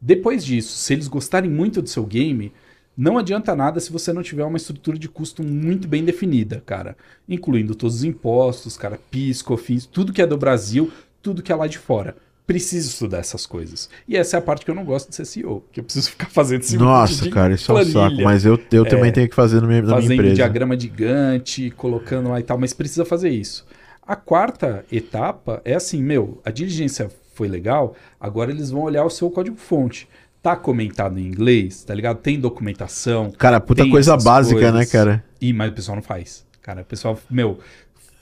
Depois 0.00 0.44
disso, 0.44 0.76
se 0.76 0.92
eles 0.92 1.06
gostarem 1.06 1.48
muito 1.48 1.80
do 1.80 1.88
seu 1.88 2.04
game, 2.04 2.52
não 2.96 3.18
adianta 3.18 3.54
nada 3.54 3.80
se 3.80 3.92
você 3.92 4.12
não 4.12 4.22
tiver 4.22 4.44
uma 4.44 4.56
estrutura 4.56 4.98
de 4.98 5.08
custo 5.08 5.42
muito 5.42 5.88
bem 5.88 6.04
definida, 6.04 6.62
cara. 6.64 6.96
Incluindo 7.28 7.74
todos 7.74 7.96
os 7.96 8.04
impostos, 8.04 8.76
cara, 8.76 8.98
PIS, 9.10 9.42
COFINS, 9.42 9.86
tudo 9.86 10.12
que 10.12 10.22
é 10.22 10.26
do 10.26 10.36
Brasil, 10.36 10.92
tudo 11.22 11.42
que 11.42 11.52
é 11.52 11.54
lá 11.54 11.66
de 11.66 11.78
fora 11.78 12.16
preciso 12.46 12.90
estudar 12.90 13.18
essas 13.18 13.46
coisas. 13.46 13.88
E 14.06 14.16
essa 14.16 14.36
é 14.36 14.38
a 14.38 14.42
parte 14.42 14.64
que 14.64 14.70
eu 14.70 14.74
não 14.74 14.84
gosto 14.84 15.08
de 15.08 15.16
ser 15.16 15.24
CEO, 15.24 15.64
que 15.72 15.80
eu 15.80 15.84
preciso 15.84 16.10
ficar 16.12 16.28
fazendo 16.28 16.62
esse 16.62 16.76
Nossa, 16.76 17.30
cara, 17.30 17.54
isso 17.54 17.66
planilha. 17.66 17.98
é 17.98 18.02
um 18.02 18.10
saco, 18.10 18.22
mas 18.22 18.44
eu, 18.44 18.58
eu 18.72 18.84
também 18.84 19.08
é, 19.08 19.12
tenho 19.12 19.28
que 19.28 19.34
fazer 19.34 19.60
no 19.60 19.68
minha, 19.68 19.82
na 19.82 19.96
minha 19.98 20.14
empresa. 20.14 20.34
diagrama 20.34 20.78
gigante, 20.78 21.70
colocando 21.70 22.28
lá 22.28 22.40
e 22.40 22.42
tal, 22.42 22.58
mas 22.58 22.72
precisa 22.72 23.04
fazer 23.04 23.30
isso. 23.30 23.64
A 24.06 24.16
quarta 24.16 24.84
etapa 24.90 25.62
é 25.64 25.74
assim, 25.74 26.02
meu, 26.02 26.40
a 26.44 26.50
diligência 26.50 27.10
foi 27.34 27.48
legal, 27.48 27.94
agora 28.20 28.50
eles 28.50 28.70
vão 28.70 28.82
olhar 28.82 29.04
o 29.04 29.10
seu 29.10 29.30
código-fonte. 29.30 30.08
Tá 30.42 30.56
comentado 30.56 31.18
em 31.20 31.26
inglês, 31.26 31.84
tá 31.84 31.94
ligado? 31.94 32.18
Tem 32.18 32.40
documentação. 32.40 33.30
Cara, 33.30 33.60
puta 33.60 33.88
coisa 33.88 34.16
básica, 34.16 34.60
né, 34.60 34.72
coisas. 34.72 34.92
né, 34.92 34.98
cara? 34.98 35.24
E, 35.40 35.52
mas 35.52 35.70
o 35.70 35.72
pessoal 35.72 35.96
não 35.96 36.02
faz. 36.02 36.44
Cara, 36.60 36.82
o 36.82 36.84
pessoal, 36.84 37.18
meu, 37.30 37.58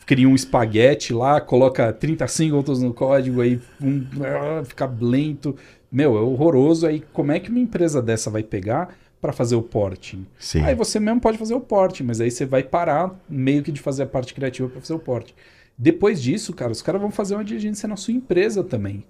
cria 0.06 0.28
um 0.28 0.34
espaguete 0.34 1.14
lá, 1.14 1.40
coloca 1.40 1.92
30 1.92 2.26
singletons 2.26 2.82
no 2.82 2.92
código, 2.92 3.40
aí 3.40 3.60
um, 3.80 4.04
ah, 4.22 4.64
fica 4.64 4.92
lento. 5.00 5.56
Meu, 5.90 6.16
é 6.16 6.20
horroroso. 6.20 6.86
Aí 6.86 7.02
como 7.12 7.32
é 7.32 7.40
que 7.40 7.48
uma 7.48 7.58
empresa 7.58 8.02
dessa 8.02 8.28
vai 8.28 8.42
pegar 8.42 8.94
para 9.20 9.32
fazer 9.32 9.54
o 9.56 9.62
porting? 9.62 10.26
Sim. 10.38 10.62
Aí 10.62 10.74
você 10.74 10.98
mesmo 11.00 11.20
pode 11.20 11.38
fazer 11.38 11.54
o 11.54 11.60
porting, 11.60 12.02
mas 12.02 12.20
aí 12.20 12.30
você 12.30 12.44
vai 12.44 12.62
parar 12.62 13.18
meio 13.28 13.62
que 13.62 13.72
de 13.72 13.80
fazer 13.80 14.02
a 14.02 14.06
parte 14.06 14.34
criativa 14.34 14.68
para 14.68 14.80
fazer 14.80 14.94
o 14.94 14.98
porting. 14.98 15.34
Depois 15.76 16.20
disso, 16.20 16.52
cara, 16.52 16.72
os 16.72 16.82
caras 16.82 17.00
vão 17.00 17.10
fazer 17.10 17.34
uma 17.34 17.44
diligência 17.44 17.88
na 17.88 17.96
sua 17.96 18.12
empresa 18.12 18.62
também. 18.62 19.04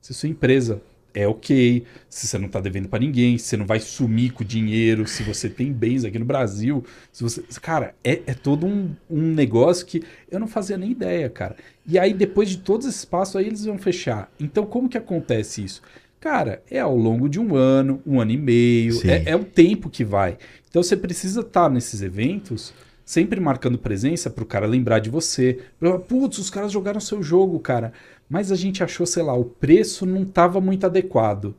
Se 0.00 0.12
sua 0.12 0.28
empresa 0.28 0.82
é 1.14 1.26
ok, 1.26 1.84
se 2.08 2.26
você 2.26 2.38
não 2.38 2.46
está 2.46 2.60
devendo 2.60 2.88
para 2.88 3.00
ninguém, 3.00 3.38
se 3.38 3.46
você 3.46 3.56
não 3.56 3.66
vai 3.66 3.80
sumir 3.80 4.32
com 4.32 4.42
o 4.42 4.46
dinheiro, 4.46 5.06
se 5.06 5.22
você 5.22 5.48
tem 5.48 5.72
bens 5.72 6.04
aqui 6.04 6.18
no 6.18 6.24
Brasil, 6.24 6.84
se 7.12 7.22
você. 7.22 7.42
Cara, 7.60 7.94
é, 8.02 8.22
é 8.26 8.34
todo 8.34 8.66
um, 8.66 8.94
um 9.08 9.22
negócio 9.34 9.86
que 9.86 10.02
eu 10.30 10.38
não 10.38 10.46
fazia 10.46 10.78
nem 10.78 10.90
ideia, 10.90 11.28
cara. 11.28 11.56
E 11.86 11.98
aí, 11.98 12.14
depois 12.14 12.48
de 12.48 12.58
todos 12.58 12.86
esses 12.86 13.04
passos, 13.04 13.36
aí 13.36 13.46
eles 13.46 13.64
vão 13.64 13.78
fechar. 13.78 14.30
Então, 14.38 14.64
como 14.66 14.88
que 14.88 14.98
acontece 14.98 15.64
isso? 15.64 15.82
Cara, 16.20 16.62
é 16.70 16.78
ao 16.78 16.96
longo 16.96 17.28
de 17.28 17.40
um 17.40 17.54
ano, 17.54 18.02
um 18.06 18.20
ano 18.20 18.30
e 18.30 18.36
meio, 18.36 19.00
é, 19.08 19.30
é, 19.30 19.36
o 19.36 19.44
tempo 19.44 19.88
que 19.88 20.04
vai. 20.04 20.36
Então 20.68 20.82
você 20.82 20.96
precisa 20.96 21.40
estar 21.40 21.64
tá 21.64 21.70
nesses 21.70 22.02
eventos 22.02 22.74
sempre 23.10 23.40
marcando 23.40 23.76
presença 23.76 24.30
para 24.30 24.44
o 24.44 24.46
cara 24.46 24.66
lembrar 24.66 25.00
de 25.00 25.10
você. 25.10 25.58
Putz, 26.06 26.38
os 26.38 26.48
caras 26.48 26.70
jogaram 26.70 27.00
seu 27.00 27.20
jogo, 27.22 27.58
cara 27.58 27.92
mas 28.30 28.52
a 28.52 28.56
gente 28.56 28.84
achou, 28.84 29.04
sei 29.04 29.24
lá, 29.24 29.34
o 29.34 29.44
preço 29.44 30.06
não 30.06 30.22
estava 30.22 30.60
muito 30.60 30.86
adequado. 30.86 31.52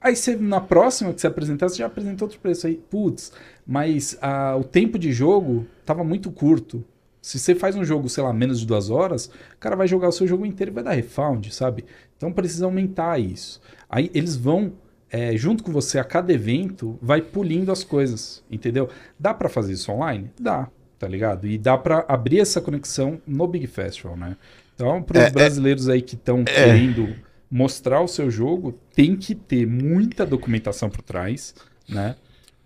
Aí 0.00 0.16
você, 0.16 0.34
na 0.34 0.60
próxima 0.60 1.12
que 1.12 1.20
você 1.20 1.26
apresentar, 1.26 1.68
você 1.68 1.76
já 1.76 1.86
apresentou 1.86 2.26
outro 2.26 2.40
preço 2.40 2.66
aí. 2.66 2.76
Putz, 2.76 3.32
mas 3.66 4.18
o 4.58 4.64
tempo 4.64 4.98
de 4.98 5.12
jogo 5.12 5.66
estava 5.80 6.02
muito 6.02 6.30
curto. 6.30 6.82
Se 7.20 7.38
você 7.38 7.54
faz 7.54 7.76
um 7.76 7.84
jogo, 7.84 8.08
sei 8.08 8.22
lá, 8.22 8.32
menos 8.32 8.60
de 8.60 8.66
duas 8.66 8.88
horas, 8.88 9.26
o 9.26 9.58
cara 9.58 9.76
vai 9.76 9.86
jogar 9.86 10.08
o 10.08 10.12
seu 10.12 10.26
jogo 10.26 10.46
inteiro 10.46 10.70
e 10.70 10.74
vai 10.74 10.84
dar 10.84 10.92
refund, 10.92 11.50
sabe? 11.50 11.84
Então 12.16 12.32
precisa 12.32 12.64
aumentar 12.64 13.20
isso. 13.20 13.60
Aí 13.90 14.10
eles 14.14 14.36
vão, 14.36 14.72
é, 15.10 15.36
junto 15.36 15.64
com 15.64 15.72
você, 15.72 15.98
a 15.98 16.04
cada 16.04 16.32
evento, 16.32 16.96
vai 17.02 17.20
pulindo 17.20 17.72
as 17.72 17.82
coisas, 17.82 18.42
entendeu? 18.50 18.88
Dá 19.18 19.34
para 19.34 19.48
fazer 19.48 19.72
isso 19.72 19.90
online? 19.90 20.30
Dá, 20.40 20.68
tá 20.98 21.08
ligado? 21.08 21.46
E 21.48 21.58
dá 21.58 21.76
para 21.76 22.04
abrir 22.06 22.38
essa 22.38 22.60
conexão 22.60 23.20
no 23.26 23.46
Big 23.46 23.66
Festival, 23.66 24.16
né? 24.16 24.36
Então, 24.76 25.02
para 25.02 25.18
os 25.18 25.24
é, 25.24 25.26
é, 25.28 25.30
brasileiros 25.30 25.88
aí 25.88 26.02
que 26.02 26.14
estão 26.14 26.40
é, 26.40 26.44
querendo 26.44 27.16
mostrar 27.50 28.02
o 28.02 28.06
seu 28.06 28.30
jogo, 28.30 28.78
tem 28.94 29.16
que 29.16 29.34
ter 29.34 29.66
muita 29.66 30.26
documentação 30.26 30.90
por 30.90 31.00
trás, 31.00 31.54
né? 31.88 32.14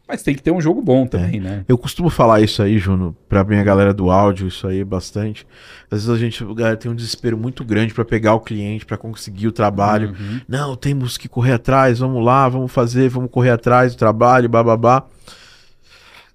Mas 0.09 0.25
tem 0.25 0.35
que 0.35 0.43
ter 0.43 0.51
um 0.51 0.61
jogo 0.61 0.83
bom 0.83 1.07
também, 1.07 1.37
é. 1.37 1.41
né? 1.41 1.65
Eu 1.69 1.79
costumo 1.79 2.11
falar 2.11 2.41
isso 2.41 2.61
aí, 2.61 2.79
Juno, 2.79 3.17
pra 3.29 3.45
minha 3.45 3.63
galera 3.63 3.95
do 3.95 4.11
áudio, 4.11 4.49
isso 4.49 4.67
aí 4.67 4.83
bastante. 4.83 5.47
Às 5.89 6.05
vezes 6.05 6.09
a 6.09 6.19
gente 6.19 6.45
galera 6.53 6.77
tem 6.77 6.91
um 6.91 6.97
desespero 6.97 7.39
muito 7.39 7.65
grande 7.65 7.95
para 7.95 8.05
pegar 8.05 8.35
o 8.35 8.41
cliente, 8.41 8.85
para 8.85 8.97
conseguir 8.97 9.47
o 9.47 9.53
trabalho. 9.53 10.09
Uhum. 10.09 10.41
Não, 10.49 10.75
temos 10.75 11.17
que 11.17 11.29
correr 11.29 11.53
atrás, 11.53 12.01
vamos 12.01 12.25
lá, 12.25 12.49
vamos 12.49 12.73
fazer, 12.73 13.09
vamos 13.09 13.31
correr 13.31 13.51
atrás 13.51 13.95
do 13.95 13.99
trabalho, 13.99 14.49
bababá. 14.49 15.07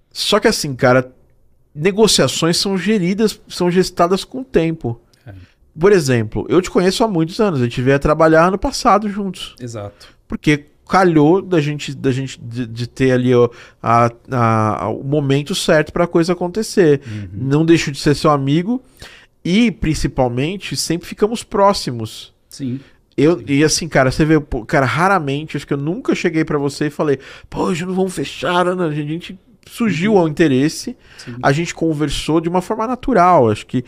Só 0.10 0.40
que 0.40 0.48
assim, 0.48 0.74
cara, 0.74 1.12
negociações 1.76 2.56
são 2.56 2.78
geridas, 2.78 3.42
são 3.50 3.70
gestadas 3.70 4.24
com 4.24 4.40
o 4.40 4.46
tempo. 4.46 5.02
Por 5.78 5.92
exemplo, 5.92 6.46
eu 6.50 6.62
te 6.62 6.70
conheço 6.70 7.04
há 7.04 7.08
muitos 7.08 7.40
anos, 7.40 7.60
a 7.62 7.64
gente 7.66 7.82
veio 7.82 7.98
a 7.98 8.00
trabalhar 8.00 8.48
ano 8.48 8.58
passado 8.58 9.10
juntos. 9.10 9.56
Exato. 9.60 10.08
Porque 10.28 10.66
calhou 10.88 11.42
da 11.42 11.60
gente, 11.60 11.96
da 11.96 12.12
gente 12.12 12.40
de, 12.40 12.66
de 12.66 12.88
ter 12.88 13.12
ali 13.12 13.34
ó, 13.34 13.50
a, 13.82 14.12
a, 14.32 14.90
o 14.90 15.04
momento 15.04 15.56
certo 15.56 15.92
para 15.92 16.04
a 16.04 16.08
coisa 16.08 16.34
acontecer. 16.34 17.02
Uhum. 17.08 17.30
Não 17.34 17.66
deixo 17.66 17.92
de 17.92 18.00
ser 18.00 18.16
seu 18.16 18.32
amigo 18.32 18.82
e, 19.44 19.72
principalmente, 19.72 20.76
sempre 20.76 21.08
ficamos 21.08 21.44
próximos. 21.44 22.34
Sim. 22.50 22.80
Eu, 23.18 23.42
e 23.48 23.64
assim, 23.64 23.88
cara, 23.88 24.12
você 24.12 24.26
vê, 24.26 24.36
cara, 24.68 24.86
raramente, 24.86 25.56
acho 25.56 25.66
que 25.66 25.74
eu 25.74 25.78
nunca 25.78 26.14
cheguei 26.14 26.44
para 26.44 26.58
você 26.58 26.88
e 26.88 26.90
falei, 26.90 27.20
pô, 27.50 27.64
hoje 27.64 27.86
não 27.86 27.94
vamos 27.94 28.14
fechar, 28.14 28.68
Ana. 28.68 28.88
A 28.88 28.92
gente 28.92 29.40
surgiu 29.66 30.14
uhum. 30.14 30.24
o 30.24 30.28
interesse, 30.28 30.96
Sim. 31.18 31.36
a 31.42 31.52
gente 31.52 31.74
conversou 31.74 32.40
de 32.40 32.48
uma 32.48 32.62
forma 32.62 32.86
natural. 32.88 33.50
Acho 33.50 33.66
que 33.66 33.84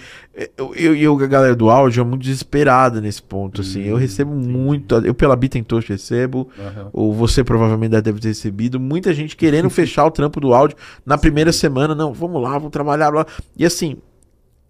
eu 0.76 0.96
e 0.96 1.06
a 1.06 1.28
galera 1.28 1.56
do 1.56 1.70
áudio 1.70 2.02
é 2.02 2.04
muito 2.04 2.24
desesperada 2.24 3.00
nesse 3.00 3.22
ponto. 3.22 3.62
Assim, 3.62 3.84
eu 3.84 3.94
uhum. 3.94 4.00
recebo 4.00 4.34
muito, 4.34 4.96
eu 4.96 5.14
pela 5.14 5.36
Bitentosh 5.36 5.88
recebo, 5.88 6.50
uhum. 6.58 6.90
ou 6.92 7.14
você 7.14 7.44
provavelmente 7.44 8.02
deve 8.02 8.20
ter 8.20 8.30
recebido, 8.30 8.80
muita 8.80 9.14
gente 9.14 9.36
querendo 9.36 9.70
fechar 9.72 10.06
o 10.06 10.12
trampo 10.12 10.40
do 10.40 10.54
áudio 10.54 10.78
na 11.06 11.18
primeira 11.18 11.52
semana. 11.52 11.94
Não, 11.94 12.14
vamos 12.14 12.42
lá, 12.42 12.52
vamos 12.54 12.72
trabalhar 12.72 13.10
lá. 13.10 13.26
E 13.56 13.66
assim, 13.66 13.98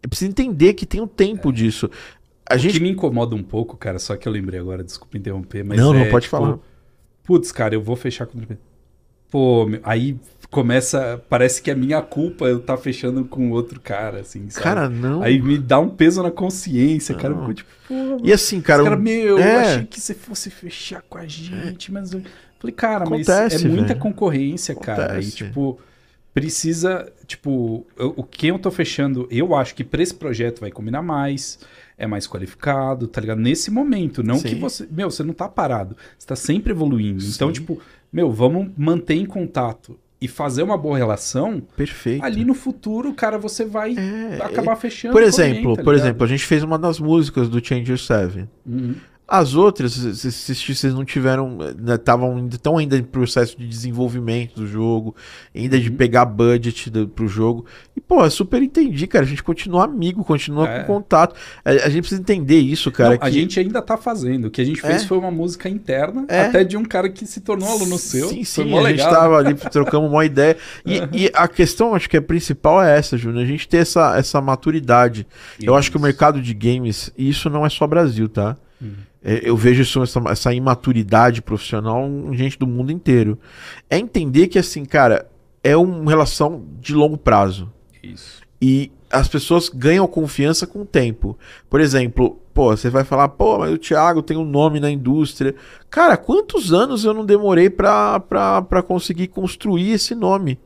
eu 0.04 0.10
preciso 0.10 0.30
entender 0.30 0.74
que 0.74 0.86
tem 0.86 1.02
um 1.02 1.08
tempo 1.08 1.50
é. 1.50 1.54
disso. 1.54 1.90
A 2.50 2.56
o 2.56 2.58
gente... 2.58 2.74
que 2.74 2.80
me 2.80 2.92
incomoda 2.92 3.36
um 3.36 3.44
pouco, 3.44 3.76
cara, 3.76 4.00
só 4.00 4.16
que 4.16 4.28
eu 4.28 4.32
lembrei 4.32 4.60
agora, 4.60 4.84
desculpa 4.84 5.18
interromper, 5.18 5.64
mas. 5.64 5.78
Não, 5.80 5.94
é, 5.94 6.04
não 6.04 6.12
pode 6.12 6.26
tipo, 6.26 6.38
falar. 6.38 6.60
Putz, 7.24 7.52
cara, 7.52 7.76
eu 7.76 7.82
vou 7.82 7.96
fechar 7.96 8.26
com 8.26 8.40
Pô, 9.30 9.70
aí 9.84 10.18
começa. 10.50 11.22
Parece 11.30 11.62
que 11.62 11.70
é 11.72 11.76
minha 11.76 12.02
culpa 12.02 12.46
eu 12.46 12.58
estar 12.58 12.78
tá 12.78 12.82
fechando 12.82 13.26
com 13.26 13.52
outro 13.52 13.80
cara, 13.80 14.22
assim, 14.22 14.50
sabe? 14.50 14.64
Cara, 14.64 14.90
não. 14.90 15.22
Aí 15.22 15.42
me 15.42 15.58
dá 15.58 15.80
um 15.80 15.90
peso 15.90 16.22
na 16.24 16.32
consciência, 16.32 17.14
não. 17.14 17.22
cara. 17.22 17.34
Eu 17.34 17.40
fico 17.42 17.54
tipo, 17.54 17.70
pô, 17.88 18.22
E 18.24 18.32
assim, 18.34 18.62
cara. 18.62 18.84
Cara, 18.84 18.96
meu, 18.96 19.38
é. 19.38 19.56
eu 19.56 19.60
achei 19.60 19.86
que 19.86 20.00
você 20.00 20.14
fosse 20.14 20.50
fechar 20.50 21.02
com 21.10 21.18
a 21.18 21.26
gente, 21.26 21.92
mas. 21.92 22.14
Eu... 22.14 22.22
Falei, 22.60 22.74
cara, 22.76 23.04
Acontece, 23.04 23.56
mas 23.56 23.66
é 23.66 23.68
muita 23.68 23.88
velho. 23.90 24.00
concorrência, 24.00 24.74
Acontece. 24.74 24.98
cara. 24.98 25.22
E, 25.22 25.30
tipo, 25.30 25.80
precisa. 26.34 27.12
Tipo, 27.28 27.86
eu, 27.98 28.14
o 28.18 28.24
que 28.24 28.48
eu 28.48 28.58
tô 28.58 28.72
fechando, 28.72 29.28
eu 29.30 29.56
acho 29.56 29.76
que 29.76 29.84
pra 29.84 30.02
esse 30.02 30.14
projeto 30.14 30.62
vai 30.62 30.72
combinar 30.72 31.02
mais 31.02 31.60
é 31.98 32.06
mais 32.06 32.28
qualificado, 32.28 33.08
tá 33.08 33.20
ligado? 33.20 33.40
Nesse 33.40 33.72
momento, 33.72 34.22
não 34.22 34.38
Sim. 34.38 34.50
que 34.50 34.56
você. 34.56 34.88
Meu, 34.92 35.10
você 35.10 35.24
não 35.24 35.34
tá 35.34 35.50
parado. 35.50 35.98
Você 36.18 36.28
tá 36.28 36.36
sempre 36.36 36.72
evoluindo. 36.72 37.18
Então, 37.18 37.30
Sim. 37.30 37.36
Então, 37.36 37.52
tipo, 37.52 37.82
meu, 38.12 38.32
vamos 38.32 38.70
manter 38.78 39.16
em 39.16 39.26
contato. 39.26 40.00
E 40.20 40.28
fazer 40.28 40.64
uma 40.64 40.78
boa 40.78 40.98
relação, 40.98 41.62
Perfeito. 41.76 42.24
ali 42.24 42.44
no 42.44 42.54
futuro, 42.54 43.14
cara, 43.14 43.38
você 43.38 43.64
vai 43.66 43.96
É, 43.96 44.40
acabar 44.44 44.76
fechando. 44.76 45.14
Por 45.14 45.22
exemplo, 45.22 45.70
alguém, 45.70 45.76
tá 45.76 45.84
por 45.84 45.94
exemplo, 45.94 46.24
a 46.24 46.28
gente 46.28 46.44
fez 46.44 46.64
uma 46.64 46.78
das 46.80 47.00
músicas 47.00 47.48
do 47.48 47.64
Changer 47.64 47.98
7. 48.00 48.48
Uhum. 48.66 48.96
As 49.30 49.56
outras, 49.56 49.92
se, 49.92 50.56
vocês 50.56 50.94
não 50.94 51.04
tiveram, 51.04 51.58
estavam 51.94 52.38
ainda 52.38 52.58
tão 52.58 52.78
ainda 52.78 52.98
em 52.98 53.04
processo 53.04 53.58
de 53.58 53.68
desenvolvimento 53.68 54.56
do 54.56 54.66
jogo, 54.66 55.14
ainda 55.54 55.78
de 55.78 55.90
Uhum. 55.90 55.98
pegar 55.98 56.24
budget 56.24 56.90
do, 56.90 57.10
pro 57.10 57.28
jogo. 57.28 57.66
E 57.94 58.00
pô, 58.00 58.24
eu 58.24 58.32
super 58.32 58.64
entendi, 58.64 59.06
cara. 59.06 59.26
A 59.26 59.28
gente 59.28 59.44
continua 59.44 59.84
amigo, 59.84 60.24
continua 60.24 60.70
É. 60.70 60.80
com 60.80 60.94
contato. 60.94 61.36
A, 61.66 61.72
a 61.72 61.90
gente 61.90 62.04
precisa 62.04 62.22
entender 62.22 62.60
isso, 62.60 62.90
cara. 62.90 63.10
Não, 63.10 63.16
A 63.16 63.30
que- 63.30 63.32
gente 63.32 63.60
ainda 63.60 63.82
tá 63.82 63.98
fazendo. 63.98 64.46
O 64.46 64.50
que 64.50 64.62
a 64.62 64.66
gente 64.66 64.80
fez 64.80 65.04
É. 65.04 65.06
foi 65.06 65.18
uma 65.18 65.30
música 65.30 65.68
interna, 65.68 66.24
É. 66.30 66.46
até 66.46 66.64
de 66.64 66.78
um 66.78 66.86
cara 66.86 67.10
que 67.10 67.26
se 67.26 67.42
tornou 67.42 67.68
aluno 67.70 67.98
seu. 67.98 68.30
Sim, 68.30 68.46
Foi 68.46 68.64
sim, 68.64 68.70
mó 68.70 68.86
a 68.86 68.90
gente 68.92 69.04
tava 69.04 69.38
ali, 69.38 69.54
trocamos 69.56 70.10
uma 70.10 70.24
ideia. 70.24 70.56
E, 70.86 71.02
e 71.26 71.32
a 71.34 71.50
questão, 71.50 71.94
acho 71.94 72.10
que 72.10 72.16
a 72.16 72.22
principal 72.22 72.82
é 72.82 72.98
essa, 72.98 73.18
Júnior. 73.18 73.44
A 73.44 73.46
gente 73.46 73.68
ter 73.68 73.80
essa, 73.80 74.18
essa 74.18 74.40
maturidade. 74.40 75.28
Eu 75.62 75.76
acho 75.76 75.92
que 75.92 75.98
o 75.98 76.00
mercado 76.00 76.42
de 76.42 76.54
games, 76.54 77.12
e 77.18 77.28
isso 77.28 77.50
não 77.50 77.66
é 77.66 77.70
só 77.70 77.86
Brasil, 77.86 78.30
tá? 78.30 78.56
Uhum. 78.82 78.94
É, 79.28 79.42
Eu 79.44 79.58
vejo 79.58 79.82
isso, 79.82 80.02
essa, 80.02 80.22
essa 80.30 80.54
imaturidade 80.54 81.42
profissional 81.42 82.08
em 82.08 82.36
gente 82.38 82.58
do 82.58 82.66
mundo 82.66 82.94
inteiro. 82.94 83.38
É 83.90 83.98
entender 83.98 84.48
que, 84.48 84.58
assim, 84.58 84.86
cara, 84.86 85.30
é 85.62 85.76
uma 85.76 86.10
relação 86.10 86.64
de 86.80 86.96
longo 86.96 87.18
prazo. 87.18 87.70
Isso. 88.02 88.42
E 88.62 88.90
as 89.12 89.28
pessoas 89.28 89.68
ganham 89.68 90.08
confiança 90.08 90.66
com 90.66 90.82
o 90.82 90.86
tempo. 90.86 91.38
Por 91.70 91.82
exemplo, 91.82 92.40
pô, 92.54 92.76
você 92.76 92.90
vai 92.90 93.04
falar, 93.04 93.28
pô, 93.28 93.60
mas 93.60 93.74
o 93.74 93.78
Thiago 93.78 94.22
tem 94.22 94.38
um 94.38 94.46
nome 94.46 94.80
na 94.80 94.90
indústria. 94.90 95.54
Cara, 95.90 96.16
quantos 96.16 96.74
anos 96.74 97.04
eu 97.04 97.14
não 97.14 97.26
demorei 97.26 97.70
pra, 97.70 98.20
pra, 98.22 98.62
pra 98.62 98.82
conseguir 98.82 99.28
construir 99.28 99.92
esse 99.92 100.16
nome? 100.16 100.58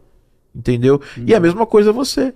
Entendeu? 0.54 1.02
E 1.26 1.34
a 1.34 1.40
mesma 1.40 1.66
coisa 1.66 1.92
você. 1.92 2.34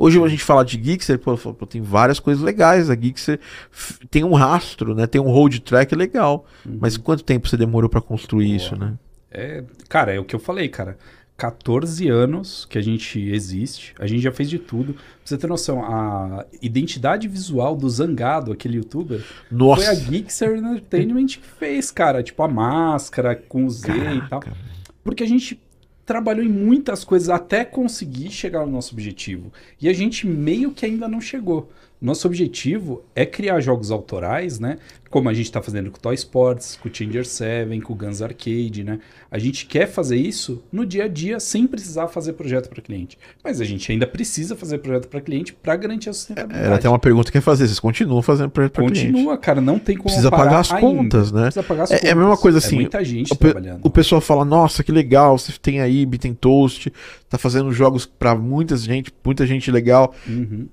Hoje 0.00 0.22
a 0.22 0.28
gente 0.28 0.44
fala 0.44 0.64
de 0.64 0.80
Gixxer, 0.82 1.18
pô, 1.18 1.36
pô, 1.36 1.66
tem 1.66 1.82
várias 1.82 2.20
coisas 2.20 2.40
legais. 2.42 2.88
A 2.88 2.94
Gixxer 2.94 3.40
f- 3.72 4.06
tem 4.06 4.22
um 4.22 4.32
rastro, 4.32 4.94
né? 4.94 5.08
Tem 5.08 5.20
um 5.20 5.28
road 5.30 5.58
track 5.60 5.92
legal. 5.96 6.46
Mas 6.64 6.96
quanto 6.96 7.24
tempo 7.24 7.48
você 7.48 7.56
demorou 7.56 7.90
pra 7.90 8.00
construir 8.00 8.54
isso, 8.54 8.76
né? 8.76 8.94
É, 9.30 9.64
cara, 9.88 10.14
é 10.14 10.20
o 10.20 10.24
que 10.24 10.36
eu 10.36 10.38
falei, 10.40 10.68
cara. 10.68 10.96
14 11.36 12.08
anos 12.08 12.64
que 12.68 12.76
a 12.78 12.80
gente 12.80 13.20
existe, 13.30 13.94
a 13.98 14.06
gente 14.08 14.20
já 14.22 14.32
fez 14.32 14.50
de 14.50 14.58
tudo. 14.58 14.94
Pra 14.94 15.02
você 15.24 15.38
ter 15.38 15.46
noção, 15.46 15.84
a 15.84 16.44
identidade 16.60 17.28
visual 17.28 17.76
do 17.76 17.88
Zangado, 17.88 18.50
aquele 18.52 18.76
youtuber, 18.76 19.24
Nossa. 19.50 19.84
foi 19.84 19.90
a 19.92 19.94
Geekser 19.94 20.56
Entertainment 20.56 21.26
que 21.26 21.40
fez, 21.58 21.90
cara. 21.92 22.22
Tipo, 22.24 22.42
a 22.42 22.48
máscara 22.48 23.36
com 23.36 23.64
o 23.66 23.70
Z 23.70 23.88
e 23.92 24.28
tal. 24.28 24.40
Caraca. 24.40 24.56
Porque 25.04 25.22
a 25.22 25.26
gente 25.28 25.60
trabalhou 26.08 26.42
em 26.42 26.48
muitas 26.48 27.04
coisas 27.04 27.28
até 27.28 27.66
conseguir 27.66 28.30
chegar 28.30 28.64
no 28.64 28.72
nosso 28.72 28.94
objetivo. 28.94 29.52
E 29.78 29.90
a 29.90 29.92
gente 29.92 30.26
meio 30.26 30.70
que 30.70 30.86
ainda 30.86 31.06
não 31.06 31.20
chegou. 31.20 31.70
Nosso 32.00 32.28
objetivo 32.28 33.02
é 33.14 33.26
criar 33.26 33.58
jogos 33.60 33.90
autorais, 33.90 34.60
né? 34.60 34.78
Como 35.10 35.28
a 35.28 35.32
gente 35.34 35.46
está 35.46 35.60
fazendo 35.62 35.90
com 35.90 35.96
o 35.96 36.00
Toy 36.00 36.14
Sports, 36.14 36.78
com 36.80 36.88
o 36.88 36.94
Changer 36.94 37.26
7, 37.26 37.80
com 37.80 37.92
o 37.94 37.96
Guns 37.96 38.20
Arcade, 38.22 38.84
né? 38.84 39.00
A 39.30 39.38
gente 39.38 39.66
quer 39.66 39.86
fazer 39.88 40.16
isso 40.16 40.62
no 40.70 40.84
dia 40.86 41.04
a 41.04 41.08
dia 41.08 41.40
sem 41.40 41.66
precisar 41.66 42.06
fazer 42.08 42.34
projeto 42.34 42.68
para 42.68 42.80
cliente. 42.82 43.18
Mas 43.42 43.60
a 43.60 43.64
gente 43.64 43.90
ainda 43.90 44.06
precisa 44.06 44.54
fazer 44.54 44.78
projeto 44.78 45.08
para 45.08 45.20
cliente 45.20 45.52
para 45.54 45.74
garantir 45.76 46.10
a 46.10 46.12
sustentabilidade. 46.12 46.66
Era 46.66 46.74
até 46.76 46.88
uma 46.88 46.98
pergunta 46.98 47.30
que 47.32 47.36
eu 47.36 47.40
ia 47.40 47.42
fazer. 47.42 47.66
Vocês 47.66 47.80
continuam 47.80 48.22
fazendo 48.22 48.50
projeto 48.50 48.72
pra 48.74 48.84
cliente? 48.84 49.06
Continua, 49.10 49.36
cara, 49.38 49.60
não 49.60 49.78
tem 49.78 49.96
como 49.96 50.08
Precisa 50.08 50.30
pagar 50.30 50.60
as 50.60 50.70
ainda. 50.70 50.86
contas, 50.86 51.32
né? 51.32 51.42
Precisa 51.44 51.62
pagar 51.64 51.82
as 51.84 51.90
É- 51.90 51.94
é 52.06 52.10
a 52.10 52.14
mesma 52.14 52.24
contas. 52.30 52.40
coisa 52.42 52.58
assim, 52.58 52.76
É 52.76 52.80
muita 52.80 53.04
gente 53.04 53.32
o 53.32 53.36
trabalhando. 53.36 53.80
O 53.82 53.90
pessoal 53.90 54.20
fala, 54.20 54.44
nossa, 54.44 54.84
que 54.84 54.92
legal, 54.92 55.36
você 55.38 55.52
tem 55.60 55.80
a 55.80 55.88
IB, 55.88 56.18
tem 56.18 56.32
Toast, 56.34 56.92
tá 57.28 57.38
fazendo 57.38 57.72
jogos 57.72 58.06
pra 58.06 58.34
muita 58.36 58.76
gente, 58.76 59.12
muita 59.24 59.44
gente 59.46 59.70
legal. 59.70 60.14
Uhum. 60.28 60.68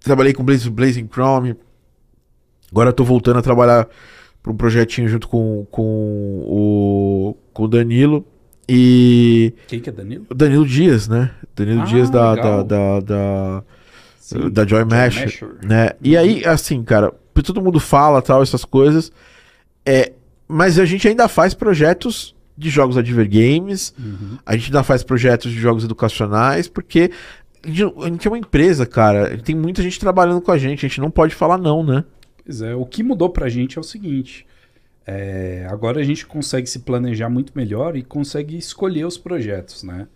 Trabalhei 0.00 0.32
com 0.32 0.44
Blaze, 0.44 0.68
Blazing 0.70 1.08
Chrome. 1.12 1.54
Agora 2.70 2.92
tô 2.92 3.04
voltando 3.04 3.38
a 3.38 3.42
trabalhar 3.42 3.88
pra 4.42 4.52
um 4.52 4.56
projetinho 4.56 5.08
junto 5.08 5.28
com, 5.28 5.66
com, 5.70 5.82
o, 6.46 7.36
com 7.52 7.64
o 7.64 7.68
Danilo. 7.68 8.26
E. 8.68 9.54
Quem 9.66 9.80
que 9.80 9.88
é 9.88 9.92
Danilo? 9.92 10.26
Danilo 10.34 10.66
Dias, 10.66 11.08
né? 11.08 11.30
Danilo 11.56 11.82
Ah, 11.82 11.84
Dias 11.86 12.10
da, 12.10 12.34
da, 12.34 12.62
da, 12.62 13.00
da, 13.00 13.64
Sim, 14.18 14.50
da 14.50 14.66
Joy 14.66 14.84
Mesh, 14.84 15.40
né? 15.64 15.90
E 16.02 16.16
aí, 16.16 16.44
assim, 16.44 16.82
cara, 16.82 17.12
todo 17.42 17.62
mundo 17.62 17.80
fala 17.80 18.20
tal, 18.20 18.42
essas 18.42 18.64
coisas. 18.64 19.10
É, 19.86 20.12
mas 20.46 20.78
a 20.78 20.84
gente 20.84 21.08
ainda 21.08 21.28
faz 21.28 21.54
projetos 21.54 22.34
de 22.56 22.68
jogos 22.68 22.98
Adver 22.98 23.26
Games, 23.28 23.94
Uhum. 23.98 24.36
a 24.44 24.54
gente 24.54 24.66
ainda 24.66 24.82
faz 24.82 25.02
projetos 25.02 25.50
de 25.50 25.58
jogos 25.58 25.84
educacionais, 25.84 26.68
porque 26.68 27.10
a 27.70 28.08
gente 28.08 28.26
é 28.26 28.30
uma 28.30 28.38
empresa, 28.38 28.86
cara. 28.86 29.36
Tem 29.38 29.54
muita 29.54 29.82
gente 29.82 29.98
trabalhando 29.98 30.40
com 30.40 30.50
a 30.50 30.58
gente, 30.58 30.84
a 30.84 30.88
gente 30.88 31.00
não 31.00 31.10
pode 31.10 31.34
falar 31.34 31.58
não, 31.58 31.84
né? 31.84 32.04
Pois 32.44 32.62
é, 32.62 32.74
o 32.74 32.84
que 32.86 33.02
mudou 33.02 33.30
pra 33.30 33.48
gente 33.48 33.76
é 33.78 33.80
o 33.80 33.84
seguinte. 33.84 34.46
é, 35.06 35.66
agora 35.70 36.00
a 36.00 36.04
gente 36.04 36.26
consegue 36.26 36.66
se 36.68 36.80
planejar 36.80 37.30
muito 37.30 37.52
melhor 37.56 37.96
e 37.96 38.02
consegue 38.02 38.56
escolher 38.58 39.06
os 39.06 39.16
projetos, 39.16 39.82
né? 39.82 40.06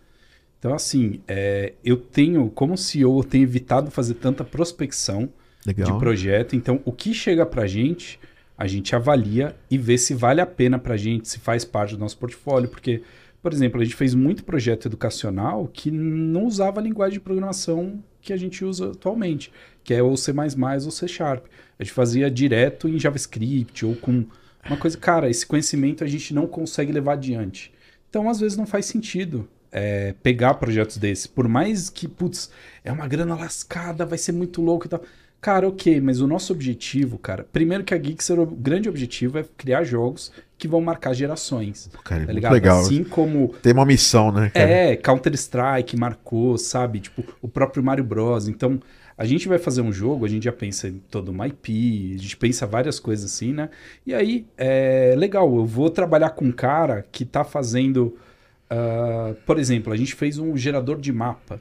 Então, 0.58 0.74
assim, 0.74 1.20
é, 1.26 1.72
eu 1.82 1.96
tenho, 1.96 2.50
como 2.50 2.76
CEO, 2.76 3.18
eu 3.18 3.24
tenho 3.24 3.42
evitado 3.42 3.90
fazer 3.90 4.14
tanta 4.14 4.44
prospecção 4.44 5.30
Legal. 5.66 5.90
de 5.90 5.98
projeto. 5.98 6.54
Então, 6.54 6.80
o 6.84 6.92
que 6.92 7.14
chega 7.14 7.44
pra 7.46 7.66
gente, 7.66 8.20
a 8.56 8.66
gente 8.66 8.94
avalia 8.94 9.56
e 9.70 9.78
vê 9.78 9.96
se 9.96 10.14
vale 10.14 10.40
a 10.40 10.46
pena 10.46 10.78
pra 10.78 10.96
gente, 10.96 11.26
se 11.26 11.38
faz 11.40 11.64
parte 11.64 11.94
do 11.94 12.00
nosso 12.00 12.18
portfólio. 12.18 12.68
Porque, 12.68 13.02
por 13.43 13.52
exemplo, 13.52 13.81
a 13.81 13.85
gente 13.85 13.97
fez 13.97 14.14
muito 14.14 14.44
projeto 14.44 14.86
educacional 14.86 15.66
que 15.66 15.90
não 15.90 16.47
usava 16.47 16.81
a 16.81 16.82
linguagem 16.82 17.14
de 17.14 17.20
programação 17.20 18.02
que 18.20 18.32
a 18.32 18.36
gente 18.36 18.64
usa 18.64 18.93
atualmente, 18.93 19.52
que 19.82 19.93
é 19.93 20.02
ou 20.02 20.16
C++ 20.16 20.32
ou 20.32 20.90
C 20.93 21.09
Sharp. 21.09 21.47
A 21.78 21.82
gente 21.82 21.93
fazia 21.93 22.31
direto 22.31 22.89
em 22.89 22.98
JavaScript 22.98 23.85
ou 23.85 23.97
com 23.97 24.24
uma 24.64 24.77
coisa, 24.77 24.97
cara, 24.97 25.28
esse 25.28 25.44
conhecimento 25.44 26.05
a 26.05 26.06
gente 26.06 26.32
não 26.32 26.47
consegue 26.47 26.93
levar 26.93 27.14
adiante. 27.14 27.73
Então, 28.09 28.31
às 28.31 28.39
vezes, 28.39 28.56
não 28.56 28.66
faz 28.66 28.86
sentido 28.86 29.48
é, 29.73 30.14
pegar 30.23 30.55
projetos 30.55 30.97
desses. 30.97 31.27
Por 31.27 31.48
mais 31.48 31.90
que, 31.90 32.06
putz, 32.06 32.48
é 32.85 32.93
uma 32.93 33.09
grana 33.09 33.35
lascada, 33.35 34.06
vai 34.06 34.19
ser 34.19 34.31
muito 34.31 34.62
louco 34.62 34.86
e 34.86 34.89
tal. 34.89 35.02
Cara, 35.40 35.66
ok, 35.66 36.01
mas 36.01 36.20
o 36.20 36.28
nosso 36.28 36.52
objetivo, 36.52 37.19
cara, 37.19 37.43
primeiro 37.43 37.82
que 37.82 37.93
a 37.93 37.98
Geekser, 37.98 38.39
o 38.39 38.47
grande 38.47 38.89
objetivo 38.89 39.39
é 39.39 39.44
criar 39.56 39.82
jogos 39.82 40.31
que 40.62 40.68
vão 40.68 40.80
marcar 40.80 41.12
gerações. 41.12 41.90
Cara, 42.05 42.24
Tá 42.24 42.32
ligado? 42.32 42.52
legal. 42.52 42.80
Assim 42.82 43.02
como 43.02 43.52
Tem 43.60 43.72
uma 43.72 43.84
missão, 43.84 44.30
né? 44.30 44.48
cara? 44.51 44.70
é, 44.70 44.94
Counter-Strike 44.97 45.97
marcou, 45.97 46.56
sabe? 46.56 47.01
Tipo, 47.01 47.24
o 47.43 47.48
próprio 47.48 47.82
Mario 47.82 48.05
Bros. 48.05 48.47
Então, 48.47 48.78
a 49.18 49.24
gente 49.24 49.48
vai 49.48 49.59
fazer 49.59 49.80
um 49.82 49.93
jogo, 49.93 50.24
a 50.24 50.28
gente 50.28 50.44
já 50.44 50.52
pensa 50.52 50.86
em 50.86 51.02
todo 51.10 51.30
uma 51.30 51.48
IP, 51.48 52.14
a 52.14 52.22
gente 52.22 52.36
pensa 52.36 52.64
várias 52.64 53.01
coisas 53.01 53.28
assim, 53.32 53.52
né? 53.52 53.70
E 54.06 54.14
aí, 54.14 54.47
é 54.56 55.16
legal, 55.18 55.52
eu 55.52 55.66
vou 55.66 55.90
trabalhar 55.90 56.30
com 56.30 56.44
um 56.44 56.52
cara 56.52 57.05
que 57.10 57.24
tá 57.24 57.43
fazendo. 57.43 58.16
ah, 58.70 59.34
por 59.44 59.59
exemplo, 59.59 59.93
a 59.93 59.97
gente 59.97 60.14
fez 60.14 60.39
um 60.39 60.56
gerador 60.56 61.01
de 61.01 61.12
mapa 61.12 61.60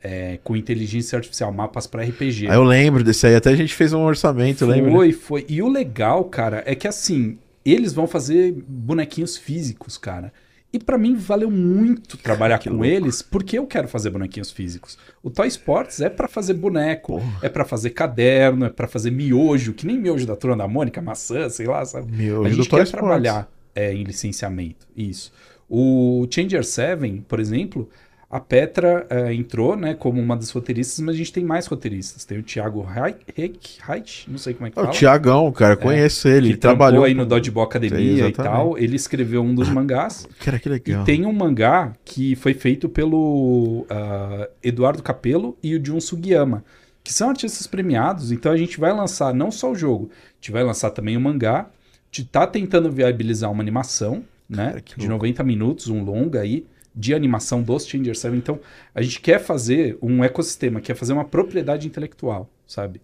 é, 0.00 0.38
com 0.44 0.54
inteligência 0.54 1.16
artificial, 1.16 1.52
mapas 1.52 1.88
para 1.88 2.04
RPG. 2.04 2.46
Aí 2.48 2.54
eu 2.54 2.62
lembro 2.62 3.02
desse 3.02 3.26
aí, 3.26 3.34
até 3.34 3.50
a 3.50 3.56
gente 3.56 3.74
fez 3.74 3.92
um 3.92 4.04
orçamento, 4.04 4.64
lembra? 4.64 4.92
Foi, 4.92 5.10
foi. 5.10 5.46
E 5.48 5.60
o 5.60 5.68
legal, 5.68 6.22
cara, 6.26 6.62
é 6.64 6.76
que 6.76 6.86
assim, 6.86 7.38
eles 7.72 7.92
vão 7.92 8.06
fazer 8.06 8.52
bonequinhos 8.68 9.36
físicos, 9.36 9.96
cara. 9.98 10.32
E 10.72 10.78
pra 10.78 10.98
mim 10.98 11.14
valeu 11.14 11.50
muito 11.50 12.16
trabalhar 12.18 12.58
que 12.60 12.68
com 12.68 12.74
louco. 12.76 12.86
eles, 12.90 13.22
porque 13.22 13.56
eu 13.58 13.66
quero 13.66 13.88
fazer 13.88 14.10
bonequinhos 14.10 14.50
físicos. 14.50 14.98
O 15.22 15.30
Toy 15.30 15.46
Sports 15.48 16.00
é 16.00 16.10
pra 16.10 16.28
fazer 16.28 16.54
boneco, 16.54 17.14
Porra. 17.20 17.38
é 17.42 17.48
pra 17.48 17.64
fazer 17.64 17.90
caderno, 17.90 18.66
é 18.66 18.68
pra 18.68 18.86
fazer 18.88 19.10
miojo, 19.10 19.72
que 19.72 19.86
nem 19.86 19.98
miojo 19.98 20.26
da 20.26 20.36
turma 20.36 20.56
da 20.56 20.68
Mônica, 20.68 21.00
maçã, 21.00 21.48
sei 21.48 21.66
lá, 21.66 21.84
sabe? 21.84 22.10
Meu, 22.12 22.44
a 22.44 22.48
do 22.48 22.54
gente 22.54 22.68
Toy 22.68 22.80
quer 22.80 22.84
Sports. 22.84 22.90
trabalhar 22.90 23.50
é, 23.74 23.92
em 23.94 24.02
licenciamento, 24.02 24.86
isso. 24.96 25.32
O 25.68 26.26
Changer 26.30 26.64
7, 26.64 27.24
por 27.26 27.40
exemplo, 27.40 27.88
a 28.28 28.40
Petra 28.40 29.06
é, 29.08 29.32
entrou 29.32 29.76
né, 29.76 29.94
como 29.94 30.20
uma 30.20 30.36
das 30.36 30.50
roteiristas, 30.50 30.98
mas 30.98 31.14
a 31.14 31.18
gente 31.18 31.32
tem 31.32 31.44
mais 31.44 31.66
roteiristas. 31.66 32.24
Tem 32.24 32.38
o 32.38 32.42
Thiago 32.42 32.82
Reit, 32.82 34.28
não 34.28 34.36
sei 34.36 34.52
como 34.52 34.66
é 34.66 34.70
que 34.70 34.78
É 34.78 34.82
o 34.82 34.84
fala. 34.86 34.96
Tiagão, 34.96 35.52
cara, 35.52 35.76
conheço 35.76 36.26
ele. 36.26 36.48
que 36.48 36.52
Ele 36.54 36.58
trabalhou 36.58 37.04
aí 37.04 37.14
no 37.14 37.24
Dodgeball 37.24 37.64
Academia 37.64 38.28
e 38.28 38.32
tal. 38.32 38.76
Ele 38.76 38.96
escreveu 38.96 39.42
um 39.42 39.54
dos 39.54 39.68
mangás. 39.70 40.26
Cara, 40.40 40.58
que 40.58 40.68
legal. 40.68 41.02
E 41.02 41.04
tem 41.04 41.24
um 41.24 41.32
mangá 41.32 41.92
que 42.04 42.34
foi 42.34 42.52
feito 42.52 42.88
pelo 42.88 43.86
ah, 43.88 44.48
Eduardo 44.60 45.04
Capello 45.04 45.56
e 45.62 45.76
o 45.76 45.84
Jun 45.84 46.00
Sugiyama, 46.00 46.64
que 47.04 47.12
são 47.12 47.30
artistas 47.30 47.68
premiados. 47.68 48.32
Então 48.32 48.50
a 48.50 48.56
gente 48.56 48.80
vai 48.80 48.92
lançar 48.92 49.32
não 49.32 49.52
só 49.52 49.70
o 49.70 49.76
jogo, 49.76 50.10
a 50.12 50.34
gente 50.40 50.50
vai 50.50 50.64
lançar 50.64 50.90
também 50.90 51.16
o 51.16 51.20
mangá. 51.20 51.60
A 51.60 52.16
gente 52.16 52.28
tá 52.28 52.44
tentando 52.44 52.90
viabilizar 52.90 53.52
uma 53.52 53.62
animação, 53.62 54.24
né? 54.48 54.66
Cara, 54.70 54.80
de 54.80 55.06
louco. 55.06 55.24
90 55.26 55.44
minutos, 55.44 55.88
um 55.88 56.02
longa 56.02 56.40
aí, 56.40 56.66
de 56.96 57.14
animação 57.14 57.62
dos 57.62 57.86
Changer 57.86 58.16
7. 58.16 58.36
Então 58.36 58.58
a 58.94 59.02
gente 59.02 59.20
quer 59.20 59.38
fazer 59.38 59.98
um 60.00 60.24
ecossistema, 60.24 60.80
quer 60.80 60.94
fazer 60.94 61.12
uma 61.12 61.24
propriedade 61.24 61.86
intelectual, 61.86 62.50
sabe? 62.66 63.00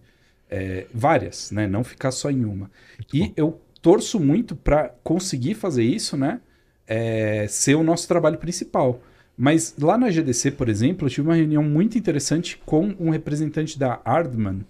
É, 0.49 0.87
várias, 0.93 1.51
né? 1.51 1.67
Não 1.67 1.83
ficar 1.83 2.11
só 2.11 2.31
em 2.31 2.43
uma. 2.43 2.69
e 3.13 3.31
eu 3.35 3.59
torço 3.81 4.19
muito 4.19 4.55
para 4.55 4.89
conseguir 5.03 5.53
fazer 5.55 5.83
isso, 5.83 6.17
né? 6.17 6.39
é, 6.87 7.47
ser 7.47 7.75
o 7.75 7.83
nosso 7.83 8.07
trabalho 8.07 8.37
principal. 8.37 9.01
Mas 9.37 9.75
lá 9.79 9.97
na 9.97 10.11
GDC, 10.11 10.51
por 10.51 10.69
exemplo, 10.69 11.07
eu 11.07 11.09
tive 11.11 11.27
uma 11.27 11.35
reunião 11.35 11.63
muito 11.63 11.97
interessante 11.97 12.59
com 12.65 12.95
um 12.99 13.09
representante 13.09 13.79
da 13.79 13.99
Ardman, 14.05 14.63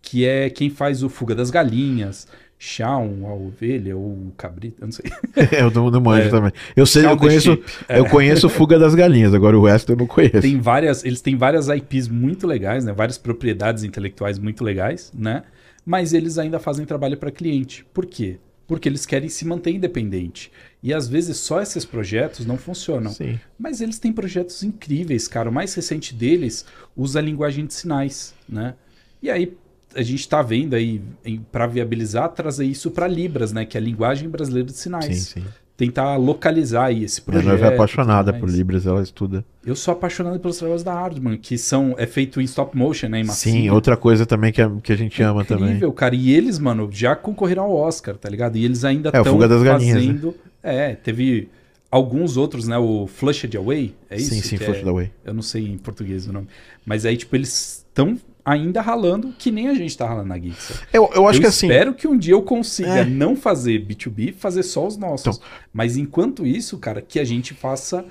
que 0.00 0.26
é 0.26 0.50
quem 0.50 0.68
faz 0.68 1.02
o 1.02 1.08
Fuga 1.08 1.34
das 1.34 1.50
Galinhas, 1.50 2.26
Shaun, 2.64 3.26
a 3.26 3.34
ovelha 3.34 3.96
ou 3.96 4.04
o 4.04 4.32
cabrito, 4.36 4.76
eu 4.80 4.86
não 4.86 4.92
sei. 4.92 5.10
eu 5.58 5.68
não, 5.68 5.90
não 5.90 6.00
manjo 6.00 6.28
é, 6.28 6.30
também. 6.30 6.52
Eu 6.76 6.86
sei, 6.86 7.04
eu 7.04 7.16
conheço, 7.16 7.58
é. 7.88 7.98
eu 7.98 8.06
conheço 8.06 8.48
Fuga 8.48 8.78
das 8.78 8.94
Galinhas, 8.94 9.34
agora 9.34 9.58
o 9.58 9.64
resto 9.64 9.90
eu 9.90 9.96
não 9.96 10.06
conheço. 10.06 10.40
Tem 10.40 10.60
várias, 10.60 11.04
eles 11.04 11.20
têm 11.20 11.36
várias 11.36 11.66
IPs 11.66 12.06
muito 12.06 12.46
legais, 12.46 12.84
né? 12.84 12.92
Várias 12.92 13.18
propriedades 13.18 13.82
intelectuais 13.82 14.38
muito 14.38 14.62
legais, 14.62 15.12
né? 15.12 15.42
Mas 15.84 16.12
eles 16.12 16.38
ainda 16.38 16.60
fazem 16.60 16.86
trabalho 16.86 17.16
para 17.16 17.32
cliente. 17.32 17.84
Por 17.92 18.06
quê? 18.06 18.38
Porque 18.64 18.88
eles 18.88 19.04
querem 19.04 19.28
se 19.28 19.44
manter 19.44 19.72
independente. 19.72 20.52
E 20.80 20.94
às 20.94 21.08
vezes 21.08 21.38
só 21.38 21.60
esses 21.60 21.84
projetos 21.84 22.46
não 22.46 22.56
funcionam. 22.56 23.10
Sim. 23.10 23.40
Mas 23.58 23.80
eles 23.80 23.98
têm 23.98 24.12
projetos 24.12 24.62
incríveis, 24.62 25.26
cara. 25.26 25.50
O 25.50 25.52
mais 25.52 25.74
recente 25.74 26.14
deles 26.14 26.64
usa 26.96 27.18
a 27.18 27.22
linguagem 27.22 27.66
de 27.66 27.74
sinais, 27.74 28.32
né? 28.48 28.74
E 29.20 29.28
aí 29.28 29.52
a 29.94 30.02
gente 30.02 30.20
está 30.20 30.42
vendo 30.42 30.74
aí, 30.74 31.02
para 31.50 31.66
viabilizar, 31.66 32.28
trazer 32.30 32.64
isso 32.64 32.90
para 32.90 33.06
Libras, 33.06 33.52
né? 33.52 33.64
Que 33.64 33.76
é 33.76 33.80
a 33.80 33.82
linguagem 33.82 34.28
brasileira 34.28 34.68
de 34.68 34.76
sinais. 34.76 35.16
Sim, 35.16 35.40
sim. 35.40 35.46
Tentar 35.74 36.16
localizar 36.16 36.84
aí 36.84 37.02
esse 37.02 37.20
projeto. 37.20 37.44
Minha 37.44 37.54
noiva 37.54 37.72
é 37.72 37.74
apaixonada 37.74 38.32
por 38.32 38.48
Libras, 38.48 38.86
ela 38.86 39.02
estuda. 39.02 39.44
Eu 39.64 39.74
sou 39.74 39.92
apaixonado 39.92 40.38
pelos 40.38 40.58
trabalhos 40.58 40.84
da 40.84 40.92
Hardman, 40.92 41.36
que 41.36 41.56
são, 41.58 41.94
é 41.98 42.06
feito 42.06 42.40
em 42.40 42.44
stop 42.44 42.76
motion, 42.76 43.08
né? 43.08 43.20
Em 43.20 43.24
Sim, 43.24 43.70
outra 43.70 43.96
coisa 43.96 44.26
também 44.26 44.52
que 44.52 44.60
a, 44.62 44.70
que 44.82 44.92
a 44.92 44.96
gente 44.96 45.20
é 45.20 45.24
ama 45.24 45.44
também. 45.44 45.68
Incrível, 45.68 45.92
cara. 45.92 46.14
E 46.14 46.30
eles, 46.30 46.58
mano, 46.58 46.88
já 46.92 47.16
concorreram 47.16 47.64
ao 47.64 47.74
Oscar, 47.74 48.16
tá 48.16 48.28
ligado? 48.28 48.56
E 48.56 48.64
eles 48.64 48.84
ainda 48.84 49.08
estão 49.08 49.22
é, 49.22 49.24
fazendo... 49.24 49.64
Galinhas, 49.64 50.06
né? 50.22 50.34
É, 50.62 50.94
teve 50.94 51.48
alguns 51.90 52.36
outros, 52.36 52.68
né? 52.68 52.78
O 52.78 53.06
Flushed 53.06 53.56
Away, 53.56 53.94
é 54.08 54.16
isso? 54.16 54.34
Sim, 54.34 54.42
sim, 54.42 54.56
Flushed 54.58 54.86
é... 54.86 54.88
Away. 54.88 55.10
Eu 55.24 55.34
não 55.34 55.42
sei 55.42 55.66
em 55.66 55.78
português 55.78 56.28
o 56.28 56.32
nome. 56.32 56.46
Mas 56.86 57.04
aí, 57.04 57.16
tipo, 57.16 57.34
eles 57.34 57.84
estão 57.88 58.18
ainda 58.44 58.80
ralando, 58.80 59.32
que 59.38 59.50
nem 59.50 59.68
a 59.68 59.74
gente 59.74 59.96
tá 59.96 60.06
ralando 60.06 60.28
na 60.28 60.38
Geeks. 60.38 60.82
Eu, 60.92 61.10
eu 61.14 61.26
acho 61.28 61.38
eu 61.38 61.42
que 61.42 61.46
assim. 61.48 61.66
espero 61.66 61.94
que 61.94 62.08
um 62.08 62.16
dia 62.16 62.34
eu 62.34 62.42
consiga 62.42 63.00
é. 63.00 63.04
não 63.04 63.36
fazer 63.36 63.84
B2B, 63.86 64.34
fazer 64.34 64.62
só 64.62 64.86
os 64.86 64.96
nossos. 64.96 65.36
Então, 65.36 65.48
Mas 65.72 65.96
enquanto 65.96 66.46
isso, 66.46 66.78
cara, 66.78 67.00
que 67.00 67.20
a 67.20 67.24
gente 67.24 67.54
faça 67.54 68.04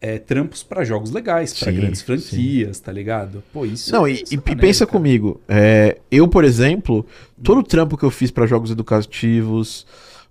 é, 0.00 0.18
trampos 0.18 0.62
para 0.62 0.84
jogos 0.84 1.10
legais, 1.10 1.58
para 1.58 1.72
grandes 1.72 2.02
franquias, 2.02 2.76
sim. 2.76 2.82
tá 2.82 2.92
ligado? 2.92 3.42
Pô, 3.52 3.64
isso 3.64 3.90
Não, 3.92 4.06
é 4.06 4.12
e, 4.12 4.24
e 4.30 4.56
pensa 4.56 4.84
cara. 4.84 4.98
comigo. 4.98 5.40
É, 5.48 5.98
eu, 6.10 6.28
por 6.28 6.44
exemplo, 6.44 7.06
todo 7.42 7.60
o 7.60 7.62
trampo 7.62 7.96
que 7.96 8.04
eu 8.04 8.10
fiz 8.10 8.30
para 8.30 8.46
jogos 8.46 8.70
educativos, 8.70 9.86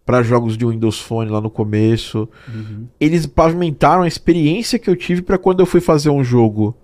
para 0.06 0.22
jogos 0.22 0.58
de 0.58 0.66
Windows 0.66 1.00
Phone 1.00 1.32
lá 1.32 1.40
no 1.42 1.50
começo, 1.50 2.30
uhum. 2.48 2.88
eles 3.00 3.26
pavimentaram 3.26 4.04
a 4.04 4.08
experiência 4.08 4.78
que 4.78 4.90
eu 4.90 4.96
tive 4.96 5.22
para 5.22 5.38
quando 5.38 5.62
eu 5.62 5.66
fui 5.66 5.82
fazer 5.82 6.10
um 6.10 6.24
jogo 6.24 6.76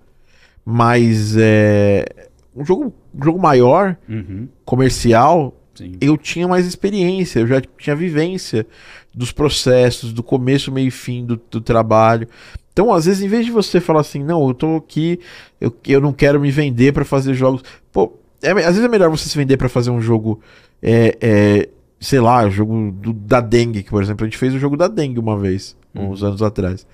mais. 0.64 1.36
É, 1.36 2.29
um 2.54 2.64
jogo, 2.64 2.92
um 3.14 3.24
jogo 3.24 3.38
maior, 3.38 3.96
uhum. 4.08 4.48
comercial, 4.64 5.54
Sim. 5.74 5.92
eu 6.00 6.16
tinha 6.16 6.46
mais 6.48 6.66
experiência, 6.66 7.40
eu 7.40 7.46
já 7.46 7.60
tinha 7.78 7.94
vivência 7.94 8.66
dos 9.14 9.32
processos, 9.32 10.12
do 10.12 10.22
começo, 10.22 10.72
meio 10.72 10.88
e 10.88 10.90
fim 10.90 11.24
do, 11.24 11.40
do 11.50 11.60
trabalho. 11.60 12.28
Então, 12.72 12.92
às 12.92 13.06
vezes, 13.06 13.22
em 13.22 13.28
vez 13.28 13.44
de 13.46 13.52
você 13.52 13.80
falar 13.80 14.00
assim, 14.00 14.22
não, 14.22 14.46
eu 14.48 14.54
tô 14.54 14.76
aqui, 14.76 15.20
eu, 15.60 15.74
eu 15.86 16.00
não 16.00 16.12
quero 16.12 16.40
me 16.40 16.50
vender 16.50 16.92
para 16.92 17.04
fazer 17.04 17.34
jogos. 17.34 17.62
Pô, 17.92 18.12
é, 18.42 18.50
às 18.50 18.56
vezes 18.56 18.84
é 18.84 18.88
melhor 18.88 19.10
você 19.10 19.28
se 19.28 19.36
vender 19.36 19.56
para 19.56 19.68
fazer 19.68 19.90
um 19.90 20.00
jogo, 20.00 20.40
é, 20.82 21.16
é, 21.20 21.68
sei 22.00 22.20
lá, 22.20 22.48
jogo 22.48 22.90
do, 22.92 23.12
da 23.12 23.40
dengue, 23.40 23.82
que 23.82 23.90
por 23.90 24.02
exemplo, 24.02 24.24
a 24.24 24.28
gente 24.28 24.38
fez 24.38 24.54
o 24.54 24.58
jogo 24.58 24.76
da 24.76 24.88
dengue 24.88 25.18
uma 25.18 25.38
vez, 25.38 25.76
uhum. 25.94 26.10
uns 26.10 26.22
anos 26.22 26.42
atrás. 26.42 26.86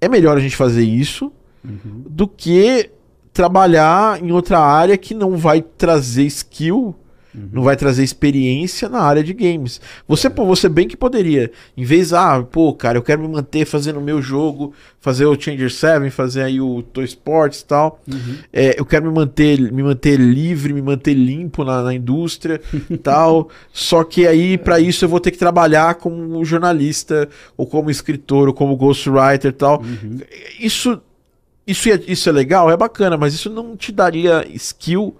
É 0.00 0.08
melhor 0.08 0.36
a 0.36 0.40
gente 0.40 0.56
fazer 0.56 0.84
isso 0.84 1.32
uhum. 1.64 2.04
do 2.08 2.28
que 2.28 2.90
trabalhar 3.32 4.22
em 4.22 4.32
outra 4.32 4.58
área 4.58 4.96
que 4.96 5.14
não 5.14 5.36
vai 5.36 5.62
trazer 5.62 6.24
skill, 6.24 6.94
uhum. 7.34 7.48
não 7.52 7.62
vai 7.62 7.76
trazer 7.76 8.02
experiência 8.02 8.88
na 8.88 9.00
área 9.00 9.22
de 9.22 9.32
games. 9.32 9.80
Você, 10.06 10.26
é. 10.26 10.30
pô, 10.30 10.44
você 10.44 10.68
bem 10.68 10.88
que 10.88 10.96
poderia, 10.96 11.50
em 11.76 11.84
vez, 11.84 12.12
ah, 12.12 12.42
pô, 12.42 12.72
cara, 12.74 12.98
eu 12.98 13.02
quero 13.02 13.22
me 13.22 13.28
manter 13.28 13.64
fazendo 13.64 13.98
o 13.98 14.02
meu 14.02 14.20
jogo, 14.20 14.74
fazer 15.00 15.26
o 15.26 15.40
Changer 15.40 15.70
7, 15.70 16.10
fazer 16.10 16.42
aí 16.42 16.60
o 16.60 16.82
Toy 16.82 17.04
Sports 17.04 17.60
e 17.60 17.64
tal. 17.66 18.00
Uhum. 18.10 18.36
É, 18.52 18.78
eu 18.78 18.84
quero 18.84 19.06
me 19.06 19.14
manter, 19.14 19.60
me 19.72 19.82
manter 19.82 20.18
livre, 20.18 20.72
me 20.72 20.82
manter 20.82 21.14
limpo 21.14 21.64
na, 21.64 21.82
na 21.82 21.94
indústria 21.94 22.60
tal. 23.02 23.48
Só 23.72 24.02
que 24.02 24.26
aí, 24.26 24.58
para 24.58 24.80
isso, 24.80 25.04
eu 25.04 25.08
vou 25.08 25.20
ter 25.20 25.30
que 25.30 25.38
trabalhar 25.38 25.94
como 25.94 26.44
jornalista, 26.44 27.28
ou 27.56 27.66
como 27.66 27.90
escritor, 27.90 28.48
ou 28.48 28.54
como 28.54 28.76
ghostwriter 28.76 29.50
e 29.50 29.54
tal. 29.54 29.80
Uhum. 29.82 30.18
Isso 30.58 31.00
isso 31.70 31.88
é, 31.88 32.00
isso 32.06 32.28
é 32.28 32.32
legal, 32.32 32.70
é 32.70 32.76
bacana, 32.76 33.16
mas 33.16 33.34
isso 33.34 33.48
não 33.48 33.76
te 33.76 33.92
daria 33.92 34.46
skill, 34.54 35.16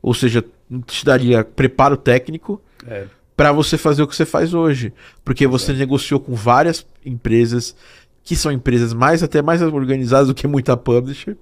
ou 0.00 0.12
seja, 0.12 0.44
não 0.68 0.80
te 0.80 1.04
daria 1.04 1.44
preparo 1.44 1.96
técnico 1.96 2.60
é. 2.86 3.06
para 3.36 3.52
você 3.52 3.78
fazer 3.78 4.02
o 4.02 4.08
que 4.08 4.16
você 4.16 4.24
faz 4.24 4.54
hoje. 4.54 4.92
Porque 5.24 5.46
você 5.46 5.72
é. 5.72 5.74
negociou 5.74 6.18
com 6.18 6.34
várias 6.34 6.86
empresas, 7.04 7.76
que 8.24 8.34
são 8.34 8.50
empresas 8.50 8.92
mais 8.92 9.22
até 9.22 9.42
mais 9.42 9.62
organizadas 9.62 10.28
do 10.28 10.34
que 10.34 10.46
muita 10.46 10.76
publisher, 10.76 11.36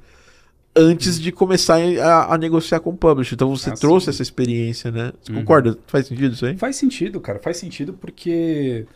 antes 0.74 1.20
de 1.20 1.32
começar 1.32 1.78
a, 1.78 2.34
a 2.34 2.38
negociar 2.38 2.80
com 2.80 2.90
o 2.90 2.96
publisher. 2.96 3.34
Então 3.34 3.48
você 3.48 3.70
ah, 3.70 3.74
trouxe 3.74 4.04
sim. 4.04 4.10
essa 4.10 4.22
experiência, 4.22 4.90
né? 4.90 5.12
Você 5.22 5.32
uhum. 5.32 5.40
concorda? 5.40 5.78
Faz 5.86 6.06
sentido 6.06 6.34
isso 6.34 6.46
aí? 6.46 6.56
Faz 6.56 6.76
sentido, 6.76 7.20
cara. 7.20 7.38
Faz 7.38 7.56
sentido 7.56 7.92
porque. 7.94 8.86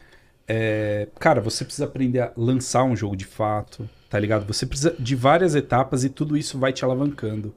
É, 0.46 1.08
cara, 1.18 1.40
você 1.40 1.64
precisa 1.64 1.86
aprender 1.86 2.20
a 2.20 2.32
lançar 2.36 2.84
um 2.84 2.94
jogo 2.94 3.16
de 3.16 3.24
fato 3.24 3.88
tá 4.14 4.20
ligado? 4.20 4.46
Você 4.46 4.64
precisa 4.64 4.94
de 4.96 5.16
várias 5.16 5.56
etapas 5.56 6.04
e 6.04 6.08
tudo 6.08 6.36
isso 6.36 6.56
vai 6.56 6.72
te 6.72 6.84
alavancando. 6.84 7.52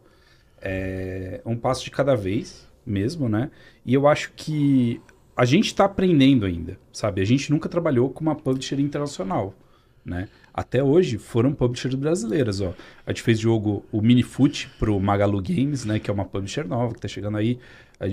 É 0.59 1.39
um 1.45 1.55
passo 1.55 1.83
de 1.83 1.91
cada 1.91 2.15
vez 2.15 2.67
mesmo, 2.83 3.29
né? 3.29 3.51
E 3.85 3.93
eu 3.93 4.07
acho 4.07 4.31
que 4.35 4.99
a 5.35 5.45
gente 5.45 5.67
está 5.67 5.85
aprendendo 5.85 6.47
ainda, 6.47 6.79
sabe? 6.91 7.21
A 7.21 7.25
gente 7.25 7.51
nunca 7.51 7.69
trabalhou 7.69 8.09
com 8.09 8.21
uma 8.21 8.33
publisher 8.33 8.79
internacional, 8.79 9.53
né? 10.03 10.29
Até 10.51 10.83
hoje 10.83 11.19
foram 11.19 11.53
publishers 11.53 11.93
brasileiras, 11.93 12.59
ó. 12.59 12.73
A 13.05 13.11
gente 13.11 13.21
fez 13.21 13.39
jogo 13.39 13.85
o 13.91 14.01
Minifoot 14.01 14.67
pro 14.79 14.99
Magalu 14.99 15.43
Games, 15.43 15.85
né? 15.85 15.99
Que 15.99 16.09
é 16.09 16.13
uma 16.13 16.25
publisher 16.25 16.67
nova 16.67 16.91
que 16.95 16.99
tá 16.99 17.07
chegando 17.07 17.37
aí. 17.37 17.59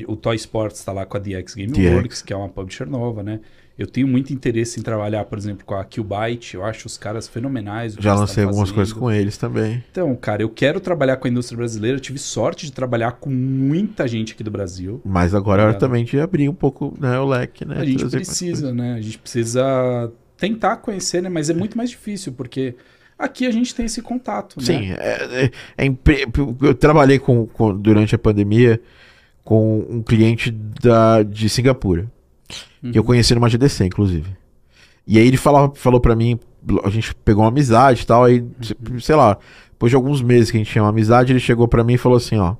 O 0.06 0.16
Toy 0.16 0.36
Sports 0.36 0.84
tá 0.84 0.92
lá 0.92 1.06
com 1.06 1.16
a 1.16 1.20
DX 1.20 1.54
Gameworks, 1.54 2.20
que 2.20 2.30
é 2.30 2.36
uma 2.36 2.50
publisher 2.50 2.84
nova, 2.84 3.22
né? 3.22 3.40
Eu 3.76 3.88
tenho 3.88 4.06
muito 4.06 4.32
interesse 4.32 4.78
em 4.78 4.82
trabalhar, 4.84 5.24
por 5.24 5.36
exemplo, 5.36 5.64
com 5.64 5.74
a 5.74 5.84
Qbyte. 5.84 6.54
Eu 6.54 6.64
acho 6.64 6.86
os 6.86 6.96
caras 6.96 7.26
fenomenais. 7.26 7.96
Já 7.98 8.14
lancei 8.14 8.44
algumas 8.44 8.70
coisas 8.70 8.92
com 8.92 9.10
eles 9.10 9.36
também. 9.36 9.82
Então, 9.90 10.14
cara, 10.14 10.42
eu 10.42 10.48
quero 10.48 10.78
trabalhar 10.78 11.16
com 11.16 11.26
a 11.26 11.30
indústria 11.30 11.56
brasileira. 11.56 11.96
Eu 11.96 12.00
tive 12.00 12.18
sorte 12.18 12.66
de 12.66 12.72
trabalhar 12.72 13.12
com 13.12 13.30
muita 13.30 14.06
gente 14.06 14.32
aqui 14.32 14.44
do 14.44 14.50
Brasil. 14.50 15.00
Mas 15.04 15.34
agora 15.34 15.62
é 15.62 15.66
hora 15.66 15.74
também 15.74 16.04
de 16.04 16.20
abrir 16.20 16.48
um 16.48 16.54
pouco 16.54 16.94
né, 17.00 17.18
o 17.18 17.26
leque, 17.26 17.64
né? 17.64 17.78
A 17.80 17.84
gente 17.84 18.06
precisa, 18.06 18.72
né? 18.72 18.94
A 18.94 19.00
gente 19.00 19.18
precisa 19.18 20.12
tentar 20.36 20.76
conhecer, 20.76 21.20
né? 21.20 21.28
Mas 21.28 21.50
é 21.50 21.54
muito 21.54 21.76
mais 21.76 21.90
difícil, 21.90 22.32
porque 22.32 22.76
aqui 23.18 23.44
a 23.44 23.50
gente 23.50 23.74
tem 23.74 23.86
esse 23.86 24.00
contato. 24.00 24.56
Né? 24.58 24.64
Sim, 24.64 24.92
é, 24.92 25.50
é, 25.76 25.84
é 25.84 25.94
eu 26.62 26.74
trabalhei 26.76 27.18
com, 27.18 27.46
com, 27.46 27.76
durante 27.76 28.14
a 28.14 28.18
pandemia 28.18 28.80
com 29.42 29.84
um 29.90 30.00
cliente 30.00 30.50
da, 30.50 31.24
de 31.24 31.48
Singapura. 31.48 32.10
Uhum. 32.84 32.92
Que 32.92 32.98
eu 32.98 33.04
conheci 33.04 33.34
numa 33.34 33.48
GDC, 33.48 33.86
inclusive. 33.86 34.36
E 35.06 35.18
aí 35.18 35.26
ele 35.26 35.36
falava, 35.38 35.72
falou 35.74 36.00
para 36.00 36.14
mim, 36.14 36.38
a 36.84 36.90
gente 36.90 37.14
pegou 37.14 37.42
uma 37.42 37.48
amizade 37.48 38.02
e 38.02 38.06
tal, 38.06 38.24
aí, 38.24 38.40
uhum. 38.40 39.00
sei 39.00 39.16
lá, 39.16 39.38
depois 39.70 39.90
de 39.90 39.96
alguns 39.96 40.22
meses 40.22 40.50
que 40.50 40.56
a 40.56 40.60
gente 40.60 40.70
tinha 40.70 40.82
uma 40.82 40.90
amizade, 40.90 41.32
ele 41.32 41.40
chegou 41.40 41.66
para 41.66 41.82
mim 41.82 41.94
e 41.94 41.98
falou 41.98 42.16
assim, 42.16 42.38
ó, 42.38 42.54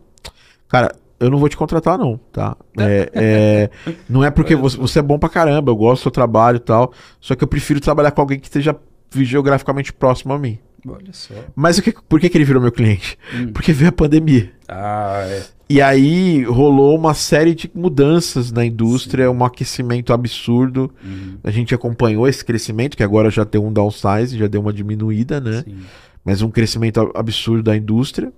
cara, 0.69 0.95
eu 1.21 1.31
não 1.31 1.39
vou 1.39 1.49
te 1.49 1.57
contratar 1.57 1.97
não, 1.97 2.19
tá? 2.33 2.57
É, 2.79 3.11
é, 3.15 3.71
não 4.09 4.25
é 4.25 4.31
porque 4.31 4.57
você, 4.57 4.77
você, 4.77 4.99
é 4.99 5.03
bom 5.03 5.19
pra 5.19 5.29
caramba, 5.29 5.71
eu 5.71 5.77
gosto 5.77 6.01
do 6.01 6.03
seu 6.05 6.11
trabalho 6.11 6.57
e 6.57 6.61
tal, 6.61 6.93
só 7.21 7.35
que 7.35 7.45
eu 7.45 7.49
prefiro 7.49 7.81
trabalhar 7.81 8.11
com 8.11 8.21
alguém 8.21 8.39
que 8.39 8.47
esteja 8.47 8.77
geograficamente 9.15 9.93
próximo 9.93 10.33
a 10.33 10.39
mim. 10.39 10.59
Olha 10.87 11.13
só. 11.13 11.35
Mas 11.55 11.79
o 11.79 11.83
que, 11.83 11.93
por 12.09 12.21
que, 12.21 12.29
que 12.29 12.37
ele 12.37 12.45
virou 12.45 12.61
meu 12.61 12.73
cliente? 12.73 13.19
Hum. 13.35 13.53
Porque 13.53 13.73
veio 13.73 13.89
a 13.89 13.93
pandemia. 13.93 14.53
Ah, 14.69 15.25
é. 15.27 15.45
E 15.69 15.81
aí 15.81 16.45
rolou 16.45 16.97
uma 16.97 17.15
série 17.15 17.55
de 17.55 17.71
mudanças 17.75 18.53
na 18.53 18.65
indústria, 18.65 19.27
Sim. 19.27 19.35
um 19.35 19.45
aquecimento 19.45 20.13
absurdo. 20.13 20.93
Uhum. 21.03 21.39
A 21.43 21.51
gente 21.51 21.75
acompanhou 21.75 22.29
esse 22.29 22.45
crescimento, 22.45 22.97
que 22.97 23.03
agora 23.03 23.31
já 23.31 23.47
tem 23.47 23.61
um 23.61 23.73
downsize, 23.73 24.37
já 24.37 24.47
deu 24.47 24.61
uma 24.61 24.73
diminuída, 24.73 25.41
né? 25.41 25.63
Sim. 25.63 25.79
Mas 26.23 26.43
um 26.43 26.51
crescimento 26.51 27.11
absurdo 27.15 27.63
da 27.63 27.77
indústria. 27.77 28.31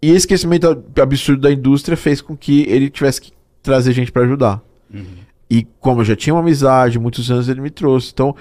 E 0.00 0.10
esse 0.10 0.26
crescimento 0.26 0.82
absurdo 1.00 1.42
da 1.42 1.52
indústria 1.52 1.96
fez 1.96 2.20
com 2.20 2.36
que 2.36 2.62
ele 2.68 2.88
tivesse 2.88 3.20
que 3.20 3.32
trazer 3.62 3.92
gente 3.92 4.10
para 4.10 4.22
ajudar. 4.22 4.62
Uhum. 4.92 5.04
E 5.50 5.66
como 5.78 6.00
eu 6.00 6.04
já 6.04 6.16
tinha 6.16 6.34
uma 6.34 6.40
amizade, 6.40 6.98
muitos 6.98 7.30
anos 7.30 7.48
ele 7.48 7.60
me 7.60 7.70
trouxe. 7.70 8.10
Então, 8.12 8.34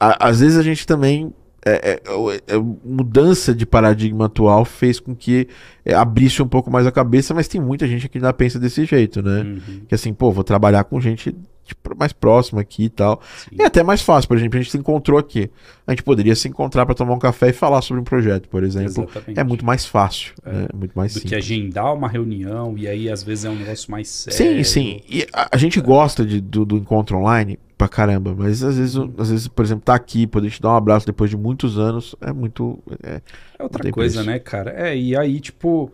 a, 0.00 0.28
às 0.28 0.40
vezes 0.40 0.56
a 0.56 0.62
gente 0.62 0.86
também 0.86 1.32
é, 1.64 2.00
é, 2.06 2.54
é, 2.54 2.58
mudança 2.84 3.54
de 3.54 3.66
paradigma 3.66 4.26
atual 4.26 4.64
fez 4.64 5.00
com 5.00 5.14
que 5.14 5.48
é, 5.84 5.94
abrisse 5.94 6.42
um 6.42 6.48
pouco 6.48 6.70
mais 6.70 6.86
a 6.86 6.92
cabeça, 6.92 7.34
mas 7.34 7.48
tem 7.48 7.60
muita 7.60 7.86
gente 7.86 8.08
que 8.08 8.18
ainda 8.18 8.32
pensa 8.32 8.58
desse 8.58 8.84
jeito, 8.84 9.22
né? 9.22 9.42
Uhum. 9.42 9.80
Que 9.88 9.94
assim, 9.94 10.12
pô, 10.12 10.30
vou 10.30 10.44
trabalhar 10.44 10.84
com 10.84 11.00
gente 11.00 11.34
tipo, 11.68 11.96
mais 11.96 12.12
próximo 12.12 12.58
aqui 12.58 12.84
e 12.84 12.88
tal. 12.88 13.20
Sim. 13.36 13.56
E 13.58 13.62
até 13.62 13.82
mais 13.82 14.00
fácil, 14.00 14.28
por 14.28 14.36
exemplo, 14.36 14.58
a 14.58 14.62
gente 14.62 14.70
se 14.70 14.78
encontrou 14.78 15.18
aqui. 15.18 15.50
A 15.86 15.92
gente 15.92 16.02
poderia 16.02 16.34
se 16.34 16.48
encontrar 16.48 16.86
para 16.86 16.94
tomar 16.94 17.14
um 17.14 17.18
café 17.18 17.50
e 17.50 17.52
falar 17.52 17.82
sobre 17.82 18.00
um 18.00 18.04
projeto, 18.04 18.48
por 18.48 18.64
exemplo. 18.64 19.04
Exatamente. 19.04 19.38
É 19.38 19.44
muito 19.44 19.64
mais 19.64 19.84
fácil, 19.84 20.32
é. 20.44 20.52
né? 20.52 20.68
muito 20.74 20.92
mais 20.96 21.12
Do 21.12 21.20
simples. 21.20 21.30
que 21.30 21.36
agendar 21.36 21.94
uma 21.94 22.08
reunião 22.08 22.76
e 22.76 22.88
aí 22.88 23.10
às 23.10 23.22
vezes 23.22 23.44
é 23.44 23.50
um 23.50 23.56
negócio 23.56 23.90
mais 23.90 24.08
sério. 24.08 24.64
Sim, 24.64 24.64
sim. 24.64 25.00
E 25.08 25.26
a, 25.32 25.48
a 25.52 25.56
gente 25.58 25.78
é. 25.78 25.82
gosta 25.82 26.24
de, 26.24 26.40
do, 26.40 26.64
do, 26.64 26.76
encontro 26.76 27.18
online 27.18 27.58
pra 27.78 27.88
caramba, 27.88 28.34
mas 28.36 28.62
às 28.62 28.76
vezes, 28.76 28.96
às 29.16 29.30
vezes, 29.30 29.48
por 29.48 29.64
exemplo, 29.64 29.84
tá 29.84 29.94
aqui, 29.94 30.26
poder 30.26 30.50
te 30.50 30.60
dar 30.60 30.72
um 30.72 30.76
abraço 30.76 31.06
depois 31.06 31.30
de 31.30 31.36
muitos 31.36 31.78
anos 31.78 32.14
é 32.20 32.32
muito. 32.32 32.78
É, 33.02 33.22
é 33.58 33.62
outra 33.62 33.88
coisa, 33.90 34.16
preço. 34.16 34.30
né, 34.30 34.38
cara? 34.40 34.74
É, 34.76 34.96
e 34.96 35.16
aí, 35.16 35.40
tipo, 35.40 35.92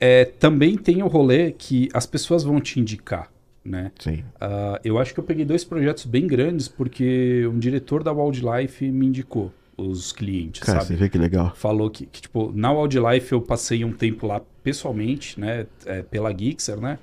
é, 0.00 0.24
também 0.24 0.76
tem 0.76 1.02
o 1.02 1.06
rolê 1.06 1.52
que 1.52 1.88
as 1.94 2.04
pessoas 2.04 2.42
vão 2.42 2.60
te 2.60 2.80
indicar 2.80 3.30
né? 3.64 3.92
Sim. 3.98 4.24
Uh, 4.40 4.78
eu 4.82 4.98
acho 4.98 5.14
que 5.14 5.20
eu 5.20 5.24
peguei 5.24 5.44
dois 5.44 5.64
projetos 5.64 6.04
bem 6.04 6.26
grandes 6.26 6.68
porque 6.68 7.46
um 7.46 7.58
diretor 7.58 8.02
da 8.02 8.12
Wildlife 8.12 8.90
me 8.90 9.06
indicou 9.06 9.52
os 9.76 10.12
clientes, 10.12 10.60
Cara, 10.60 10.80
sabe? 10.80 10.88
Você 10.88 10.96
vê 10.96 11.08
que 11.08 11.16
legal. 11.16 11.52
Falou 11.54 11.88
que, 11.90 12.06
que, 12.06 12.22
tipo, 12.22 12.52
na 12.54 12.72
Wildlife 12.72 13.32
eu 13.32 13.40
passei 13.40 13.84
um 13.84 13.92
tempo 13.92 14.26
lá 14.26 14.40
pessoalmente, 14.62 15.40
né? 15.40 15.66
É, 15.86 16.02
pela 16.02 16.36
Gixer, 16.36 16.80
né? 16.80 16.98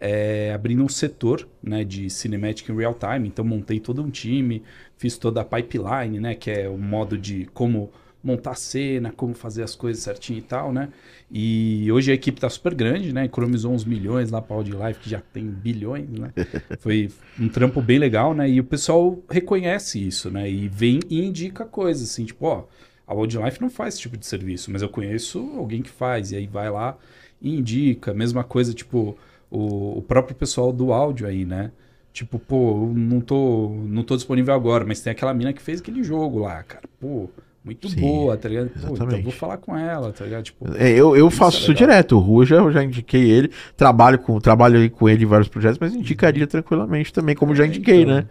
É, 0.00 0.52
abrindo 0.54 0.82
um 0.82 0.88
setor 0.88 1.46
né, 1.62 1.84
de 1.84 2.08
Cinematic 2.08 2.68
in 2.70 2.74
Real 2.74 2.94
Time. 2.94 3.28
Então 3.28 3.44
montei 3.44 3.78
todo 3.78 4.02
um 4.02 4.10
time, 4.10 4.62
fiz 4.96 5.18
toda 5.18 5.42
a 5.42 5.44
pipeline, 5.44 6.18
né? 6.18 6.34
Que 6.34 6.50
é 6.50 6.68
o 6.68 6.78
modo 6.78 7.18
de 7.18 7.46
como 7.52 7.92
montar 8.22 8.54
cena, 8.54 9.12
como 9.12 9.34
fazer 9.34 9.62
as 9.62 9.74
coisas 9.74 10.02
certinho 10.02 10.38
e 10.38 10.42
tal, 10.42 10.72
né? 10.72 10.90
E 11.30 11.90
hoje 11.90 12.10
a 12.10 12.14
equipe 12.14 12.38
está 12.38 12.48
super 12.48 12.74
grande, 12.74 13.12
né? 13.12 13.24
Economizou 13.24 13.72
uns 13.72 13.84
milhões 13.84 14.30
lá 14.30 14.42
para 14.42 14.56
a 14.56 14.88
Life, 14.88 15.00
que 15.00 15.10
já 15.10 15.20
tem 15.20 15.46
bilhões, 15.46 16.08
né? 16.08 16.32
Foi 16.80 17.10
um 17.38 17.48
trampo 17.48 17.80
bem 17.80 17.98
legal, 17.98 18.34
né? 18.34 18.48
E 18.48 18.60
o 18.60 18.64
pessoal 18.64 19.18
reconhece 19.28 20.06
isso, 20.06 20.30
né? 20.30 20.50
E 20.50 20.68
vem 20.68 21.00
e 21.08 21.24
indica 21.24 21.64
coisas, 21.64 22.10
assim, 22.10 22.24
tipo, 22.24 22.46
ó, 22.46 22.66
a 23.06 23.14
Life 23.14 23.60
não 23.60 23.70
faz 23.70 23.94
esse 23.94 24.02
tipo 24.02 24.16
de 24.16 24.26
serviço, 24.26 24.70
mas 24.70 24.82
eu 24.82 24.88
conheço 24.88 25.38
alguém 25.56 25.82
que 25.82 25.90
faz, 25.90 26.30
e 26.30 26.36
aí 26.36 26.46
vai 26.46 26.70
lá 26.70 26.96
e 27.40 27.54
indica. 27.56 28.12
Mesma 28.12 28.44
coisa, 28.44 28.74
tipo, 28.74 29.16
o, 29.50 29.98
o 29.98 30.02
próprio 30.02 30.34
pessoal 30.36 30.72
do 30.72 30.92
áudio 30.92 31.26
aí, 31.26 31.44
né? 31.44 31.70
Tipo, 32.12 32.38
pô, 32.38 32.90
não 32.94 33.20
tô, 33.20 33.70
não 33.86 34.02
tô 34.02 34.16
disponível 34.16 34.52
agora, 34.54 34.84
mas 34.84 35.00
tem 35.00 35.10
aquela 35.10 35.32
mina 35.32 35.52
que 35.52 35.62
fez 35.62 35.80
aquele 35.80 36.02
jogo 36.02 36.40
lá, 36.40 36.62
cara. 36.62 36.84
Pô, 36.98 37.28
muito 37.64 37.88
Sim, 37.88 38.00
boa, 38.00 38.36
tá 38.36 38.48
ligado? 38.48 38.70
Pô, 38.70 38.94
então 38.94 39.22
vou 39.22 39.32
falar 39.32 39.58
com 39.58 39.76
ela, 39.76 40.12
tá 40.12 40.24
ligado? 40.24 40.44
Tipo, 40.44 40.66
é, 40.76 40.90
eu 40.90 41.16
eu 41.16 41.30
faço 41.30 41.58
é 41.58 41.60
isso 41.60 41.74
direto. 41.74 42.16
O 42.16 42.18
Rua 42.18 42.46
já, 42.46 42.56
eu 42.56 42.72
já 42.72 42.82
indiquei 42.82 43.30
ele, 43.30 43.50
trabalho 43.76 44.18
com 44.18 44.40
trabalho 44.40 44.90
com 44.90 45.08
ele 45.08 45.24
em 45.24 45.26
vários 45.26 45.48
projetos, 45.48 45.78
mas 45.78 45.94
indicaria 45.94 46.46
tranquilamente 46.46 47.12
também, 47.12 47.36
como 47.36 47.54
já 47.54 47.64
é, 47.64 47.66
indiquei, 47.66 48.02
então... 48.02 48.14
né? 48.14 48.26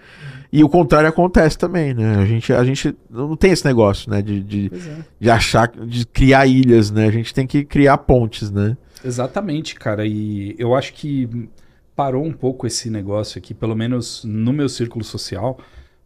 E 0.52 0.64
o 0.64 0.70
contrário 0.70 1.08
acontece 1.08 1.56
também, 1.58 1.94
né? 1.94 2.16
A 2.16 2.26
gente, 2.26 2.52
a 2.52 2.64
gente 2.64 2.96
não 3.08 3.36
tem 3.36 3.52
esse 3.52 3.64
negócio, 3.64 4.10
né? 4.10 4.20
De, 4.20 4.42
de, 4.42 4.72
é. 4.74 5.04
de 5.20 5.30
achar, 5.30 5.68
de 5.68 6.08
criar 6.08 6.48
ilhas, 6.48 6.90
né? 6.90 7.06
A 7.06 7.12
gente 7.12 7.32
tem 7.34 7.46
que 7.46 7.64
criar 7.64 8.00
pontes, 8.00 8.50
né? 8.50 8.76
Exatamente, 9.04 9.76
cara. 9.76 10.06
E 10.06 10.56
eu 10.58 10.76
acho 10.76 10.94
que 10.94 11.30
parou 11.96 12.24
um 12.26 12.32
pouco 12.32 12.66
esse 12.66 12.90
negócio 12.90 13.38
aqui, 13.38 13.54
pelo 13.54 13.76
menos 13.76 14.24
no 14.24 14.54
meu 14.54 14.70
círculo 14.70 15.04
social 15.04 15.60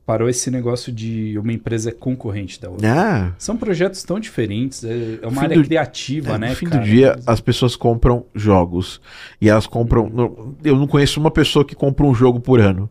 parou 0.05 0.27
esse 0.27 0.51
negócio 0.51 0.91
de 0.91 1.37
uma 1.37 1.53
empresa 1.53 1.91
concorrente 1.91 2.59
da 2.59 2.69
outra. 2.69 2.93
Ah. 2.93 3.33
São 3.37 3.55
projetos 3.55 4.03
tão 4.03 4.19
diferentes, 4.19 4.83
é, 4.83 5.19
é 5.21 5.27
uma 5.27 5.41
área 5.41 5.57
do, 5.57 5.63
criativa, 5.63 6.35
é, 6.35 6.37
né? 6.37 6.49
No 6.49 6.55
fim 6.55 6.65
cara? 6.67 6.81
do 6.81 6.85
dia, 6.85 7.19
as 7.25 7.39
pessoas 7.39 7.75
compram 7.75 8.25
jogos. 8.35 8.99
E 9.39 9.49
elas 9.49 9.65
compram. 9.65 10.55
Eu 10.63 10.75
não 10.75 10.87
conheço 10.87 11.19
uma 11.19 11.31
pessoa 11.31 11.63
que 11.63 11.75
compra 11.75 12.05
um 12.05 12.13
jogo 12.13 12.39
por 12.39 12.59
ano. 12.59 12.89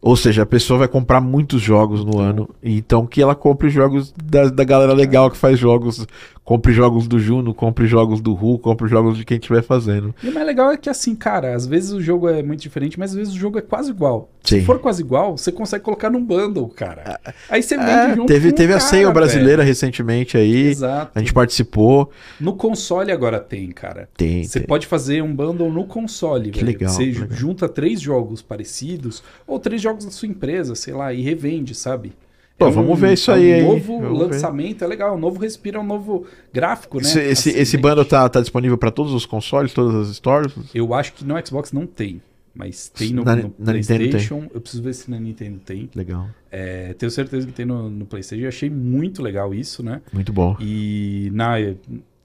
Ou 0.00 0.16
seja, 0.16 0.42
a 0.42 0.46
pessoa 0.46 0.80
vai 0.80 0.88
comprar 0.88 1.20
muitos 1.20 1.60
jogos 1.60 2.04
no 2.04 2.20
ano. 2.20 2.48
Então 2.62 3.06
que 3.06 3.20
ela 3.20 3.34
compre 3.34 3.68
jogos 3.70 4.12
da, 4.12 4.48
da 4.48 4.64
galera 4.64 4.92
legal 4.92 5.30
que 5.30 5.36
faz 5.36 5.58
jogos. 5.58 6.06
Compre 6.44 6.72
jogos 6.72 7.06
do 7.06 7.18
Juno, 7.18 7.52
compre 7.52 7.86
jogos 7.86 8.22
do 8.22 8.32
Ru, 8.32 8.58
compre 8.58 8.88
jogos 8.88 9.18
de 9.18 9.24
quem 9.24 9.36
estiver 9.36 9.62
fazendo. 9.62 10.14
E 10.22 10.30
o 10.30 10.32
mais 10.32 10.46
legal 10.46 10.70
é 10.70 10.78
que 10.78 10.88
assim, 10.88 11.14
cara, 11.14 11.54
às 11.54 11.66
vezes 11.66 11.92
o 11.92 12.00
jogo 12.00 12.26
é 12.26 12.42
muito 12.42 12.60
diferente, 12.60 12.98
mas 12.98 13.10
às 13.10 13.16
vezes 13.16 13.34
o 13.34 13.38
jogo 13.38 13.58
é 13.58 13.62
quase 13.62 13.90
igual. 13.90 14.30
Sim. 14.48 14.60
Se 14.60 14.66
for 14.66 14.78
quase 14.78 15.02
igual, 15.02 15.36
você 15.36 15.52
consegue 15.52 15.84
colocar 15.84 16.08
num 16.08 16.24
bundle, 16.24 16.68
cara. 16.68 17.20
Aí 17.50 17.62
você 17.62 17.76
vende 17.76 17.90
é, 17.90 18.14
junto 18.14 18.26
Teve, 18.26 18.52
teve 18.52 18.72
a 18.72 18.80
Sale 18.80 19.12
brasileira 19.12 19.62
recentemente 19.62 20.36
aí. 20.36 20.68
Exato. 20.68 21.12
A 21.14 21.20
gente 21.20 21.34
participou. 21.34 22.10
No 22.40 22.54
console 22.54 23.12
agora 23.12 23.38
tem, 23.38 23.70
cara. 23.70 24.08
Tem. 24.16 24.44
Você 24.44 24.60
tem. 24.60 24.66
pode 24.66 24.86
fazer 24.86 25.22
um 25.22 25.34
bundle 25.34 25.70
no 25.70 25.84
console, 25.84 26.50
que 26.50 26.60
velho. 26.60 26.72
Legal, 26.72 26.90
você 26.90 27.04
legal. 27.04 27.28
junta 27.30 27.68
três 27.68 28.00
jogos 28.00 28.40
parecidos, 28.40 29.22
ou 29.46 29.58
três 29.58 29.82
jogos 29.82 30.04
da 30.04 30.10
sua 30.10 30.28
empresa, 30.28 30.74
sei 30.74 30.94
lá, 30.94 31.12
e 31.12 31.20
revende, 31.20 31.74
sabe? 31.74 32.12
Pô, 32.56 32.66
é 32.66 32.70
vamos 32.70 32.98
ver 32.98 33.12
isso 33.12 33.30
aí. 33.30 33.50
É 33.50 33.62
um 33.62 33.74
novo 33.74 34.00
lançamento, 34.00 34.80
ver. 34.80 34.84
é 34.86 34.88
legal. 34.88 35.14
Um 35.14 35.20
novo 35.20 35.40
respiro, 35.40 35.78
é 35.78 35.80
um 35.80 35.86
novo 35.86 36.26
gráfico, 36.52 36.96
né? 36.96 37.02
Esse, 37.02 37.20
esse, 37.20 37.50
esse 37.50 37.76
bundle 37.76 38.04
tá, 38.04 38.28
tá 38.28 38.40
disponível 38.40 38.76
para 38.76 38.90
todos 38.90 39.12
os 39.12 39.24
consoles, 39.24 39.72
todas 39.72 39.94
as 39.94 40.16
stores? 40.16 40.52
Eu 40.74 40.92
acho 40.92 41.12
que 41.12 41.24
no 41.24 41.34
Xbox 41.46 41.70
não 41.70 41.86
tem. 41.86 42.20
Mas 42.58 42.88
tem 42.88 43.12
no, 43.12 43.24
na, 43.24 43.36
no 43.36 43.54
na 43.56 43.70
PlayStation. 43.72 44.40
Tem. 44.40 44.50
Eu 44.52 44.60
preciso 44.60 44.82
ver 44.82 44.92
se 44.92 45.08
na 45.08 45.20
Nintendo 45.20 45.60
tem. 45.64 45.88
Legal. 45.94 46.28
É, 46.50 46.92
tenho 46.94 47.08
certeza 47.08 47.46
que 47.46 47.52
tem 47.52 47.64
no, 47.64 47.88
no 47.88 48.04
PlayStation. 48.04 48.42
Eu 48.42 48.48
achei 48.48 48.68
muito 48.68 49.22
legal 49.22 49.54
isso, 49.54 49.80
né? 49.80 50.02
Muito 50.12 50.32
bom. 50.32 50.56
E 50.60 51.30
na, 51.32 51.54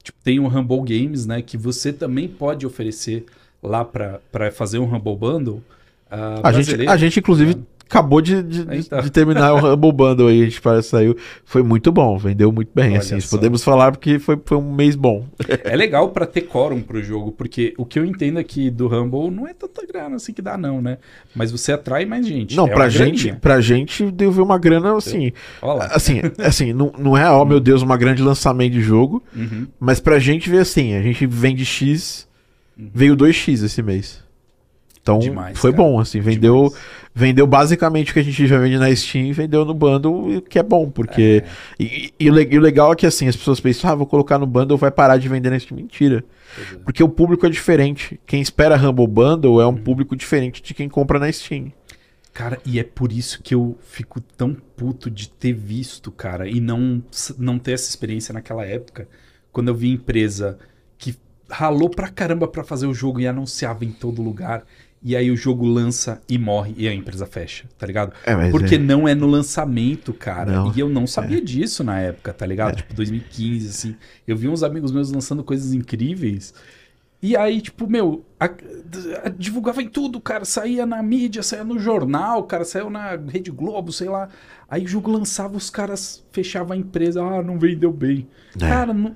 tipo, 0.02 0.18
tem 0.24 0.40
o 0.40 0.48
Humble 0.48 0.80
Games, 0.80 1.24
né? 1.24 1.40
Que 1.40 1.56
você 1.56 1.92
também 1.92 2.26
pode 2.26 2.66
oferecer 2.66 3.26
lá 3.62 3.84
para 3.84 4.50
fazer 4.50 4.80
um 4.80 4.92
Humble 4.92 5.16
Bundle. 5.16 5.62
Uh, 6.10 6.40
a, 6.42 6.52
gente, 6.52 6.88
a 6.88 6.96
gente, 6.96 7.20
inclusive, 7.20 7.56
acabou 7.94 8.20
de, 8.20 8.42
de, 8.42 8.66
então. 8.78 9.00
de, 9.00 9.10
terminar 9.10 9.54
o 9.54 9.72
Humble 9.72 9.92
Bundle 9.92 10.28
aí, 10.28 10.42
a 10.42 10.44
gente 10.44 10.60
parece 10.60 10.88
saiu. 10.88 11.16
Foi 11.44 11.62
muito 11.62 11.92
bom, 11.92 12.18
vendeu 12.18 12.50
muito 12.50 12.70
bem, 12.74 12.96
assim. 12.96 13.18
Podemos 13.30 13.62
falar 13.62 13.92
porque 13.92 14.18
foi, 14.18 14.38
foi 14.44 14.58
um 14.58 14.72
mês 14.72 14.96
bom. 14.96 15.24
É 15.64 15.76
legal 15.76 16.10
para 16.10 16.26
ter 16.26 16.42
quórum 16.42 16.80
pro 16.80 17.02
jogo, 17.02 17.32
porque 17.32 17.74
o 17.78 17.86
que 17.86 17.98
eu 17.98 18.04
entendo 18.04 18.38
aqui 18.38 18.70
do 18.70 18.86
Humble 18.86 19.30
não 19.30 19.46
é 19.46 19.54
tanta 19.54 19.86
grana 19.86 20.16
assim 20.16 20.32
que 20.32 20.42
dá, 20.42 20.58
não, 20.58 20.80
né? 20.82 20.98
Mas 21.34 21.50
você 21.50 21.72
atrai 21.72 22.04
mais 22.04 22.26
gente. 22.26 22.56
Não, 22.56 22.66
é 22.66 22.70
pra 22.70 22.88
gente, 22.88 23.32
pra 23.34 23.60
gente 23.60 24.10
deu 24.10 24.30
uma 24.30 24.58
grana 24.58 24.96
assim. 24.96 25.32
Assim, 25.90 26.20
assim, 26.38 26.72
não, 26.72 26.92
não 26.98 27.16
é, 27.16 27.30
ó, 27.30 27.42
oh, 27.42 27.44
meu 27.44 27.60
Deus, 27.60 27.82
uma 27.82 27.96
grande 27.96 28.22
lançamento 28.22 28.72
de 28.72 28.80
jogo, 28.80 29.22
uhum. 29.34 29.66
mas 29.78 30.00
pra 30.00 30.18
gente 30.18 30.50
ver 30.50 30.58
assim, 30.58 30.94
a 30.94 31.02
gente 31.02 31.26
vende 31.26 31.64
X, 31.64 32.26
uhum. 32.78 32.90
veio 32.92 33.16
2X 33.16 33.64
esse 33.64 33.82
mês. 33.82 34.23
Então 35.04 35.18
Demais, 35.18 35.58
foi 35.58 35.70
cara. 35.70 35.82
bom, 35.82 36.00
assim, 36.00 36.18
vendeu, 36.18 36.74
vendeu 37.14 37.46
basicamente 37.46 38.10
o 38.10 38.14
que 38.14 38.20
a 38.20 38.22
gente 38.22 38.46
já 38.46 38.58
vende 38.58 38.78
na 38.78 38.94
Steam, 38.96 39.34
vendeu 39.34 39.62
no 39.62 39.74
bundle, 39.74 40.40
que 40.40 40.58
é 40.58 40.62
bom, 40.62 40.88
porque. 40.88 41.44
É. 41.44 41.82
E, 41.82 42.14
e, 42.18 42.24
e, 42.26 42.58
o 42.58 42.62
legal 42.62 42.90
é 42.90 42.96
que 42.96 43.06
assim, 43.06 43.28
as 43.28 43.36
pessoas 43.36 43.60
pensam, 43.60 43.90
ah, 43.90 43.94
vou 43.94 44.06
colocar 44.06 44.38
no 44.38 44.46
bundle, 44.46 44.78
vai 44.78 44.90
parar 44.90 45.18
de 45.18 45.28
vender 45.28 45.50
na 45.50 45.58
Steam. 45.58 45.76
Mentira. 45.76 46.24
É. 46.58 46.76
Porque 46.78 47.02
o 47.02 47.08
público 47.08 47.44
é 47.44 47.50
diferente. 47.50 48.18
Quem 48.26 48.40
espera 48.40 48.76
Humble 48.76 49.06
Bundle 49.06 49.60
é 49.60 49.66
um 49.66 49.70
hum. 49.70 49.76
público 49.76 50.16
diferente 50.16 50.62
de 50.62 50.72
quem 50.72 50.88
compra 50.88 51.18
na 51.18 51.30
Steam. 51.30 51.70
Cara, 52.32 52.58
e 52.64 52.80
é 52.80 52.82
por 52.82 53.12
isso 53.12 53.42
que 53.42 53.54
eu 53.54 53.76
fico 53.82 54.22
tão 54.22 54.54
puto 54.54 55.10
de 55.10 55.28
ter 55.28 55.52
visto, 55.52 56.10
cara, 56.10 56.48
e 56.48 56.60
não, 56.60 57.02
não 57.38 57.58
ter 57.58 57.72
essa 57.72 57.90
experiência 57.90 58.32
naquela 58.32 58.64
época, 58.64 59.06
quando 59.52 59.68
eu 59.68 59.74
vi 59.74 59.92
empresa 59.92 60.58
que 60.96 61.14
ralou 61.48 61.90
pra 61.90 62.08
caramba 62.08 62.48
pra 62.48 62.64
fazer 62.64 62.86
o 62.86 62.94
jogo 62.94 63.20
e 63.20 63.26
anunciava 63.26 63.84
em 63.84 63.92
todo 63.92 64.22
lugar 64.22 64.64
e 65.04 65.14
aí 65.14 65.30
o 65.30 65.36
jogo 65.36 65.66
lança 65.66 66.22
e 66.26 66.38
morre 66.38 66.74
e 66.78 66.88
a 66.88 66.94
empresa 66.94 67.26
fecha, 67.26 67.66
tá 67.76 67.86
ligado? 67.86 68.14
É, 68.24 68.50
Porque 68.50 68.76
é... 68.76 68.78
não 68.78 69.06
é 69.06 69.14
no 69.14 69.26
lançamento, 69.26 70.14
cara. 70.14 70.50
Não, 70.50 70.72
e 70.74 70.80
eu 70.80 70.88
não 70.88 71.06
sabia 71.06 71.38
é. 71.38 71.40
disso 71.42 71.84
na 71.84 72.00
época, 72.00 72.32
tá 72.32 72.46
ligado? 72.46 72.72
É. 72.72 72.76
Tipo, 72.76 72.94
2015, 72.94 73.68
assim. 73.68 73.96
Eu 74.26 74.34
vi 74.34 74.48
uns 74.48 74.62
amigos 74.62 74.90
meus 74.90 75.12
lançando 75.12 75.44
coisas 75.44 75.74
incríveis. 75.74 76.54
E 77.20 77.36
aí, 77.36 77.60
tipo, 77.60 77.86
meu, 77.86 78.24
a, 78.40 78.46
a, 78.46 79.28
divulgava 79.28 79.82
em 79.82 79.88
tudo, 79.88 80.18
cara. 80.20 80.46
Saía 80.46 80.86
na 80.86 81.02
mídia, 81.02 81.42
saía 81.42 81.64
no 81.64 81.78
jornal, 81.78 82.42
cara, 82.44 82.64
saiu 82.64 82.88
na 82.88 83.10
Rede 83.10 83.50
Globo, 83.50 83.92
sei 83.92 84.08
lá. 84.08 84.30
Aí 84.70 84.84
o 84.84 84.88
jogo 84.88 85.10
lançava, 85.10 85.54
os 85.54 85.68
caras 85.68 86.24
fechavam 86.32 86.72
a 86.72 86.76
empresa. 86.78 87.22
Ah, 87.22 87.42
não 87.42 87.58
vendeu 87.58 87.92
bem. 87.92 88.26
É. 88.56 88.58
Cara, 88.58 88.94
não, 88.94 89.14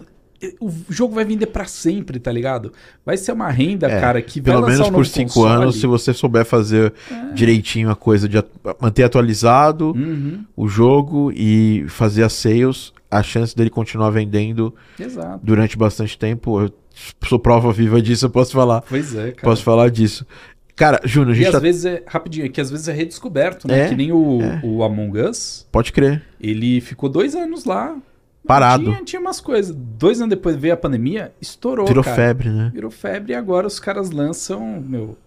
o 0.61 0.71
jogo 0.89 1.15
vai 1.15 1.25
vender 1.25 1.47
para 1.47 1.65
sempre, 1.65 2.21
tá 2.21 2.31
ligado? 2.31 2.73
Vai 3.05 3.17
ser 3.17 3.33
uma 3.33 3.51
renda, 3.51 3.89
é, 3.89 4.01
cara, 4.01 4.23
que 4.23 4.41
pelo 4.41 4.67
menos 4.67 4.89
por 4.89 5.05
cinco 5.05 5.35
console. 5.35 5.63
anos, 5.63 5.81
se 5.81 5.87
você 5.87 6.15
souber 6.15 6.45
fazer 6.45 6.93
é. 7.11 7.33
direitinho 7.33 7.91
a 7.91 7.97
coisa 7.97 8.29
de 8.29 8.43
manter 8.81 9.03
atualizado 9.03 9.93
uhum. 9.97 10.45
o 10.57 10.69
jogo 10.69 11.33
e 11.35 11.85
fazer 11.89 12.23
as 12.23 12.35
sales, 12.35 12.93
a 13.11 13.23
chance 13.23 13.57
dele 13.57 13.71
continuar 13.71 14.11
vendendo 14.11 14.75
Exato. 14.99 15.41
durante 15.43 15.77
bastante 15.77 16.17
tempo. 16.17 16.61
Eu 16.61 16.73
sou 17.27 17.39
prova 17.39 17.73
viva 17.73 18.01
disso, 18.01 18.27
eu 18.27 18.31
posso 18.31 18.53
falar. 18.53 18.83
Pois 18.83 19.15
é, 19.15 19.33
cara. 19.33 19.43
Posso 19.43 19.63
falar 19.65 19.91
disso. 19.91 20.25
Cara, 20.77 21.01
Júnior, 21.05 21.33
a 21.33 21.35
gente. 21.35 21.45
E 21.45 21.49
às 21.49 21.53
tá... 21.53 21.59
vezes 21.59 21.85
é. 21.85 22.05
Rapidinho, 22.07 22.47
é 22.47 22.49
que 22.49 22.61
às 22.61 22.71
vezes 22.71 22.87
é 22.87 22.93
redescoberto, 22.93 23.67
né? 23.67 23.87
É, 23.87 23.89
que 23.89 23.97
nem 23.97 24.13
o, 24.13 24.41
é. 24.41 24.61
o 24.63 24.85
Among 24.85 25.21
Us. 25.21 25.67
Pode 25.73 25.93
crer. 25.93 26.23
Ele 26.41 26.81
ficou 26.81 27.09
dois 27.09 27.35
anos 27.35 27.65
lá 27.65 27.97
Parado. 28.49 28.85
Tinha, 28.85 29.05
tinha 29.05 29.21
umas 29.21 29.41
coisas. 29.41 29.77
Dois 29.77 30.19
anos 30.21 30.31
depois 30.31 30.57
veio 30.57 30.73
a 30.73 30.77
pandemia, 30.77 31.33
estourou. 31.39 31.87
Virou 31.87 32.03
cara. 32.03 32.17
febre, 32.17 32.49
né? 32.49 32.71
Virou 32.73 32.91
febre 32.91 33.33
e 33.33 33.37
agora 33.37 33.67
os 33.67 33.79
caras 33.79 34.11
lançam, 34.11 34.81
meu. 34.81 35.19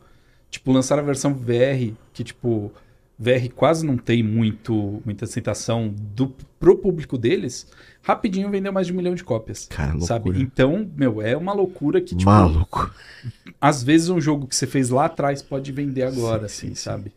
Tipo, 0.50 0.72
lançaram 0.72 1.04
a 1.04 1.06
versão 1.06 1.34
VR, 1.34 1.94
que, 2.12 2.24
tipo, 2.24 2.74
VR 3.18 3.48
quase 3.56 3.86
não 3.86 3.96
tem 3.96 4.24
muito, 4.24 5.02
muita 5.06 5.26
aceitação 5.26 5.94
do, 5.96 6.36
pro 6.60 6.76
público 6.76 7.16
deles. 7.16 7.68
Rapidinho 8.02 8.50
vendeu 8.50 8.74
mais 8.74 8.88
de 8.88 8.94
um 8.94 8.96
milhão 8.96 9.14
de 9.14 9.24
cópias. 9.24 9.68
Cara, 9.70 10.00
sabe? 10.02 10.26
loucura. 10.26 10.40
Então, 10.44 10.90
meu, 10.98 11.22
é 11.22 11.38
uma 11.38 11.54
loucura 11.54 12.02
que, 12.02 12.16
tipo, 12.16 12.30
Maluco. 12.30 12.92
às 13.62 13.84
vezes 13.84 14.10
um 14.10 14.20
jogo 14.20 14.48
que 14.48 14.56
você 14.56 14.66
fez 14.66 14.90
lá 14.90 15.06
atrás 15.06 15.44
pode 15.44 15.72
vender 15.72 16.02
agora, 16.02 16.50
Sim, 16.50 16.68
assim, 16.68 16.68
sim, 16.70 16.76
sim. 16.76 16.82
sabe? 16.82 17.12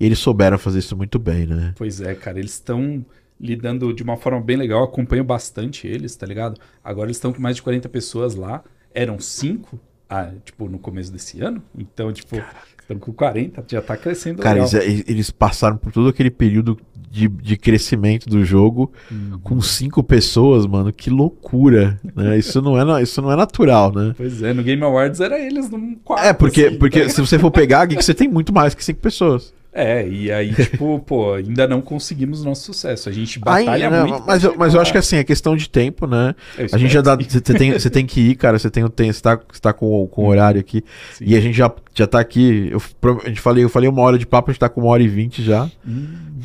E 0.00 0.06
eles 0.06 0.18
souberam 0.18 0.56
fazer 0.56 0.78
isso 0.78 0.96
muito 0.96 1.18
bem, 1.18 1.46
né? 1.46 1.74
Pois 1.76 2.00
é, 2.00 2.14
cara, 2.14 2.38
eles 2.38 2.52
estão 2.52 3.04
lidando 3.44 3.92
de 3.92 4.02
uma 4.02 4.16
forma 4.16 4.40
bem 4.40 4.56
legal, 4.56 4.82
acompanho 4.82 5.22
bastante 5.24 5.86
eles, 5.86 6.16
tá 6.16 6.26
ligado? 6.26 6.58
Agora 6.82 7.06
eles 7.06 7.16
estão 7.18 7.32
com 7.32 7.40
mais 7.42 7.56
de 7.56 7.62
40 7.62 7.88
pessoas 7.88 8.34
lá, 8.34 8.62
eram 8.94 9.18
5, 9.20 9.78
ah, 10.08 10.30
tipo, 10.44 10.68
no 10.68 10.78
começo 10.78 11.12
desse 11.12 11.40
ano, 11.42 11.62
então, 11.76 12.12
tipo, 12.12 12.36
estão 12.80 12.98
com 12.98 13.12
40, 13.12 13.64
já 13.68 13.82
tá 13.82 13.96
crescendo 13.96 14.42
Cara, 14.42 14.64
legal. 14.64 14.82
eles, 14.82 15.04
eles 15.06 15.30
passaram 15.30 15.76
por 15.76 15.92
todo 15.92 16.08
aquele 16.08 16.30
período 16.30 16.78
de, 17.10 17.28
de 17.28 17.56
crescimento 17.56 18.28
do 18.28 18.44
jogo 18.44 18.90
Uhum. 19.10 19.38
com 19.42 19.60
cinco 19.60 20.02
pessoas, 20.02 20.66
mano. 20.66 20.92
Que 20.92 21.10
loucura, 21.10 22.00
né? 22.14 22.36
Isso 22.36 22.60
não 22.60 22.76
é, 22.96 23.02
isso 23.02 23.22
não 23.22 23.30
é 23.30 23.36
natural, 23.36 23.92
né? 23.92 24.14
Pois 24.16 24.42
é, 24.42 24.52
no 24.52 24.62
Game 24.64 24.82
Awards 24.82 25.20
era 25.20 25.38
eles 25.38 25.70
num 25.70 25.94
quarto. 25.96 26.24
É, 26.26 26.32
porque, 26.32 26.66
assim, 26.66 26.76
porque 26.78 27.02
tá 27.02 27.08
se 27.10 27.20
você 27.20 27.38
for 27.38 27.50
pegar, 27.52 27.86
Geek, 27.86 28.04
você 28.04 28.14
tem 28.14 28.26
muito 28.28 28.52
mais 28.52 28.74
que 28.74 28.84
cinco 28.84 29.00
pessoas. 29.00 29.54
É, 29.76 30.06
e 30.06 30.30
aí, 30.30 30.54
tipo, 30.54 31.00
pô, 31.00 31.34
ainda 31.34 31.66
não 31.66 31.80
conseguimos 31.80 32.44
nosso 32.44 32.62
sucesso. 32.62 33.08
A 33.08 33.12
gente 33.12 33.40
batalha 33.40 33.90
muito. 34.06 34.22
mas, 34.24 34.44
eu, 34.44 34.54
mas 34.56 34.72
eu 34.72 34.80
acho 34.80 34.92
que 34.92 34.98
assim, 34.98 35.16
é 35.16 35.24
questão 35.24 35.56
de 35.56 35.68
tempo, 35.68 36.06
né? 36.06 36.32
A 36.72 36.78
gente 36.78 36.92
já 36.92 37.00
dá. 37.00 37.16
Você 37.16 37.40
tem, 37.40 37.72
você 37.72 37.90
tem 37.90 38.06
que 38.06 38.20
ir, 38.20 38.36
cara. 38.36 38.56
Você 38.56 38.70
tem 38.70 38.84
o 38.84 38.88
tempo, 38.88 39.12
você 39.12 39.20
tá, 39.20 39.34
você 39.52 39.60
tá 39.60 39.72
com, 39.72 40.06
com 40.06 40.22
o 40.22 40.26
horário 40.28 40.60
aqui. 40.60 40.84
Sim. 41.14 41.24
E 41.26 41.36
a 41.36 41.40
gente 41.40 41.56
já, 41.56 41.74
já 41.92 42.06
tá 42.06 42.20
aqui. 42.20 42.70
Eu, 42.70 42.80
a 43.24 43.28
gente 43.28 43.40
falei, 43.40 43.64
eu 43.64 43.68
falei 43.68 43.88
uma 43.88 44.00
hora 44.02 44.16
de 44.16 44.26
papo, 44.26 44.50
a 44.50 44.52
gente 44.52 44.60
tá 44.60 44.68
com 44.68 44.80
uma 44.80 44.90
hora 44.90 45.02
e 45.02 45.08
vinte 45.08 45.42
já. 45.42 45.68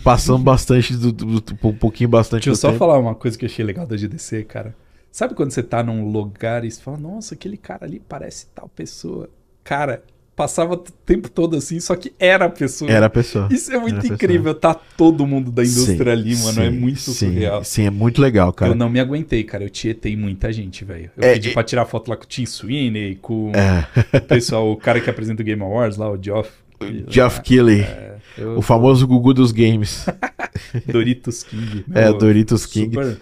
Passando 0.03 0.43
bastante 0.43 0.95
do, 0.95 1.11
do- 1.11 1.39
do- 1.41 1.67
um 1.67 1.73
pouquinho 1.73 2.09
bastante 2.09 2.45
Deixa 2.45 2.49
eu 2.51 2.55
só 2.55 2.67
tempo. 2.69 2.79
falar 2.79 2.97
uma 2.97 3.13
coisa 3.13 3.37
que 3.37 3.45
eu 3.45 3.49
achei 3.49 3.63
legal 3.63 3.85
da 3.85 3.95
GDC, 3.95 4.43
cara. 4.45 4.73
Sabe 5.11 5.33
quando 5.33 5.51
você 5.51 5.61
tá 5.63 5.83
num 5.83 6.09
lugar 6.09 6.63
e 6.63 6.71
você 6.71 6.81
fala, 6.81 6.97
nossa, 6.97 7.33
aquele 7.35 7.57
cara 7.57 7.85
ali 7.85 7.99
parece 7.99 8.47
tal 8.55 8.69
pessoa. 8.69 9.29
Cara, 9.63 10.01
passava 10.39 10.75
o 10.75 10.77
tempo 10.77 11.29
todo 11.29 11.57
assim, 11.57 11.81
só 11.81 11.93
que 11.97 12.13
era 12.17 12.45
a 12.45 12.49
pessoa. 12.49 12.89
Era 12.89 13.07
a 13.07 13.09
pessoa. 13.09 13.49
Isso 13.51 13.73
é 13.73 13.77
muito 13.77 13.97
Era 13.97 14.07
incrível, 14.07 14.55
tá 14.55 14.73
todo 14.73 15.27
mundo 15.27 15.51
da 15.51 15.63
indústria 15.63 16.15
Sim, 16.15 16.21
ali, 16.21 16.35
mano. 16.37 16.61
é 16.61 16.71
sim, 16.71 16.77
muito 16.79 16.99
sim, 17.01 17.11
surreal. 17.13 17.63
Sim, 17.65 17.85
é 17.87 17.89
muito 17.89 18.21
legal, 18.21 18.53
cara. 18.53 18.71
Eu 18.71 18.75
não 18.75 18.89
me 18.89 19.01
aguentei, 19.01 19.43
cara. 19.43 19.65
Eu 19.65 19.69
tietei 19.69 20.15
muita 20.15 20.53
gente, 20.53 20.85
velho. 20.85 21.11
Eu 21.17 21.23
É, 21.27 21.33
pedi 21.33 21.49
e- 21.49 21.53
pra 21.53 21.61
tirar 21.61 21.85
foto 21.85 22.07
lá 22.09 22.15
com 22.15 22.23
o 22.23 22.27
Tim 22.27 22.45
Sweeney, 22.45 23.15
com 23.21 23.51
É, 23.53 23.85
o 24.17 24.21
pessoal, 24.21 24.71
o 24.71 24.77
cara 24.77 25.01
que 25.01 25.09
apresenta 25.09 25.41
o 25.41 25.45
Game 25.45 25.61
Awards 25.61 25.97
lá, 25.97 26.09
o 26.09 26.17
Geoff. 26.23 26.49
Geoff 27.09 27.41
Keighley, 27.41 27.85
Eu- 28.37 28.57
o 28.57 28.61
famoso 28.61 29.05
Gugu 29.05 29.33
dos 29.33 29.51
games. 29.51 30.05
Doritos 30.87 31.43
King. 31.43 31.83
É, 31.93 32.05
Meu, 32.05 32.17
Doritos 32.17 32.65
King. 32.65 32.95
Super, 32.95 33.17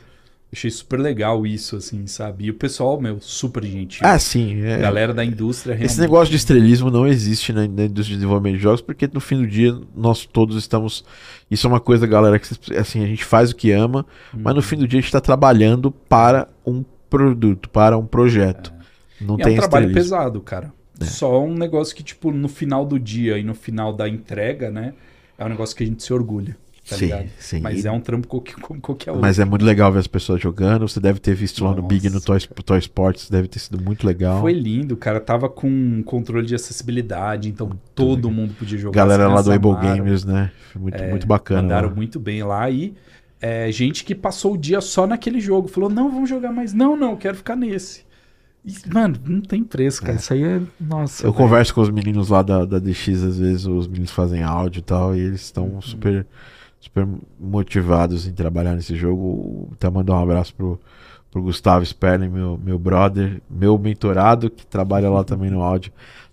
achei 0.57 0.71
super 0.71 0.99
legal 0.99 1.45
isso, 1.45 1.75
assim, 1.75 2.05
sabe? 2.07 2.45
E 2.45 2.49
o 2.49 2.53
pessoal, 2.53 2.99
meu, 2.99 3.19
super 3.21 3.63
gentil. 3.63 4.01
Ah, 4.03 4.17
sim. 4.17 4.63
é. 4.63 4.79
Galera 4.79 5.13
da 5.13 5.23
indústria 5.23 5.73
realmente. 5.73 5.91
Esse 5.91 6.01
negócio 6.01 6.31
de 6.31 6.37
estrelismo 6.37 6.89
não 6.89 7.07
existe 7.07 7.53
na, 7.53 7.61
na 7.61 7.85
indústria 7.85 8.03
de 8.03 8.15
desenvolvimento 8.15 8.57
de 8.57 8.63
jogos, 8.63 8.81
porque 8.81 9.07
no 9.11 9.19
fim 9.19 9.37
do 9.37 9.47
dia 9.47 9.77
nós 9.95 10.25
todos 10.25 10.57
estamos. 10.57 11.05
Isso 11.49 11.67
é 11.67 11.69
uma 11.69 11.79
coisa, 11.79 12.07
galera, 12.07 12.39
que 12.39 12.47
assim, 12.77 13.03
a 13.03 13.07
gente 13.07 13.23
faz 13.23 13.51
o 13.51 13.55
que 13.55 13.71
ama, 13.71 14.05
mas 14.33 14.55
no 14.55 14.61
fim 14.61 14.75
do 14.75 14.87
dia 14.87 14.97
a 14.97 15.01
gente 15.01 15.09
está 15.09 15.21
trabalhando 15.21 15.91
para 15.91 16.47
um 16.65 16.83
produto, 17.09 17.69
para 17.69 17.97
um 17.97 18.05
projeto. 18.05 18.73
Não 19.21 19.37
E 19.37 19.41
é 19.41 19.43
tem 19.43 19.53
um 19.53 19.57
trabalho 19.57 19.93
pesado, 19.93 20.41
cara. 20.41 20.73
É. 20.99 21.05
Só 21.05 21.43
um 21.43 21.53
negócio 21.53 21.95
que, 21.95 22.03
tipo, 22.03 22.31
no 22.31 22.47
final 22.47 22.85
do 22.85 22.99
dia 22.99 23.37
e 23.37 23.43
no 23.43 23.53
final 23.53 23.93
da 23.93 24.09
entrega, 24.09 24.69
né? 24.71 24.93
É 25.37 25.45
um 25.45 25.49
negócio 25.49 25.75
que 25.75 25.83
a 25.83 25.85
gente 25.85 26.01
se 26.01 26.11
orgulha, 26.11 26.57
tá 26.87 26.95
Sim, 26.95 27.05
ligado? 27.05 27.29
sim. 27.39 27.59
Mas 27.61 27.85
é 27.85 27.91
um 27.91 27.99
trampo 27.99 28.27
co- 28.27 28.43
como 28.61 28.79
qualquer 28.81 29.11
outro. 29.11 29.21
Mas 29.21 29.39
é 29.39 29.45
muito 29.45 29.65
legal 29.65 29.91
ver 29.91 29.99
as 29.99 30.07
pessoas 30.07 30.41
jogando. 30.41 30.87
Você 30.87 30.99
deve 30.99 31.19
ter 31.19 31.35
visto 31.35 31.63
lá 31.63 31.71
no 31.71 31.77
Nossa, 31.77 31.87
Big 31.87 32.09
no 32.09 32.21
Toy, 32.21 32.39
Toy 32.39 32.79
Sports, 32.79 33.29
deve 33.29 33.47
ter 33.47 33.59
sido 33.59 33.81
muito 33.81 34.05
legal. 34.07 34.41
Foi 34.41 34.53
lindo, 34.53 34.95
cara. 34.97 35.19
Tava 35.19 35.49
com 35.49 36.01
controle 36.03 36.45
de 36.45 36.55
acessibilidade, 36.55 37.49
então 37.49 37.69
todo 37.93 38.29
mundo 38.31 38.53
podia 38.53 38.77
jogar. 38.77 38.95
Galera 39.01 39.27
as 39.27 39.33
lá 39.33 39.41
do 39.41 39.51
Able. 39.51 39.81
Gamers, 39.81 40.23
né? 40.25 40.51
Foi 40.71 40.81
muito, 40.81 40.95
É, 41.03 41.09
muito 41.09 41.27
bacana. 41.27 41.61
Mandaram 41.63 41.89
lá. 41.89 41.95
muito 41.95 42.19
bem 42.19 42.43
lá 42.43 42.69
e 42.69 42.93
é, 43.41 43.71
gente 43.71 44.03
que 44.03 44.15
passou 44.15 44.53
o 44.53 44.57
dia 44.57 44.81
só 44.81 45.05
naquele 45.05 45.39
jogo. 45.39 45.67
Falou, 45.67 45.89
não, 45.89 46.09
vamos 46.09 46.29
jogar 46.29 46.51
mais. 46.51 46.73
Não, 46.73 46.95
não, 46.95 47.15
quero 47.15 47.35
ficar 47.37 47.55
nesse. 47.55 48.05
E, 48.65 48.73
mano, 48.93 49.15
não 49.25 49.39
tem 49.39 49.63
preço, 49.63 50.01
cara. 50.01 50.17
Isso 50.17 50.33
aí 50.33 50.43
é. 50.43 50.59
Nossa. 50.79 51.25
Eu 51.25 51.31
velho. 51.31 51.43
converso 51.45 51.73
com 51.73 51.79
os 51.79 51.89
meninos 51.89 52.27
lá 52.29 52.41
da, 52.41 52.65
da 52.65 52.79
DX, 52.79 53.23
às 53.23 53.39
vezes 53.39 53.65
os 53.65 53.87
meninos 53.87 54.11
fazem 54.11 54.43
áudio 54.43 54.79
e 54.79 54.81
tal, 54.81 55.15
e 55.15 55.19
eles 55.19 55.41
estão 55.41 55.65
Uhum. 55.65 55.81
super, 55.81 56.25
super 56.79 57.07
motivados 57.39 58.27
em 58.27 58.33
trabalhar 58.33 58.73
nesse 58.75 58.95
jogo. 58.95 59.69
Até 59.73 59.89
mandar 59.89 60.13
um 60.13 60.23
abraço 60.23 60.53
pro, 60.55 60.79
pro 61.31 61.41
Gustavo 61.41 61.85
Sperling, 61.85 62.29
meu, 62.29 62.59
meu 62.63 62.79
brother, 62.79 63.41
meu 63.49 63.77
mentorado, 63.77 64.49
que 64.49 64.65
trabalha 64.65 65.09
lá 65.09 65.23
também 65.23 65.49
no 65.49 65.61
áudio 65.61 65.91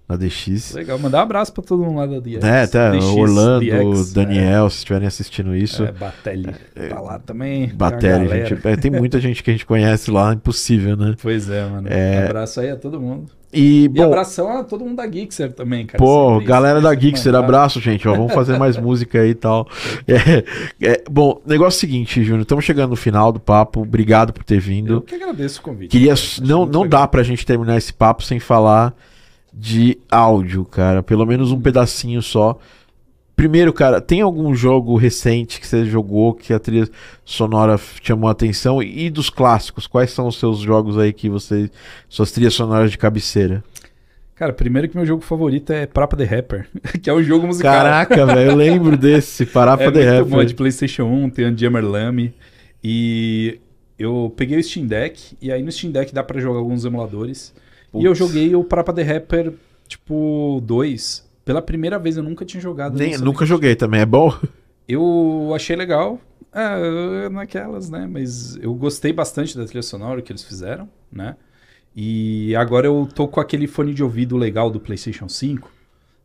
na 0.09 0.17
DX. 0.17 0.75
Legal, 0.75 0.99
mandar 0.99 1.19
um 1.19 1.23
abraço 1.23 1.53
pra 1.53 1.63
todo 1.63 1.83
mundo 1.83 1.97
lá 1.97 2.07
da 2.07 2.21
DX. 2.21 2.45
É, 2.45 2.63
até 2.63 2.91
DX, 2.91 3.05
Orlando, 3.07 3.65
DX, 3.65 4.13
Daniel, 4.13 4.69
se 4.69 4.79
estiverem 4.79 5.09
assistindo 5.09 5.57
isso. 5.57 5.85
É, 5.85 5.93
Batelli 5.93 6.55
tá 6.89 7.01
lá 7.01 7.19
também. 7.19 7.75
Batelli, 7.75 8.29
gente, 8.29 8.69
é, 8.69 8.77
tem 8.77 8.91
muita 8.91 9.19
gente 9.19 9.43
que 9.43 9.51
a 9.51 9.53
gente 9.55 9.65
conhece 9.65 10.11
lá, 10.11 10.35
impossível, 10.35 10.97
né? 10.97 11.15
Pois 11.23 11.49
é, 11.49 11.67
mano. 11.67 11.89
É. 11.89 12.27
Abraço 12.27 12.61
aí 12.61 12.71
a 12.71 12.77
todo 12.77 13.01
mundo. 13.01 13.31
E, 13.55 13.85
E 13.85 13.89
bom, 13.89 14.05
abração 14.05 14.49
a 14.59 14.65
todo 14.65 14.85
mundo 14.85 14.97
da 14.97 15.11
Gixer 15.11 15.53
também, 15.53 15.87
cara. 15.87 15.99
Pô, 16.03 16.33
Sempre 16.33 16.47
galera 16.47 16.79
isso, 16.79 16.89
da 16.89 16.95
Mandar- 17.33 17.45
abraço, 17.45 17.81
gente. 17.81 18.09
Ó, 18.09 18.15
vamos 18.15 18.33
fazer 18.35 18.59
mais 18.59 18.77
música 18.79 19.21
aí 19.21 19.31
e 19.31 19.35
tal. 19.35 19.69
É, 20.09 20.45
é, 20.81 21.03
bom, 21.11 21.41
negócio 21.47 21.79
seguinte, 21.81 22.23
Júnior. 22.25 22.43
Estamos 22.43 22.65
chegando 22.65 22.91
no 22.91 22.97
final 22.97 23.31
do 23.33 23.39
papo. 23.41 23.83
Obrigado 23.83 24.33
por 24.33 24.43
ter 24.45 24.57
Eu 24.57 24.61
vindo. 24.61 25.01
que 25.03 25.15
agradeço 25.15 25.61
o 25.61 25.63
convite. 25.63 25.91
Queria. 25.91 26.15
cara. 26.15 26.47
Não, 26.49 26.67
não 26.67 26.83
legal. 26.83 27.01
dá 27.01 27.07
pra 27.09 27.23
gente 27.23 27.47
terminar 27.47 27.77
esse 27.77 27.93
papo 27.93 28.23
sem 28.23 28.39
falar 28.41 28.95
de 29.53 29.99
áudio, 30.11 30.65
cara. 30.65 31.03
Pelo 31.03 31.25
menos 31.25 31.53
um 31.53 31.61
pedacinho 31.61 32.21
só. 32.21 32.59
Primeiro, 33.37 33.73
cara, 33.73 34.01
tem 34.01 34.21
algum 34.21 34.55
jogo 34.55 34.97
recente 34.97 35.61
que 35.61 35.67
você 35.67 35.85
jogou 35.85 36.35
que 36.35 36.53
a 36.53 36.59
trilha 36.59 36.89
sonora 37.25 37.79
chamou 38.03 38.29
a 38.29 38.33
atenção? 38.33 38.83
E 38.83 39.11
dos 39.11 39.29
clássicos, 39.29 39.87
quais 39.89 40.11
são 40.13 40.29
os 40.29 40.39
seus 40.39 40.61
jogos 40.61 40.97
aí 40.97 41.13
que 41.13 41.29
você. 41.29 41.69
Suas 42.09 42.31
trilhas 42.31 42.55
sonoras 42.55 42.91
de 42.93 42.99
cabeceira? 42.99 43.63
Cara, 44.37 44.53
primeiro 44.53 44.89
que 44.89 44.97
meu 44.97 45.07
jogo 45.07 45.23
favorito 45.23 45.73
é 45.73 45.87
Prapa 45.87 46.17
the 46.17 46.25
Rapper, 46.25 46.69
que 47.03 47.09
é 47.09 47.15
um 47.15 47.23
jogo 47.23 47.47
musical. 47.47 47.73
Caraca, 47.73 48.27
velho, 48.27 48.51
eu 48.53 48.57
lembro 48.57 48.97
desse. 48.97 49.47
Parar 49.47 49.77
pra 49.79 49.87
é 49.87 49.91
The 49.91 50.15
muito 50.17 50.29
bom, 50.31 50.37
é 50.37 50.39
Rapper. 50.39 50.47
de 50.47 50.55
PlayStation 50.55 51.05
1, 51.05 51.31
tem 51.31 51.53
o 51.53 51.57
Jammer 51.59 51.85
Lame. 51.85 52.35
E 52.83 53.59
eu 53.99 54.33
peguei 54.37 54.59
o 54.59 54.63
Steam 54.63 54.87
Deck, 54.87 55.37
e 55.41 55.51
aí 55.53 55.63
no 55.63 55.71
Steam 55.73 55.93
Deck 55.93 56.13
dá 56.13 56.23
pra 56.23 56.41
jogar 56.41 56.59
alguns 56.59 56.85
emuladores. 56.85 57.55
E 57.95 58.05
eu 58.05 58.11
Putz. 58.11 58.19
joguei 58.19 58.55
o 58.55 58.65
Prapa 58.65 58.93
the 58.93 59.03
Rapper, 59.03 59.53
tipo, 59.89 60.61
2. 60.65 61.25
Pela 61.45 61.61
primeira 61.61 61.99
vez, 61.99 62.17
eu 62.17 62.23
nunca 62.23 62.45
tinha 62.45 62.61
jogado. 62.61 62.97
Nem- 62.97 63.19
nunca 63.19 63.45
joguei 63.45 63.77
também, 63.77 64.01
é 64.01 64.07
bom? 64.07 64.33
Eu 64.89 65.53
achei 65.55 65.77
legal. 65.77 66.21
É, 66.53 67.29
naquelas, 67.29 67.91
né? 67.91 68.07
Mas 68.11 68.57
eu 68.57 68.73
gostei 68.75 69.13
bastante 69.13 69.57
da 69.57 69.65
trilha 69.65 69.83
sonora 69.83 70.23
que 70.23 70.31
eles 70.31 70.45
fizeram, 70.45 70.89
né? 71.11 71.37
E 71.97 72.55
agora 72.57 72.87
eu 72.87 73.09
tô 73.13 73.27
com 73.29 73.41
aquele 73.41 73.67
fone 73.67 73.93
de 73.93 74.03
ouvido 74.03 74.37
legal 74.37 74.71
do 74.71 74.81
PlayStation 74.81 75.29
5, 75.29 75.71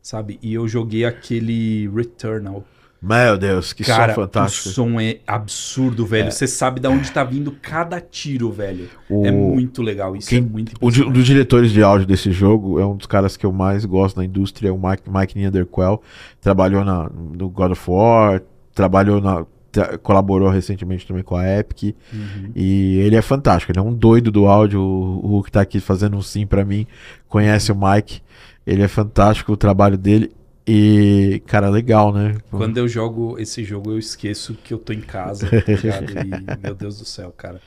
sabe? 0.00 0.38
E 0.42 0.54
eu 0.54 0.66
joguei 0.68 1.04
aquele 1.04 1.88
Returnal. 1.88 2.64
Meu 3.02 3.38
Deus, 3.38 3.72
que 3.72 3.82
Cara, 3.82 4.14
som 4.14 4.20
fantástico. 4.20 4.68
o 4.68 4.72
som 4.72 5.00
é 5.00 5.20
absurdo, 5.26 6.04
velho. 6.04 6.30
Você 6.30 6.46
sabe 6.46 6.80
de 6.80 6.86
onde 6.88 7.10
tá 7.10 7.24
vindo 7.24 7.50
cada 7.62 7.98
tiro, 8.00 8.52
velho. 8.52 8.90
O- 9.08 9.24
É 9.24 9.30
muito 9.32 9.82
legal. 9.82 10.14
Isso 10.14 10.28
quem- 10.28 10.38
é 10.38 10.42
muito 10.42 10.72
Um, 10.82 10.86
um 10.86 11.10
dos 11.10 11.24
diretores 11.24 11.72
de 11.72 11.82
áudio 11.82 12.06
desse 12.06 12.30
jogo 12.30 12.78
é 12.78 12.86
um 12.86 12.94
dos 12.96 13.06
caras 13.06 13.36
que 13.38 13.46
eu 13.46 13.52
mais 13.52 13.86
gosto 13.86 14.18
na 14.18 14.24
indústria, 14.24 14.68
é 14.68 14.72
o 14.72 14.78
Mike, 14.78 15.04
Mike 15.10 15.38
Neanderquell. 15.38 16.02
Trabalhou 16.42 16.84
na, 16.84 17.08
no 17.08 17.48
God 17.48 17.72
of 17.72 17.90
War, 17.90 18.42
trabalhou 18.74 19.18
na. 19.20 19.46
tra- 19.72 19.96
colaborou 19.98 20.50
recentemente 20.50 21.06
também 21.06 21.22
com 21.22 21.36
a 21.36 21.46
Epic. 21.58 21.94
Uhum. 22.12 22.50
E 22.54 22.98
ele 22.98 23.16
é 23.16 23.22
fantástico, 23.22 23.72
ele 23.72 23.78
é 23.78 23.82
um 23.82 23.94
doido 23.94 24.30
do 24.30 24.46
áudio. 24.46 24.80
O 24.80 25.24
o 25.24 25.28
Hulk 25.28 25.50
tá 25.52 25.60
aqui 25.62 25.80
fazendo 25.80 26.16
um 26.18 26.22
sim 26.22 26.44
pra 26.46 26.64
mim, 26.66 26.86
conhece 27.28 27.72
o 27.72 27.74
Mike. 27.76 28.20
Ele 28.66 28.82
é 28.82 28.88
fantástico 28.88 29.52
o 29.52 29.56
trabalho 29.56 29.96
dele. 29.96 30.30
E, 30.72 31.40
cara, 31.46 31.68
legal, 31.68 32.12
né? 32.12 32.36
Quando 32.50 32.76
eu 32.78 32.86
jogo 32.86 33.36
esse 33.40 33.64
jogo, 33.64 33.90
eu 33.90 33.98
esqueço 33.98 34.54
que 34.54 34.72
eu 34.72 34.78
tô 34.78 34.92
em 34.92 35.00
casa, 35.00 35.48
tá? 35.48 35.56
E, 36.24 36.62
meu 36.62 36.74
Deus 36.76 36.98
do 36.98 37.04
céu, 37.04 37.32
cara. 37.36 37.60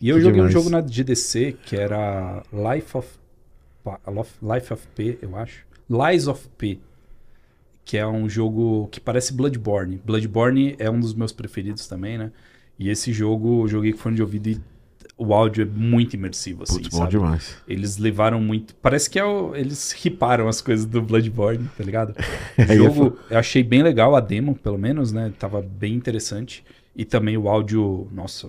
E 0.00 0.08
eu 0.08 0.16
Que 0.16 0.22
joguei 0.22 0.42
demais. 0.42 0.54
um 0.54 0.58
jogo 0.58 0.68
na 0.70 0.80
GDC 0.80 1.56
que 1.64 1.76
era 1.76 2.42
Life 2.52 2.96
of, 2.96 3.08
Life 4.42 4.72
of 4.72 4.86
P, 4.88 5.18
eu 5.22 5.36
acho. 5.36 5.64
Lies 5.88 6.26
of 6.26 6.48
P. 6.58 6.80
Que 7.84 7.96
é 7.96 8.06
um 8.06 8.28
jogo 8.28 8.88
que 8.90 9.00
parece 9.00 9.32
Bloodborne. 9.32 10.00
Bloodborne 10.04 10.74
é 10.78 10.90
um 10.90 10.98
dos 11.00 11.14
meus 11.14 11.32
preferidos 11.32 11.86
também, 11.86 12.18
né? 12.18 12.32
E 12.78 12.88
esse 12.90 13.12
jogo 13.12 13.62
eu 13.64 13.68
joguei 13.68 13.92
com 13.92 13.98
fone 13.98 14.16
de 14.16 14.22
ouvido 14.22 14.48
e 14.48 14.60
o 15.18 15.34
áudio 15.34 15.62
é 15.62 15.66
muito 15.66 16.14
imersivo, 16.14 16.62
assim, 16.62 16.80
Putz, 16.80 16.96
bom 16.96 17.08
demais. 17.08 17.56
Eles 17.66 17.98
levaram 17.98 18.40
muito... 18.40 18.74
Parece 18.76 19.10
que 19.10 19.18
é 19.18 19.24
o... 19.24 19.54
eles 19.54 19.92
riparam 19.92 20.46
as 20.48 20.60
coisas 20.60 20.86
do 20.86 21.02
Bloodborne, 21.02 21.68
tá 21.76 21.82
ligado? 21.84 22.14
O 22.56 22.62
É, 22.62 22.76
jogo, 22.76 23.18
eu 23.28 23.38
achei 23.38 23.62
bem 23.62 23.82
legal 23.82 24.14
a 24.14 24.20
demo, 24.20 24.54
pelo 24.54 24.78
menos, 24.78 25.12
né? 25.12 25.32
Tava 25.38 25.60
bem 25.60 25.94
interessante. 25.94 26.64
E 26.94 27.04
também 27.04 27.36
o 27.36 27.48
áudio, 27.48 28.08
nossa, 28.12 28.48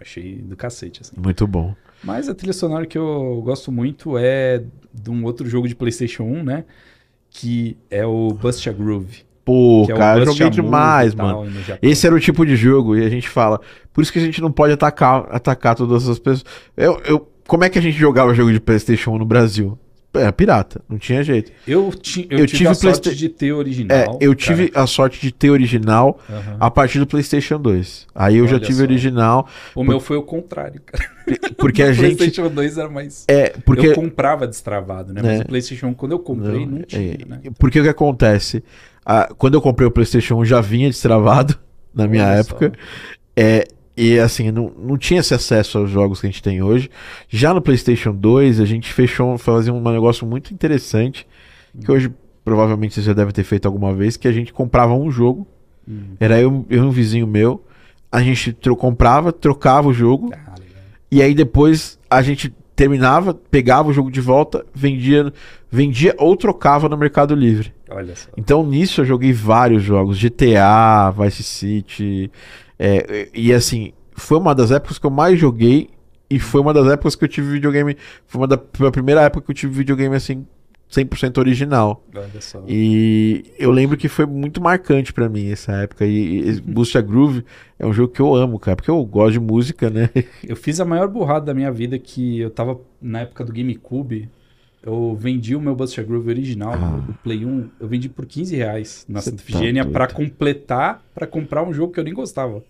achei 0.00 0.36
do 0.36 0.56
cacete, 0.56 1.00
assim. 1.02 1.16
Muito 1.16 1.46
bom. 1.46 1.74
Mas 2.02 2.28
a 2.28 2.34
trilha 2.34 2.52
sonora 2.52 2.86
que 2.86 2.98
eu 2.98 3.42
gosto 3.44 3.70
muito 3.70 4.16
é 4.18 4.64
de 4.92 5.10
um 5.10 5.24
outro 5.24 5.48
jogo 5.48 5.68
de 5.68 5.74
PlayStation 5.74 6.24
1, 6.24 6.42
né? 6.44 6.64
Que 7.30 7.76
é 7.90 8.04
o 8.04 8.28
Bust 8.30 8.68
a 8.68 8.72
Groove. 8.72 9.24
Pô, 9.44 9.86
é 9.88 9.94
cara, 9.94 10.20
eu 10.20 10.26
joguei 10.26 10.50
demais, 10.50 11.14
mano. 11.14 11.46
Esse 11.80 12.06
era 12.06 12.14
o 12.14 12.20
tipo 12.20 12.46
de 12.46 12.54
jogo, 12.54 12.96
e 12.96 13.04
a 13.04 13.08
gente 13.08 13.28
fala, 13.28 13.60
por 13.92 14.02
isso 14.02 14.12
que 14.12 14.18
a 14.18 14.22
gente 14.22 14.40
não 14.40 14.52
pode 14.52 14.72
atacar, 14.72 15.26
atacar 15.30 15.74
todas 15.74 16.08
as 16.08 16.18
pessoas. 16.18 16.44
Eu, 16.76 17.00
eu, 17.04 17.28
como 17.46 17.64
é 17.64 17.68
que 17.68 17.78
a 17.78 17.82
gente 17.82 17.98
jogava 17.98 18.34
jogo 18.34 18.52
de 18.52 18.60
PlayStation 18.60 19.12
1 19.12 19.18
no 19.18 19.24
Brasil? 19.24 19.78
Era 20.14 20.30
pirata, 20.30 20.82
não 20.88 20.98
tinha 20.98 21.22
jeito. 21.24 21.50
Eu, 21.66 21.90
ti, 21.90 22.26
eu, 22.30 22.40
Eu 22.40 22.46
tive, 22.46 22.58
tive 22.58 22.68
a 22.70 22.74
sorte 22.74 23.00
Playsta- 23.00 23.14
de 23.14 23.28
ter 23.30 23.46
É, 23.48 23.52
original. 23.54 24.18
eu 24.20 24.34
tive 24.34 24.70
a 24.74 24.86
sorte 24.86 25.18
de 25.20 25.32
ter 25.32 25.48
original 25.50 26.14
cara. 26.14 26.38
Aham. 26.40 26.56
a 26.60 26.70
partir 26.70 26.98
do 26.98 27.06
PlayStation 27.06 27.58
2. 27.58 28.06
Aí 28.14 28.36
eu 28.36 28.46
já 28.46 28.56
Olha 28.56 28.64
tive 28.64 28.76
só. 28.78 28.82
original, 28.84 29.48
O 29.74 29.82
meu 29.82 29.98
foi 29.98 30.18
o 30.18 30.22
contrário, 30.22 30.82
cara. 30.84 31.02
porque 31.56 31.82
a 31.82 31.86
o 31.86 31.92
gente. 31.94 32.16
PlayStation 32.16 32.50
2 32.50 32.76
era 32.76 32.90
mais. 32.90 33.24
É, 33.26 33.54
porque. 33.64 33.86
Eu 33.86 33.94
comprava 33.94 34.46
destravado, 34.46 35.14
né? 35.14 35.22
Mas 35.24 35.40
É. 35.40 35.42
o 35.44 35.46
PlayStation 35.46 35.86
1, 35.86 35.94
quando 35.94 36.12
eu 36.12 36.18
comprei, 36.18 36.66
não, 36.66 36.72
Não, 36.78 36.82
tinha, 36.82 37.14
é, 37.14 37.24
né? 37.26 37.40
Porque 37.58 37.80
o 37.80 37.82
que 37.82 37.88
acontece? 37.88 38.62
Ah, 39.06 39.30
quando 39.38 39.54
eu 39.54 39.62
comprei 39.62 39.88
o 39.88 39.90
PlayStation 39.90 40.34
1 40.36 40.44
já 40.44 40.60
vinha 40.60 40.88
destravado 40.90 41.58
na 41.94 42.06
minha 42.06 42.24
Olha 42.24 42.38
época. 42.40 42.72
só. 42.74 43.22
É, 43.34 43.64
e 43.96 44.18
assim, 44.18 44.50
não, 44.50 44.72
não 44.78 44.96
tinha 44.96 45.20
esse 45.20 45.34
acesso 45.34 45.78
aos 45.78 45.90
jogos 45.90 46.20
que 46.20 46.26
a 46.26 46.30
gente 46.30 46.42
tem 46.42 46.62
hoje. 46.62 46.90
Já 47.28 47.52
no 47.52 47.60
PlayStation 47.60 48.12
2, 48.14 48.60
a 48.60 48.64
gente 48.64 48.92
fechou, 48.92 49.36
fazia 49.38 49.72
um 49.72 49.82
negócio 49.82 50.26
muito 50.26 50.52
interessante, 50.54 51.26
que 51.80 51.90
Uhum. 51.90 51.96
hoje 51.96 52.12
provavelmente 52.44 52.94
você 52.94 53.02
já 53.02 53.12
deve 53.12 53.32
ter 53.32 53.44
feito 53.44 53.66
alguma 53.66 53.92
vez, 53.94 54.16
que 54.16 54.26
a 54.28 54.32
gente 54.32 54.52
comprava 54.52 54.92
um 54.94 55.10
jogo, 55.10 55.46
Hum. 55.88 56.14
era 56.20 56.40
eu, 56.40 56.64
eu 56.70 56.84
e 56.84 56.86
um 56.86 56.90
vizinho 56.90 57.26
meu, 57.26 57.64
a 58.10 58.22
gente 58.22 58.52
tro- 58.52 58.76
comprava, 58.76 59.32
trocava 59.32 59.88
o 59.88 59.92
jogo, 59.92 60.30
Ah, 60.32 60.54
e 61.10 61.20
aí 61.22 61.34
depois 61.34 61.98
a 62.10 62.22
gente 62.22 62.52
terminava, 62.74 63.34
pegava 63.34 63.88
o 63.90 63.92
jogo 63.92 64.10
de 64.10 64.20
volta, 64.20 64.64
vendia, 64.74 65.32
vendia 65.70 66.14
ou 66.18 66.36
trocava 66.36 66.88
no 66.88 66.96
Mercado 66.96 67.34
Livre. 67.34 67.72
Olha 67.90 68.16
só. 68.16 68.28
Então 68.36 68.66
nisso 68.66 69.02
eu 69.02 69.04
joguei 69.04 69.32
vários 69.32 69.82
jogos, 69.82 70.18
GTA, 70.18 71.10
Vice 71.10 71.42
City, 71.42 72.30
é, 72.84 73.28
e 73.34 73.52
assim, 73.52 73.92
foi 74.12 74.38
uma 74.38 74.54
das 74.54 74.70
épocas 74.70 74.98
que 74.98 75.06
eu 75.06 75.10
mais 75.10 75.38
joguei 75.38 75.90
e 76.28 76.38
foi 76.38 76.60
uma 76.60 76.72
das 76.74 76.86
épocas 76.86 77.14
que 77.14 77.24
eu 77.24 77.28
tive 77.28 77.52
videogame, 77.52 77.96
foi 78.26 78.40
uma 78.40 78.46
da 78.48 78.58
foi 78.72 78.88
a 78.88 78.92
primeira 78.92 79.20
época 79.22 79.44
que 79.46 79.50
eu 79.52 79.54
tive 79.54 79.72
videogame 79.74 80.14
assim 80.16 80.46
100% 80.90 81.38
original. 81.38 82.04
E 82.68 83.44
eu 83.58 83.70
lembro 83.70 83.96
que 83.96 84.08
foi 84.08 84.26
muito 84.26 84.60
marcante 84.60 85.10
pra 85.12 85.26
mim 85.28 85.50
essa 85.50 85.72
época 85.72 86.04
e, 86.04 86.48
e 86.50 86.60
Boost 86.60 86.96
a 86.98 87.00
Groove 87.00 87.44
é 87.78 87.86
um 87.86 87.92
jogo 87.92 88.12
que 88.12 88.20
eu 88.20 88.34
amo, 88.34 88.58
cara, 88.58 88.76
porque 88.76 88.90
eu 88.90 89.02
gosto 89.04 89.32
de 89.32 89.40
música, 89.40 89.88
né? 89.88 90.10
Eu 90.46 90.54
fiz 90.56 90.80
a 90.80 90.84
maior 90.84 91.08
burrada 91.08 91.46
da 91.46 91.54
minha 91.54 91.72
vida 91.72 91.98
que 91.98 92.40
eu 92.40 92.50
tava 92.50 92.78
na 93.00 93.20
época 93.20 93.42
do 93.44 93.52
GameCube. 93.52 94.28
Eu 94.82 95.16
vendi 95.18 95.54
o 95.54 95.60
meu 95.60 95.74
Buster 95.76 96.04
Groove 96.04 96.28
original 96.28 96.72
Ah. 96.74 96.98
do 97.06 97.12
Play 97.22 97.44
1. 97.46 97.68
Eu 97.80 97.86
vendi 97.88 98.08
por 98.08 98.26
15 98.26 98.54
reais 98.56 99.06
na 99.08 99.20
Cê 99.20 99.30
Santa 99.30 99.42
tá 99.42 99.48
Efigênia 99.48 99.84
doido. 99.84 99.92
pra 99.94 100.08
completar, 100.08 101.02
pra 101.14 101.26
comprar 101.26 101.62
um 101.62 101.72
jogo 101.72 101.92
que 101.92 102.00
eu 102.00 102.04
nem 102.04 102.12
gostava. 102.12 102.62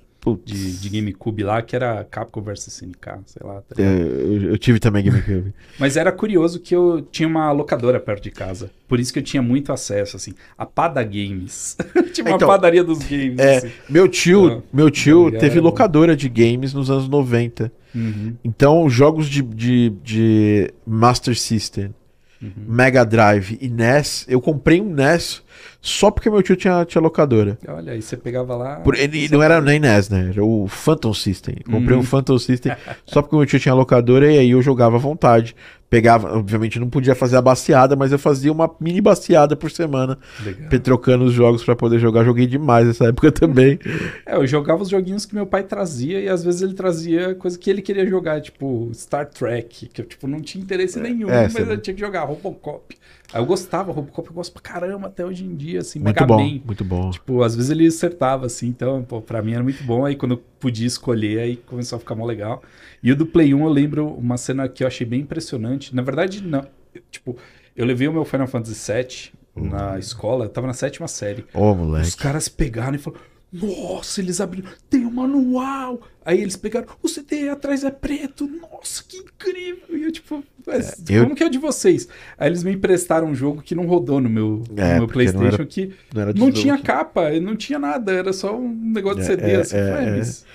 De, 0.45 0.79
de 0.79 0.89
GameCube 0.89 1.43
lá, 1.43 1.61
que 1.63 1.75
era 1.75 2.05
Capcom 2.05 2.41
vs 2.41 2.69
SNK, 2.69 3.09
sei 3.27 3.43
lá. 3.47 3.61
tá 3.63 3.75
É, 3.83 3.85
eu, 4.03 4.43
eu 4.51 4.59
tive 4.59 4.79
também 4.79 5.05
GameCube. 5.05 5.53
Mas 5.79 5.97
era 5.97 6.13
curioso 6.13 6.61
que 6.61 6.75
eu 6.75 7.03
tinha 7.03 7.29
uma 7.29 7.51
locadora 7.53 7.99
perto 7.99 8.23
de 8.23 8.31
casa. 8.31 8.71
Por 8.87 9.01
isso 9.01 9.13
que 9.13 9.19
eu 9.19 9.23
tinha 9.23 9.43
muito 9.43 9.73
acesso, 9.73 10.17
assim. 10.17 10.33
A 10.57 10.65
Pada 10.65 11.03
Games. 11.03 11.77
tinha 12.13 12.27
uma 12.27 12.37
Então, 12.37 12.47
padaria 12.49 12.85
dos 12.85 12.99
games, 13.01 13.39
É, 13.39 13.57
assim. 13.59 13.71
meu 13.89 14.07
tio, 14.09 14.49
Ah, 14.59 14.63
meu 14.73 14.91
tio 14.91 15.31
tá 15.33 15.39
teve 15.39 15.59
locadora 15.61 16.15
de 16.15 16.29
games 16.29 16.73
nos 16.73 16.91
anos 16.91 17.09
90. 17.09 17.73
Uhum, 17.95 18.35
Então, 18.45 18.89
jogos 18.89 19.29
de, 19.29 19.43
de, 19.43 19.91
de 20.03 20.73
Master 20.87 21.37
System, 21.39 21.95
uhum. 22.43 22.51
Mega 22.67 23.05
Drive 23.05 23.57
e 23.61 23.69
NES, 23.69 24.27
eu 24.29 24.41
comprei 24.41 24.81
um 24.81 24.91
NES 24.93 25.43
só 25.81 26.11
porque 26.11 26.29
meu 26.31 26.43
tio 26.43 26.57
tinha, 26.57 26.85
tinha 26.85 27.01
locadora. 27.03 27.59
Olha, 27.69 27.93
aí 27.93 28.03
você 28.03 28.17
pegava 28.17 28.55
lá... 28.57 28.77
Por- 28.77 28.97
ele 28.99 29.29
não 29.29 29.43
era 29.43 29.61
nem 29.61 29.79
NES, 29.81 30.09
né? 30.09 30.31
Era 30.33 30.45
o 30.45 30.67
Phantom 30.69 31.13
System. 31.15 31.57
Comprei 31.71 31.97
Uhum. 31.97 32.03
um 32.03 32.07
Phantom 32.07 32.39
System 32.39 32.73
só 33.07 33.21
porque 33.23 33.37
meu 33.37 33.47
tio 33.47 33.59
tinha 33.61 33.75
locadora 33.75 34.31
e 34.33 34.39
aí 34.39 34.51
eu 34.51 34.63
jogava 34.63 34.97
à 34.97 34.99
vontade. 35.01 35.55
Pegava, 35.93 36.35
obviamente 36.39 36.79
não 36.81 36.89
podia 36.89 37.15
fazer 37.15 37.37
a 37.37 37.43
baseada, 37.43 37.95
mas 37.95 38.13
eu 38.13 38.19
fazia 38.19 38.51
uma 38.51 38.75
mini 38.81 38.99
baseada 39.03 39.55
por 39.55 39.71
semana, 39.71 40.17
Legal. 40.43 40.81
trocando 40.81 41.25
os 41.25 41.35
jogos 41.35 41.63
pra 41.63 41.77
poder 41.77 41.99
jogar. 41.99 42.25
Joguei 42.25 42.47
demais 42.47 42.87
nessa 42.87 43.05
época 43.09 43.29
também. 43.31 43.79
É, 44.25 44.35
eu 44.37 44.47
jogava 44.47 44.83
os 44.83 44.89
joguinhos 44.89 45.27
que 45.27 45.35
meu 45.35 45.45
pai 45.45 45.63
trazia 45.65 46.19
e 46.19 46.31
às 46.31 46.43
vezes 46.43 46.63
ele 46.63 46.73
trazia 46.73 47.35
coisa 47.35 47.59
que 47.59 47.69
ele 47.69 47.83
queria 47.83 48.07
jogar, 48.07 48.41
tipo 48.41 48.91
Star 48.95 49.27
Trek, 49.29 49.89
que 49.93 50.01
eu 50.01 50.07
tipo, 50.07 50.27
não 50.27 50.41
tinha 50.41 50.65
interesse 50.65 50.99
nenhum, 50.99 51.29
é, 51.29 51.43
mas 51.43 51.55
eu 51.57 51.67
não- 51.67 51.77
tinha 51.77 51.93
que 51.93 52.01
jogar 52.01 52.23
Robocop. 52.25 52.97
Aí 53.33 53.41
eu 53.41 53.47
gostava, 53.47 53.93
Robocop 53.93 54.29
eu 54.29 54.35
gosto 54.35 54.53
pra 54.53 54.63
caramba 54.63 55.07
até 55.09 55.25
hoje 55.25 55.45
em 55.45 55.55
dia, 55.55 55.81
assim, 55.81 55.99
Muito 55.99 56.27
bom, 56.27 56.39
Man. 56.39 56.61
muito 56.65 56.85
bom. 56.85 57.11
Tipo, 57.11 57.43
às 57.43 57.57
vezes 57.57 57.71
ele 57.71 57.87
acertava, 57.87 58.47
assim, 58.47 58.69
então, 58.69 59.03
pô, 59.03 59.21
pra 59.23 59.41
mim 59.43 59.55
era 59.55 59.63
muito 59.63 59.83
bom. 59.85 60.05
Aí 60.05 60.17
quando 60.17 60.33
eu 60.33 60.43
podia 60.61 60.87
escolher, 60.87 61.41
aí 61.41 61.57
começou 61.57 61.97
a 61.97 62.01
ficar 62.01 62.15
mó 62.15 62.27
legal. 62.27 62.63
E 63.03 63.11
o 63.11 63.17
do 63.17 63.25
Play 63.27 63.55
1 63.55 63.65
eu 63.65 63.69
lembro 63.69 64.07
uma 64.09 64.37
cena 64.37 64.69
que 64.69 64.85
eu 64.85 64.87
achei 64.87 65.07
bem 65.07 65.21
impressionante. 65.21 65.95
Na 65.95 66.03
verdade, 66.03 66.43
não. 66.43 66.67
Tipo, 67.11 67.37
eu 67.75 67.87
levei 67.87 68.07
o 68.09 68.13
meu 68.13 68.25
Final 68.25 68.47
Fantasy 68.47 68.93
VII 68.93 69.33
na 69.55 69.99
escola, 69.99 70.45
eu 70.45 70.49
tava 70.49 70.67
na 70.67 70.73
sétima 70.73 71.09
série. 71.09 71.45
Ô, 71.55 71.75
moleque. 71.75 72.09
Os 72.09 72.15
caras 72.15 72.49
pegaram 72.49 72.95
e 72.95 72.99
falaram: 72.99 73.23
Nossa, 73.53 74.21
eles 74.21 74.41
abriram, 74.41 74.71
tem 74.89 75.05
um 75.05 75.11
manual. 75.11 76.01
Aí 76.25 76.41
eles 76.41 76.57
pegaram, 76.57 76.87
o 77.03 77.09
CD 77.09 77.49
atrás 77.51 77.85
é 77.85 77.91
preto. 77.91 78.47
Nossa, 78.49 79.05
que 79.07 79.19
incrível. 79.19 79.99
E 79.99 80.05
eu, 80.05 80.13
tipo, 80.13 80.43
mas 80.67 81.03
eu- 81.09 81.25
como 81.25 81.35
que 81.35 81.43
é 81.43 81.47
o 81.47 81.51
de 81.51 81.59
vocês? 81.59 82.09
Aí 82.39 82.49
eles 82.49 82.63
me 82.65 82.73
emprestaram 82.73 83.27
um 83.27 83.35
jogo 83.35 83.61
que 83.61 83.75
não 83.75 83.87
rodou 83.87 84.21
no 84.23 84.31
meu, 84.31 84.63
no 84.71 84.81
É, 84.83 84.99
meu 84.99 85.07
porque 85.07 85.25
não 85.25 85.33
PlayStation, 85.33 85.55
era- 85.63 85.67
que 85.67 85.93
Não, 86.15 86.47
não 86.47 86.51
tinha 86.53 86.75
jogo. 86.77 86.87
capa, 86.87 87.31
não 87.41 87.55
tinha 87.55 87.79
nada, 87.79 88.11
era 88.13 88.33
só 88.33 88.57
um 88.57 88.75
negócio 88.75 89.19
de 89.19 89.23
É, 89.25 89.27
CD. 89.27 89.51
é, 89.51 89.57
assim, 89.57 89.77
é, 89.77 89.81
Ué, 89.93 90.05
é. 90.07 90.17
mas- 90.17 90.47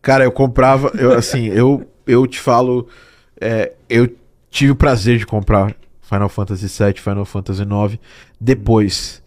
Cara, 0.00 0.22
eu 0.24 0.30
comprava, 0.32 0.92
eu, 0.96 1.12
assim, 1.12 1.46
eu, 1.46 1.84
eu 2.06 2.26
te 2.26 2.38
falo, 2.38 2.86
é, 3.40 3.72
eu 3.88 4.14
tive 4.50 4.70
o 4.72 4.76
prazer 4.76 5.18
de 5.18 5.26
comprar 5.26 5.74
Final 6.02 6.28
Fantasy 6.28 6.66
VII, 6.68 7.00
Final 7.00 7.24
Fantasy 7.24 7.62
IX 7.62 7.98
depois. 8.40 9.22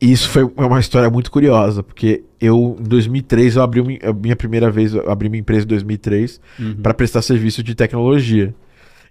E 0.00 0.12
isso 0.12 0.28
foi 0.28 0.44
uma 0.56 0.78
história 0.78 1.10
muito 1.10 1.30
curiosa, 1.30 1.82
porque 1.82 2.22
eu, 2.40 2.76
em 2.78 2.84
2003, 2.84 3.56
eu 3.56 3.62
abri 3.62 3.80
uma- 3.80 4.10
a 4.10 4.12
minha 4.12 4.36
primeira 4.36 4.70
vez, 4.70 4.94
eu 4.94 5.10
abri 5.10 5.28
minha 5.28 5.40
empresa 5.40 5.64
em 5.64 5.68
2003 5.68 6.40
Uhum. 6.58 6.76
para 6.82 6.94
prestar 6.94 7.20
serviço 7.22 7.62
de 7.64 7.74
tecnologia. 7.74 8.54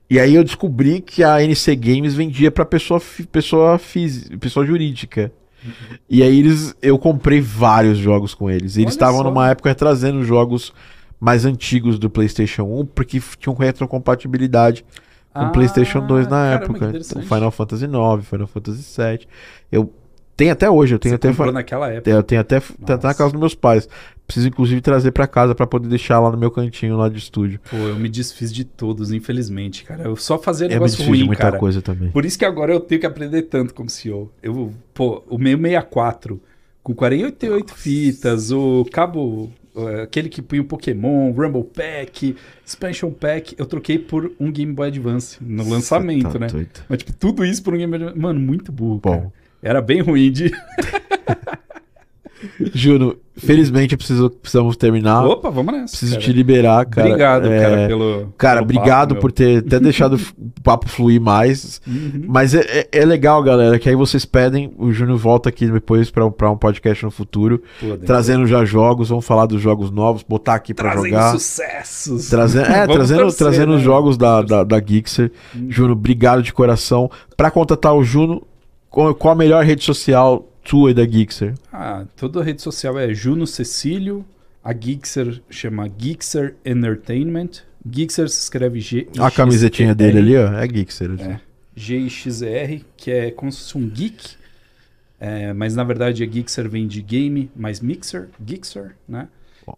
E 0.10 0.18
aí 0.18 0.34
eu 0.36 0.44
descobri 0.46 1.02
que 1.02 1.22
a 1.26 1.44
NC 1.44 1.76
Games 1.76 2.14
vendia 2.14 2.50
para 2.50 2.64
pessoa, 2.64 3.02
pessoa, 3.30 3.78
física, 3.78 4.38
pessoa 4.38 4.66
jurídica. 4.66 5.30
E 6.10 6.24
aí 6.24 6.40
eles, 6.40 6.74
eu 6.82 6.98
comprei 6.98 7.42
vários 7.42 7.98
jogos 7.98 8.34
com 8.34 8.50
eles. 8.50 8.78
E 8.78 8.84
eles 8.84 8.94
estavam 8.94 9.22
numa 9.24 9.50
época 9.50 9.76
trazendo 9.76 10.24
jogos 10.24 10.72
mais 11.20 11.44
antigos 11.44 12.00
do 12.00 12.10
PlayStation 12.10 12.64
1, 12.64 12.86
porque 12.86 13.22
tinham 13.38 13.54
retrocompatibilidade 13.56 14.86
com 15.34 15.42
o 15.42 15.46
Ah, 15.48 15.50
PlayStation 15.50 16.06
2 16.08 16.26
na 16.28 16.58
caramba, 16.58 16.64
época. 16.64 16.94
Então. 16.98 17.22
Final 17.24 17.52
Fantasy 17.52 17.84
IX, 17.86 18.26
Final 18.26 18.48
Fantasy 18.48 19.02
VII. 19.02 19.28
Eu 19.70 19.92
tenho 20.38 20.52
até 20.54 20.70
hoje, 20.70 20.96
eu 20.96 21.00
tenho 21.00 21.18
Você 21.20 21.28
até 21.28 21.52
naquela 21.52 21.92
época. 21.92 22.10
eu 22.10 22.24
tenho 22.24 22.40
até, 22.40 22.60
tá 22.60 22.66
até 22.84 22.94
na 22.94 22.96
Nossa. 23.10 23.18
casa 23.18 23.32
dos 23.32 23.40
meus 23.40 23.56
pais. 23.56 23.90
Preciso 24.26 24.48
inclusive 24.50 24.82
trazer 24.82 25.12
pra 25.12 25.26
casa 25.26 25.56
pra 25.56 25.66
poder 25.66 25.88
deixar 25.88 26.20
lá 26.20 26.30
no 26.30 26.38
meu 26.38 26.52
cantinho 26.52 26.98
lá 26.98 27.08
de 27.10 27.18
estúdio. 27.18 27.60
Pô, 27.70 27.78
eu 27.78 27.96
me 27.96 28.10
desfiz 28.10 28.54
de 28.54 28.64
todos, 28.66 29.12
infelizmente, 29.14 29.84
cara. 29.86 30.04
Eu 30.04 30.16
só 30.18 30.38
fazia 30.38 30.66
Eu 30.66 30.70
me 30.70 30.74
negócio 30.76 30.98
desfiz 30.98 31.06
de 31.06 31.12
ruim, 31.20 31.28
muita 31.28 31.42
cara. 31.44 31.58
coisa 31.58 31.82
também. 31.82 32.12
Por 32.12 32.26
isso 32.26 32.38
que 32.38 32.44
agora 32.46 32.74
eu 32.74 32.80
tenho 32.82 33.00
que 33.02 33.08
aprender 33.08 33.44
tanto 33.44 33.74
como 33.74 33.90
CEO. 33.90 34.32
Eu, 34.44 34.74
pô, 34.94 35.24
o 35.30 35.38
meu 35.38 35.58
64 35.58 36.42
com 36.84 36.94
48 36.94 37.74
fitas, 37.74 38.52
o 38.52 38.86
cabo, 38.92 39.50
eh, 39.76 40.02
aquele 40.04 40.28
que 40.30 40.42
punha 40.42 40.62
o 40.62 40.66
Pokémon, 40.66 41.32
Rumble 41.32 41.64
Pack, 41.64 42.36
Expansion 42.66 43.12
Pack, 43.12 43.56
eu 43.58 43.66
troquei 43.66 43.98
por 43.98 44.32
um 44.40 44.52
Game 44.52 44.74
Boy 44.74 44.88
Advance 44.90 45.38
no 45.42 45.70
lançamento, 45.70 46.32
Tá 46.34 46.40
né? 46.40 46.48
doido. 46.48 46.70
Mas, 46.90 46.98
tipo, 47.00 47.14
tudo 47.14 47.46
isso 47.46 47.64
por 47.64 47.74
um 47.74 47.78
Game 47.78 47.92
Boy 47.92 48.02
Advance. 48.08 48.20
Mano, 48.22 48.40
muito 48.42 48.72
burro, 48.74 49.00
Bom. 49.02 49.12
cara. 49.12 49.34
Era 49.62 49.82
bem 49.82 50.02
ruim 50.02 50.32
de. 50.32 50.52
Juno, 52.74 53.16
felizmente 53.36 53.98
preciso, 53.98 54.30
precisamos 54.30 54.78
terminar. 54.78 55.26
Opa, 55.26 55.50
vamos 55.50 55.74
nessa. 55.74 55.92
Preciso 55.92 56.14
cara. 56.14 56.24
te 56.24 56.34
liberar, 56.34 56.86
cara. 56.86 57.08
Obrigado, 57.08 57.48
é... 57.48 57.62
cara, 57.62 57.88
pelo. 57.88 58.34
Cara, 58.38 58.56
pelo 58.58 58.64
obrigado 58.64 59.10
papo, 59.10 59.22
por 59.22 59.32
ter 59.32 59.60
até 59.60 59.80
deixado 59.80 60.16
o 60.16 60.20
papo 60.64 60.88
fluir 60.88 61.20
mais. 61.20 61.82
Uhum. 61.88 62.26
Mas 62.28 62.54
é, 62.54 62.62
é, 62.62 62.88
é, 62.92 63.06
legal, 63.06 63.42
galera, 63.42 63.80
que 63.80 63.90
aí 63.90 63.96
vocês 63.96 64.26
pedem, 64.26 64.72
o 64.78 64.92
Júnior 64.92 65.18
volta 65.18 65.50
aqui 65.50 65.68
depois 65.68 66.12
para 66.12 66.26
um 66.26 66.58
podcast 66.58 67.04
no 67.06 67.12
futuro, 67.12 67.62
Pô, 67.80 67.98
trazendo 67.98 68.46
já 68.46 68.64
jogos, 68.66 69.10
vamos 69.10 69.26
falar 69.26 69.46
dos 69.46 69.62
jogos 69.62 69.90
novos, 69.92 70.24
botar 70.24 70.56
aqui 70.56 70.74
para 70.74 70.96
jogar. 70.96 71.32
sucessos. 71.32 72.28
É, 72.38 72.88
trazendo, 72.88 73.22
torcer, 73.22 73.38
trazendo 73.38 73.72
né? 73.72 73.78
os 73.78 73.82
jogos 73.82 74.18
da, 74.18 74.42
da, 74.42 74.64
da 74.64 74.80
Geekser. 74.80 75.32
Uhum. 75.56 75.68
Júnior, 75.70 75.94
obrigado 75.94 76.42
de 76.42 76.54
coração. 76.54 77.10
Para 77.36 77.52
contatar 77.52 77.94
o 77.94 78.04
Juno, 78.04 78.42
qual 78.90 79.34
a 79.34 79.36
melhor 79.36 79.64
rede 79.64 79.84
social 79.84 80.48
tua 80.64 80.92
e 80.92 80.94
da 80.94 81.06
Geekser? 81.06 81.54
Ah, 81.72 82.06
toda 82.16 82.44
rede 82.44 82.62
social 82.62 82.98
é 82.98 83.14
Juno 83.14 83.48
Cecílio. 83.48 84.26
A 84.64 84.74
Geekser 84.74 85.42
chama 85.50 85.88
Geekser 85.88 86.56
Entertainment. 86.66 87.64
Geekser 87.86 88.30
se 88.30 88.42
escreve 88.42 88.80
G. 88.82 89.08
A 89.18 89.32
camisetinha 89.32 89.96
dele 89.96 90.18
ali, 90.18 90.38
ó, 90.38 90.54
é 90.54 90.68
Geekser. 90.68 91.16
É. 91.20 91.40
G-I-X-E-R, 91.76 92.84
que 92.98 93.12
é 93.12 93.32
como 93.32 93.52
se 93.52 93.60
fosse 93.60 93.78
um 93.78 93.88
geek. 93.88 94.36
É, 95.20 95.54
mas 95.54 95.76
na 95.76 95.84
verdade 95.84 96.24
a 96.24 96.26
Geekser 96.26 96.68
vem 96.68 96.88
de 96.88 97.02
game 97.02 97.52
mais 97.56 97.80
mixer, 97.80 98.30
Geekser, 98.44 98.96
né? 99.08 99.28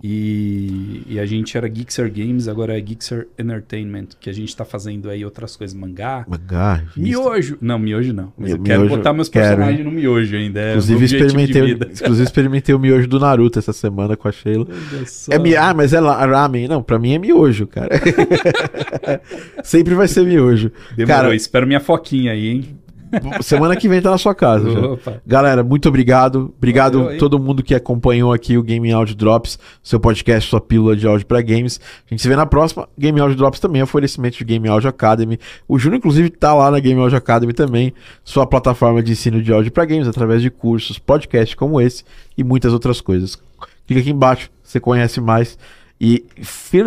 E, 0.04 1.04
e, 1.08 1.20
a 1.20 1.26
gente 1.26 1.58
era 1.58 1.68
Geekser 1.68 2.12
Games, 2.12 2.48
agora 2.48 2.78
é 2.78 2.82
Geekser 2.82 3.28
Entertainment, 3.38 4.10
que 4.20 4.30
a 4.30 4.34
gente 4.34 4.56
tá 4.56 4.64
fazendo 4.64 5.10
aí 5.10 5.26
outras 5.26 5.56
coisas, 5.56 5.76
mangá. 5.76 6.26
Mangá? 6.28 6.84
Miojo. 6.96 7.58
Não, 7.60 7.80
miojo 7.80 8.14
não. 8.14 8.32
Mas 8.38 8.52
eu 8.52 8.60
quero 8.60 8.88
botar 8.88 9.14
meus 9.14 9.30
personagens 9.30 9.78
quero, 9.78 9.90
no 9.90 9.96
miojo 9.96 10.36
ainda. 10.36 10.60
É 10.60 10.70
inclusive, 10.72 11.06
experimentei, 11.06 11.72
inclusive 11.74 12.24
experimentei 12.24 12.76
o 12.76 12.80
miojo 12.80 13.08
do 13.08 13.20
Naruto 13.20 13.58
essa 13.58 13.74
semana 13.74 14.16
com 14.16 14.28
a 14.28 14.32
Sheila. 14.32 14.68
É, 15.30 15.58
ah, 15.58 15.74
mas 15.74 15.94
é 15.94 16.00
ramen. 16.00 16.68
Não, 16.68 16.84
pra 16.84 17.00
mim 17.00 17.14
é 17.14 17.20
miojo, 17.20 17.66
cara. 17.66 17.90
Sempre 19.64 19.96
vai 19.96 20.08
ser 20.08 20.26
miojo. 20.26 20.72
Demorou, 20.96 21.22
cara, 21.24 21.36
espero 21.36 21.66
minha 21.66 21.80
foquinha 21.80 22.32
aí, 22.32 22.48
hein? 22.48 22.79
Semana 23.42 23.76
que 23.76 23.88
vem 23.88 24.02
tá 24.02 24.12
na 24.12 24.18
sua 24.18 24.36
casa. 24.36 24.68
Galera, 25.26 25.64
muito 25.64 25.90
obrigado. 25.90 26.54
Obrigado 26.58 27.10
a 27.10 27.18
todo 27.18 27.40
mundo 27.40 27.64
que 27.64 27.74
acompanhou 27.74 28.32
aqui 28.34 28.58
o 28.58 28.64
Game 28.64 28.92
Audio 28.92 29.16
Drops, 29.16 29.58
seu 29.84 30.00
podcast, 30.00 30.50
sua 30.50 30.62
pílula 30.62 30.96
de 30.96 31.08
áudio 31.08 31.26
para 31.26 31.42
games. 31.42 31.80
A 32.06 32.10
gente 32.10 32.22
se 32.22 32.28
vê 32.28 32.36
na 32.36 32.46
próxima. 32.46 32.88
Game 32.98 33.20
Audio 33.20 33.36
Drops 33.36 33.60
também 33.60 33.82
é 33.82 33.84
oferecimento 33.84 34.38
de 34.38 34.44
Game 34.44 34.68
Audio 34.68 34.90
Academy. 34.90 35.40
O 35.68 35.78
Júnior, 35.78 35.98
inclusive, 36.00 36.30
tá 36.30 36.54
lá 36.54 36.72
na 36.72 36.80
Game 36.80 37.00
Audio 37.00 37.18
Academy 37.18 37.54
também, 37.54 37.94
sua 38.24 38.46
plataforma 38.46 39.02
de 39.02 39.12
ensino 39.12 39.42
de 39.42 39.52
áudio 39.52 39.72
para 39.72 39.86
games, 39.86 40.08
através 40.08 40.42
de 40.42 40.50
cursos, 40.50 41.00
podcasts 41.00 41.56
como 41.56 41.82
esse 41.82 42.04
e 42.38 42.44
muitas 42.44 42.74
outras 42.74 43.02
coisas. 43.02 43.38
Clica 43.88 44.02
aqui 44.02 44.12
embaixo, 44.12 44.50
você 44.64 44.80
conhece 44.80 45.20
mais. 45.20 45.58
E 46.00 46.26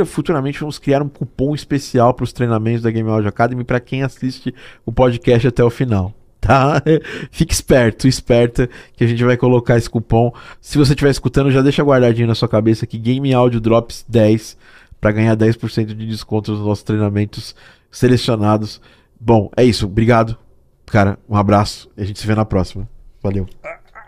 futuramente 0.07 0.59
vamos 0.59 0.79
criar 0.79 1.03
um 1.03 1.09
cupom 1.09 1.55
especial 1.55 2.15
para 2.15 2.25
os 2.25 2.33
treinamentos 2.33 2.83
da 2.83 2.91
Game 2.91 3.11
Audio 3.11 3.29
Academy 3.29 3.63
para 3.63 3.79
quem 3.79 4.03
assiste 4.03 4.55
o 4.87 4.93
podcast 4.93 5.47
até 5.47 5.63
o 5.63 5.69
final. 5.69 6.15
Tá? 6.41 6.83
Fique 7.31 7.53
esperto, 7.53 8.09
esperta, 8.09 8.69
que 8.95 9.05
a 9.05 9.07
gente 9.07 9.23
vai 9.23 9.37
colocar 9.37 9.77
esse 9.77 9.89
cupom. 9.89 10.33
Se 10.61 10.79
você 10.79 10.93
estiver 10.93 11.11
escutando, 11.11 11.51
já 11.51 11.61
deixa 11.61 11.83
guardadinho 11.83 12.27
na 12.27 12.35
sua 12.35 12.49
cabeça 12.49 12.87
que 12.87 12.99
Game 12.99 13.33
Audio 13.35 13.61
Drops 13.61 14.05
10 14.09 14.57
para 14.99 15.13
ganhar 15.13 15.37
10% 15.37 15.87
de 15.87 16.07
desconto 16.07 16.53
nos 16.53 16.61
nossos 16.61 16.85
treinamentos 16.85 17.55
selecionados. 17.91 18.81
Bom, 19.21 19.51
é 19.57 19.63
isso. 19.63 19.85
Obrigado, 19.85 20.39
cara. 20.87 21.19
Um 21.29 21.37
abraço. 21.37 21.91
A 21.97 22.05
gente 22.05 22.19
se 22.19 22.27
vê 22.27 22.35
na 22.35 22.47
próxima. 22.47 22.89
Valeu. 23.23 23.47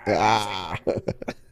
Ah. 0.06 0.74